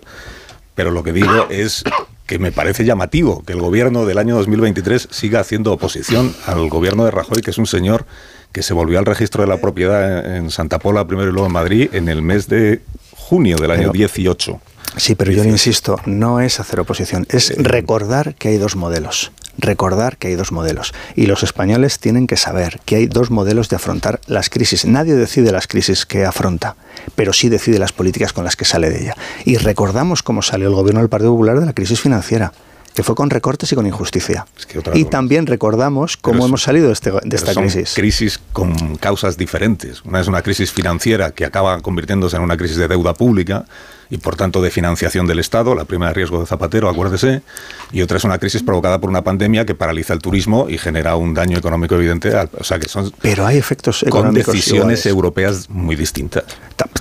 pero 0.74 0.90
lo 0.90 1.02
que 1.02 1.12
digo 1.12 1.46
es 1.50 1.82
que 2.26 2.38
me 2.38 2.52
parece 2.52 2.84
llamativo 2.84 3.42
que 3.44 3.54
el 3.54 3.60
gobierno 3.60 4.04
del 4.04 4.18
año 4.18 4.36
2023 4.36 5.08
siga 5.10 5.40
haciendo 5.40 5.72
oposición 5.72 6.34
al 6.46 6.68
gobierno 6.68 7.04
de 7.04 7.10
Rajoy, 7.10 7.40
que 7.40 7.50
es 7.52 7.58
un 7.58 7.66
señor 7.66 8.04
que 8.52 8.62
se 8.62 8.74
volvió 8.74 8.98
al 8.98 9.06
registro 9.06 9.42
de 9.42 9.48
la 9.48 9.56
propiedad 9.60 10.36
en 10.36 10.50
Santa 10.50 10.78
Pola 10.78 11.06
primero 11.06 11.30
y 11.30 11.32
luego 11.32 11.46
en 11.46 11.52
Madrid 11.52 11.88
en 11.92 12.08
el 12.08 12.22
mes 12.22 12.48
de 12.48 12.80
junio 13.28 13.56
del 13.56 13.72
año 13.72 13.80
Pero- 13.90 13.92
18. 13.92 14.60
Sí, 14.96 15.14
pero 15.16 15.32
yo 15.32 15.42
le 15.42 15.50
insisto, 15.50 16.00
no 16.06 16.40
es 16.40 16.60
hacer 16.60 16.78
oposición, 16.80 17.26
es 17.28 17.52
recordar 17.58 18.34
que 18.36 18.48
hay 18.48 18.56
dos 18.56 18.76
modelos. 18.76 19.32
Recordar 19.58 20.16
que 20.16 20.28
hay 20.28 20.36
dos 20.36 20.52
modelos. 20.52 20.94
Y 21.16 21.26
los 21.26 21.42
españoles 21.42 21.98
tienen 21.98 22.26
que 22.26 22.36
saber 22.36 22.78
que 22.84 22.96
hay 22.96 23.06
dos 23.06 23.30
modelos 23.30 23.68
de 23.68 23.76
afrontar 23.76 24.20
las 24.26 24.48
crisis. 24.48 24.84
Nadie 24.84 25.14
decide 25.14 25.50
las 25.50 25.66
crisis 25.66 26.06
que 26.06 26.24
afronta, 26.24 26.76
pero 27.14 27.32
sí 27.32 27.48
decide 27.48 27.78
las 27.78 27.92
políticas 27.92 28.32
con 28.32 28.44
las 28.44 28.54
que 28.54 28.64
sale 28.64 28.88
de 28.90 29.02
ella. 29.02 29.16
Y 29.44 29.56
recordamos 29.56 30.22
cómo 30.22 30.40
salió 30.42 30.68
el 30.68 30.74
gobierno 30.74 31.00
del 31.00 31.08
Partido 31.10 31.32
Popular 31.32 31.58
de 31.58 31.66
la 31.66 31.72
crisis 31.72 32.00
financiera 32.00 32.52
que 32.96 33.02
fue 33.02 33.14
con 33.14 33.28
recortes 33.30 33.70
y 33.70 33.74
con 33.76 33.86
injusticia. 33.86 34.46
y 34.94 35.04
también 35.04 35.46
recordamos 35.46 36.16
cómo 36.16 36.38
Pero 36.38 36.46
hemos 36.46 36.62
salido 36.62 36.86
de, 36.86 36.94
este- 36.94 37.12
de 37.12 37.36
esta 37.36 37.52
son 37.52 37.64
crisis. 37.64 37.92
crisis 37.94 38.40
con 38.54 38.96
causas 38.96 39.36
diferentes. 39.36 40.02
Una 40.04 40.20
es 40.20 40.28
una 40.28 40.40
crisis 40.42 40.72
financiera 40.72 41.30
que 41.32 41.44
acaba 41.44 41.78
convirtiéndose 41.82 42.36
en 42.36 42.42
una 42.42 42.56
crisis 42.56 42.78
de 42.78 42.88
deuda 42.88 43.12
pública 43.12 43.66
y 44.08 44.18
por 44.18 44.36
tanto 44.36 44.62
de 44.62 44.70
financiación 44.70 45.26
del 45.26 45.40
Estado, 45.40 45.74
la 45.74 45.84
prima 45.84 46.06
de 46.08 46.14
riesgo 46.14 46.38
de 46.40 46.46
Zapatero, 46.46 46.88
acuérdese, 46.88 47.42
y 47.90 48.02
otra 48.02 48.18
es 48.18 48.24
una 48.24 48.38
crisis 48.38 48.62
provocada 48.62 49.00
por 49.00 49.10
una 49.10 49.24
pandemia 49.24 49.66
que 49.66 49.74
paraliza 49.74 50.12
el 50.14 50.20
turismo 50.20 50.68
y 50.70 50.78
genera 50.78 51.16
un 51.16 51.34
daño 51.34 51.58
económico 51.58 51.96
evidente. 51.96 52.32
o 52.58 52.64
sea 52.64 52.78
que 52.78 52.88
son 52.88 53.12
Pero 53.20 53.44
hay 53.44 53.58
efectos 53.58 54.00
con 54.00 54.08
económicos 54.08 54.54
decisiones 54.54 55.00
iguales. 55.00 55.06
europeas 55.06 55.70
muy 55.70 55.96
distintas. 55.96 56.44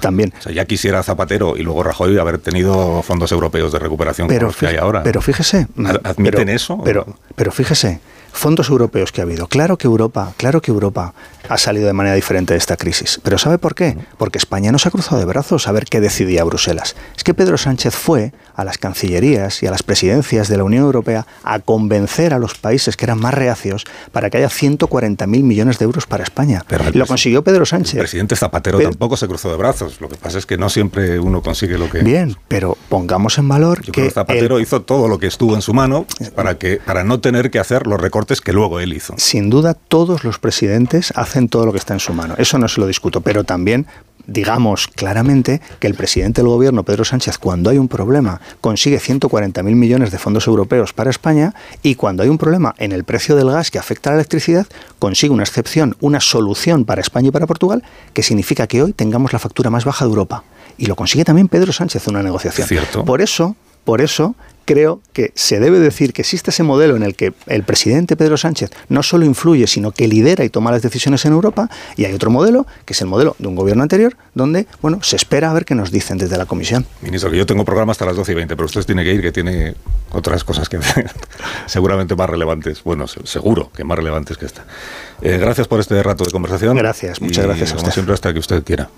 También. 0.01 0.33
O 0.39 0.41
sea, 0.41 0.51
ya 0.51 0.65
quisiera 0.65 1.01
Zapatero 1.03 1.55
y 1.57 1.61
luego 1.63 1.83
Rajoy 1.83 2.17
haber 2.17 2.37
tenido 2.39 3.01
fondos 3.03 3.31
europeos 3.31 3.71
de 3.71 3.79
recuperación 3.79 4.27
como 4.27 4.35
Pero, 4.35 4.47
los 4.47 4.55
que 4.57 4.67
hay 4.67 4.77
ahora. 4.77 5.03
pero 5.03 5.21
fíjese. 5.21 5.67
¿Ad- 5.87 6.01
¿Admiten 6.03 6.45
pero- 6.45 6.51
eso? 6.55 6.77
Pero, 6.83 7.05
pero 7.35 7.51
fíjese, 7.51 7.99
fondos 8.35 8.69
europeos 8.69 9.11
que 9.11 9.21
ha 9.21 9.23
habido. 9.23 9.47
Claro 9.47 9.77
que 9.77 9.87
Europa, 9.87 10.33
claro 10.37 10.61
que 10.61 10.71
Europa 10.71 11.13
ha 11.47 11.57
salido 11.57 11.85
de 11.87 11.93
manera 11.93 12.15
diferente 12.15 12.53
de 12.53 12.57
esta 12.57 12.75
crisis. 12.75 13.19
Pero 13.23 13.37
¿sabe 13.37 13.57
por 13.57 13.75
qué? 13.75 13.97
Porque 14.17 14.37
España 14.37 14.71
no 14.71 14.79
se 14.79 14.87
ha 14.87 14.91
cruzado 14.91 15.19
de 15.19 15.25
brazos 15.25 15.67
a 15.67 15.71
ver 15.71 15.85
qué 15.85 15.99
decidía 16.01 16.43
Bruselas. 16.43 16.95
Es 17.15 17.23
que 17.23 17.33
Pedro 17.33 17.57
Sánchez 17.57 17.95
fue 17.95 18.33
a 18.55 18.63
las 18.63 18.77
cancillerías 18.77 19.61
y 19.61 19.67
a 19.67 19.71
las 19.71 19.83
presidencias 19.83 20.47
de 20.47 20.57
la 20.57 20.63
Unión 20.63 20.83
Europea 20.83 21.27
a 21.43 21.59
convencer 21.59 22.33
a 22.33 22.39
los 22.39 22.55
países 22.55 22.97
que 22.97 23.05
eran 23.05 23.19
más 23.19 23.33
reacios 23.33 23.83
para 24.11 24.29
que 24.29 24.37
haya 24.37 24.49
140.000 24.49 25.27
millones 25.43 25.77
de 25.79 25.85
euros 25.85 26.05
para 26.07 26.23
España. 26.23 26.63
Lo 26.93 27.05
consiguió 27.05 27.43
Pedro 27.43 27.65
Sánchez. 27.65 27.93
El 27.95 27.99
presidente 28.01 28.35
Zapatero 28.35 28.77
Pero- 28.77 28.89
tampoco 28.89 29.17
se 29.17 29.27
cruzó 29.27 29.49
de 29.51 29.57
brazos. 29.57 30.01
Lo 30.01 30.09
que 30.09 30.15
pasa 30.15 30.37
es 30.37 30.45
que 30.45 30.57
no 30.57 30.69
siempre 30.69 31.19
uno 31.19 31.41
consigue 31.41 31.77
lo 31.77 31.89
que. 31.89 31.99
Bien, 32.03 32.35
pero 32.47 32.77
pongamos 32.89 33.37
en 33.37 33.47
valor 33.47 33.79
Yo 33.79 33.85
que 33.87 33.91
creo 33.91 34.05
que 34.07 34.11
Zapatero 34.13 34.57
el- 34.57 34.63
hizo 34.63 34.81
todo 34.81 35.07
lo 35.07 35.19
que 35.19 35.27
estuvo 35.27 35.53
en 35.55 35.61
su 35.61 35.73
mano 35.73 36.05
para 36.35 36.57
que 36.57 36.77
para 36.83 37.03
no 37.03 37.19
tener 37.19 37.51
que 37.51 37.59
hacer 37.59 37.85
los 37.87 37.99
recortes 38.01 38.24
que 38.25 38.53
luego 38.53 38.79
él 38.79 38.93
hizo. 38.93 39.13
sin 39.17 39.49
duda 39.49 39.73
todos 39.73 40.23
los 40.23 40.39
presidentes 40.39 41.13
hacen 41.15 41.49
todo 41.49 41.65
lo 41.65 41.71
que 41.71 41.77
está 41.77 41.93
en 41.93 41.99
su 41.99 42.13
mano. 42.13 42.35
Eso 42.37 42.57
no 42.57 42.67
se 42.67 42.79
lo 42.79 42.87
discuto, 42.87 43.21
pero 43.21 43.43
también 43.43 43.87
digamos 44.27 44.87
claramente 44.87 45.61
que 45.79 45.87
el 45.87 45.93
presidente 45.93 46.41
del 46.41 46.49
gobierno, 46.49 46.83
Pedro 46.83 47.05
Sánchez, 47.05 47.37
cuando 47.37 47.69
hay 47.69 47.77
un 47.77 47.87
problema, 47.87 48.41
consigue 48.61 48.99
140.000 48.99 49.63
millones 49.63 50.11
de 50.11 50.17
fondos 50.17 50.47
europeos 50.47 50.93
para 50.93 51.09
España 51.09 51.53
y 51.83 51.95
cuando 51.95 52.23
hay 52.23 52.29
un 52.29 52.37
problema 52.37 52.75
en 52.77 52.91
el 52.91 53.03
precio 53.03 53.35
del 53.35 53.51
gas 53.51 53.71
que 53.71 53.79
afecta 53.79 54.09
a 54.09 54.13
la 54.13 54.19
electricidad, 54.19 54.67
consigue 54.99 55.33
una 55.33 55.43
excepción, 55.43 55.95
una 55.99 56.19
solución 56.19 56.85
para 56.85 57.01
España 57.01 57.29
y 57.29 57.31
para 57.31 57.47
Portugal, 57.47 57.83
que 58.13 58.23
significa 58.23 58.67
que 58.67 58.81
hoy 58.81 58.93
tengamos 58.93 59.33
la 59.33 59.39
factura 59.39 59.69
más 59.69 59.85
baja 59.85 60.05
de 60.05 60.09
Europa. 60.09 60.43
Y 60.77 60.87
lo 60.87 60.95
consigue 60.95 61.23
también 61.23 61.47
Pedro 61.47 61.71
Sánchez 61.71 62.07
en 62.07 62.15
una 62.15 62.23
negociación. 62.23 62.67
Cierto. 62.67 63.05
Por 63.05 63.21
eso, 63.21 63.55
por 63.83 64.01
eso 64.01 64.35
creo 64.65 65.01
que 65.13 65.31
se 65.35 65.59
debe 65.59 65.79
decir 65.79 66.11
que 66.13 66.21
existe 66.23 66.49
ese 66.49 66.63
modelo 66.63 66.95
en 66.95 67.03
el 67.03 67.15
que 67.15 67.33
el 67.47 67.63
presidente 67.63 68.15
Pedro 68.17 68.35
Sánchez 68.37 68.71
no 68.89 69.03
solo 69.03 69.25
influye, 69.25 69.67
sino 69.67 69.91
que 69.91 70.07
lidera 70.07 70.43
y 70.43 70.49
toma 70.49 70.71
las 70.71 70.81
decisiones 70.81 71.23
en 71.25 71.33
Europa, 71.33 71.69
y 71.95 72.05
hay 72.05 72.13
otro 72.13 72.31
modelo, 72.31 72.65
que 72.85 72.93
es 72.93 73.01
el 73.01 73.07
modelo 73.07 73.35
de 73.39 73.47
un 73.47 73.55
gobierno 73.55 73.83
anterior, 73.83 74.17
donde, 74.33 74.67
bueno, 74.81 74.99
se 75.03 75.15
espera 75.15 75.51
a 75.51 75.53
ver 75.53 75.65
qué 75.65 75.75
nos 75.75 75.91
dicen 75.91 76.17
desde 76.17 76.37
la 76.37 76.45
comisión. 76.45 76.85
Ministro, 77.01 77.29
que 77.31 77.37
yo 77.37 77.45
tengo 77.45 77.63
programa 77.63 77.91
hasta 77.91 78.05
las 78.05 78.15
12 78.15 78.31
y 78.31 78.35
20, 78.35 78.55
pero 78.55 78.65
usted 78.65 78.83
tiene 78.83 79.03
que 79.03 79.13
ir, 79.13 79.21
que 79.21 79.31
tiene 79.31 79.75
otras 80.11 80.43
cosas 80.43 80.67
que 80.69 80.79
seguramente 81.65 82.15
más 82.15 82.29
relevantes. 82.29 82.83
Bueno, 82.83 83.07
se- 83.07 83.25
seguro 83.25 83.71
que 83.75 83.83
más 83.83 83.97
relevantes 83.97 84.37
que 84.37 84.45
esta. 84.45 84.65
Eh, 85.21 85.37
gracias 85.39 85.67
por 85.67 85.79
este 85.79 86.01
rato 86.03 86.23
de 86.25 86.31
conversación. 86.31 86.75
Gracias, 86.77 87.21
muchas 87.21 87.43
Y, 87.43 87.47
gracias 87.47 87.69
a 87.71 87.75
Como 87.75 87.83
usted. 87.83 87.93
siempre, 87.93 88.13
hasta 88.13 88.33
que 88.33 88.39
usted 88.39 88.63
quiera. 88.63 88.89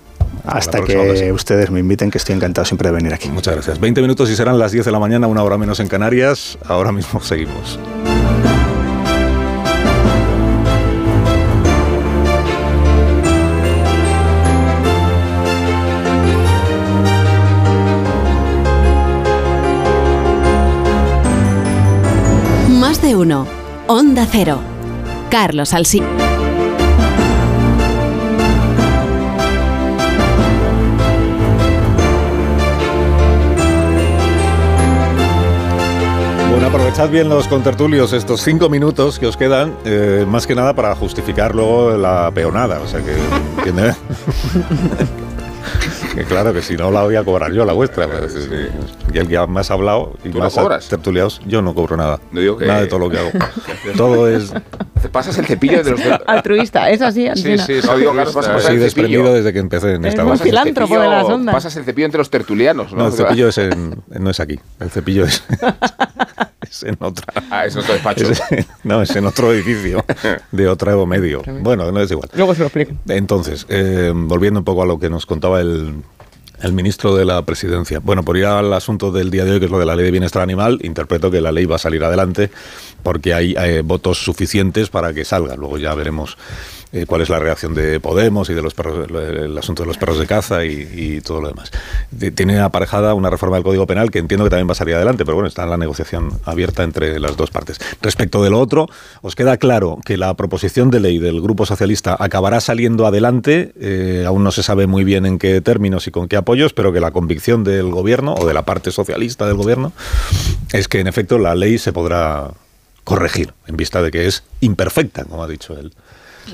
Hasta 0.44 0.82
que 0.82 0.96
ocasión. 0.96 1.32
ustedes 1.32 1.70
me 1.70 1.80
inviten, 1.80 2.10
que 2.10 2.18
estoy 2.18 2.34
encantado 2.34 2.64
siempre 2.64 2.88
de 2.88 2.94
venir 2.94 3.12
aquí. 3.12 3.28
Muchas 3.28 3.54
gracias. 3.54 3.78
20 3.80 4.00
minutos 4.00 4.30
y 4.30 4.36
serán 4.36 4.58
las 4.58 4.72
10 4.72 4.84
de 4.86 4.92
la 4.92 4.98
mañana, 4.98 5.26
una 5.26 5.42
hora 5.42 5.57
menos 5.58 5.80
en 5.80 5.88
Canarias. 5.88 6.58
Ahora 6.64 6.92
mismo 6.92 7.20
seguimos. 7.20 7.78
Más 22.80 23.02
de 23.02 23.16
uno. 23.16 23.46
Onda 23.86 24.26
Cero. 24.30 24.60
Carlos 25.30 25.74
Alsí. 25.74 26.02
Aprovechad 36.68 37.08
bien 37.08 37.28
los 37.28 37.48
contertulios 37.48 38.12
estos 38.12 38.42
cinco 38.42 38.68
minutos 38.68 39.18
que 39.18 39.26
os 39.26 39.36
quedan, 39.36 39.74
eh, 39.84 40.24
más 40.28 40.46
que 40.46 40.54
nada 40.54 40.74
para 40.74 40.94
justificar 40.94 41.54
luego 41.54 41.96
la 41.96 42.30
peonada. 42.34 42.80
O 42.80 42.86
sea 42.86 43.00
que, 43.00 43.14
¿entiende? 43.58 43.94
que 46.14 46.24
claro 46.24 46.52
que 46.52 46.60
si 46.62 46.76
no 46.76 46.90
la 46.90 47.02
voy 47.04 47.16
a 47.16 47.24
cobrar 47.24 47.52
yo 47.52 47.64
la 47.64 47.72
vuestra. 47.72 48.06
pues, 48.06 48.34
eh, 48.50 48.70
Y 49.14 49.18
el 49.18 49.28
que 49.28 49.38
más 49.46 49.70
ha 49.70 49.74
hablado 49.74 50.14
y 50.24 50.28
¿Tú 50.28 50.38
más 50.38 50.56
ha 50.58 50.62
cobras? 50.62 50.88
tertuliados, 50.88 51.40
yo 51.46 51.62
no 51.62 51.74
cobro 51.74 51.96
nada. 51.96 52.20
No 52.32 52.40
digo 52.40 52.58
que- 52.58 52.66
Nada 52.66 52.80
de 52.82 52.86
todo 52.86 53.00
lo 53.00 53.10
que 53.10 53.18
hago. 53.18 53.30
todo 53.96 54.28
es 54.28 54.52
Pasas 55.12 55.38
el 55.38 55.46
cepillo 55.46 55.82
de 55.84 55.92
los 55.92 56.00
Altruista, 56.26 56.90
es 56.90 57.00
así, 57.00 57.22
Sí, 57.22 57.28
Alsina. 57.28 57.64
sí, 57.64 57.74
no, 57.86 57.96
digo, 57.96 58.12
Carlos, 58.14 58.34
pasas 58.34 58.56
Así 58.56 58.56
el 58.56 58.62
cepillo. 58.66 58.82
desprendido 58.84 59.32
desde 59.32 59.52
que 59.52 59.58
empecé 59.60 59.94
en 59.94 60.04
Es 60.04 60.10
esta 60.14 60.24
un 60.24 60.36
filántropo 60.38 60.98
de 60.98 61.08
las 61.08 61.24
ondas. 61.24 61.54
Pasas 61.54 61.76
el 61.76 61.84
cepillo 61.84 62.06
entre 62.06 62.18
los 62.18 62.30
tertulianos, 62.30 62.92
¿no? 62.92 62.98
No, 62.98 63.06
el 63.06 63.12
cepillo 63.12 63.48
es 63.48 63.58
en- 63.58 64.02
no 64.18 64.30
es 64.30 64.40
aquí. 64.40 64.58
El 64.80 64.90
cepillo 64.90 65.24
es, 65.24 65.44
es 66.68 66.82
en 66.82 66.96
otra. 67.00 67.26
Ah, 67.50 67.66
es 67.66 67.76
otro 67.76 67.94
despacho. 67.94 68.30
Es 68.30 68.42
no, 68.84 69.02
es 69.02 69.14
en 69.16 69.26
otro 69.26 69.52
edificio 69.52 70.04
de 70.52 70.68
otra 70.68 70.92
Evo 70.92 71.06
Medio. 71.06 71.42
Bueno, 71.60 71.90
no 71.90 72.00
es 72.00 72.10
igual. 72.10 72.28
Luego 72.34 72.54
se 72.54 72.60
lo 72.60 72.66
explico. 72.66 72.92
Entonces, 73.08 73.66
eh, 73.68 74.12
volviendo 74.14 74.60
un 74.60 74.64
poco 74.64 74.82
a 74.82 74.86
lo 74.86 74.98
que 74.98 75.08
nos 75.10 75.26
contaba 75.26 75.60
el, 75.60 76.02
el 76.62 76.72
ministro 76.72 77.14
de 77.14 77.24
la 77.24 77.42
Presidencia. 77.42 78.00
Bueno, 78.00 78.22
por 78.24 78.36
ir 78.36 78.46
al 78.46 78.72
asunto 78.72 79.12
del 79.12 79.30
día 79.30 79.44
de 79.44 79.52
hoy, 79.52 79.58
que 79.60 79.66
es 79.66 79.70
lo 79.70 79.78
de 79.78 79.86
la 79.86 79.96
ley 79.96 80.04
de 80.04 80.10
bienestar 80.10 80.42
animal, 80.42 80.78
interpreto 80.82 81.30
que 81.30 81.40
la 81.40 81.52
ley 81.52 81.66
va 81.66 81.76
a 81.76 81.78
salir 81.78 82.02
adelante 82.04 82.50
porque 83.02 83.34
hay 83.34 83.54
eh, 83.58 83.82
votos 83.84 84.18
suficientes 84.24 84.88
para 84.88 85.12
que 85.14 85.24
salga. 85.24 85.56
Luego 85.56 85.78
ya 85.78 85.94
veremos 85.94 86.36
eh, 86.92 87.04
cuál 87.06 87.20
es 87.22 87.28
la 87.28 87.38
reacción 87.38 87.74
de 87.74 88.00
Podemos 88.00 88.48
y 88.50 88.54
de 88.54 88.62
los 88.62 88.74
perros, 88.74 89.08
el 89.10 89.56
asunto 89.58 89.82
de 89.82 89.86
los 89.88 89.98
perros 89.98 90.18
de 90.18 90.26
caza 90.26 90.64
y, 90.64 91.20
todo 91.20 91.40
lo 91.40 91.48
demás. 91.48 91.70
De- 92.10 92.30
Tiene 92.30 92.60
aparejada 92.60 93.14
una 93.14 93.28
reforma 93.30 93.56
del 93.56 93.64
Código 93.64 93.86
Penal 93.86 94.10
que 94.10 94.18
entiendo 94.18 94.44
que 94.44 94.50
también 94.50 94.68
va 94.68 94.72
a 94.72 94.76
salir 94.76 94.94
adelante, 94.94 95.24
pero 95.24 95.34
bueno, 95.34 95.48
está 95.48 95.64
en 95.64 95.70
la 95.70 95.76
negociación 95.76 96.30
abierta 96.44 96.82
entre 96.82 97.18
las 97.20 97.36
dos 97.36 97.50
partes. 97.50 97.78
Respecto 98.00 98.42
de 98.42 98.50
lo 98.50 98.60
otro, 98.60 98.88
¿os 99.22 99.34
queda 99.36 99.56
claro 99.58 99.98
que 100.04 100.16
la 100.16 100.32
proposición 100.34 100.90
de 100.90 101.00
ley 101.00 101.18
del 101.18 101.40
Grupo 101.40 101.66
Socialista 101.66 102.16
acabará 102.18 102.60
saliendo 102.60 103.06
adelante? 103.06 103.72
Eh, 103.80 104.24
aún 104.26 104.44
no 104.44 104.50
se 104.52 104.62
sabe 104.62 104.86
muy 104.86 105.04
bien 105.04 105.26
en 105.26 105.38
qué 105.38 105.60
términos 105.60 106.06
y 106.06 106.10
con 106.10 106.28
qué 106.28 106.36
apoyos, 106.36 106.72
pero 106.72 106.92
que 106.92 107.00
la 107.00 107.10
convicción 107.10 107.64
del 107.64 107.90
Gobierno 107.90 108.34
o 108.34 108.46
de 108.46 108.54
la 108.54 108.62
parte 108.62 108.90
socialista 108.90 109.46
del 109.46 109.56
Gobierno 109.56 109.92
es 110.72 110.88
que 110.88 111.00
en 111.00 111.06
efecto 111.06 111.38
la 111.38 111.54
ley 111.54 111.78
se 111.78 111.92
podrá 111.92 112.50
corregir 113.04 113.54
en 113.66 113.76
vista 113.76 114.02
de 114.02 114.10
que 114.10 114.26
es 114.26 114.42
imperfecta, 114.60 115.24
como 115.24 115.42
ha 115.42 115.48
dicho 115.48 115.74
el, 115.78 115.92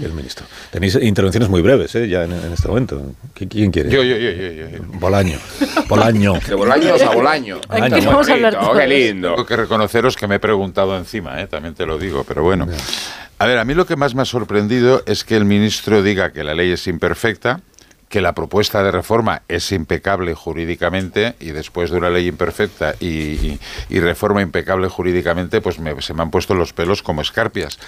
el 0.02 0.12
ministro. 0.12 0.46
Tenéis 0.70 0.96
intervenciones 1.00 1.48
muy 1.48 1.62
breves 1.62 1.94
¿eh? 1.94 2.08
ya 2.08 2.24
en, 2.24 2.32
en 2.32 2.52
este 2.52 2.68
momento. 2.68 3.00
¿Qui- 3.36 3.48
¿Quién 3.48 3.70
quiere? 3.70 3.90
Yo, 3.90 4.02
yo, 4.02 4.16
yo, 4.16 4.30
yo, 4.30 4.50
yo. 4.52 4.68
yo. 4.70 4.78
Bolaño. 4.98 5.38
Bolaño. 5.88 6.34
De 6.48 6.54
Bolaños 6.54 7.02
a 7.02 7.10
Bolaño. 7.10 7.60
Anda, 7.68 7.98
Qué 8.00 8.06
vamos 8.06 8.28
a 8.28 8.32
hablar 8.32 8.54
todos. 8.58 8.78
qué 8.78 8.86
lindo. 8.86 9.30
Tengo 9.30 9.46
que 9.46 9.56
reconoceros 9.56 10.16
que 10.16 10.26
me 10.26 10.36
he 10.36 10.40
preguntado 10.40 10.96
encima, 10.96 11.40
¿eh? 11.40 11.46
también 11.46 11.74
te 11.74 11.86
lo 11.86 11.98
digo, 11.98 12.24
pero 12.24 12.42
bueno. 12.42 12.66
A 13.38 13.46
ver, 13.46 13.58
a 13.58 13.64
mí 13.64 13.74
lo 13.74 13.86
que 13.86 13.96
más 13.96 14.14
me 14.14 14.22
ha 14.22 14.26
sorprendido 14.26 15.02
es 15.06 15.24
que 15.24 15.36
el 15.36 15.44
ministro 15.44 16.02
diga 16.02 16.32
que 16.32 16.44
la 16.44 16.54
ley 16.54 16.70
es 16.70 16.86
imperfecta, 16.86 17.60
que 18.08 18.20
la 18.20 18.32
propuesta 18.32 18.82
de 18.84 18.92
reforma 18.92 19.42
es 19.48 19.72
impecable 19.72 20.34
jurídicamente 20.34 21.34
y 21.40 21.46
después 21.50 21.90
de 21.90 21.96
una 21.98 22.10
ley 22.10 22.28
imperfecta 22.28 22.94
y, 23.00 23.06
y- 23.08 23.60
y 23.88 23.98
reforma 23.98 24.40
impecable 24.40 24.86
jurídicamente, 24.88 25.60
pues 25.60 25.80
me- 25.80 26.00
se 26.00 26.14
me 26.14 26.22
han 26.22 26.30
puesto 26.30 26.54
los 26.54 26.72
pelos 26.72 27.02
como 27.02 27.22
escarpias. 27.22 27.78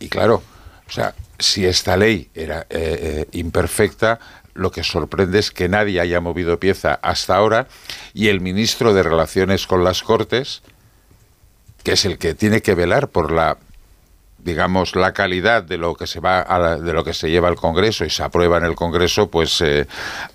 Y 0.00 0.08
claro, 0.08 0.42
o 0.88 0.92
sea, 0.92 1.14
si 1.38 1.66
esta 1.66 1.96
ley 1.96 2.30
era 2.34 2.60
eh, 2.62 2.66
eh, 2.70 3.28
imperfecta, 3.32 4.18
lo 4.54 4.70
que 4.70 4.84
sorprende 4.84 5.38
es 5.38 5.50
que 5.50 5.68
nadie 5.68 6.00
haya 6.00 6.20
movido 6.20 6.58
pieza 6.58 6.98
hasta 7.02 7.36
ahora 7.36 7.68
y 8.14 8.28
el 8.28 8.40
ministro 8.40 8.94
de 8.94 9.02
Relaciones 9.02 9.66
con 9.66 9.84
las 9.84 10.02
Cortes, 10.02 10.62
que 11.82 11.92
es 11.92 12.04
el 12.04 12.18
que 12.18 12.34
tiene 12.34 12.62
que 12.62 12.74
velar 12.74 13.08
por 13.08 13.30
la 13.30 13.58
digamos 14.46 14.96
la 14.96 15.12
calidad 15.12 15.62
de 15.62 15.76
lo 15.76 15.94
que 15.96 16.06
se 16.06 16.20
va 16.20 16.40
a 16.40 16.58
la- 16.58 16.76
de 16.78 16.92
lo 16.94 17.04
que 17.04 17.12
se 17.12 17.28
lleva 17.28 17.48
al 17.48 17.56
Congreso 17.56 18.04
y 18.06 18.10
se 18.10 18.22
aprueba 18.22 18.56
en 18.56 18.64
el 18.64 18.74
Congreso 18.74 19.28
pues 19.30 19.60
eh, 19.60 19.86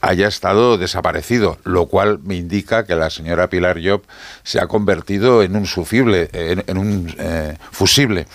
haya 0.01 0.28
estado 0.28 0.78
desaparecido 0.78 1.57
lo 1.64 1.88
cual 1.88 2.20
me 2.24 2.36
indica 2.36 2.86
que 2.86 2.95
la 2.95 3.09
señora 3.09 3.47
Pilar 3.49 3.80
Job 3.84 4.03
se 4.43 4.59
ha 4.59 4.68
convertido 4.68 5.41
en 5.41 5.55
un 5.55 5.66
sufible 5.66 6.30
en, 6.34 6.78
un 6.78 7.16
eh, 7.18 7.57
fusible. 7.72 8.28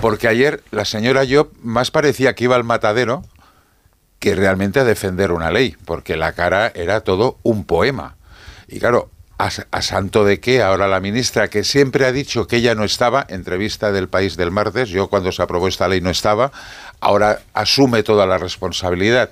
Porque 0.00 0.26
ayer 0.28 0.62
la 0.72 0.84
señora 0.84 1.22
Job 1.30 1.50
más 1.62 1.90
parecía 1.90 2.34
que 2.34 2.44
iba 2.44 2.56
al 2.56 2.64
matadero 2.64 3.22
que 4.18 4.34
realmente 4.34 4.80
a 4.80 4.84
defender 4.84 5.32
una 5.32 5.50
ley 5.50 5.76
porque 5.84 6.16
la 6.16 6.32
cara 6.32 6.72
era 6.74 7.00
todo 7.02 7.38
un 7.42 7.64
poema. 7.64 8.16
Y 8.68 8.80
claro, 8.80 9.10
a, 9.40 9.48
a 9.70 9.82
santo 9.82 10.24
de 10.24 10.38
qué 10.38 10.62
ahora 10.62 10.86
la 10.86 11.00
ministra, 11.00 11.48
que 11.48 11.64
siempre 11.64 12.04
ha 12.04 12.12
dicho 12.12 12.46
que 12.46 12.56
ella 12.56 12.74
no 12.74 12.84
estaba, 12.84 13.24
entrevista 13.28 13.90
del 13.90 14.08
País 14.08 14.36
del 14.36 14.50
martes, 14.50 14.90
yo 14.90 15.08
cuando 15.08 15.32
se 15.32 15.42
aprobó 15.42 15.66
esta 15.66 15.88
ley 15.88 16.02
no 16.02 16.10
estaba, 16.10 16.52
ahora 17.00 17.40
asume 17.54 18.02
toda 18.02 18.26
la 18.26 18.36
responsabilidad. 18.36 19.30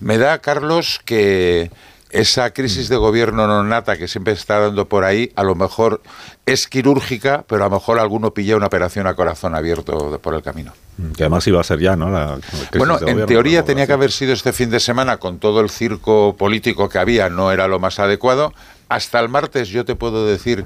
Me 0.00 0.18
da, 0.18 0.38
Carlos, 0.38 1.00
que 1.04 1.70
esa 2.10 2.50
crisis 2.52 2.88
de 2.88 2.96
gobierno 2.96 3.46
no 3.46 3.62
nata 3.62 3.96
que 3.96 4.08
siempre 4.08 4.32
está 4.32 4.58
dando 4.58 4.88
por 4.88 5.04
ahí, 5.04 5.30
a 5.36 5.44
lo 5.44 5.54
mejor 5.54 6.02
es 6.44 6.66
quirúrgica, 6.66 7.44
pero 7.46 7.64
a 7.64 7.68
lo 7.68 7.76
mejor 7.76 8.00
alguno 8.00 8.32
pilla 8.32 8.56
una 8.56 8.66
operación 8.66 9.06
a 9.06 9.14
corazón 9.14 9.54
abierto 9.54 10.18
por 10.20 10.34
el 10.34 10.42
camino. 10.42 10.72
Que 11.16 11.24
además 11.24 11.46
iba 11.46 11.60
a 11.60 11.64
ser 11.64 11.78
ya, 11.78 11.94
¿no? 11.94 12.10
La 12.10 12.38
crisis 12.70 12.78
Bueno, 12.78 12.98
de 12.98 13.10
en 13.10 13.26
teoría 13.26 13.64
tenía 13.64 13.86
que 13.86 13.92
haber 13.92 14.10
sido 14.10 14.32
este 14.32 14.52
fin 14.52 14.70
de 14.70 14.80
semana 14.80 15.18
con 15.18 15.38
todo 15.38 15.60
el 15.60 15.70
circo 15.70 16.34
político 16.36 16.88
que 16.88 16.98
había, 16.98 17.28
no 17.28 17.52
era 17.52 17.68
lo 17.68 17.78
más 17.78 18.00
adecuado. 18.00 18.52
Hasta 18.88 19.20
el 19.20 19.28
martes 19.28 19.68
yo 19.68 19.84
te 19.84 19.94
puedo 19.94 20.26
decir 20.26 20.64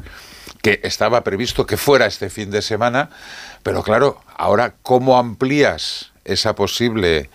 que 0.62 0.80
estaba 0.84 1.22
previsto 1.22 1.66
que 1.66 1.76
fuera 1.76 2.06
este 2.06 2.30
fin 2.30 2.50
de 2.50 2.62
semana, 2.62 3.10
pero 3.62 3.82
claro, 3.82 4.20
ahora 4.36 4.74
cómo 4.82 5.18
amplías 5.18 6.12
esa 6.24 6.54
posible 6.54 7.28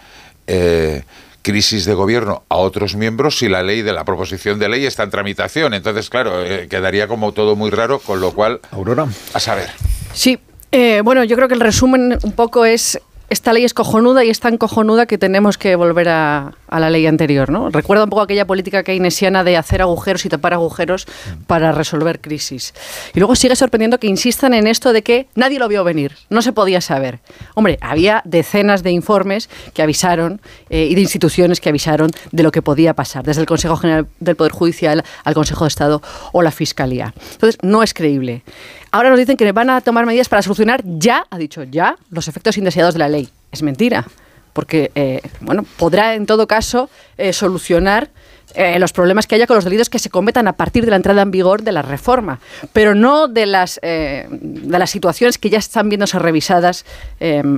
eh, 0.48 1.04
crisis 1.42 1.86
de 1.86 1.94
gobierno 1.94 2.44
a 2.50 2.58
otros 2.58 2.96
miembros 2.96 3.38
si 3.38 3.50
la 3.50 3.64
ley 3.64 3.82
de 3.82 3.94
la 3.94 4.04
proposición 4.06 4.60
de 4.60 4.70
ley 4.70 4.86
está 4.86 5.04
en 5.04 5.10
tramitación. 5.10 5.74
Entonces, 5.74 6.10
claro, 6.10 6.44
eh, 6.44 6.68
quedaría 6.70 7.08
como 7.08 7.32
todo 7.32 7.56
muy 7.56 7.70
raro, 7.70 8.00
con 8.00 8.20
lo 8.20 8.32
cual... 8.32 8.60
Aurora. 8.72 9.08
A 9.34 9.40
saber. 9.40 9.70
Sí, 10.14 10.40
eh, 10.72 11.02
bueno, 11.04 11.24
yo 11.24 11.36
creo 11.36 11.48
que 11.48 11.54
el 11.54 11.62
resumen 11.62 12.18
un 12.22 12.32
poco 12.34 12.66
es, 12.66 13.00
esta 13.30 13.52
ley 13.52 13.66
es 13.66 13.74
cojonuda 13.74 14.24
y 14.24 14.30
es 14.30 14.40
tan 14.40 14.58
cojonuda 14.58 15.06
que 15.06 15.18
tenemos 15.18 15.58
que 15.58 15.76
volver 15.76 16.08
a, 16.10 16.54
la 16.70 16.90
ley 16.90 17.06
anterior, 17.08 17.50
¿no? 17.50 17.70
Recuerda 17.70 18.06
un 18.06 18.10
poco 18.10 18.22
aquella 18.22 18.48
política 18.48 18.84
keynesiana 18.84 19.44
de 19.44 19.58
hacer 19.58 19.82
agujeros 19.82 20.26
y 20.26 20.30
tapar 20.30 20.54
agujeros 20.54 21.08
para 21.46 21.72
resolver 21.72 22.22
crisis. 22.22 22.74
Y 23.14 23.20
luego 23.20 23.36
sigue 23.36 23.56
sorprendiendo 23.56 24.00
que 24.00 24.08
insistan 24.08 24.54
en 24.54 24.68
esto 24.68 24.94
de 24.94 25.02
que 25.02 25.28
nadie 25.36 25.60
lo 25.60 25.68
vio 25.68 25.84
venir, 25.84 26.14
no 26.30 26.42
se 26.42 26.54
podía 26.54 26.80
saber. 26.80 27.20
Hombre, 27.56 27.78
había 27.82 28.22
decenas 28.24 28.84
de 28.84 28.92
informes 28.92 29.50
que 29.74 29.82
avisaron 29.82 30.42
eh, 30.70 30.88
y 30.90 30.96
de 30.96 31.02
instituciones 31.02 31.60
que 31.60 31.70
avisaron 31.70 32.12
de 32.32 32.44
lo 32.44 32.52
que 32.52 32.62
podía 32.62 32.94
pasar, 32.94 33.26
desde 33.26 33.42
el 33.42 33.48
Consejo 33.48 33.76
General 33.76 34.08
del 34.20 34.36
Poder 34.36 34.54
Judicial 34.54 35.04
al 35.24 35.34
Consejo 35.34 35.66
de 35.66 35.70
Estado 35.70 36.02
o 36.32 36.42
la 36.42 36.52
Fiscalía. 36.52 37.14
Entonces, 37.34 37.58
no 37.62 37.84
es 37.84 37.94
creíble. 37.94 38.44
Ahora 38.92 39.10
nos 39.10 39.20
dicen 39.20 39.38
que 39.38 39.52
van 39.52 39.70
a 39.70 39.82
tomar 39.82 40.06
medidas 40.06 40.30
para 40.30 40.42
solucionar 40.42 40.82
ya, 40.86 41.26
ha 41.30 41.38
dicho 41.38 41.64
ya, 41.64 41.98
los 42.10 42.28
efectos 42.28 42.58
indeseados 42.58 42.94
de 42.94 43.00
la 43.00 43.10
ley. 43.10 43.30
Es 43.52 43.64
mentira, 43.64 44.06
porque 44.54 44.92
eh, 44.96 45.22
bueno, 45.42 45.66
podrá 45.78 46.16
en 46.16 46.26
todo 46.26 46.48
caso 46.48 46.90
eh, 47.18 47.32
solucionar 47.34 48.10
eh, 48.56 48.80
los 48.80 48.92
problemas 48.94 49.28
que 49.28 49.36
haya 49.36 49.46
con 49.46 49.56
los 49.56 49.66
delitos 49.66 49.90
que 49.90 50.00
se 50.00 50.10
cometan 50.10 50.48
a 50.48 50.54
partir 50.54 50.84
de 50.86 50.90
la 50.90 50.96
entrada 50.96 51.22
en 51.22 51.32
vigor 51.32 51.62
de 51.62 51.72
la 51.72 51.82
reforma, 51.82 52.40
pero 52.74 52.96
no 52.96 53.28
de 53.28 53.46
las, 53.46 53.80
de 53.82 54.80
las 54.80 54.90
situaciones 54.90 55.38
que 55.38 55.50
ya 55.50 55.60
están 55.60 55.90
viéndose 55.90 56.18
revisadas 56.18 56.86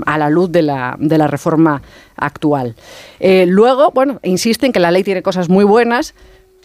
a 0.05 0.17
la 0.17 0.29
luz 0.29 0.51
de 0.51 0.63
la, 0.63 0.95
de 0.99 1.17
la 1.17 1.27
reforma 1.27 1.81
actual. 2.17 2.75
Luego, 3.19 3.91
bueno, 3.91 4.19
insisten 4.23 4.73
que 4.73 4.79
la 4.79 4.91
ley 4.91 5.03
tiene 5.03 5.21
cosas 5.21 5.47
muy 5.47 5.63
buenas, 5.63 6.15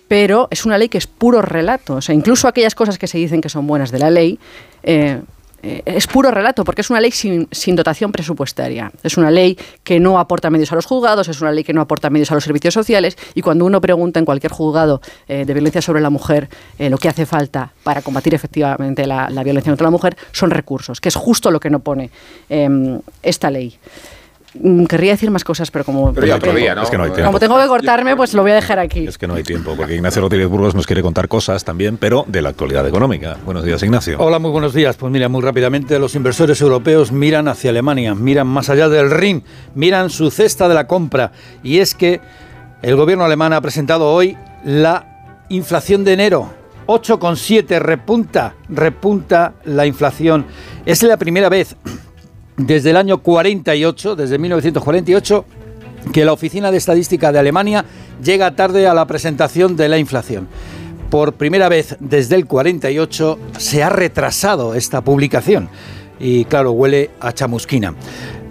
pero 0.08 0.48
es 0.50 0.64
una 0.64 0.78
ley 0.78 0.88
que 0.88 0.98
es 0.98 1.06
puro 1.06 1.42
relato. 1.42 1.96
O 1.96 2.00
sea, 2.00 2.14
incluso 2.14 2.48
aquellas 2.48 2.74
cosas 2.74 2.98
que 2.98 3.06
se 3.06 3.18
dicen 3.18 3.40
que 3.40 3.48
son 3.48 3.66
buenas 3.66 3.90
de 3.90 3.98
la 3.98 4.10
ley, 4.10 4.38
eh, 4.82 5.20
eh, 5.62 5.82
es 5.86 6.06
puro 6.06 6.30
relato, 6.30 6.62
porque 6.62 6.82
es 6.82 6.90
una 6.90 7.00
ley 7.00 7.10
sin, 7.10 7.48
dotación 7.74 8.12
presupuestaria. 8.12 8.92
Es 9.02 9.16
una 9.16 9.30
ley 9.30 9.58
que 9.82 9.98
no 9.98 10.18
aporta 10.18 10.50
medios 10.50 10.70
a 10.72 10.74
los 10.74 10.84
juzgados, 10.84 11.28
es 11.28 11.40
una 11.40 11.52
ley 11.52 11.64
que 11.64 11.72
no 11.72 11.80
aporta 11.80 12.10
medios 12.10 12.30
a 12.30 12.34
los 12.34 12.44
servicios 12.44 12.74
sociales, 12.74 13.16
y 13.34 13.40
cuando 13.40 13.64
uno 13.64 13.80
pregunta 13.80 14.18
en 14.18 14.26
cualquier 14.26 14.52
juzgado 14.52 15.00
eh, 15.26 15.46
de 15.46 15.54
violencia 15.54 15.80
sobre 15.80 16.02
la 16.02 16.10
mujer 16.10 16.50
lo 16.78 16.98
que 16.98 17.08
hace 17.08 17.24
falta 17.24 17.72
para 17.82 18.02
combatir 18.02 18.34
efectivamente 18.34 19.06
la, 19.06 19.30
la 19.30 19.42
violencia 19.42 19.70
contra 19.70 19.86
la 19.86 19.90
mujer 19.90 20.16
son 20.32 20.50
recursos, 20.50 21.00
que 21.00 21.08
es 21.08 21.14
justo 21.14 21.50
lo 21.50 21.60
que 21.60 21.70
no 21.70 21.78
pone 21.78 22.10
eh, 22.50 23.00
esta 23.22 23.50
ley. 23.50 23.78
Mm, 24.60 24.84
Querría 24.84 25.12
decir 25.12 25.30
más 25.30 25.42
cosas, 25.42 25.70
pero 25.70 25.84
como, 25.84 26.12
Pero 26.12 26.26
ya 26.26 26.36
otro 26.36 26.54
día, 26.54 26.74
¿no? 26.74 26.82
Es 26.82 26.90
que 26.90 26.96
no 26.96 27.04
hay 27.04 27.10
tiempo. 27.10 27.26
como 27.26 27.40
tengo 27.40 27.60
que 27.60 27.66
cortarme, 27.66 28.16
pues 28.16 28.34
lo 28.34 28.42
voy 28.42 28.52
a 28.52 28.54
dejar 28.54 28.78
aquí. 28.78 29.06
Es 29.06 29.18
que 29.18 29.26
no 29.26 29.34
hay 29.34 29.42
tiempo, 29.42 29.74
porque 29.76 29.94
Ignacio 29.96 30.22
Rodríguez 30.22 30.48
Burgos 30.48 30.74
nos 30.74 30.86
quiere 30.86 31.02
contar 31.02 31.28
cosas 31.28 31.64
también, 31.64 31.96
pero 31.96 32.24
de 32.28 32.40
la 32.40 32.50
actualidad 32.50 32.86
económica. 32.86 33.36
Buenos 33.44 33.64
días, 33.64 33.82
Ignacio. 33.82 34.16
Hola, 34.18 34.38
muy 34.38 34.50
buenos 34.50 34.72
días. 34.72 34.96
Pues 34.96 35.12
mira, 35.12 35.28
muy 35.28 35.42
rápidamente, 35.42 35.98
los 35.98 36.14
inversores 36.14 36.60
europeos 36.60 37.10
miran 37.10 37.48
hacia 37.48 37.70
Alemania, 37.70 38.14
miran 38.14 38.46
más 38.46 38.70
allá 38.70 38.88
del 38.88 39.10
Rin, 39.10 39.42
miran 39.74 40.08
su 40.10 40.30
cesta 40.30 40.68
de 40.68 40.74
la 40.74 40.86
compra. 40.86 41.32
Y 41.62 41.78
es 41.78 41.94
que 41.94 42.20
el 42.82 42.96
gobierno 42.96 43.24
alemán 43.24 43.52
ha 43.52 43.60
presentado 43.60 44.12
hoy 44.12 44.36
la 44.64 45.44
inflación 45.48 46.04
de 46.04 46.12
enero. 46.12 46.50
8,7 46.86 47.78
repunta, 47.78 48.54
repunta 48.68 49.54
la 49.64 49.86
inflación. 49.86 50.44
Es 50.84 51.02
la 51.02 51.16
primera 51.16 51.48
vez 51.48 51.76
desde 52.56 52.90
el 52.90 52.96
año 52.96 53.18
48, 53.18 54.16
desde 54.16 54.38
1948, 54.38 55.44
que 56.12 56.24
la 56.24 56.32
Oficina 56.32 56.70
de 56.70 56.76
Estadística 56.78 57.32
de 57.32 57.38
Alemania 57.38 57.84
llega 58.22 58.54
tarde 58.54 58.86
a 58.86 58.94
la 58.94 59.06
presentación 59.06 59.76
de 59.76 59.88
la 59.88 59.98
inflación. 59.98 60.48
Por 61.10 61.34
primera 61.34 61.68
vez 61.68 61.96
desde 62.00 62.36
el 62.36 62.46
48 62.46 63.38
se 63.58 63.82
ha 63.82 63.88
retrasado 63.88 64.74
esta 64.74 65.02
publicación 65.02 65.68
y 66.18 66.44
claro, 66.44 66.72
huele 66.72 67.10
a 67.20 67.32
chamusquina. 67.32 67.94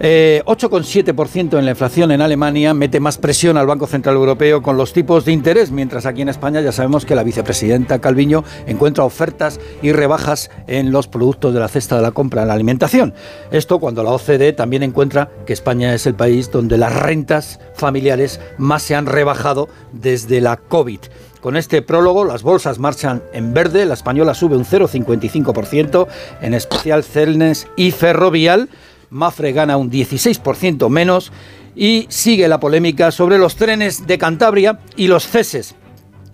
Eh, 0.00 0.42
8,7% 0.44 1.56
en 1.56 1.64
la 1.64 1.70
inflación 1.70 2.10
en 2.10 2.20
Alemania 2.20 2.74
mete 2.74 2.98
más 2.98 3.16
presión 3.16 3.56
al 3.56 3.66
Banco 3.66 3.86
Central 3.86 4.16
Europeo 4.16 4.60
con 4.60 4.76
los 4.76 4.92
tipos 4.92 5.24
de 5.24 5.32
interés, 5.32 5.70
mientras 5.70 6.04
aquí 6.04 6.22
en 6.22 6.28
España 6.28 6.60
ya 6.60 6.72
sabemos 6.72 7.06
que 7.06 7.14
la 7.14 7.22
vicepresidenta 7.22 8.00
Calviño 8.00 8.42
encuentra 8.66 9.04
ofertas 9.04 9.60
y 9.82 9.92
rebajas 9.92 10.50
en 10.66 10.90
los 10.90 11.06
productos 11.06 11.54
de 11.54 11.60
la 11.60 11.68
cesta 11.68 11.96
de 11.96 12.02
la 12.02 12.10
compra 12.10 12.42
en 12.42 12.48
la 12.48 12.54
alimentación. 12.54 13.14
Esto 13.52 13.78
cuando 13.78 14.02
la 14.02 14.10
OCDE 14.10 14.52
también 14.52 14.82
encuentra 14.82 15.30
que 15.46 15.52
España 15.52 15.94
es 15.94 16.06
el 16.06 16.14
país 16.14 16.50
donde 16.50 16.76
las 16.76 16.94
rentas 16.94 17.60
familiares 17.74 18.40
más 18.58 18.82
se 18.82 18.96
han 18.96 19.06
rebajado 19.06 19.68
desde 19.92 20.40
la 20.40 20.56
COVID. 20.56 21.00
Con 21.44 21.58
este 21.58 21.82
prólogo, 21.82 22.24
las 22.24 22.42
bolsas 22.42 22.78
marchan 22.78 23.22
en 23.34 23.52
verde, 23.52 23.84
la 23.84 23.92
española 23.92 24.32
sube 24.32 24.56
un 24.56 24.64
0,55%, 24.64 26.06
en 26.40 26.54
especial 26.54 27.04
Celnes 27.04 27.68
y 27.76 27.90
Ferrovial. 27.90 28.70
Mafre 29.10 29.52
gana 29.52 29.76
un 29.76 29.90
16% 29.90 30.88
menos 30.88 31.32
y 31.76 32.06
sigue 32.08 32.48
la 32.48 32.60
polémica 32.60 33.10
sobre 33.10 33.36
los 33.36 33.56
trenes 33.56 34.06
de 34.06 34.16
Cantabria 34.16 34.78
y 34.96 35.06
los 35.08 35.26
ceses. 35.28 35.74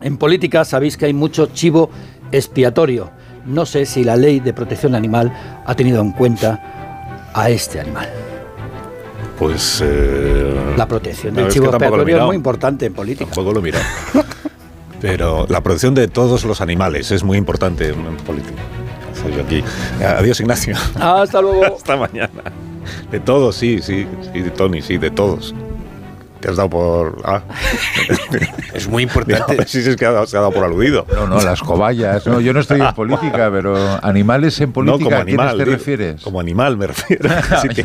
En 0.00 0.16
política 0.16 0.64
sabéis 0.64 0.96
que 0.96 1.06
hay 1.06 1.12
mucho 1.12 1.46
chivo 1.46 1.90
expiatorio. 2.30 3.10
No 3.46 3.66
sé 3.66 3.86
si 3.86 4.04
la 4.04 4.14
ley 4.14 4.38
de 4.38 4.52
protección 4.52 4.94
animal 4.94 5.32
ha 5.66 5.74
tenido 5.74 6.00
en 6.02 6.12
cuenta 6.12 7.30
a 7.34 7.50
este 7.50 7.80
animal. 7.80 8.08
Pues. 9.40 9.80
eh, 9.84 10.74
La 10.76 10.86
protección 10.86 11.34
del 11.34 11.48
chivo 11.48 11.66
expiatorio 11.66 12.16
es 12.16 12.22
muy 12.22 12.36
importante 12.36 12.86
en 12.86 12.94
política. 12.94 13.24
Tampoco 13.24 13.54
lo 13.54 13.58
he 13.58 13.62
mirado. 13.64 13.84
Pero 15.00 15.46
la 15.48 15.62
protección 15.62 15.94
de 15.94 16.08
todos 16.08 16.44
los 16.44 16.60
animales 16.60 17.10
es 17.10 17.22
muy 17.24 17.38
importante 17.38 17.88
en 17.90 18.16
política. 18.18 18.60
Soy 19.22 19.34
yo 19.34 19.42
aquí. 19.42 19.62
Adiós, 20.04 20.40
Ignacio. 20.40 20.76
Hasta 20.98 21.40
luego. 21.40 21.64
Hasta 21.76 21.96
mañana. 21.96 22.42
De 23.10 23.20
todos, 23.20 23.56
sí, 23.56 23.80
sí, 23.82 24.06
sí, 24.32 24.40
de 24.40 24.50
Tony, 24.50 24.82
sí, 24.82 24.98
de 24.98 25.10
todos. 25.10 25.54
Te 26.40 26.48
has 26.48 26.56
dado 26.56 26.70
por. 26.70 27.20
Ah. 27.24 27.42
Es 28.72 28.88
muy 28.88 29.02
importante. 29.02 29.52
Digo, 29.52 29.64
sí, 29.66 29.82
sí, 29.82 29.90
es 29.90 29.96
que 29.96 30.06
ha 30.06 30.12
dado- 30.12 30.26
se 30.26 30.36
ha 30.38 30.40
dado 30.40 30.52
por 30.52 30.64
aludido. 30.64 31.04
No, 31.14 31.26
no, 31.26 31.40
las 31.42 31.60
cobayas. 31.60 32.26
No, 32.26 32.40
yo 32.40 32.54
no 32.54 32.60
estoy 32.60 32.80
en 32.80 32.94
política, 32.94 33.50
pero 33.52 33.76
animales 34.02 34.58
en 34.60 34.72
política, 34.72 35.04
no, 35.04 35.04
como 35.10 35.16
¿a 35.20 35.24
quiénes 35.24 35.38
animal. 35.40 35.56
te 35.58 35.64
digo. 35.64 35.76
refieres? 35.76 36.22
Como 36.22 36.40
animal 36.40 36.76
me 36.78 36.86
refiero. 36.86 37.28
Así 37.50 37.68
que, 37.68 37.82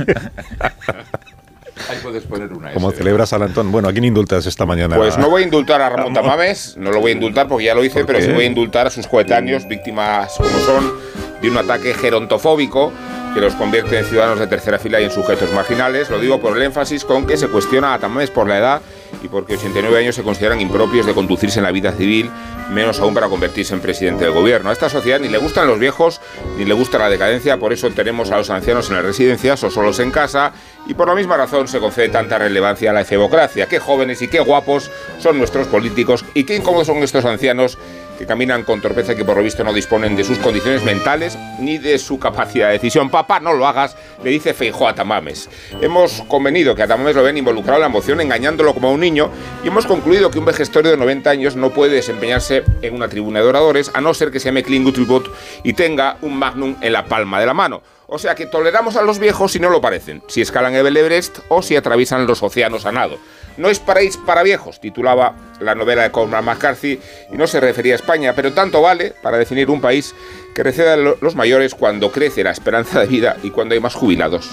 Ahí 1.96 2.02
puedes 2.02 2.24
poner 2.24 2.52
una 2.52 2.74
como 2.74 2.92
celebras 2.92 3.30
San 3.30 3.42
Antón. 3.42 3.72
Bueno, 3.72 3.88
¿a 3.88 3.92
quién 3.92 4.06
indultas 4.06 4.46
esta 4.46 4.66
mañana? 4.66 4.96
Pues 4.96 5.18
no 5.18 5.30
voy 5.30 5.44
a 5.44 5.46
indultar 5.46 5.82
a 5.82 5.90
Ramón 5.90 6.14
Tamames, 6.14 6.76
no 6.78 6.92
lo 6.92 7.00
voy 7.00 7.12
a 7.12 7.14
indultar 7.14 7.48
porque 7.48 7.66
ya 7.66 7.76
lo 7.76 7.84
hice, 7.84 8.00
¿Por 8.00 8.08
pero 8.08 8.22
sí 8.22 8.32
voy 8.32 8.44
a 8.44 8.48
indultar 8.48 8.88
a 8.88 8.90
sus 8.90 9.08
coetáneos, 9.08 9.68
víctimas 9.68 10.34
como 10.38 10.60
son 10.60 10.94
de 11.42 11.50
un 11.50 11.58
ataque 11.58 11.94
gerontofóbico 11.94 12.92
que 13.34 13.42
los 13.42 13.54
convierte 13.56 14.00
en 14.00 14.06
ciudadanos 14.06 14.40
de 14.40 14.48
tercera 14.48 14.80
fila 14.80 15.02
y 15.02 15.06
en 15.06 15.12
sujetos 15.12 15.52
marginales. 15.52 16.10
Lo 16.10 16.20
digo 16.20 16.40
por 16.40 16.56
el 16.56 16.64
énfasis 16.64 17.04
con 17.04 17.28
que 17.28 17.38
se 17.38 17.48
cuestiona 17.50 17.94
a 17.94 18.00
Tamames 18.00 18.32
por 18.32 18.48
la 18.48 18.58
edad 18.58 18.82
y 19.24 19.28
porque 19.28 19.56
89 19.56 19.98
años 19.98 20.16
se 20.16 20.24
consideran 20.24 20.62
impropios 20.62 21.06
de 21.06 21.14
conducirse 21.14 21.60
en 21.60 21.66
la 21.66 21.72
vida 21.72 21.92
civil, 21.92 22.30
menos 22.72 23.00
aún 23.00 23.14
para 23.14 23.28
convertirse 23.28 23.74
en 23.74 23.82
presidente 23.82 24.26
del 24.26 24.34
gobierno. 24.34 24.70
A 24.70 24.74
esta 24.74 24.90
sociedad 24.90 25.20
ni 25.20 25.30
le 25.30 25.38
gustan 25.38 25.68
los 25.68 25.80
viejos 25.80 26.22
ni 26.58 26.66
le 26.66 26.74
gusta 26.74 26.98
la 26.98 27.10
decadencia, 27.10 27.58
por 27.58 27.74
eso 27.74 27.90
tenemos 27.92 28.32
a 28.32 28.38
los 28.38 28.50
ancianos 28.50 28.90
en 28.90 28.96
las 28.96 29.06
residencias 29.06 29.64
o 29.64 29.70
solos 29.70 30.00
en 30.00 30.12
casa 30.12 30.54
y 30.88 30.94
por 30.94 31.08
la 31.08 31.16
misma 31.16 31.38
razón 31.38 31.68
se 31.68 31.80
concede 31.80 32.10
tanta 32.10 32.38
relevancia 32.38 32.92
a 32.92 32.94
la 32.94 33.02
efebocracia. 33.02 33.68
Qué 33.68 33.80
jóvenes 33.80 34.22
y 34.22 34.28
qué 34.28 34.40
guapos 34.40 34.92
son 35.20 35.38
nuestros 35.38 35.68
políticos 35.68 36.26
y 36.34 36.44
qué 36.44 36.56
incómodos 36.56 36.88
son 36.88 36.98
estos 36.98 37.26
ancianos 37.26 37.78
que 38.18 38.26
caminan 38.26 38.64
con 38.64 38.82
torpeza 38.82 39.14
y 39.14 39.16
que 39.16 39.26
por 39.26 39.38
lo 39.38 39.44
visto 39.44 39.64
no 39.64 39.74
disponen 39.74 40.16
de 40.16 40.24
sus 40.24 40.38
condiciones 40.40 40.84
mentales 40.84 41.38
ni 41.60 41.78
de 41.78 41.98
su 41.98 42.20
capacidad 42.20 42.68
de 42.68 42.74
decisión. 42.74 43.10
Papá, 43.10 43.40
no 43.40 43.54
lo 43.54 43.68
hagas, 43.68 43.96
le 44.24 44.30
dice 44.30 44.54
Feijó 44.54 44.88
a 44.88 44.96
Tamames. 44.96 45.50
Hemos 45.82 46.22
convenido 46.28 46.76
que 46.76 46.84
a 46.84 46.88
Tamames 46.88 47.16
lo 47.16 47.24
ven 47.24 47.38
involucrado 47.38 47.78
en 47.78 47.84
la 47.84 47.90
moción, 47.90 48.22
engañándolo 48.22 48.74
como 48.74 48.90
a 48.90 48.92
un 48.92 49.00
niño, 49.00 49.30
y 49.64 49.68
hemos 49.68 49.86
concluido 49.86 50.32
que 50.32 50.40
un 50.40 50.46
vejestorio 50.46 50.92
de 50.92 50.98
90 50.98 51.30
años 51.30 51.56
no 51.56 51.72
puede 51.72 51.96
desempeñarse 51.96 52.64
en 52.82 52.96
una 52.96 53.08
tribuna 53.08 53.42
de 53.42 53.48
oradores, 53.48 53.92
a 53.94 54.02
no 54.02 54.14
ser 54.14 54.32
que 54.32 54.40
se 54.40 54.46
llame 54.46 54.64
Klingutribot 54.64 55.32
y 55.64 55.74
tenga 55.74 56.18
un 56.22 56.38
magnum 56.38 56.76
en 56.82 56.94
la 56.94 57.06
palma 57.06 57.40
de 57.40 57.46
la 57.46 57.54
mano. 57.54 57.82
O 58.08 58.20
sea 58.20 58.36
que 58.36 58.46
toleramos 58.46 58.96
a 58.98 59.02
los 59.02 59.18
viejos 59.18 59.52
si 59.52 59.60
no 59.60 59.70
lo 59.70 59.82
parecen, 59.82 60.22
si 60.28 60.42
escalan 60.42 60.76
el 60.76 60.96
Everest 60.96 61.40
o 61.50 61.62
si 61.62 61.76
atraviesan 61.76 62.28
los 62.28 62.44
océanos 62.44 62.86
a 62.86 62.92
nado. 62.92 63.18
No 63.58 63.70
es 63.70 63.80
paraíso 63.80 64.20
para 64.26 64.44
viejos, 64.44 64.80
titulaba 64.80 65.34
la 65.60 65.76
novela 65.76 66.04
de 66.04 66.12
Cormac 66.12 66.44
McCarthy, 66.44 67.00
y 67.32 67.38
no 67.38 67.48
se 67.48 67.60
refería 67.60 67.94
a 67.94 67.96
España, 67.96 68.34
pero 68.36 68.52
tanto 68.54 68.82
vale 68.82 69.14
para 69.22 69.38
definir 69.38 69.70
un 69.70 69.80
país 69.82 70.14
que 70.54 70.64
receda 70.64 70.94
a 70.94 70.98
lo- 70.98 71.18
los 71.22 71.36
mayores 71.36 71.74
cuando 71.76 72.12
crece 72.12 72.44
la 72.44 72.52
esperanza 72.52 73.00
de 73.00 73.08
vida 73.08 73.38
y 73.44 73.52
cuando 73.52 73.74
hay 73.74 73.80
más 73.80 73.94
jubilados 73.96 74.50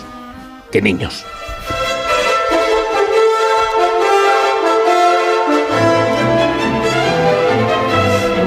que 0.71 0.81
niños. 0.83 1.25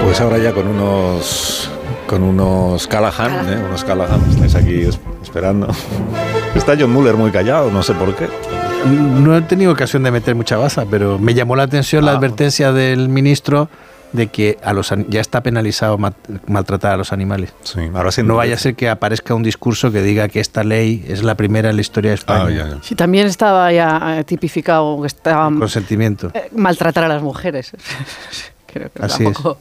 Pues 0.04 0.22
ahora 0.22 0.38
ya 0.38 0.54
con 0.54 0.68
unos 0.68 1.70
con 2.08 2.22
unos 2.22 2.88
Callahan, 2.88 3.50
¿eh? 3.52 3.58
unos 3.68 3.84
Callahan, 3.84 4.22
estáis 4.30 4.56
aquí 4.56 4.82
es- 4.82 5.00
esperando. 5.24 5.68
Está 6.54 6.76
John 6.80 6.92
Muller 6.92 7.16
muy 7.16 7.32
callado, 7.32 7.72
no 7.72 7.82
sé 7.84 7.94
por 7.94 8.16
qué. 8.16 8.28
No 8.86 9.36
he 9.36 9.42
tenido 9.42 9.72
ocasión 9.72 10.04
de 10.04 10.12
meter 10.12 10.36
mucha 10.36 10.58
baza, 10.58 10.86
pero 10.90 11.18
me 11.18 11.34
llamó 11.34 11.56
la 11.56 11.64
atención 11.64 12.06
la 12.06 12.12
Ah. 12.12 12.18
advertencia 12.18 12.72
del 12.72 13.10
ministro 13.10 13.68
de 14.14 14.28
que 14.28 14.58
a 14.64 14.72
los 14.74 14.94
ya 15.10 15.20
está 15.20 15.42
penalizado 15.42 15.98
ma- 15.98 16.14
maltratar 16.48 16.94
a 16.94 16.98
los 16.98 17.12
animales. 17.12 17.54
Sí, 17.64 17.80
ahora 17.94 18.12
sí 18.12 18.22
no 18.24 18.36
vaya 18.36 18.56
a 18.56 18.58
ser 18.58 18.76
que 18.76 18.88
aparezca 18.88 19.34
un 19.34 19.44
discurso 19.44 19.92
que 19.92 20.02
diga 20.02 20.28
que 20.30 20.40
esta 20.40 20.64
ley 20.64 21.04
es 21.08 21.24
la 21.24 21.36
primera 21.36 21.70
en 21.72 21.76
la 21.76 21.82
historia 21.82 22.12
de 22.12 22.14
Ah, 22.14 22.20
España. 22.20 22.78
Sí, 22.82 22.96
también 22.96 23.28
estaba 23.28 23.72
ya 23.74 24.20
eh, 24.20 24.24
tipificado 24.24 25.02
que 25.02 25.08
estaba 25.08 25.46
Consentimiento. 25.58 26.32
eh, 26.34 26.50
maltratar 26.56 27.04
a 27.06 27.08
las 27.08 27.24
mujeres. 27.24 27.72
Creo 28.72 28.90
que 28.94 29.04
Así 29.04 29.24
tampoco. 29.24 29.58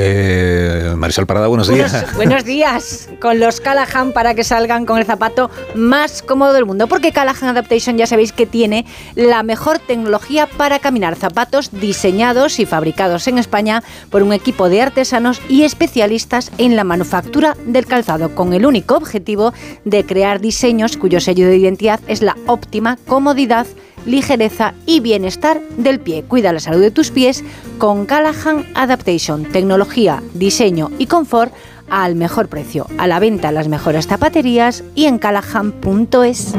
Eh, 0.00 0.94
Marisol 0.96 1.26
Parada, 1.26 1.48
buenos 1.48 1.66
días. 1.66 1.90
Buenos, 1.90 2.14
buenos 2.14 2.44
días. 2.44 3.08
Con 3.20 3.40
los 3.40 3.60
Callahan 3.60 4.12
para 4.12 4.34
que 4.34 4.44
salgan 4.44 4.86
con 4.86 4.98
el 4.98 5.04
zapato 5.04 5.50
más 5.74 6.22
cómodo 6.22 6.52
del 6.52 6.66
mundo. 6.66 6.86
Porque 6.86 7.10
Callahan 7.10 7.48
Adaptation 7.48 7.98
ya 7.98 8.06
sabéis 8.06 8.32
que 8.32 8.46
tiene 8.46 8.86
la 9.16 9.42
mejor 9.42 9.80
tecnología 9.80 10.46
para 10.46 10.78
caminar. 10.78 11.16
Zapatos 11.16 11.70
diseñados 11.72 12.60
y 12.60 12.66
fabricados 12.66 13.26
en 13.26 13.38
España 13.38 13.82
por 14.08 14.22
un 14.22 14.32
equipo 14.32 14.68
de 14.68 14.82
artesanos 14.82 15.40
y 15.48 15.64
especialistas 15.64 16.52
en 16.58 16.76
la 16.76 16.84
manufactura 16.84 17.56
del 17.66 17.86
calzado. 17.86 18.36
Con 18.36 18.52
el 18.52 18.66
único 18.66 18.94
objetivo 18.94 19.52
de 19.84 20.06
crear 20.06 20.40
diseños 20.40 20.96
cuyo 20.96 21.18
sello 21.18 21.48
de 21.48 21.56
identidad 21.56 21.98
es 22.06 22.22
la 22.22 22.36
óptima 22.46 22.98
comodidad 23.08 23.66
ligereza 24.08 24.74
y 24.86 25.00
bienestar 25.00 25.60
del 25.76 26.00
pie. 26.00 26.24
Cuida 26.26 26.52
la 26.52 26.60
salud 26.60 26.80
de 26.80 26.90
tus 26.90 27.10
pies 27.10 27.44
con 27.78 28.06
Callahan 28.06 28.66
Adaptation. 28.74 29.44
Tecnología, 29.44 30.22
diseño 30.34 30.90
y 30.98 31.06
confort 31.06 31.52
al 31.90 32.14
mejor 32.16 32.48
precio. 32.48 32.86
A 32.98 33.06
la 33.06 33.18
venta 33.20 33.48
en 33.50 33.54
las 33.54 33.68
mejores 33.68 34.06
zapaterías 34.06 34.82
y 34.94 35.04
en 35.06 35.18
callahan.es. 35.18 36.54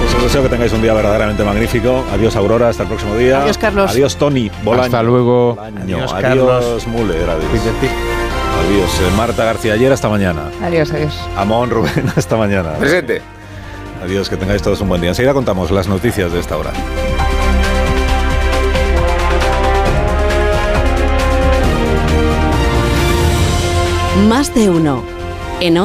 Pues 0.00 0.14
os 0.16 0.22
deseo 0.22 0.42
que 0.42 0.48
tengáis 0.48 0.72
un 0.72 0.82
día 0.82 0.92
verdaderamente 0.92 1.42
magnífico. 1.44 2.04
Adiós 2.12 2.36
Aurora, 2.36 2.68
hasta 2.68 2.82
el 2.82 2.88
próximo 2.90 3.16
día. 3.16 3.42
Adiós, 3.42 3.58
Carlos. 3.58 3.90
Adiós 3.90 4.16
Tony 4.16 4.50
Bolaño. 4.62 4.84
Hasta 4.84 5.02
luego. 5.02 5.54
Bolaño. 5.54 5.80
Adiós, 5.82 6.12
Adiós, 6.12 6.22
Carlos. 6.22 6.86
Müller. 6.88 7.30
Adiós. 7.30 7.50
Adiós. 8.66 9.00
eh, 9.00 9.16
Marta 9.16 9.44
García 9.44 9.72
ayer 9.74 9.92
hasta 9.92 10.08
mañana. 10.08 10.42
Adiós, 10.62 10.92
adiós. 10.92 11.18
Amón 11.36 11.70
Rubén 11.70 12.04
hasta 12.16 12.36
mañana. 12.36 12.72
Presente. 12.74 13.22
Adiós, 14.04 14.28
que 14.28 14.36
tengáis 14.36 14.60
todos 14.60 14.82
un 14.82 14.88
buen 14.90 15.00
día. 15.00 15.08
Enseguida 15.12 15.32
contamos 15.32 15.70
las 15.70 15.88
noticias 15.88 16.30
de 16.30 16.38
esta 16.38 16.58
hora. 16.58 16.74
Más 24.28 24.54
de 24.54 24.68
uno. 24.68 25.02
En 25.60 25.78
Onda 25.78 25.84